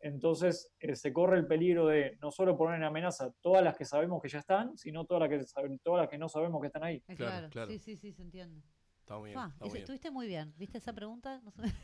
Entonces 0.01 0.73
eh, 0.81 0.97
se 0.97 1.13
corre 1.13 1.37
el 1.37 1.47
peligro 1.47 1.87
de 1.87 2.17
no 2.23 2.31
solo 2.31 2.57
poner 2.57 2.77
en 2.77 2.85
amenaza 2.85 3.35
todas 3.43 3.63
las 3.63 3.77
que 3.77 3.85
sabemos 3.85 4.23
que 4.23 4.31
ya 4.31 4.39
están, 4.39 4.75
sino 4.79 5.05
todas 5.05 5.29
las 5.29 5.39
que, 5.39 5.79
todas 5.83 6.01
las 6.01 6.09
que 6.09 6.17
no 6.17 6.31
sabemos 6.31 6.63
que 6.63 6.69
están 6.69 6.85
ahí. 6.85 7.03
Eh, 7.09 7.15
Claro, 7.15 7.51
sí, 7.69 7.79
sí, 7.79 7.97
sí, 7.99 8.13
se 8.13 8.23
entiende. 8.23 8.63
Está 9.11 9.19
muy 9.19 9.31
bien. 9.31 9.41
Ah, 9.41 9.51
está 9.53 9.57
ese- 9.57 9.65
muy 9.65 9.73
bien. 9.73 9.83
estuviste 9.83 10.11
muy 10.13 10.27
bien. 10.29 10.55
¿Viste 10.57 10.79
esa 10.79 10.93
pregunta? 10.93 11.41
No 11.43 11.51
sé. 11.51 11.75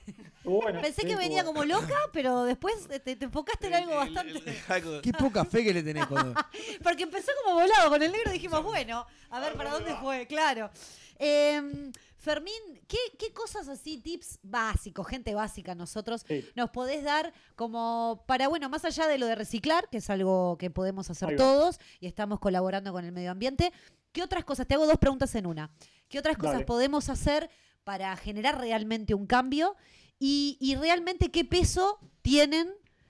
Bueno, 0.44 0.80
Pensé 0.80 1.02
sí, 1.02 1.08
que 1.08 1.16
venía 1.16 1.44
como 1.44 1.64
loca, 1.64 1.96
pero 2.12 2.44
después 2.44 2.86
eh, 2.88 3.00
te, 3.00 3.16
te 3.16 3.24
enfocaste 3.24 3.66
en 3.66 3.74
algo 3.74 3.96
bastante. 3.96 4.40
Qué 5.02 5.12
poca 5.12 5.44
fe 5.44 5.64
que 5.64 5.74
le 5.74 5.82
tenés 5.82 6.06
cuando. 6.08 6.34
Porque 6.84 7.02
empezó 7.02 7.32
como 7.42 7.56
volado 7.58 7.90
con 7.90 8.00
el 8.00 8.12
negro, 8.12 8.30
dijimos, 8.30 8.62
bueno, 8.62 9.04
a 9.30 9.40
ver 9.40 9.54
para 9.54 9.72
dónde 9.72 9.96
fue, 9.96 10.28
claro. 10.28 10.70
Em, 11.18 11.90
Fermín, 12.16 12.52
¿qué, 12.86 12.96
qué 13.18 13.32
cosas 13.32 13.66
así, 13.66 13.98
tips 13.98 14.38
básicos, 14.44 15.08
gente 15.08 15.34
básica 15.34 15.74
nosotros, 15.74 16.24
nos 16.54 16.70
podés 16.70 17.02
dar 17.02 17.32
como 17.56 18.22
para, 18.28 18.46
bueno, 18.46 18.68
más 18.68 18.84
allá 18.84 19.08
de 19.08 19.18
lo 19.18 19.26
de 19.26 19.34
reciclar, 19.34 19.88
que 19.90 19.98
es 19.98 20.10
algo 20.10 20.56
que 20.58 20.70
podemos 20.70 21.10
hacer 21.10 21.36
todos 21.36 21.80
y 21.98 22.06
estamos 22.06 22.38
colaborando 22.38 22.92
con 22.92 23.04
el 23.04 23.10
medio 23.10 23.32
ambiente, 23.32 23.72
¿qué 24.16 24.22
otras 24.22 24.44
cosas? 24.46 24.66
Te 24.66 24.72
hago 24.74 24.86
dos 24.86 24.96
preguntas 24.96 25.34
en 25.34 25.44
una. 25.46 25.70
¿Qué 26.08 26.18
otras 26.18 26.38
cosas 26.38 26.54
Dale. 26.54 26.64
podemos 26.64 27.10
hacer 27.10 27.50
para 27.84 28.16
generar 28.16 28.58
realmente 28.58 29.12
un 29.12 29.26
cambio? 29.26 29.76
Y, 30.18 30.56
y 30.58 30.74
realmente 30.76 31.30
qué 31.30 31.44
peso 31.44 31.98
tienen 32.22 32.66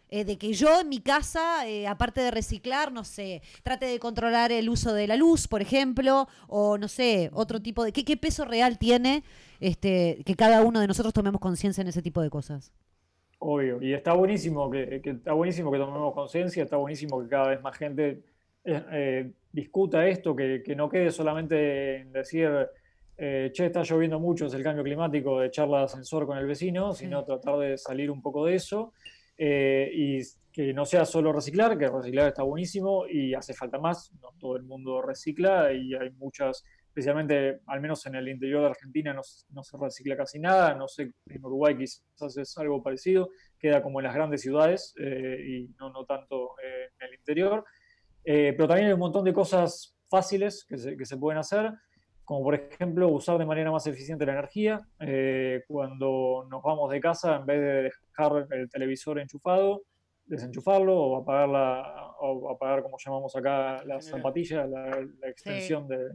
eh, 0.09 0.24
de 0.24 0.37
que 0.37 0.53
yo 0.53 0.81
en 0.81 0.89
mi 0.89 0.99
casa, 1.01 1.65
eh, 1.69 1.87
aparte 1.87 2.20
de 2.20 2.33
reciclar, 2.33 2.91
no 2.91 3.05
sé, 3.05 3.41
trate 3.62 3.87
de 3.87 4.01
controlar 4.01 4.51
el 4.51 4.69
uso 4.69 4.93
de 4.95 5.07
la 5.07 5.15
luz, 5.16 5.47
por 5.47 5.62
ejemplo, 5.62 6.27
o 6.49 6.77
no 6.77 6.89
sé, 6.89 7.31
otro 7.33 7.61
tipo 7.62 7.85
de... 7.85 7.93
¿Qué, 7.93 8.05
qué 8.05 8.16
peso 8.16 8.45
real 8.45 8.77
tiene 8.77 9.23
este, 9.61 10.23
que 10.27 10.35
cada 10.35 10.62
uno 10.62 10.81
de 10.81 10.89
nosotros 10.89 11.15
tomemos 11.15 11.41
conciencia 11.41 11.83
en 11.83 11.89
ese 11.89 12.03
tipo 12.03 12.20
de 12.20 12.31
cosas? 12.31 12.73
Obvio, 13.39 13.81
y 13.81 13.93
está 13.93 14.12
buenísimo 14.15 14.69
que, 14.70 15.01
que- 15.03 15.11
está 15.11 15.35
buenísimo 15.35 15.70
que 15.70 15.78
tomemos 15.78 16.15
conciencia, 16.15 16.65
está 16.65 16.77
buenísimo 16.77 17.23
que 17.23 17.28
cada 17.28 17.49
vez 17.51 17.62
más 17.62 17.77
gente 17.77 18.24
eh, 18.65 18.83
eh, 18.93 19.33
discuta 19.57 20.07
esto, 20.07 20.37
que, 20.37 20.62
que 20.62 20.77
no 20.77 20.87
quede 20.87 21.11
solamente 21.11 21.97
en 21.97 22.12
decir, 22.12 22.51
eh, 23.16 23.49
che, 23.55 23.66
está 23.66 23.83
lloviendo 23.83 24.20
mucho, 24.20 24.45
es 24.45 24.53
el 24.53 24.62
cambio 24.62 24.85
climático, 24.85 25.41
de 25.41 25.47
echar 25.47 25.66
el 25.66 25.77
ascensor 25.77 26.27
con 26.27 26.37
el 26.37 26.47
vecino, 26.47 26.93
sino 26.93 27.24
tratar 27.24 27.57
de 27.59 27.78
salir 27.78 28.11
un 28.11 28.20
poco 28.20 28.45
de 28.45 28.55
eso 28.55 28.93
eh, 29.39 29.91
y 29.95 30.19
que 30.53 30.74
no 30.74 30.85
sea 30.85 31.07
solo 31.07 31.33
reciclar, 31.33 31.78
que 31.78 31.89
reciclar 31.89 32.28
está 32.28 32.43
buenísimo 32.43 33.07
y 33.09 33.33
hace 33.33 33.55
falta 33.55 33.78
más, 33.78 34.12
no 34.20 34.28
todo 34.39 34.57
el 34.57 34.65
mundo 34.65 35.01
recicla 35.01 35.73
y 35.73 35.95
hay 35.95 36.11
muchas, 36.11 36.62
especialmente 36.89 37.61
al 37.66 37.81
menos 37.81 38.05
en 38.05 38.15
el 38.15 38.28
interior 38.28 38.61
de 38.61 38.69
Argentina 38.69 39.15
no 39.15 39.62
se 39.62 39.77
recicla 39.78 40.19
casi 40.19 40.39
nada, 40.39 40.74
no 40.74 40.87
sé, 40.87 41.12
en 41.31 41.45
Uruguay 41.45 41.78
quizás 41.78 42.37
es 42.37 42.59
algo 42.59 42.83
parecido, 42.83 43.31
queda 43.59 43.83
como 43.83 44.01
en 44.01 44.05
las 44.05 44.15
grandes 44.15 44.43
ciudades 44.43 44.95
eh, 44.99 45.39
y 45.49 45.74
no, 45.78 45.91
no 45.91 46.05
tanto 46.05 46.51
eh, 46.62 46.91
en 47.01 47.09
el 47.09 47.15
interior. 47.15 47.65
Eh, 48.28 48.55
pero 48.57 48.66
también 48.66 48.89
hay 48.89 48.93
un 48.93 48.98
montón 48.98 49.24
de 49.24 49.32
cosas 49.32 49.97
fáciles 50.09 50.66
que 50.69 50.77
se, 51.07 51.16
pueden 51.16 51.39
hacer, 51.39 51.73
como 52.24 52.43
por 52.43 52.57
ejemplo 52.57 53.09
usar 53.09 53.39
de 53.39 53.47
manera 53.47 53.70
más 53.70 53.86
eficiente 53.86 54.27
la 54.27 54.32
energía. 54.32 54.81
Eh, 54.98 55.62
cuando 55.69 56.44
nos 56.51 56.61
vamos 56.61 56.90
de 56.90 57.01
casa, 57.01 57.36
en 57.36 57.47
vez 57.47 57.61
de 57.61 57.82
dejar 57.85 58.48
el 58.51 58.69
televisor 58.69 59.20
enchufado, 59.20 59.82
desenchufarlo 60.27 60.94
o 60.98 61.16
apagar, 61.23 61.48
la, 61.48 62.12
o 62.20 62.51
apagar 62.51 62.82
como 62.82 62.97
llamamos 63.05 63.35
acá, 63.36 63.82
las 63.85 64.07
zapatillas, 64.07 64.69
la, 64.69 65.07
la 65.20 65.28
extensión 65.28 65.86
de, 65.89 66.11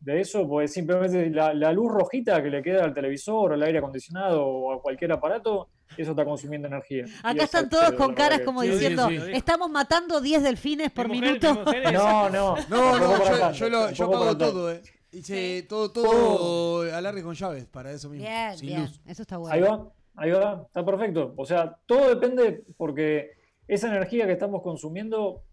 de 0.00 0.20
eso, 0.20 0.48
pues 0.48 0.72
simplemente 0.72 1.28
la, 1.30 1.52
la 1.54 1.72
luz 1.72 1.92
rojita 1.92 2.42
que 2.42 2.48
le 2.50 2.62
queda 2.62 2.84
al 2.84 2.94
televisor 2.94 3.50
o 3.50 3.54
al 3.54 3.62
aire 3.62 3.78
acondicionado 3.78 4.46
o 4.46 4.72
a 4.72 4.80
cualquier 4.80 5.12
aparato, 5.12 5.68
eso 5.96 6.12
está 6.12 6.24
consumiendo 6.24 6.68
energía. 6.68 7.04
Acá 7.22 7.44
están 7.44 7.64
es, 7.64 7.70
todos 7.70 7.92
con 7.92 8.10
la 8.10 8.14
caras 8.14 8.40
como 8.40 8.62
diciendo, 8.62 9.08
estamos 9.10 9.68
matando 9.70 10.20
10 10.20 10.42
delfines 10.42 10.90
por 10.90 11.08
minuto. 11.08 11.64
No, 11.92 12.30
no. 12.30 12.54
No, 12.68 12.98
no, 12.98 13.18
yo, 13.18 13.24
tanto, 13.38 13.52
yo, 13.52 13.68
lo- 13.68 13.90
yo 13.90 13.96
tampoco 14.04 14.20
pago 14.20 14.38
todo, 14.38 14.72
eh. 14.72 14.82
Hice 15.12 15.64
todo, 15.68 15.90
todo 15.90 16.94
alargue 16.94 17.22
con 17.24 17.34
llaves 17.34 17.66
para 17.66 17.90
eso 17.90 18.08
mismo. 18.08 18.24
Bien, 18.26 18.56
sin 18.56 18.68
bien. 18.68 18.80
luz. 18.82 19.00
Eso 19.06 19.22
está 19.22 19.38
bueno. 19.38 19.52
Ahí 19.54 19.60
va, 19.60 19.88
ahí 20.14 20.30
va, 20.30 20.62
está 20.66 20.84
perfecto. 20.84 21.34
O 21.36 21.44
sea, 21.44 21.76
todo 21.84 22.08
depende 22.08 22.62
porque 22.76 23.32
esa 23.74 23.88
energía 23.88 24.26
que 24.26 24.32
estamos 24.32 24.62
consumiendo 24.62 25.44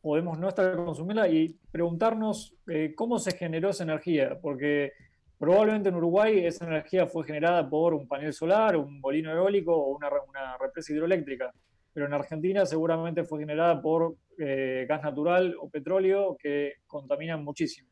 podemos 0.00 0.38
no 0.38 0.48
estar 0.48 0.74
consumiendo 0.76 1.24
y 1.26 1.56
preguntarnos 1.70 2.56
eh, 2.68 2.94
cómo 2.96 3.18
se 3.18 3.36
generó 3.36 3.70
esa 3.70 3.84
energía, 3.84 4.38
porque 4.40 4.92
probablemente 5.38 5.90
en 5.90 5.94
Uruguay 5.94 6.44
esa 6.44 6.66
energía 6.66 7.06
fue 7.06 7.24
generada 7.24 7.68
por 7.68 7.94
un 7.94 8.08
panel 8.08 8.32
solar, 8.32 8.76
un 8.76 9.00
molino 9.00 9.30
eólico 9.30 9.74
o 9.74 9.96
una, 9.96 10.08
una 10.28 10.58
represa 10.58 10.92
hidroeléctrica, 10.92 11.52
pero 11.92 12.06
en 12.06 12.14
Argentina 12.14 12.66
seguramente 12.66 13.24
fue 13.24 13.40
generada 13.40 13.80
por 13.80 14.16
eh, 14.38 14.86
gas 14.88 15.02
natural 15.02 15.54
o 15.60 15.68
petróleo 15.68 16.36
que 16.38 16.74
contaminan 16.86 17.44
muchísimo. 17.44 17.90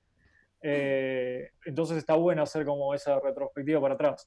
Eh, 0.61 1.51
entonces 1.67 1.99
está 1.99 2.17
bueno 2.17 2.43
hacer 2.43 2.65
como 2.65 2.95
esa 2.95 3.21
retrospectiva 3.21 3.81
para 3.81 3.95
atrás. 3.95 4.27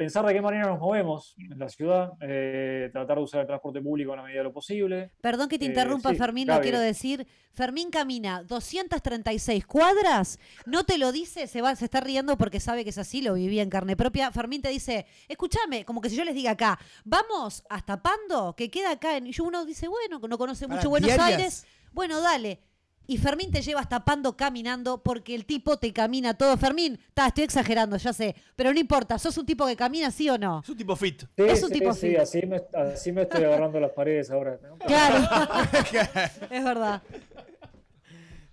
Pensar 0.00 0.24
de 0.24 0.32
qué 0.32 0.40
manera 0.40 0.66
nos 0.66 0.80
movemos 0.80 1.34
en 1.36 1.58
la 1.58 1.68
ciudad, 1.68 2.14
eh, 2.22 2.88
tratar 2.90 3.18
de 3.18 3.22
usar 3.22 3.42
el 3.42 3.46
transporte 3.46 3.82
público 3.82 4.12
en 4.12 4.16
la 4.16 4.22
medida 4.22 4.38
de 4.38 4.44
lo 4.44 4.52
posible. 4.54 5.10
Perdón 5.20 5.50
que 5.50 5.58
te 5.58 5.66
Eh, 5.66 5.68
interrumpa, 5.68 6.08
sí, 6.08 6.16
Fermín, 6.16 6.48
lo 6.48 6.58
quiero 6.62 6.80
decir. 6.80 7.26
Fermín 7.52 7.90
camina 7.90 8.42
236 8.42 9.66
cuadras, 9.66 10.38
no 10.64 10.84
te 10.84 10.96
lo 10.96 11.12
dice, 11.12 11.46
se, 11.46 11.60
va, 11.60 11.76
se 11.76 11.84
está 11.84 12.00
riendo 12.00 12.38
porque 12.38 12.60
sabe 12.60 12.82
que 12.82 12.88
es 12.88 12.96
así, 12.96 13.20
lo 13.20 13.34
vivía 13.34 13.62
en 13.62 13.68
carne 13.68 13.94
propia. 13.94 14.32
Fermín 14.32 14.62
te 14.62 14.70
dice, 14.70 15.04
escúchame, 15.28 15.84
como 15.84 16.00
que 16.00 16.08
si 16.08 16.16
yo 16.16 16.24
les 16.24 16.34
diga 16.34 16.52
acá, 16.52 16.78
vamos 17.04 17.62
hasta 17.68 18.02
Pando, 18.02 18.54
que 18.56 18.70
queda 18.70 18.92
acá. 18.92 19.18
En... 19.18 19.26
Y 19.26 19.34
uno 19.42 19.66
dice, 19.66 19.86
bueno, 19.86 20.18
no 20.26 20.38
conoce 20.38 20.66
mucho 20.66 20.88
Buenos 20.88 21.08
¿diarias? 21.08 21.38
Aires, 21.38 21.66
bueno, 21.92 22.22
dale. 22.22 22.69
Y 23.06 23.18
Fermín 23.18 23.50
te 23.50 23.60
lleva 23.60 23.80
hasta 23.80 24.04
Pando 24.04 24.36
caminando 24.36 25.02
porque 25.02 25.34
el 25.34 25.44
tipo 25.44 25.76
te 25.78 25.92
camina 25.92 26.34
todo. 26.34 26.56
Fermín, 26.56 26.98
ta, 27.12 27.26
estoy 27.26 27.42
exagerando, 27.44 27.96
ya 27.96 28.12
sé, 28.12 28.36
pero 28.54 28.72
no 28.72 28.78
importa, 28.78 29.18
¿sos 29.18 29.36
un 29.36 29.46
tipo 29.46 29.66
que 29.66 29.74
camina, 29.74 30.10
sí 30.12 30.28
o 30.30 30.38
no? 30.38 30.60
Es 30.62 30.68
un 30.68 30.76
tipo 30.76 30.94
fit. 30.94 31.22
Sí, 31.22 31.42
Es 31.44 31.62
un 31.64 31.68
sí, 31.70 31.74
tipo 31.80 31.92
sí, 31.92 32.08
fit. 32.10 32.18
así 32.18 32.46
me, 32.46 32.60
así 32.74 33.10
me 33.12 33.22
estoy 33.22 33.42
agarrando 33.44 33.80
las 33.80 33.90
paredes 33.90 34.30
ahora. 34.30 34.58
¿no? 34.62 34.76
Claro, 34.78 35.16
es 36.50 36.64
verdad. 36.64 37.02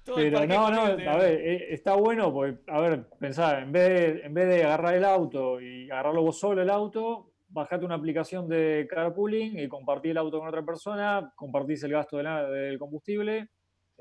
Pero 0.04 0.46
no, 0.48 0.72
no, 0.72 0.82
a 0.84 1.18
ver, 1.18 1.42
eh, 1.42 1.74
está 1.74 1.94
bueno 1.96 2.34
porque, 2.34 2.60
a 2.72 2.80
ver, 2.80 3.10
pensá, 3.20 3.60
en 3.60 3.72
vez, 3.74 3.90
de, 3.90 4.26
en 4.26 4.34
vez 4.34 4.48
de 4.48 4.64
agarrar 4.64 4.96
el 4.96 5.04
auto 5.06 5.60
y 5.62 5.92
agarrarlo 5.92 6.22
vos 6.24 6.40
solo 6.40 6.62
el 6.62 6.70
auto, 6.70 7.34
bajate 7.50 7.84
una 7.86 7.96
aplicación 7.96 8.48
de 8.48 8.88
carpooling 8.90 9.60
y 9.60 9.68
compartí 9.68 10.10
el 10.10 10.18
auto 10.18 10.40
con 10.40 10.48
otra 10.48 10.64
persona, 10.64 11.32
compartís 11.36 11.84
el 11.84 11.92
gasto 11.92 12.18
de 12.18 12.24
la- 12.24 12.50
del 12.50 12.80
combustible 12.80 13.50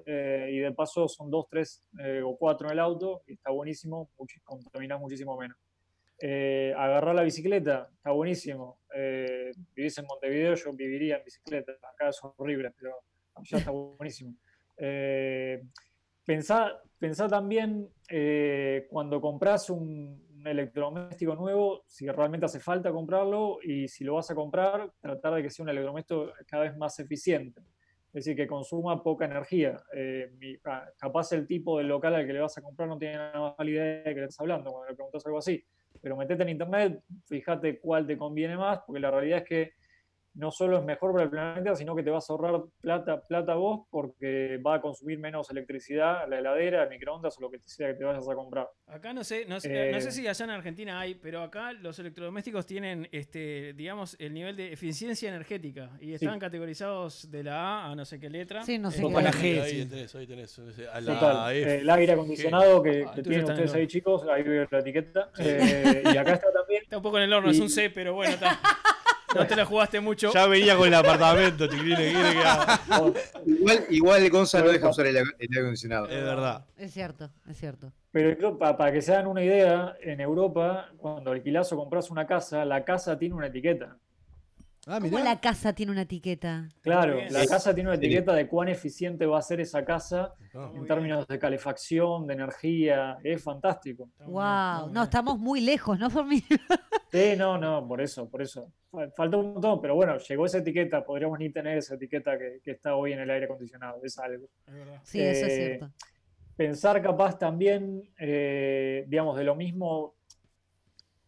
eh, 0.05 0.51
y 0.53 0.59
de 0.59 0.73
paso 0.73 1.09
son 1.09 1.31
dos, 1.31 1.47
tres 1.49 1.85
eh, 1.99 2.21
o 2.25 2.37
cuatro 2.37 2.69
en 2.69 2.73
el 2.75 2.81
auto 2.81 3.23
y 3.27 3.35
está 3.35 3.51
buenísimo, 3.51 4.11
muchi- 4.19 4.43
contaminás 4.43 5.01
muchísimo 5.01 5.37
menos. 5.39 5.57
Eh, 6.19 6.73
agarrar 6.77 7.15
la 7.15 7.23
bicicleta, 7.23 7.89
está 7.95 8.11
buenísimo. 8.11 8.81
Eh, 8.95 9.53
vivís 9.75 9.97
en 9.99 10.07
Montevideo, 10.07 10.55
yo 10.55 10.73
viviría 10.73 11.19
en 11.19 11.25
bicicleta, 11.25 11.73
acá 11.73 12.09
es 12.09 12.21
horrible, 12.23 12.73
pero 12.79 12.95
allá 13.35 13.59
está 13.59 13.71
buenísimo. 13.71 14.35
Pensá, 16.25 16.83
pensá 16.99 17.29
también 17.29 17.89
cuando 18.89 19.21
compras 19.21 19.71
un, 19.71 20.27
un 20.39 20.47
electrodoméstico 20.47 21.35
nuevo, 21.35 21.83
si 21.87 22.09
realmente 22.09 22.47
hace 22.47 22.61
falta 22.61 22.91
comprarlo 22.91 23.59
y 23.63 23.87
si 23.87 24.03
lo 24.05 24.15
vas 24.15 24.31
a 24.31 24.35
comprar, 24.35 24.91
tratar 25.01 25.35
de 25.35 25.43
que 25.43 25.51
sea 25.51 25.63
un 25.63 25.69
electrodoméstico 25.69 26.33
cada 26.47 26.65
vez 26.65 26.77
más 26.77 26.99
eficiente. 26.99 27.61
Es 28.17 28.25
decir, 28.25 28.35
que 28.35 28.47
consuma 28.47 29.03
poca 29.03 29.27
energía. 29.27 29.77
Eh, 29.95 30.59
ca- 30.63 30.91
capaz 30.99 31.33
el 31.33 31.47
tipo 31.47 31.77
del 31.77 31.89
local 31.89 32.15
al 32.15 32.27
que 32.27 32.33
le 32.33 32.41
vas 32.41 32.57
a 32.57 32.63
comprar 32.63 32.89
no 32.89 32.97
tiene 32.97 33.17
nada 33.17 33.55
más 33.59 33.69
idea 33.69 33.85
de 33.85 34.03
que 34.05 34.15
le 34.15 34.23
estás 34.23 34.41
hablando 34.41 34.71
cuando 34.73 34.89
le 34.89 34.97
preguntas 34.97 35.27
algo 35.27 35.37
así. 35.37 35.63
Pero 36.01 36.17
metete 36.17 36.43
en 36.43 36.49
internet, 36.49 37.03
fíjate 37.27 37.79
cuál 37.79 38.07
te 38.07 38.17
conviene 38.17 38.57
más, 38.57 38.81
porque 38.87 39.01
la 39.01 39.11
realidad 39.11 39.41
es 39.41 39.45
que 39.45 39.73
no 40.37 40.51
solo 40.51 40.79
es 40.79 40.85
mejor 40.85 41.13
para 41.13 41.25
el 41.25 41.31
planeta, 41.31 41.75
sino 41.75 41.97
que 41.97 42.03
te 42.03 42.11
vas 42.11 42.29
a 42.29 42.33
ahorrar 42.35 42.61
plata, 42.81 43.23
plata 43.27 43.55
vos 43.55 43.87
porque 43.91 44.59
va 44.65 44.75
a 44.77 44.81
consumir 44.81 45.19
menos 45.19 45.51
electricidad, 45.51 46.29
la 46.29 46.39
heladera, 46.39 46.85
el 46.85 46.91
microondas 46.91 47.37
o 47.39 47.41
lo 47.41 47.51
que 47.51 47.59
sea 47.65 47.89
que 47.89 47.95
te 47.95 48.05
vayas 48.05 48.29
a 48.29 48.35
comprar. 48.35 48.69
Acá 48.87 49.13
no 49.13 49.25
sé, 49.25 49.45
no 49.47 49.59
sé, 49.61 49.91
no 49.93 50.01
sé 50.01 50.09
Eh, 50.09 50.13
si 50.13 50.29
allá 50.29 50.45
en 50.45 50.51
Argentina 50.51 51.01
hay, 51.01 51.15
pero 51.15 51.43
acá 51.43 51.73
los 51.73 51.99
electrodomésticos 51.99 52.67
tienen, 52.67 53.09
este, 53.13 53.73
digamos, 53.75 54.15
el 54.19 54.33
nivel 54.35 54.57
de 54.57 54.73
eficiencia 54.73 55.29
energética 55.29 55.91
y 56.01 56.13
están 56.15 56.39
categorizados 56.39 57.31
de 57.31 57.43
la 57.43 57.57
A 57.87 57.91
a 57.93 57.95
no 57.97 58.05
sé 58.05 58.21
qué 58.21 58.29
letra. 58.31 58.63
Sí, 58.63 58.79
no 58.79 58.91
sé 58.91 59.03
Eh, 59.03 59.09
qué. 59.09 59.23
La 59.23 59.33
G, 59.33 59.63
ahí 59.63 59.71
sí. 59.83 59.87
tenés, 59.89 60.15
ahí 60.15 60.27
tenés. 60.27 60.59
A 60.93 61.01
la 61.01 61.15
Total, 61.15 61.57
F. 61.57 61.75
eh, 61.77 61.81
el 61.81 61.91
aire 61.91 62.13
acondicionado 62.13 62.83
que, 62.83 63.05
Ah, 63.07 63.13
que 63.15 63.23
tienen 63.23 63.45
ustedes 63.45 63.73
ahí, 63.75 63.87
chicos, 63.87 64.23
ahí 64.29 64.43
veo 64.43 64.67
la 64.71 64.79
etiqueta. 64.81 65.31
eh, 65.39 66.03
y 66.13 66.17
acá 66.17 66.35
está 66.35 66.53
también. 66.53 66.83
Está 66.83 66.99
un 66.99 67.03
poco 67.03 67.17
en 67.19 67.25
el 67.25 67.33
horno, 67.33 67.51
es 67.51 67.59
un 67.61 67.71
C, 67.71 67.91
pero 67.91 68.13
bueno, 68.15 68.35
está. 68.35 68.59
No 69.37 69.47
te 69.47 69.57
la 69.57 69.65
jugaste 69.65 70.01
mucho. 70.01 70.33
Ya 70.33 70.47
venía 70.47 70.77
con 70.77 70.89
el 70.89 70.95
apartamento, 70.95 71.67
chiquilín, 71.67 71.97
¿qué 71.97 72.13
quiere 72.13 72.33
que 72.33 72.39
haga? 72.45 72.81
Igual, 73.47 73.85
igual 73.91 74.31
Gonza 74.31 74.61
no 74.61 74.69
deja 74.69 74.89
usar 74.89 75.07
el, 75.07 75.17
aire- 75.17 75.31
el 75.39 75.49
aire 75.51 75.61
acondicionado. 75.61 76.07
Es 76.09 76.23
verdad. 76.25 76.65
Es 76.77 76.93
cierto, 76.93 77.31
es 77.49 77.57
cierto. 77.57 77.93
Pero 78.13 78.59
para 78.59 78.91
que 78.93 79.03
se 79.03 79.13
hagan 79.13 79.27
una 79.27 79.43
idea, 79.43 79.95
en 80.01 80.21
Europa, 80.21 80.89
cuando 80.97 81.31
alquilás 81.33 81.71
o 81.73 81.77
compras 81.77 82.11
una 82.11 82.27
casa, 82.27 82.65
la 82.65 82.85
casa 82.85 83.19
tiene 83.19 83.35
una 83.35 83.49
etiqueta. 83.49 83.97
Ah, 84.89 85.01
¿Cómo 85.01 85.19
la 85.19 85.41
casa 85.41 85.73
tiene 85.73 85.91
una 85.91 86.03
etiqueta? 86.03 86.69
Claro, 86.81 87.19
la 87.31 87.45
casa 87.47 87.75
tiene 87.75 87.91
una 87.91 87.97
etiqueta 87.97 88.33
de 88.33 88.47
cuán 88.47 88.69
eficiente 88.69 89.27
va 89.27 89.39
a 89.39 89.43
ser 89.43 89.61
esa 89.61 89.85
casa 89.85 90.33
en 90.75 90.87
términos 90.87 91.27
de 91.27 91.39
calefacción, 91.41 92.25
de 92.27 92.35
energía. 92.35 93.19
Es 93.25 93.43
fantástico. 93.43 94.09
Wow, 94.25 94.91
no, 94.93 95.03
estamos 95.03 95.39
muy 95.41 95.61
lejos, 95.61 95.99
¿no, 95.99 96.09
Fermín? 96.11 96.43
Sí, 97.11 97.35
no, 97.39 97.57
no, 97.57 97.87
por 97.87 98.01
eso, 98.01 98.29
por 98.29 98.43
eso. 98.43 98.73
Fa- 98.91 99.09
Falta 99.13 99.37
un 99.37 99.53
montón, 99.55 99.81
pero 99.81 99.95
bueno, 99.95 100.19
llegó 100.19 100.45
esa 100.45 100.59
etiqueta. 100.59 101.05
Podríamos 101.05 101.39
ni 101.39 101.51
tener 101.51 101.79
esa 101.79 101.95
etiqueta 101.95 102.37
que, 102.37 102.61
que 102.63 102.73
está 102.73 102.97
hoy 102.97 103.13
en 103.13 103.21
el 103.21 103.31
aire 103.31 103.47
acondicionado. 103.47 104.01
Es 104.05 104.19
algo. 104.19 104.49
Es 104.67 104.75
verdad. 104.75 105.01
Sí, 105.05 105.21
eso 105.21 105.47
es 105.47 105.53
Eh, 105.53 105.57
cierto. 105.79 105.93
pensar 106.57 107.01
capaz 107.01 107.39
también, 107.39 108.03
eh, 108.19 109.05
digamos, 109.07 109.37
de 109.39 109.45
lo 109.45 109.55
mismo, 109.55 110.16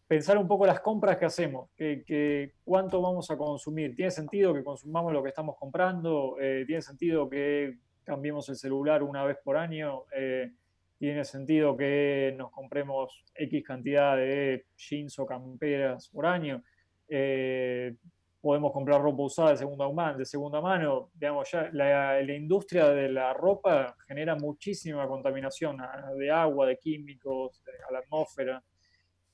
pensar 0.09 0.39
un 0.39 0.47
poco 0.47 0.65
las 0.65 0.79
compras 0.79 1.17
que 1.17 1.25
hacemos, 1.25 1.69
que, 1.77 2.53
cuánto 2.65 2.99
vamos 2.99 3.29
a 3.29 3.37
consumir. 3.37 3.95
¿Tiene 3.95 4.09
sentido 4.09 4.55
que 4.55 4.63
consumamos 4.63 5.13
lo 5.13 5.21
que 5.21 5.29
estamos 5.29 5.55
comprando? 5.55 6.35
Eh, 6.41 6.63
¿Tiene 6.65 6.81
sentido 6.81 7.29
que 7.29 7.77
cambiemos 8.03 8.49
el 8.49 8.55
celular 8.55 9.03
una 9.03 9.23
vez 9.23 9.37
por 9.43 9.55
año? 9.55 10.05
Eh, 10.11 10.51
¿Tiene 10.97 11.23
sentido 11.23 11.77
que 11.77 12.33
nos 12.35 12.49
compremos 12.49 13.23
X 13.35 13.63
cantidad 13.63 14.17
de 14.17 14.65
jeans 14.75 15.19
o 15.19 15.27
camperas 15.27 16.09
por 16.09 16.25
año? 16.25 16.63
Eh, 17.07 17.95
podemos 18.41 18.71
comprar 18.71 19.03
ropa 19.03 19.21
usada 19.21 19.51
de 19.51 19.57
segunda 19.57 19.87
mano, 19.91 20.17
de 20.17 20.25
segunda 20.25 20.59
mano. 20.59 21.11
Digamos, 21.13 21.51
ya 21.51 21.69
la, 21.71 22.19
industria 22.33 22.89
de 22.89 23.09
la 23.09 23.31
ropa 23.31 23.95
genera 24.07 24.35
muchísima 24.35 25.07
contaminación 25.07 25.79
a- 25.81 26.11
de 26.17 26.31
agua, 26.31 26.65
de 26.65 26.79
químicos, 26.79 27.61
a 27.87 27.93
la 27.93 27.99
atmósfera. 27.99 28.63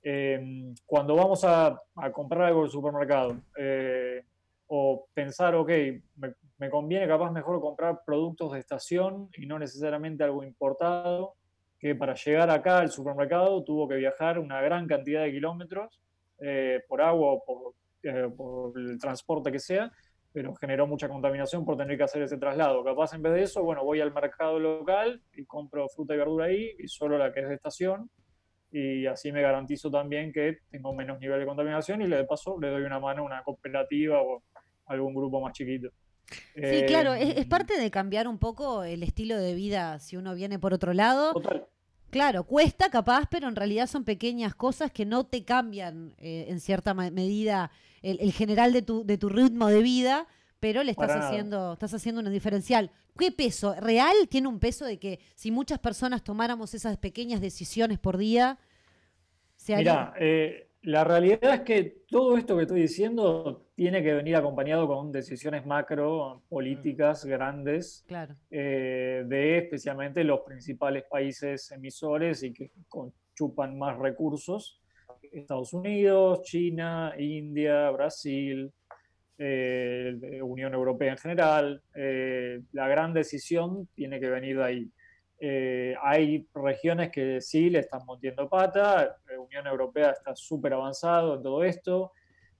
Eh, 0.08 0.72
cuando 0.86 1.16
vamos 1.16 1.44
a, 1.44 1.82
a 1.96 2.12
comprar 2.12 2.44
algo 2.44 2.60
en 2.60 2.66
el 2.66 2.72
supermercado 2.72 3.38
eh, 3.58 4.24
o 4.68 5.08
pensar, 5.16 5.56
ok, 5.56 5.70
me, 6.18 6.36
me 6.60 6.70
conviene 6.70 7.08
capaz 7.08 7.32
mejor 7.32 7.60
comprar 7.60 8.02
productos 8.06 8.54
de 8.54 8.60
estación 8.60 9.30
y 9.36 9.48
no 9.48 9.58
necesariamente 9.58 10.24
algo 10.24 10.44
importado, 10.44 11.34
que 11.80 11.96
para 11.96 12.14
llegar 12.14 12.52
acá 12.52 12.80
al 12.80 12.92
supermercado 12.92 13.64
tuvo 13.64 13.88
que 13.88 13.96
viajar 13.96 14.38
una 14.38 14.62
gran 14.62 14.88
cantidad 14.88 15.24
de 15.24 15.32
kilómetros 15.32 16.00
eh, 16.40 16.84
por 16.88 17.02
agua 17.02 17.34
o 17.34 17.44
por, 17.44 17.74
eh, 18.04 18.30
por 18.30 18.78
el 18.80 19.00
transporte 19.00 19.52
que 19.52 19.60
sea, 19.60 19.92
pero 20.32 20.54
generó 20.54 20.86
mucha 20.86 21.10
contaminación 21.10 21.66
por 21.66 21.78
tener 21.78 21.98
que 21.98 22.04
hacer 22.04 22.22
ese 22.22 22.38
traslado. 22.38 22.84
Capaz 22.84 23.14
en 23.14 23.24
vez 23.24 23.34
de 23.34 23.42
eso, 23.42 23.64
bueno, 23.64 23.84
voy 23.84 24.02
al 24.02 24.14
mercado 24.14 24.60
local 24.60 25.22
y 25.34 25.46
compro 25.46 25.88
fruta 25.90 26.14
y 26.14 26.18
verdura 26.18 26.46
ahí 26.46 26.76
y 26.78 26.88
solo 26.88 27.18
la 27.18 27.34
que 27.34 27.40
es 27.40 27.50
de 27.50 27.56
estación 27.56 28.10
y 28.78 29.08
así 29.08 29.32
me 29.32 29.42
garantizo 29.42 29.90
también 29.90 30.34
que 30.34 30.58
tengo 30.70 30.94
menos 30.94 31.20
nivel 31.20 31.40
de 31.40 31.46
contaminación 31.46 32.02
y 32.02 32.08
le 32.08 32.18
de 32.18 32.24
paso 32.26 32.60
le 32.60 32.70
doy 32.70 32.84
una 32.84 33.00
mano 33.00 33.22
a 33.22 33.26
una 33.26 33.44
cooperativa 33.44 34.22
o 34.22 34.44
algún 34.88 35.14
grupo 35.14 35.40
más 35.40 35.54
chiquito. 35.54 35.90
Sí, 36.56 36.84
claro, 36.88 37.14
Eh, 37.14 37.24
es, 37.24 37.38
es 37.38 37.46
parte 37.46 37.80
de 37.80 37.90
cambiar 37.92 38.28
un 38.28 38.38
poco 38.38 38.84
el 38.84 39.04
estilo 39.04 39.38
de 39.38 39.54
vida 39.54 40.00
si 40.00 40.18
uno 40.18 40.36
viene 40.36 40.60
por 40.60 40.74
otro 40.74 40.94
lado. 40.94 41.34
Total. 41.34 41.66
Claro, 42.10 42.44
cuesta 42.46 42.90
capaz, 42.90 43.28
pero 43.30 43.48
en 43.48 43.56
realidad 43.56 43.88
son 43.88 44.04
pequeñas 44.04 44.56
cosas 44.56 44.92
que 44.92 45.06
no 45.06 45.26
te 45.26 45.44
cambian 45.44 46.14
eh, 46.18 46.46
en 46.50 46.60
cierta 46.60 46.94
medida 46.94 47.72
el, 48.02 48.20
el 48.20 48.32
general 48.32 48.74
de 48.74 48.82
tu, 48.82 49.06
de 49.06 49.18
tu 49.18 49.30
ritmo 49.30 49.68
de 49.68 49.82
vida, 49.82 50.28
pero 50.60 50.84
le 50.84 50.92
estás 50.92 51.12
haciendo, 51.12 51.74
estás 51.74 51.94
haciendo 51.94 52.22
un 52.22 52.32
diferencial. 52.32 52.92
¿Qué 53.18 53.32
peso? 53.32 53.76
¿Real 53.76 54.16
tiene 54.30 54.48
un 54.48 54.60
peso 54.60 54.86
de 54.86 54.98
que 54.98 55.20
si 55.36 55.52
muchas 55.52 55.80
personas 55.80 56.24
tomáramos 56.24 56.74
esas 56.74 56.98
pequeñas 56.98 57.40
decisiones 57.42 58.00
por 58.00 58.18
día, 58.18 58.58
se? 59.74 59.80
Mira, 59.80 60.14
eh, 60.20 60.68
la 60.84 61.04
realidad 61.04 61.54
es 61.54 61.62
que 61.62 61.98
todo 62.08 62.38
esto 62.38 62.56
que 62.56 62.64
estoy 62.64 62.82
diciendo 62.82 63.66
tiene 63.76 64.04
que 64.04 64.14
venir 64.14 64.36
acompañado 64.36 64.88
con 64.88 65.12
decisiones 65.12 65.66
macro, 65.66 66.44
políticas 66.48 67.26
grandes, 67.26 68.06
Claro. 68.08 68.36
eh, 68.52 69.24
de 69.26 69.58
especialmente 69.58 70.24
los 70.24 70.42
principales 70.42 71.04
países 71.10 71.72
emisores 71.72 72.44
y 72.44 72.54
que 72.54 72.72
chupan 73.36 73.78
más 73.78 73.98
recursos. 73.98 74.80
Estados 75.32 75.74
Unidos, 75.74 76.44
China, 76.44 77.14
India, 77.18 77.90
Brasil, 77.92 78.72
eh, 79.38 80.40
Unión 80.42 80.74
Europea 80.74 81.12
en 81.14 81.18
general. 81.18 81.82
eh, 81.96 82.62
la 82.72 82.88
gran 82.88 83.14
decisión 83.14 83.88
tiene 83.96 84.20
que 84.20 84.30
venir 84.30 84.58
de 84.58 84.64
ahí. 84.64 84.92
Eh, 85.40 85.96
hay 86.02 86.48
regiones 86.54 87.12
que 87.12 87.42
sí 87.42 87.70
le 87.70 87.80
están 87.80 88.06
montiendo 88.06 88.48
pata, 88.50 89.18
la 89.28 89.40
Unión 89.40 89.68
Europea 89.68 90.12
está 90.12 90.36
súper 90.36 90.74
avanzado 90.74 91.36
en 91.36 91.44
todo 91.44 91.64
esto. 91.64 92.14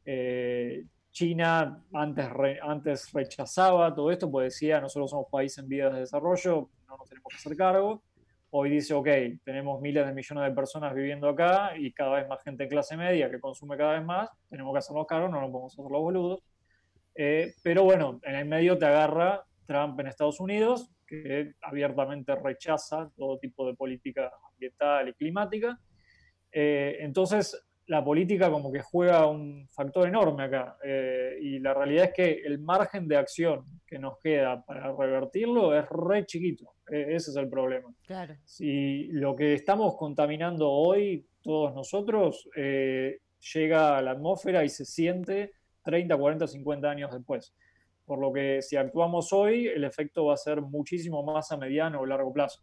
Eh, 0.06 0.84
China 1.12 1.82
antes, 1.94 2.30
re- 2.30 2.60
antes 2.62 3.12
rechazaba 3.14 3.96
todo 3.96 4.12
esto, 4.12 4.30
porque 4.30 4.46
decía, 4.46 4.82
nosotros 4.82 5.12
somos 5.12 5.28
país 5.32 5.58
en 5.58 5.70
vías 5.70 5.94
de 5.94 6.02
desarrollo, 6.02 6.70
no 6.88 6.98
nos 6.98 7.08
tenemos 7.08 7.30
que 7.32 7.38
hacer 7.38 7.56
cargo. 7.56 8.04
Hoy 8.52 8.70
dice, 8.70 8.94
ok, 8.94 9.08
tenemos 9.44 9.82
miles 9.82 10.06
de 10.06 10.14
millones 10.14 10.50
de 10.50 10.56
personas 10.56 10.94
viviendo 10.94 11.28
acá 11.30 11.78
y 11.78 11.92
cada 11.92 12.16
vez 12.16 12.28
más 12.28 12.42
gente 12.44 12.64
en 12.64 12.70
clase 12.70 12.96
media 12.96 13.30
que 13.30 13.40
consume 13.40 13.76
cada 13.78 13.94
vez 13.94 14.04
más, 14.04 14.30
tenemos 14.50 14.74
que 14.74 14.80
hacernos 14.80 15.08
cargo, 15.08 15.28
no 15.28 15.42
nos 15.42 15.52
podemos 15.52 15.74
hacer 15.74 15.92
los 15.92 16.02
boludos. 16.02 16.44
Eh, 17.16 17.54
pero 17.64 17.84
bueno, 17.84 18.20
en 18.24 18.36
el 18.36 18.46
medio 18.46 18.78
te 18.78 18.86
agarra 18.86 19.44
Trump 19.66 20.00
en 20.00 20.08
Estados 20.08 20.40
Unidos, 20.40 20.90
que 21.06 21.54
abiertamente 21.62 22.36
rechaza 22.36 23.12
todo 23.16 23.38
tipo 23.40 23.68
de 23.68 23.76
política 23.76 24.32
ambiental 24.52 25.10
y 25.10 25.14
climática. 25.14 25.80
Eh, 26.52 26.98
entonces, 27.02 27.66
la 27.88 28.04
política 28.04 28.50
como 28.50 28.72
que 28.72 28.82
juega 28.82 29.28
un 29.28 29.68
factor 29.70 30.08
enorme 30.08 30.46
acá. 30.46 30.78
eh, 30.84 31.38
y 31.42 31.60
la 31.60 31.74
realidad 31.74 32.06
es 32.06 32.14
que 32.14 32.32
el 32.46 32.60
margen 32.60 33.08
de 33.08 33.18
acción 33.18 33.64
que 33.86 34.00
nos 34.00 34.18
queda 34.20 34.64
para 34.66 34.92
revertirlo 34.96 35.78
es 35.78 35.88
re 35.90 36.26
chiquito. 36.26 36.74
Eh, 36.92 37.08
ese 37.10 37.32
es 37.32 37.38
el 37.38 37.50
problema. 37.50 37.94
Claro. 38.06 38.36
Si 38.44 39.08
lo 39.12 39.36
que 39.36 39.54
estamos 39.54 39.96
contaminando 39.98 40.70
hoy, 40.70 41.28
todos 41.42 41.74
nosotros, 41.76 42.50
eh, 42.56 43.20
llega 43.54 43.98
a 43.98 44.02
la 44.02 44.12
atmósfera 44.12 44.64
y 44.64 44.70
se 44.70 44.86
siente 44.86 45.54
30, 45.84 46.18
40, 46.18 46.48
50 46.48 46.90
años 46.90 47.12
después. 47.12 47.54
Por 48.06 48.20
lo 48.20 48.32
que 48.32 48.62
si 48.62 48.76
actuamos 48.76 49.34
hoy, 49.34 49.68
el 49.68 49.84
efecto 49.84 50.26
va 50.26 50.36
a 50.36 50.38
ser 50.38 50.62
muchísimo 50.62 51.24
más 51.24 51.52
a 51.52 51.58
mediano 51.58 52.02
o 52.02 52.06
largo 52.06 52.32
plazo. 52.32 52.62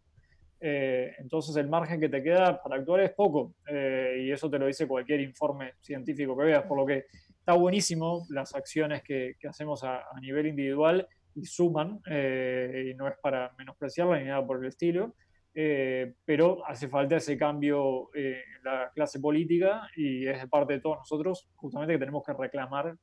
Eh, 0.60 1.12
entonces 1.18 1.56
el 1.56 1.68
margen 1.68 2.00
que 2.00 2.08
te 2.08 2.22
queda 2.22 2.62
para 2.62 2.76
actuar 2.76 3.00
es 3.00 3.12
poco, 3.12 3.54
eh, 3.66 4.22
y 4.24 4.30
eso 4.30 4.48
te 4.48 4.58
lo 4.58 4.66
dice 4.66 4.86
cualquier 4.86 5.20
informe 5.20 5.72
científico 5.80 6.36
que 6.36 6.44
veas, 6.44 6.62
por 6.64 6.78
lo 6.78 6.86
que 6.86 7.06
está 7.36 7.54
buenísimo 7.54 8.24
las 8.30 8.54
acciones 8.54 9.02
que, 9.02 9.34
que 9.40 9.48
hacemos 9.48 9.82
a, 9.82 10.02
a 10.08 10.20
nivel 10.20 10.46
individual 10.46 11.08
y 11.34 11.44
suman, 11.44 12.00
eh, 12.08 12.90
y 12.90 12.94
no 12.94 13.08
es 13.08 13.14
para 13.20 13.52
menospreciarla 13.58 14.18
ni 14.18 14.26
nada 14.26 14.46
por 14.46 14.58
el 14.58 14.66
estilo, 14.68 15.14
eh, 15.54 16.14
pero 16.24 16.66
hace 16.66 16.88
falta 16.88 17.16
ese 17.16 17.36
cambio 17.36 18.10
eh, 18.14 18.42
en 18.56 18.64
la 18.64 18.90
clase 18.94 19.20
política 19.20 19.86
y 19.96 20.26
es 20.26 20.40
de 20.40 20.48
parte 20.48 20.74
de 20.74 20.80
todos 20.80 20.98
nosotros 20.98 21.46
justamente 21.56 21.92
que 21.94 21.98
tenemos 21.98 22.22
que 22.24 22.32
reclamar 22.32 22.96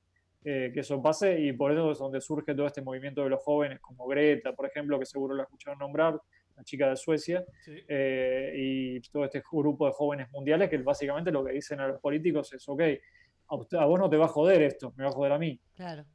eh, 0.44 0.72
que 0.74 0.80
eso 0.82 1.02
pase 1.02 1.40
y 1.40 1.52
por 1.54 1.72
eso 1.72 1.92
es 1.92 1.98
donde 2.00 2.22
surge 2.22 2.56
todo 2.56 2.66
este 2.68 2.82
movimiento 2.82 3.24
de 3.24 3.30
los 3.30 3.44
jóvenes 3.44 3.80
como 3.82 4.08
Greta, 4.08 4.54
por 4.54 4.66
ejemplo, 4.66 4.98
que 5.00 5.06
seguro 5.06 5.36
la 5.36 5.44
escucharon 5.44 5.80
nombrar, 5.80 6.20
la 6.56 6.64
chica 6.64 6.90
de 6.90 6.96
Suecia, 6.96 7.44
eh, 7.88 8.54
y 8.56 9.00
todo 9.12 9.26
este 9.26 9.42
grupo 9.52 9.86
de 9.86 9.94
jóvenes 9.94 10.30
mundiales 10.32 10.70
que 10.70 10.78
básicamente 10.80 11.32
lo 11.32 11.44
que 11.44 11.54
dicen 11.54 11.80
a 11.80 11.88
los 11.88 12.00
políticos 12.02 12.52
es, 12.54 12.68
ok, 12.68 12.82
a, 13.48 13.56
usted- 13.56 13.78
a 13.78 13.86
vos 13.86 14.00
no 14.00 14.10
te 14.10 14.18
va 14.18 14.26
a 14.26 14.30
joder 14.30 14.62
esto, 14.62 14.94
me 14.98 15.04
va 15.04 15.10
a 15.10 15.14
joder 15.14 15.32
a 15.34 15.38
mí. 15.40 15.60
Claro. 15.76 16.06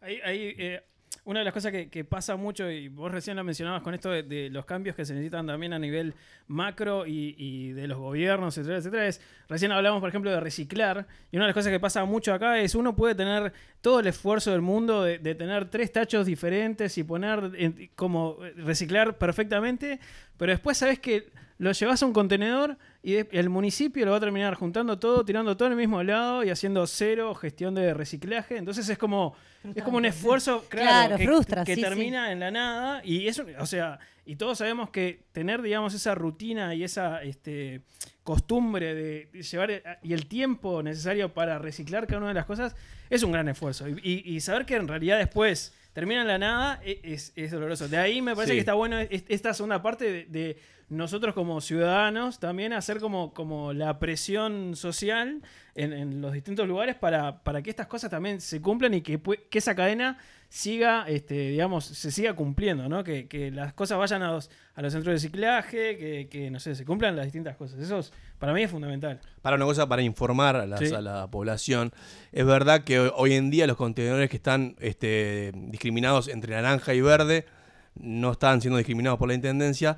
Ahí, 0.00 0.18
ahí, 0.24 0.54
eh, 0.58 0.82
una 1.24 1.38
de 1.38 1.44
las 1.44 1.54
cosas 1.54 1.72
que, 1.72 2.04
pasa 2.04 2.34
mucho, 2.34 2.68
y 2.68 2.88
vos 2.88 3.12
recién 3.12 3.36
lo 3.36 3.44
mencionabas 3.44 3.82
con 3.82 3.94
esto 3.94 4.10
de, 4.10 4.50
los 4.50 4.64
cambios 4.64 4.96
que 4.96 5.04
se 5.04 5.12
necesitan 5.14 5.46
también 5.46 5.72
a 5.72 5.78
nivel 5.78 6.14
macro 6.48 7.06
y, 7.06 7.36
y 7.38 7.72
de 7.72 7.86
los 7.86 7.98
gobiernos, 7.98 8.58
etcétera, 8.58 8.78
etcétera, 8.78 9.06
es, 9.06 9.20
recién 9.48 9.70
hablamos, 9.70 10.00
por 10.00 10.08
ejemplo, 10.08 10.32
de 10.32 10.40
reciclar, 10.40 11.06
y 11.30 11.36
una 11.36 11.44
de 11.44 11.50
las 11.50 11.54
cosas 11.54 11.70
que 11.70 11.78
pasa 11.78 12.04
mucho 12.04 12.34
acá 12.34 12.58
es 12.58 12.74
uno 12.74 12.96
puede 12.96 13.14
tener 13.14 13.52
todo 13.80 14.00
el 14.00 14.08
esfuerzo 14.08 14.50
del 14.50 14.62
mundo 14.62 15.04
de, 15.04 15.18
de 15.18 15.34
tener 15.36 15.70
tres 15.70 15.92
tachos 15.92 16.26
diferentes 16.26 16.98
y 16.98 17.04
poner 17.04 17.52
en- 17.56 17.90
como 17.94 18.38
eh, 18.44 18.54
reciclar 18.56 19.16
perfectamente, 19.16 20.00
pero 20.36 20.50
después 20.50 20.76
sabes 20.76 20.98
que 20.98 21.30
lo 21.62 21.70
llevas 21.72 22.02
a 22.02 22.06
un 22.06 22.12
contenedor 22.12 22.76
y 23.04 23.14
el 23.36 23.48
municipio 23.48 24.04
lo 24.04 24.10
va 24.10 24.16
a 24.16 24.20
terminar 24.20 24.54
juntando 24.54 24.98
todo, 24.98 25.24
tirando 25.24 25.56
todo 25.56 25.66
en 25.66 25.72
el 25.72 25.78
mismo 25.78 26.02
lado 26.02 26.42
y 26.42 26.50
haciendo 26.50 26.86
cero 26.88 27.34
gestión 27.36 27.74
de 27.74 27.94
reciclaje. 27.94 28.56
Entonces 28.56 28.88
es 28.88 28.98
como, 28.98 29.34
es 29.74 29.82
como 29.84 29.98
un 29.98 30.04
esfuerzo 30.04 30.64
claro, 30.68 30.86
Claro, 30.88 31.16
que, 31.18 31.24
frustra, 31.24 31.64
que 31.64 31.74
sí, 31.76 31.80
sí. 31.80 31.86
termina 31.86 32.32
en 32.32 32.40
la 32.40 32.50
nada. 32.50 33.00
Y 33.04 33.28
eso, 33.28 33.44
o 33.60 33.66
sea, 33.66 34.00
y 34.26 34.34
todos 34.36 34.58
sabemos 34.58 34.90
que 34.90 35.22
tener, 35.30 35.62
digamos, 35.62 35.94
esa 35.94 36.14
rutina 36.16 36.74
y 36.74 36.82
esa 36.82 37.22
este, 37.22 37.82
costumbre 38.24 38.94
de 38.94 39.42
llevar 39.42 39.70
eh, 39.70 39.82
y 40.02 40.12
el 40.12 40.26
tiempo 40.26 40.82
necesario 40.82 41.32
para 41.32 41.58
reciclar 41.58 42.06
cada 42.06 42.18
una 42.18 42.28
de 42.28 42.34
las 42.34 42.46
cosas 42.46 42.74
es 43.10 43.22
un 43.22 43.32
gran 43.32 43.48
esfuerzo. 43.48 43.88
Y, 43.88 43.92
y- 44.02 44.34
y 44.36 44.40
saber 44.40 44.64
que 44.66 44.76
en 44.76 44.88
realidad 44.88 45.18
después 45.18 45.74
termina 45.92 46.22
en 46.22 46.28
la 46.28 46.38
nada 46.38 46.80
e- 46.84 47.00
es, 47.02 47.32
es 47.36 47.50
doloroso. 47.50 47.88
De 47.88 47.96
ahí 47.98 48.22
me 48.22 48.34
parece 48.34 48.52
Sí. 48.52 48.56
que 48.56 48.60
está 48.60 48.74
bueno 48.74 48.98
es- 48.98 49.24
esta 49.28 49.52
segunda 49.54 49.82
parte 49.82 50.04
de, 50.10 50.24
de 50.26 50.56
nosotros 50.92 51.34
como 51.34 51.60
ciudadanos 51.60 52.38
también 52.38 52.72
hacer 52.72 53.00
como, 53.00 53.32
como 53.32 53.72
la 53.72 53.98
presión 53.98 54.76
social 54.76 55.42
en, 55.74 55.92
en 55.92 56.20
los 56.20 56.32
distintos 56.32 56.68
lugares 56.68 56.96
para, 56.96 57.42
para 57.42 57.62
que 57.62 57.70
estas 57.70 57.86
cosas 57.86 58.10
también 58.10 58.40
se 58.40 58.60
cumplan 58.60 58.92
y 58.94 59.00
que, 59.00 59.20
que 59.48 59.58
esa 59.58 59.74
cadena 59.74 60.18
siga, 60.50 61.06
este, 61.08 61.48
digamos, 61.48 61.86
se 61.86 62.10
siga 62.10 62.34
cumpliendo, 62.36 62.86
¿no? 62.88 63.02
Que, 63.04 63.26
que 63.26 63.50
las 63.50 63.72
cosas 63.72 63.96
vayan 63.96 64.22
a 64.22 64.32
los, 64.32 64.50
a 64.74 64.82
los 64.82 64.92
centros 64.92 65.12
de 65.12 65.14
reciclaje, 65.14 65.96
que, 65.96 66.28
que, 66.30 66.50
no 66.50 66.60
sé, 66.60 66.74
se 66.74 66.84
cumplan 66.84 67.16
las 67.16 67.24
distintas 67.24 67.56
cosas. 67.56 67.80
Eso 67.80 67.98
es- 68.00 68.12
para 68.38 68.52
mí 68.52 68.62
es 68.62 68.70
fundamental. 68.70 69.18
Para 69.40 69.56
una 69.56 69.64
cosa, 69.64 69.88
para 69.88 70.02
informar 70.02 70.56
a, 70.56 70.66
las- 70.66 70.80
Sí. 70.80 70.92
a 70.94 71.00
la 71.00 71.30
población. 71.30 71.90
Es 72.32 72.44
verdad 72.44 72.84
que 72.84 72.98
hoy- 73.00 73.12
hoy 73.16 73.32
en 73.32 73.50
día 73.50 73.66
los 73.66 73.76
contenedores 73.78 74.28
que 74.28 74.36
están 74.36 74.76
este, 74.80 75.52
discriminados 75.54 76.28
entre 76.28 76.54
naranja 76.54 76.92
y 76.92 77.00
verde 77.00 77.46
no 77.94 78.32
están 78.32 78.60
siendo 78.60 78.76
discriminados 78.78 79.18
por 79.18 79.28
la 79.28 79.34
intendencia, 79.34 79.96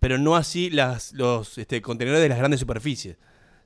pero 0.00 0.18
no 0.18 0.36
así 0.36 0.70
las, 0.70 1.12
los 1.12 1.58
este, 1.58 1.80
contenedores 1.82 2.22
de 2.22 2.28
las 2.28 2.38
grandes 2.38 2.60
superficies. 2.60 3.16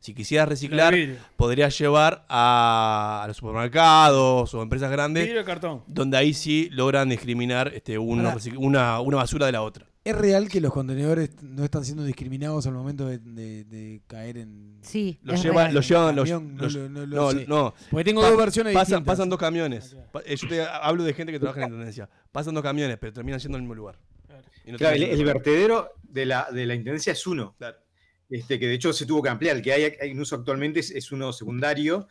Si 0.01 0.15
quisieras 0.15 0.49
reciclar, 0.49 0.95
podrías 1.37 1.79
llevar 1.79 2.25
a, 2.29 3.21
a 3.23 3.29
los 3.29 3.37
supermercados 3.37 4.53
o 4.53 4.63
empresas 4.63 4.91
grandes, 4.91 5.25
Vidrio 5.27 5.43
y 5.43 5.45
cartón. 5.45 5.83
donde 5.87 6.17
ahí 6.17 6.35
sí 6.35 6.69
logran 6.73 7.09
discriminar 7.09 7.73
este, 7.75 7.99
una, 7.99 9.01
una 9.01 9.17
basura 9.17 9.47
de 9.47 9.53
la 9.53 9.63
otra. 9.63 9.87
¿Es 10.05 10.17
real 10.17 10.49
que 10.49 10.61
los 10.61 10.73
contenedores 10.73 11.31
no 11.43 11.63
están 11.63 11.85
siendo 11.85 12.03
discriminados 12.03 12.67
al 12.67 12.73
momento 12.73 13.07
de, 13.07 13.19
de- 13.19 13.63
de 13.63 14.03
caer 14.09 14.39
en. 14.39 14.79
Sí, 14.83 15.21
Los 15.23 15.41
llevan, 15.41 15.73
los 15.73 15.87
llevan, 15.89 16.17
los, 16.17 16.29
no 16.29 16.41
los- 16.41 16.75
no 16.91 17.07
lo 17.07 17.17
no, 17.17 17.31
sé. 17.31 17.47
no. 17.47 17.73
Porque 17.89 18.03
tengo 18.05 18.21
Pa- 18.23 18.29
dos 18.31 18.37
versiones 18.39 18.75
pasan, 18.75 18.87
distintas. 18.99 19.13
pasan 19.13 19.29
dos 19.31 19.39
camiones. 19.39 19.97
Pa- 20.11 20.23
eh, 20.27 20.35
Yo 20.35 20.49
te 20.49 20.61
hablo 20.65 21.05
de 21.05 21.15
gente 21.15 21.31
que 21.33 21.39
trabaja 21.39 21.61
en 21.61 21.63
la 21.63 21.69
intendencia. 21.69 22.09
Pasan 22.33 22.53
dos 22.55 22.65
camiones, 22.65 22.99
pero 23.01 23.13
terminan 23.13 23.39
yendo 23.39 23.55
al 23.57 23.63
mismo 23.63 23.77
lugar. 23.77 23.97
Y 24.65 24.73
no 24.73 24.79
Claro, 24.79 24.97
el, 24.97 25.03
el 25.05 25.25
vertedero 25.25 25.93
de 26.13 26.27
la, 26.27 26.49
de 26.51 26.67
la 26.67 26.75
intendencia 26.75 27.13
es 27.13 27.27
uno. 27.27 27.57
Este, 28.29 28.59
que 28.59 28.67
de 28.67 28.75
hecho 28.75 28.93
se 28.93 29.05
tuvo 29.07 29.23
que 29.23 29.29
ampliar. 29.29 29.57
El 29.57 29.63
que 29.63 29.73
hay, 29.73 29.83
hay 30.01 30.11
en 30.11 30.21
uso 30.21 30.37
actualmente 30.37 30.81
es, 30.81 30.91
es 30.91 31.13
uno 31.13 31.33
secundario 31.33 32.09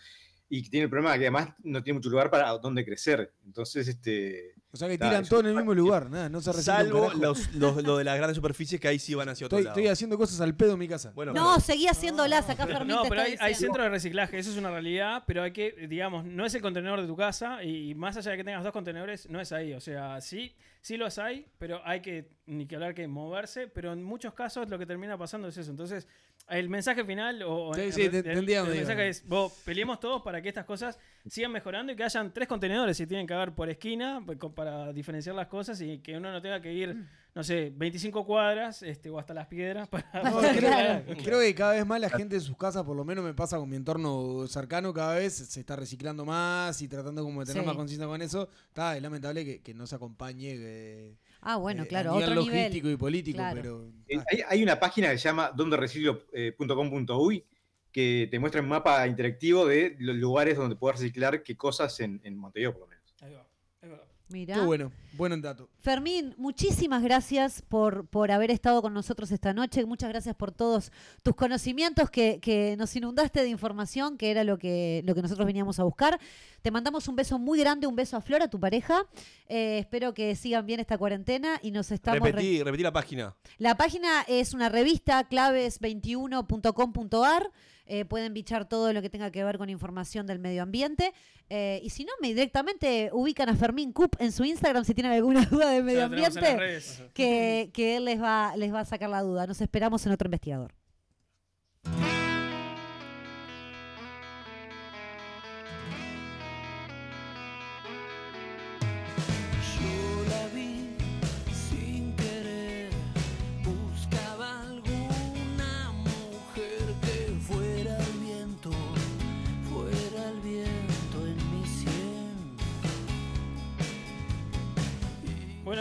y 0.49 0.63
que 0.63 0.69
tiene 0.69 0.83
el 0.83 0.89
problema 0.89 1.13
que 1.17 1.21
además 1.25 1.49
no 1.63 1.81
tiene 1.81 1.97
mucho 1.99 2.09
lugar 2.09 2.29
para 2.29 2.49
dónde 2.57 2.83
crecer. 2.85 3.33
Entonces, 3.45 3.87
este, 3.87 4.53
O 4.71 4.75
sea 4.77 4.87
que 4.89 4.97
Claro, 4.97 5.11
tiran 5.11 5.23
es 5.23 5.29
todo 5.29 5.39
en 5.39 5.45
el 5.47 5.55
mismo 5.55 5.73
lugar, 5.73 6.09
nada, 6.09 6.27
no 6.29 6.41
se 6.41 6.51
Salvo 6.53 7.11
los, 7.13 7.53
los- 7.55 7.81
lo 7.83 7.97
de 7.97 8.03
las 8.03 8.17
grandes 8.17 8.35
superficies 8.35 8.79
que 8.81 8.87
ahí 8.89 8.99
sí 8.99 9.15
van 9.15 9.29
hacia 9.29 9.45
otro 9.47 9.57
Estoy, 9.57 9.65
lado. 9.65 9.79
estoy 9.79 9.89
haciendo 9.91 10.17
cosas 10.17 10.41
al 10.41 10.53
pedo 10.55 10.73
en 10.73 10.79
mi 10.79 10.87
casa. 10.89 11.11
Bueno, 11.15 11.31
No, 11.33 11.59
seguí 11.61 11.87
haciéndolas. 11.87 12.49
Acá 12.49 12.67
Fermín 12.67 12.97
No, 12.97 13.03
pero 13.07 13.21
hay, 13.21 13.35
hay 13.39 13.55
centros 13.55 13.83
de 13.85 13.89
reciclaje, 13.89 14.37
eso 14.37 14.51
es 14.51 14.57
una 14.57 14.69
realidad, 14.71 15.23
pero 15.25 15.41
hay 15.43 15.53
que, 15.53 15.87
digamos, 15.89 16.25
no 16.25 16.45
es 16.45 16.53
el 16.53 16.61
contenedor 16.61 16.99
de 17.01 17.07
tu 17.07 17.15
casa 17.15 17.63
y 17.63 17.95
más 17.95 18.17
allá 18.17 18.31
de 18.31 18.37
que 18.37 18.43
tengas 18.43 18.63
dos 18.65 18.73
contenedores, 18.73 19.29
no 19.29 19.39
es 19.39 19.51
ahí. 19.53 19.71
O 19.73 19.79
sea, 19.79 20.19
sí, 20.21 20.53
sí 20.81 20.97
los 20.97 21.17
hay, 21.19 21.45
pero 21.57 21.81
hay 21.85 22.01
que, 22.01 22.29
ni 22.47 22.65
que 22.65 22.75
hablar 22.75 22.93
que 22.95 23.07
moverse, 23.07 23.67
pero 23.67 23.93
en 23.93 24.03
muchos 24.03 24.33
casos 24.33 24.69
lo 24.69 24.77
que 24.79 24.85
termina 24.85 25.17
pasando 25.17 25.47
es 25.47 25.57
eso. 25.57 25.69
Entonces, 25.71 26.07
el 26.49 26.69
mensaje 26.69 27.05
final 27.05 27.43
o 27.45 27.73
Sí, 27.73 27.81
el- 27.81 27.93
sí, 27.93 28.09
te- 28.09 28.17
el, 28.17 28.23
te 28.23 28.31
entiendo, 28.33 28.65
el 28.65 28.71
digo. 28.73 28.87
mensaje 28.87 29.09
es, 29.09 29.27
vos, 29.27 29.61
peleemos 29.63 29.99
todos 29.99 30.21
para 30.23 30.41
que 30.41 30.49
estas 30.49 30.65
cosas 30.65 30.97
sigan 31.27 31.51
mejorando 31.51 31.93
y 31.93 31.95
que 31.95 32.03
hayan 32.03 32.33
tres 32.33 32.47
contenedores 32.47 32.99
y 32.99 33.05
tienen 33.07 33.27
que 33.27 33.33
haber 33.33 33.53
por 33.53 33.69
esquina 33.69 34.21
pues, 34.25 34.37
para 34.55 34.91
diferenciar 34.91 35.35
las 35.35 35.47
cosas 35.47 35.79
y 35.81 35.99
que 35.99 36.17
uno 36.17 36.31
no 36.31 36.41
tenga 36.41 36.59
que 36.59 36.73
ir, 36.73 36.97
no 37.33 37.43
sé, 37.45 37.71
25 37.75 38.25
cuadras 38.25 38.83
este, 38.83 39.09
o 39.09 39.17
hasta 39.17 39.33
las 39.33 39.47
piedras 39.47 39.87
para... 39.87 40.05
No, 40.23 40.41
para- 40.41 40.53
creo, 40.53 41.17
creo 41.23 41.39
que 41.39 41.55
cada 41.55 41.73
vez 41.73 41.85
más 41.85 41.99
la 42.01 42.09
gente 42.09 42.35
de 42.35 42.41
sus 42.41 42.57
casas, 42.57 42.83
por 42.83 42.95
lo 42.97 43.05
menos 43.05 43.23
me 43.23 43.33
pasa 43.33 43.57
con 43.57 43.69
mi 43.69 43.77
entorno 43.77 44.45
cercano, 44.47 44.93
cada 44.93 45.15
vez 45.15 45.33
se 45.35 45.59
está 45.61 45.75
reciclando 45.77 46.25
más 46.25 46.81
y 46.81 46.87
tratando 46.89 47.23
como 47.23 47.39
de 47.39 47.45
tener 47.45 47.63
Sí. 47.63 47.67
más 47.67 47.75
conciencia 47.77 48.05
con 48.07 48.21
eso. 48.21 48.49
Está, 48.67 48.97
es 48.97 49.01
lamentable 49.01 49.45
que, 49.45 49.61
que 49.61 49.73
no 49.73 49.87
se 49.87 49.95
acompañe 49.95 50.55
eh, 50.57 51.15
Ah, 51.41 51.55
bueno, 51.55 51.83
eh, 51.83 51.87
claro, 51.87 52.11
a 52.11 52.13
nivel 52.15 52.29
otro 52.29 52.35
logístico 52.41 52.85
nivel. 52.87 52.93
y 52.93 52.97
político, 52.97 53.37
Claro. 53.37 53.55
pero 53.61 53.91
Eh, 54.09 54.23
Hay, 54.31 54.41
hay 54.47 54.63
una 54.63 54.79
página 54.79 55.09
que 55.11 55.17
se 55.17 55.23
llama 55.29 55.51
dondereciclo.com.uy 55.55 57.45
que 57.91 58.27
te 58.31 58.39
muestra 58.39 58.61
un 58.61 58.69
mapa 58.69 59.05
interactivo 59.07 59.65
de 59.65 59.95
los 59.99 60.15
lugares 60.15 60.57
donde 60.57 60.75
puedes 60.75 60.99
reciclar 60.99 61.43
qué 61.43 61.57
cosas 61.57 61.99
en, 61.99 62.21
en 62.23 62.37
Montevideo, 62.37 62.71
por 62.73 62.81
lo 62.81 62.87
menos. 62.87 63.03
Ahí 63.21 63.33
va, 63.33 63.45
ahí 63.81 63.89
va. 63.89 64.01
Mirá. 64.31 64.55
qué 64.55 64.61
bueno, 64.61 64.91
buen 65.13 65.39
dato. 65.41 65.69
Fermín, 65.79 66.33
muchísimas 66.37 67.03
gracias 67.03 67.61
por, 67.61 68.07
por 68.07 68.31
haber 68.31 68.49
estado 68.51 68.81
con 68.81 68.93
nosotros 68.93 69.31
esta 69.31 69.53
noche. 69.53 69.85
Muchas 69.85 70.09
gracias 70.09 70.35
por 70.35 70.51
todos 70.51 70.91
tus 71.23 71.35
conocimientos 71.35 72.09
que, 72.09 72.39
que 72.39 72.75
nos 72.77 72.95
inundaste 72.95 73.41
de 73.43 73.49
información, 73.49 74.17
que 74.17 74.31
era 74.31 74.43
lo 74.43 74.57
que, 74.57 75.01
lo 75.05 75.13
que 75.15 75.21
nosotros 75.21 75.45
veníamos 75.45 75.79
a 75.79 75.83
buscar. 75.83 76.19
Te 76.61 76.71
mandamos 76.71 77.07
un 77.07 77.15
beso 77.15 77.39
muy 77.39 77.59
grande, 77.59 77.87
un 77.87 77.95
beso 77.95 78.17
a 78.17 78.21
Flor, 78.21 78.41
a 78.43 78.49
tu 78.49 78.59
pareja. 78.59 79.05
Eh, 79.47 79.79
espero 79.79 80.13
que 80.13 80.35
sigan 80.35 80.65
bien 80.65 80.79
esta 80.79 80.97
cuarentena 80.97 81.59
y 81.61 81.71
nos 81.71 81.91
estamos... 81.91 82.19
re- 82.21 82.31
Repetí, 82.31 82.63
repetí 82.63 82.83
la 82.83 82.93
página. 82.93 83.35
La 83.57 83.75
página 83.75 84.21
es 84.27 84.53
una 84.53 84.69
revista, 84.69 85.27
claves21.com.ar. 85.27 87.51
Eh, 87.87 88.05
pueden 88.05 88.33
bichar 88.33 88.69
todo 88.69 88.93
lo 88.93 89.01
que 89.01 89.09
tenga 89.09 89.31
que 89.31 89.43
ver 89.43 89.57
con 89.57 89.69
información 89.69 90.25
del 90.25 90.39
medio 90.39 90.63
ambiente. 90.63 91.11
Eh, 91.49 91.81
y 91.83 91.89
si 91.89 92.05
no, 92.05 92.13
me 92.21 92.29
directamente 92.29 93.09
ubican 93.11 93.49
a 93.49 93.55
Fermín 93.55 93.91
Cup 93.91 94.15
en 94.21 94.31
su 94.31 94.43
Instagram 94.43 94.85
si 94.85 94.93
tienen 94.93 95.11
alguna 95.13 95.45
duda 95.51 95.69
de 95.69 95.83
medio 95.83 96.05
ambiente, 96.05 96.79
que, 97.13 97.71
que 97.73 97.97
él 97.97 98.05
les 98.05 98.21
va, 98.21 98.55
les 98.55 98.73
va 98.73 98.81
a 98.81 98.85
sacar 98.85 99.09
la 99.09 99.21
duda. 99.21 99.47
Nos 99.47 99.61
esperamos 99.61 100.05
en 100.05 100.11
otro 100.11 100.27
investigador. 100.27 100.73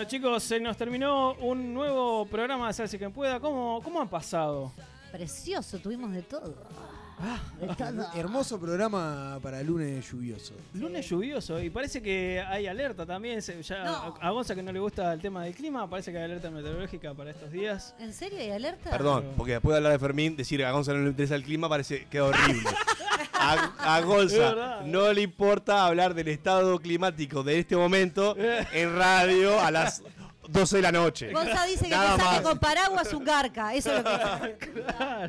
Bueno 0.01 0.09
chicos, 0.09 0.43
se 0.45 0.59
nos 0.59 0.79
terminó 0.79 1.35
un 1.35 1.75
nuevo 1.75 2.25
programa 2.25 2.69
de 2.69 2.73
Salsi 2.73 2.97
Quien 2.97 3.13
Pueda. 3.13 3.39
¿Cómo, 3.39 3.83
¿Cómo 3.85 4.01
han 4.01 4.09
pasado? 4.09 4.73
Precioso, 5.13 5.79
tuvimos 5.79 6.11
de 6.13 6.23
todo. 6.23 6.55
De 7.61 7.67
todo. 7.75 8.07
Hermoso 8.15 8.59
programa 8.59 9.39
para 9.43 9.63
lunes 9.63 10.11
lluvioso. 10.11 10.55
Lunes 10.73 11.07
lluvioso 11.07 11.61
y 11.63 11.69
parece 11.69 12.01
que 12.01 12.41
hay 12.49 12.67
alerta 12.67 13.05
también. 13.05 13.43
Se- 13.43 13.63
ya 13.63 13.85
No. 13.85 14.17
A 14.19 14.31
Gonza 14.31 14.55
que 14.55 14.63
no 14.63 14.73
le 14.73 14.81
gusta 14.81 15.13
el 15.13 15.21
tema 15.21 15.45
del 15.45 15.55
clima, 15.55 15.87
parece 15.91 16.13
que 16.13 16.17
hay 16.17 16.25
alerta 16.25 16.51
meteorológica 16.51 17.13
para 17.13 17.33
estos 17.33 17.53
días. 17.53 17.95
¿En 17.99 18.15
serio 18.15 18.39
hay 18.39 18.53
alerta? 18.53 18.89
Perdón, 18.89 19.27
porque 19.37 19.53
después 19.53 19.75
de 19.75 19.77
hablar 19.77 19.93
de 19.93 19.99
Fermín, 19.99 20.35
decir 20.35 20.61
que 20.61 20.65
a 20.65 20.73
Gonza 20.73 20.95
no 20.95 21.01
le 21.03 21.11
interesa 21.11 21.35
el 21.35 21.43
clima 21.43 21.69
parece 21.69 22.07
que 22.07 22.23
horrible. 22.23 22.71
A, 23.41 23.97
a 23.97 24.01
verdad. 24.01 24.81
no 24.83 25.13
le 25.13 25.23
importa 25.23 25.87
hablar 25.87 26.15
del 26.15 26.29
estado 26.29 26.79
climático 26.79 27.43
de 27.43 27.59
este 27.59 27.77
momento 27.77 28.37
en 28.39 28.97
radio 28.97 29.59
a 29.61 29.71
las 29.71 30.03
12 30.49 30.77
de 30.77 30.83
la 30.83 30.91
noche. 30.93 31.33
Gonza 31.33 31.65
dice 31.65 31.85
que 31.85 31.91
Nada 31.91 32.17
te 32.17 32.23
saque 32.23 32.35
más. 32.37 32.43
con 32.43 32.59
paraguas 32.59 33.13
un 33.15 33.25
garca. 33.25 33.73
Eso 33.75 33.97
es 33.97 34.05
lo 34.05 34.59
que 34.59 34.83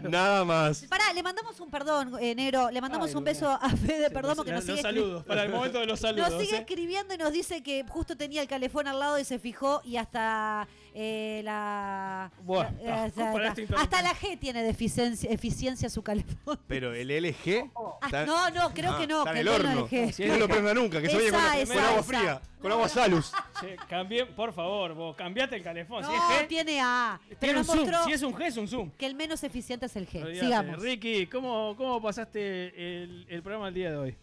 Nada 0.10 0.44
más. 0.44 0.84
Pará, 0.90 1.14
le 1.14 1.22
mandamos 1.22 1.60
un 1.60 1.70
perdón, 1.70 2.16
eh, 2.20 2.34
negro. 2.34 2.72
Le 2.72 2.82
mandamos 2.82 3.10
Ay, 3.10 3.16
un 3.16 3.24
beso 3.24 3.50
a 3.50 3.70
Fede, 3.70 4.08
Sí, 4.08 4.14
perdón, 4.14 4.36
porque 4.36 4.52
nos 4.52 4.66
los 4.66 4.78
sigue 4.78 4.80
escri- 4.80 4.82
saludos, 5.00 5.24
para 5.26 5.44
el 5.44 5.50
momento 5.50 5.80
de 5.80 5.86
los 5.86 6.00
saludos, 6.00 6.32
Nos 6.32 6.42
sigue 6.42 6.56
¿eh? 6.56 6.60
escribiendo 6.62 7.14
y 7.14 7.18
nos 7.18 7.32
dice 7.32 7.62
que 7.62 7.86
justo 7.88 8.18
tenía 8.18 8.42
el 8.42 8.48
calefón 8.48 8.88
al 8.88 9.00
lado 9.00 9.20
y 9.20 9.24
se 9.24 9.38
fijó 9.38 9.82
y 9.84 9.98
hasta 9.98 10.68
eh, 10.94 11.42
la. 11.44 12.32
Bueno, 12.44 12.70
la- 12.84 13.04
ah, 13.04 13.08
la- 13.16 13.32
para 13.32 13.44
la- 13.46 13.50
este 13.52 13.68
hasta 13.76 14.02
la 14.02 14.14
G 14.14 14.38
tiene 14.40 14.62
deficiencia, 14.64 15.30
eficiencia 15.32 15.90
su 15.90 16.02
calefón. 16.04 16.60
Pero 16.68 16.94
el 16.94 17.10
LG. 17.12 17.70
Ah, 17.76 18.06
está- 18.06 18.26
no, 18.26 18.50
no, 18.50 18.74
creo 18.74 18.92
Ah, 18.94 18.98
que 19.00 19.08
no. 19.08 19.20
Está 19.20 19.30
en 19.30 19.34
que 19.36 19.40
el 19.40 19.46
no 19.46 19.52
es 19.54 19.60
horno. 19.60 19.82
LG. 19.86 20.16
Que 20.16 20.28
no 20.28 20.38
lo 20.38 20.48
prenda 20.50 20.74
nunca, 20.74 21.02
que 21.02 21.10
se 21.10 21.16
vaya 21.16 21.30
con, 21.32 21.40
Esa, 21.40 21.52
con 21.52 21.62
esa, 21.62 21.88
agua 21.88 22.00
esa. 22.00 22.04
fría, 22.04 22.42
con 22.62 22.72
agua 22.72 22.90
salus. 22.90 23.32
Che, 23.62 24.26
por 24.36 24.54
favor, 24.54 24.94
vos 24.94 25.16
cambiate 25.16 25.56
el 25.56 25.64
calefón. 25.64 26.04
si 26.04 26.12
No, 26.12 26.16
es 26.34 26.42
G, 26.44 26.48
tiene 26.48 26.80
A. 26.82 27.20
Pero 27.28 27.40
tiene 27.40 27.60
un 27.60 27.66
zoom. 27.66 27.88
Si 28.06 28.12
es 28.14 28.22
un 28.24 28.34
G, 28.34 28.46
es 28.48 28.58
un 28.58 28.68
zoom. 28.68 28.92
que 28.92 29.06
el 29.06 29.16
menos 29.16 29.44
eficiente 29.44 29.86
es 29.86 29.96
el 29.96 30.08
G. 30.08 30.22
Olvídate. 30.24 30.40
Sigamos. 30.46 30.80
Ricky, 30.82 31.28
¿cómo, 31.28 31.76
cómo 31.78 32.02
pasaste 32.02 32.68
el, 33.04 33.26
el 33.30 33.42
programa 33.42 33.70
el 33.70 33.74
día 33.74 33.92
de 33.92 33.98
hoy? 33.98 34.16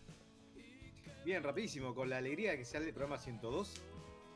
Bien, 1.24 1.42
rapidísimo, 1.42 1.94
con 1.94 2.08
la 2.08 2.16
alegría 2.18 2.52
de 2.52 2.58
que 2.58 2.64
sale 2.64 2.86
el 2.86 2.94
programa 2.94 3.18
102, 3.18 3.82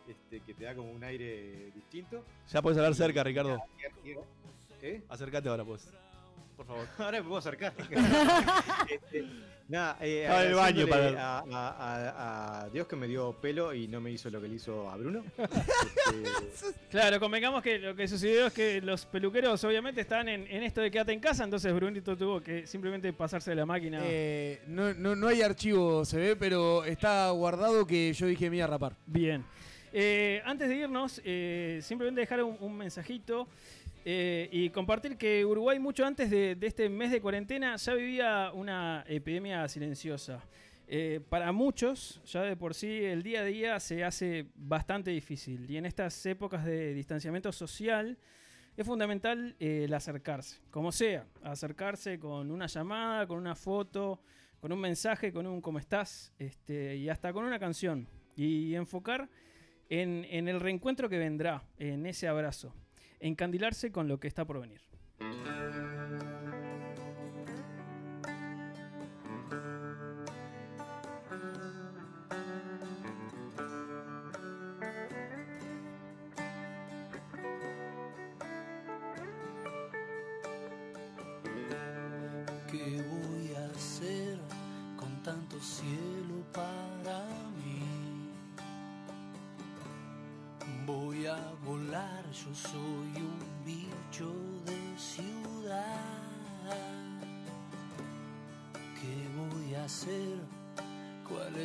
este, 0.09 0.41
que 0.41 0.55
te 0.55 0.65
da 0.65 0.74
como 0.74 0.91
un 0.93 1.03
aire 1.05 1.70
distinto. 1.74 2.24
Ya 2.51 2.61
puedes 2.62 2.79
hablar 2.79 2.95
cerca, 2.95 3.23
Ricardo. 3.24 3.59
¿Eh? 4.83 5.01
Acércate 5.09 5.49
ahora, 5.49 5.65
pues. 5.65 5.89
Por 6.57 6.66
favor. 6.66 6.87
Ahora 6.99 7.19
me 7.19 7.24
puedo 7.24 7.39
acercar. 7.39 7.73
Este, 8.89 9.24
nada, 9.69 9.97
eh, 10.01 10.29
el 10.49 10.55
baño 10.55 10.87
para- 10.87 11.39
a, 11.39 11.39
a- 11.39 11.70
a- 11.70 12.61
a 12.65 12.69
Dios 12.70 12.87
que 12.87 12.95
me 12.97 13.07
dio 13.09 13.33
pelo 13.41 13.73
y 13.73 13.89
no 13.89 14.01
me 14.01 14.11
hizo 14.11 14.29
lo 14.29 14.41
que 14.41 14.49
le 14.49 14.57
hizo 14.57 14.89
a 14.91 14.97
Bruno. 14.97 15.24
Este, 15.37 16.66
Claro, 16.91 17.19
convengamos 17.20 17.62
que 17.62 17.79
lo 17.79 17.95
que 17.97 18.07
sucedió 18.07 18.47
es 18.49 18.53
que 18.53 18.81
los 18.83 19.07
peluqueros 19.07 19.62
obviamente 19.65 20.03
están 20.03 20.29
en, 20.29 20.47
en 20.47 20.62
esto 20.62 20.81
de 20.83 20.91
quédate 20.91 21.12
en 21.12 21.20
casa, 21.20 21.45
entonces 21.45 21.73
Brunito 21.73 22.16
tuvo 22.16 22.41
que 22.41 22.66
simplemente 22.66 23.12
pasarse 23.12 23.51
de 23.51 23.57
la 23.57 23.66
máquina. 23.66 24.01
Eh, 24.03 24.62
no, 24.66 24.93
no, 24.95 25.16
no 25.16 25.29
hay 25.29 25.41
archivo, 25.43 26.05
se 26.05 26.19
ve, 26.19 26.37
pero 26.37 26.85
está 26.85 27.31
guardado 27.31 27.87
que 27.87 28.12
yo 28.12 28.27
dije 28.27 28.51
me 28.51 28.57
iba 28.57 28.66
a 28.66 28.69
rapar. 28.69 28.95
Bien. 29.07 29.45
Eh, 29.94 30.40
antes 30.47 30.70
de 30.70 30.77
irnos, 30.77 31.20
eh, 31.23 31.81
simplemente 31.82 32.23
dejar 32.23 32.43
un, 32.43 32.77
mensajito 32.77 33.47
eh, 34.06 34.48
y 34.51 34.70
compartir 34.70 35.19
que 35.19 35.44
Uruguay 35.44 35.78
mucho 35.78 36.06
antes 36.06 36.31
de, 36.31 36.56
este 36.62 36.89
mes 36.89 37.10
de 37.10 37.20
cuarentena 37.20 37.77
ya 37.77 37.93
vivía 37.93 38.51
una 38.55 39.05
epidemia 39.06 39.69
silenciosa. 39.69 40.43
Eh, 40.89 41.20
para 41.28 41.52
muchos, 41.52 42.23
ya 42.24 42.43
de 42.43 42.56
por 42.56 42.74
sí, 42.74 43.05
el 43.05 43.23
día 43.23 43.40
a 43.40 43.44
día 43.44 43.81
se 43.81 44.02
hace 44.02 44.47
bastante 44.55 45.10
difícil 45.10 45.70
y 45.70 45.77
en 45.77 45.85
estas 45.85 46.24
épocas 46.24 46.64
de 46.64 46.94
distanciamiento 46.94 47.52
social 47.52 48.19
es 48.77 48.86
fundamental 48.86 49.55
el 49.59 49.93
acercarse, 49.93 50.59
como 50.70 50.90
sea, 50.90 51.27
acercarse 51.43 52.19
con 52.19 52.51
una 52.51 52.66
llamada, 52.66 53.27
con 53.27 53.39
una 53.39 53.55
foto, 53.55 54.20
con 54.59 54.73
un 54.73 54.81
mensaje, 54.81 55.32
con 55.32 55.47
un 55.47 55.60
cómo 55.60 55.78
estás 55.78 56.32
este, 56.39 56.97
y 56.97 57.10
hasta 57.10 57.32
con 57.32 57.44
una 57.44 57.59
canción 57.59 58.09
y 58.36 58.74
enfocar 58.74 59.28
en, 60.01 60.48
el 60.48 60.59
reencuentro 60.59 61.10
que 61.10 61.19
vendrá, 61.19 61.64
en 61.77 62.06
ese 62.06 62.27
abrazo, 62.27 62.74
encandilarse 63.20 63.93
con 63.93 64.09
lo 64.09 64.19
que 64.19 64.28
está 64.28 64.47
por 64.47 64.59
venir. 64.60 64.81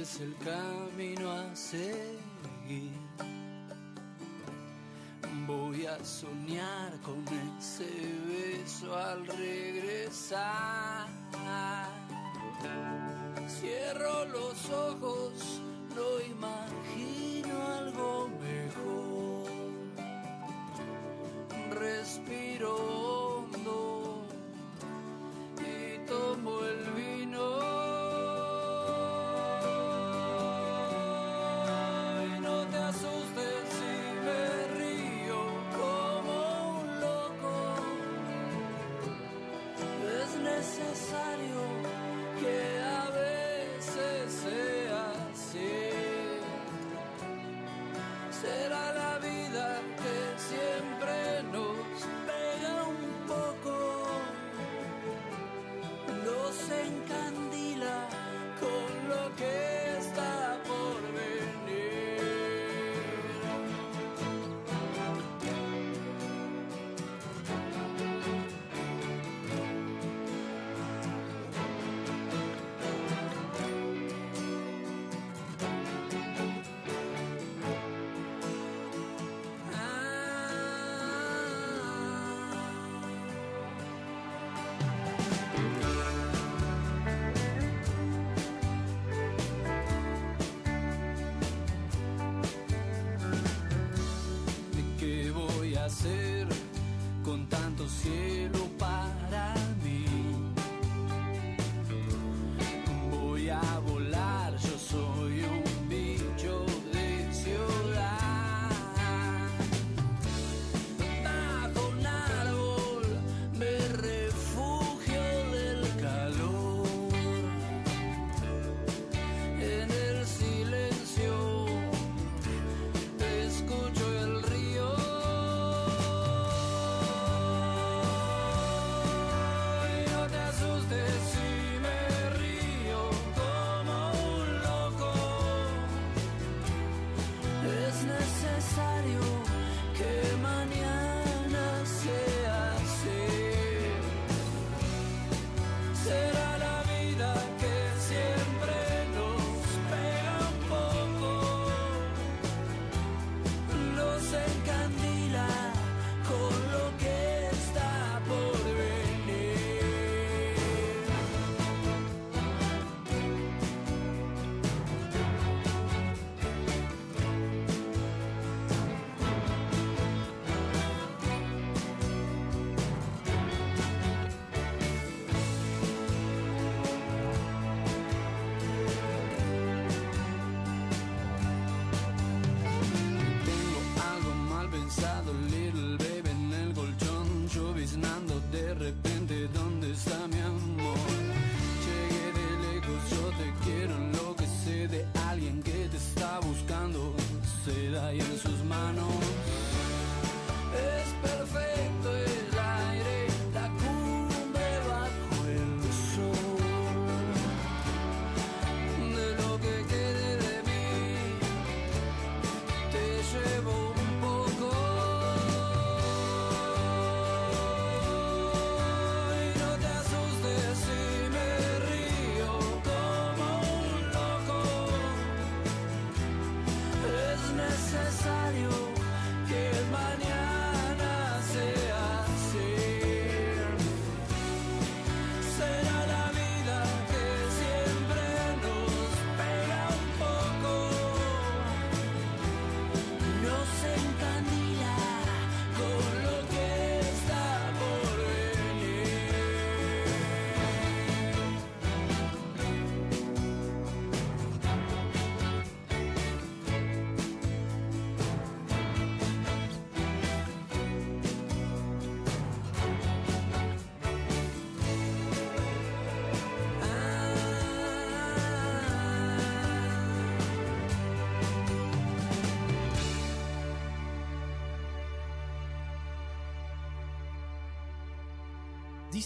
es 0.08 0.22
el 0.22 0.36
camino 0.38 1.32
a 1.32 1.56
seguir. 1.56 2.92
Voy 5.46 5.86
a 5.86 6.04
soñar 6.04 7.00
con 7.02 7.24
ese 7.58 7.90
beso 8.28 8.96
al 8.96 9.26
regresar. 9.28 11.08
Cierro 13.48 14.26
los 14.26 14.70
ojos, 14.70 15.62
lo 15.96 16.22
imagino 16.22 17.27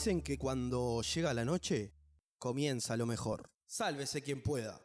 Dicen 0.01 0.23
que 0.23 0.39
cuando 0.39 1.03
llega 1.03 1.31
la 1.31 1.45
noche, 1.45 1.93
comienza 2.39 2.97
lo 2.97 3.05
mejor. 3.05 3.51
Sálvese 3.67 4.23
quien 4.23 4.41
pueda. 4.41 4.80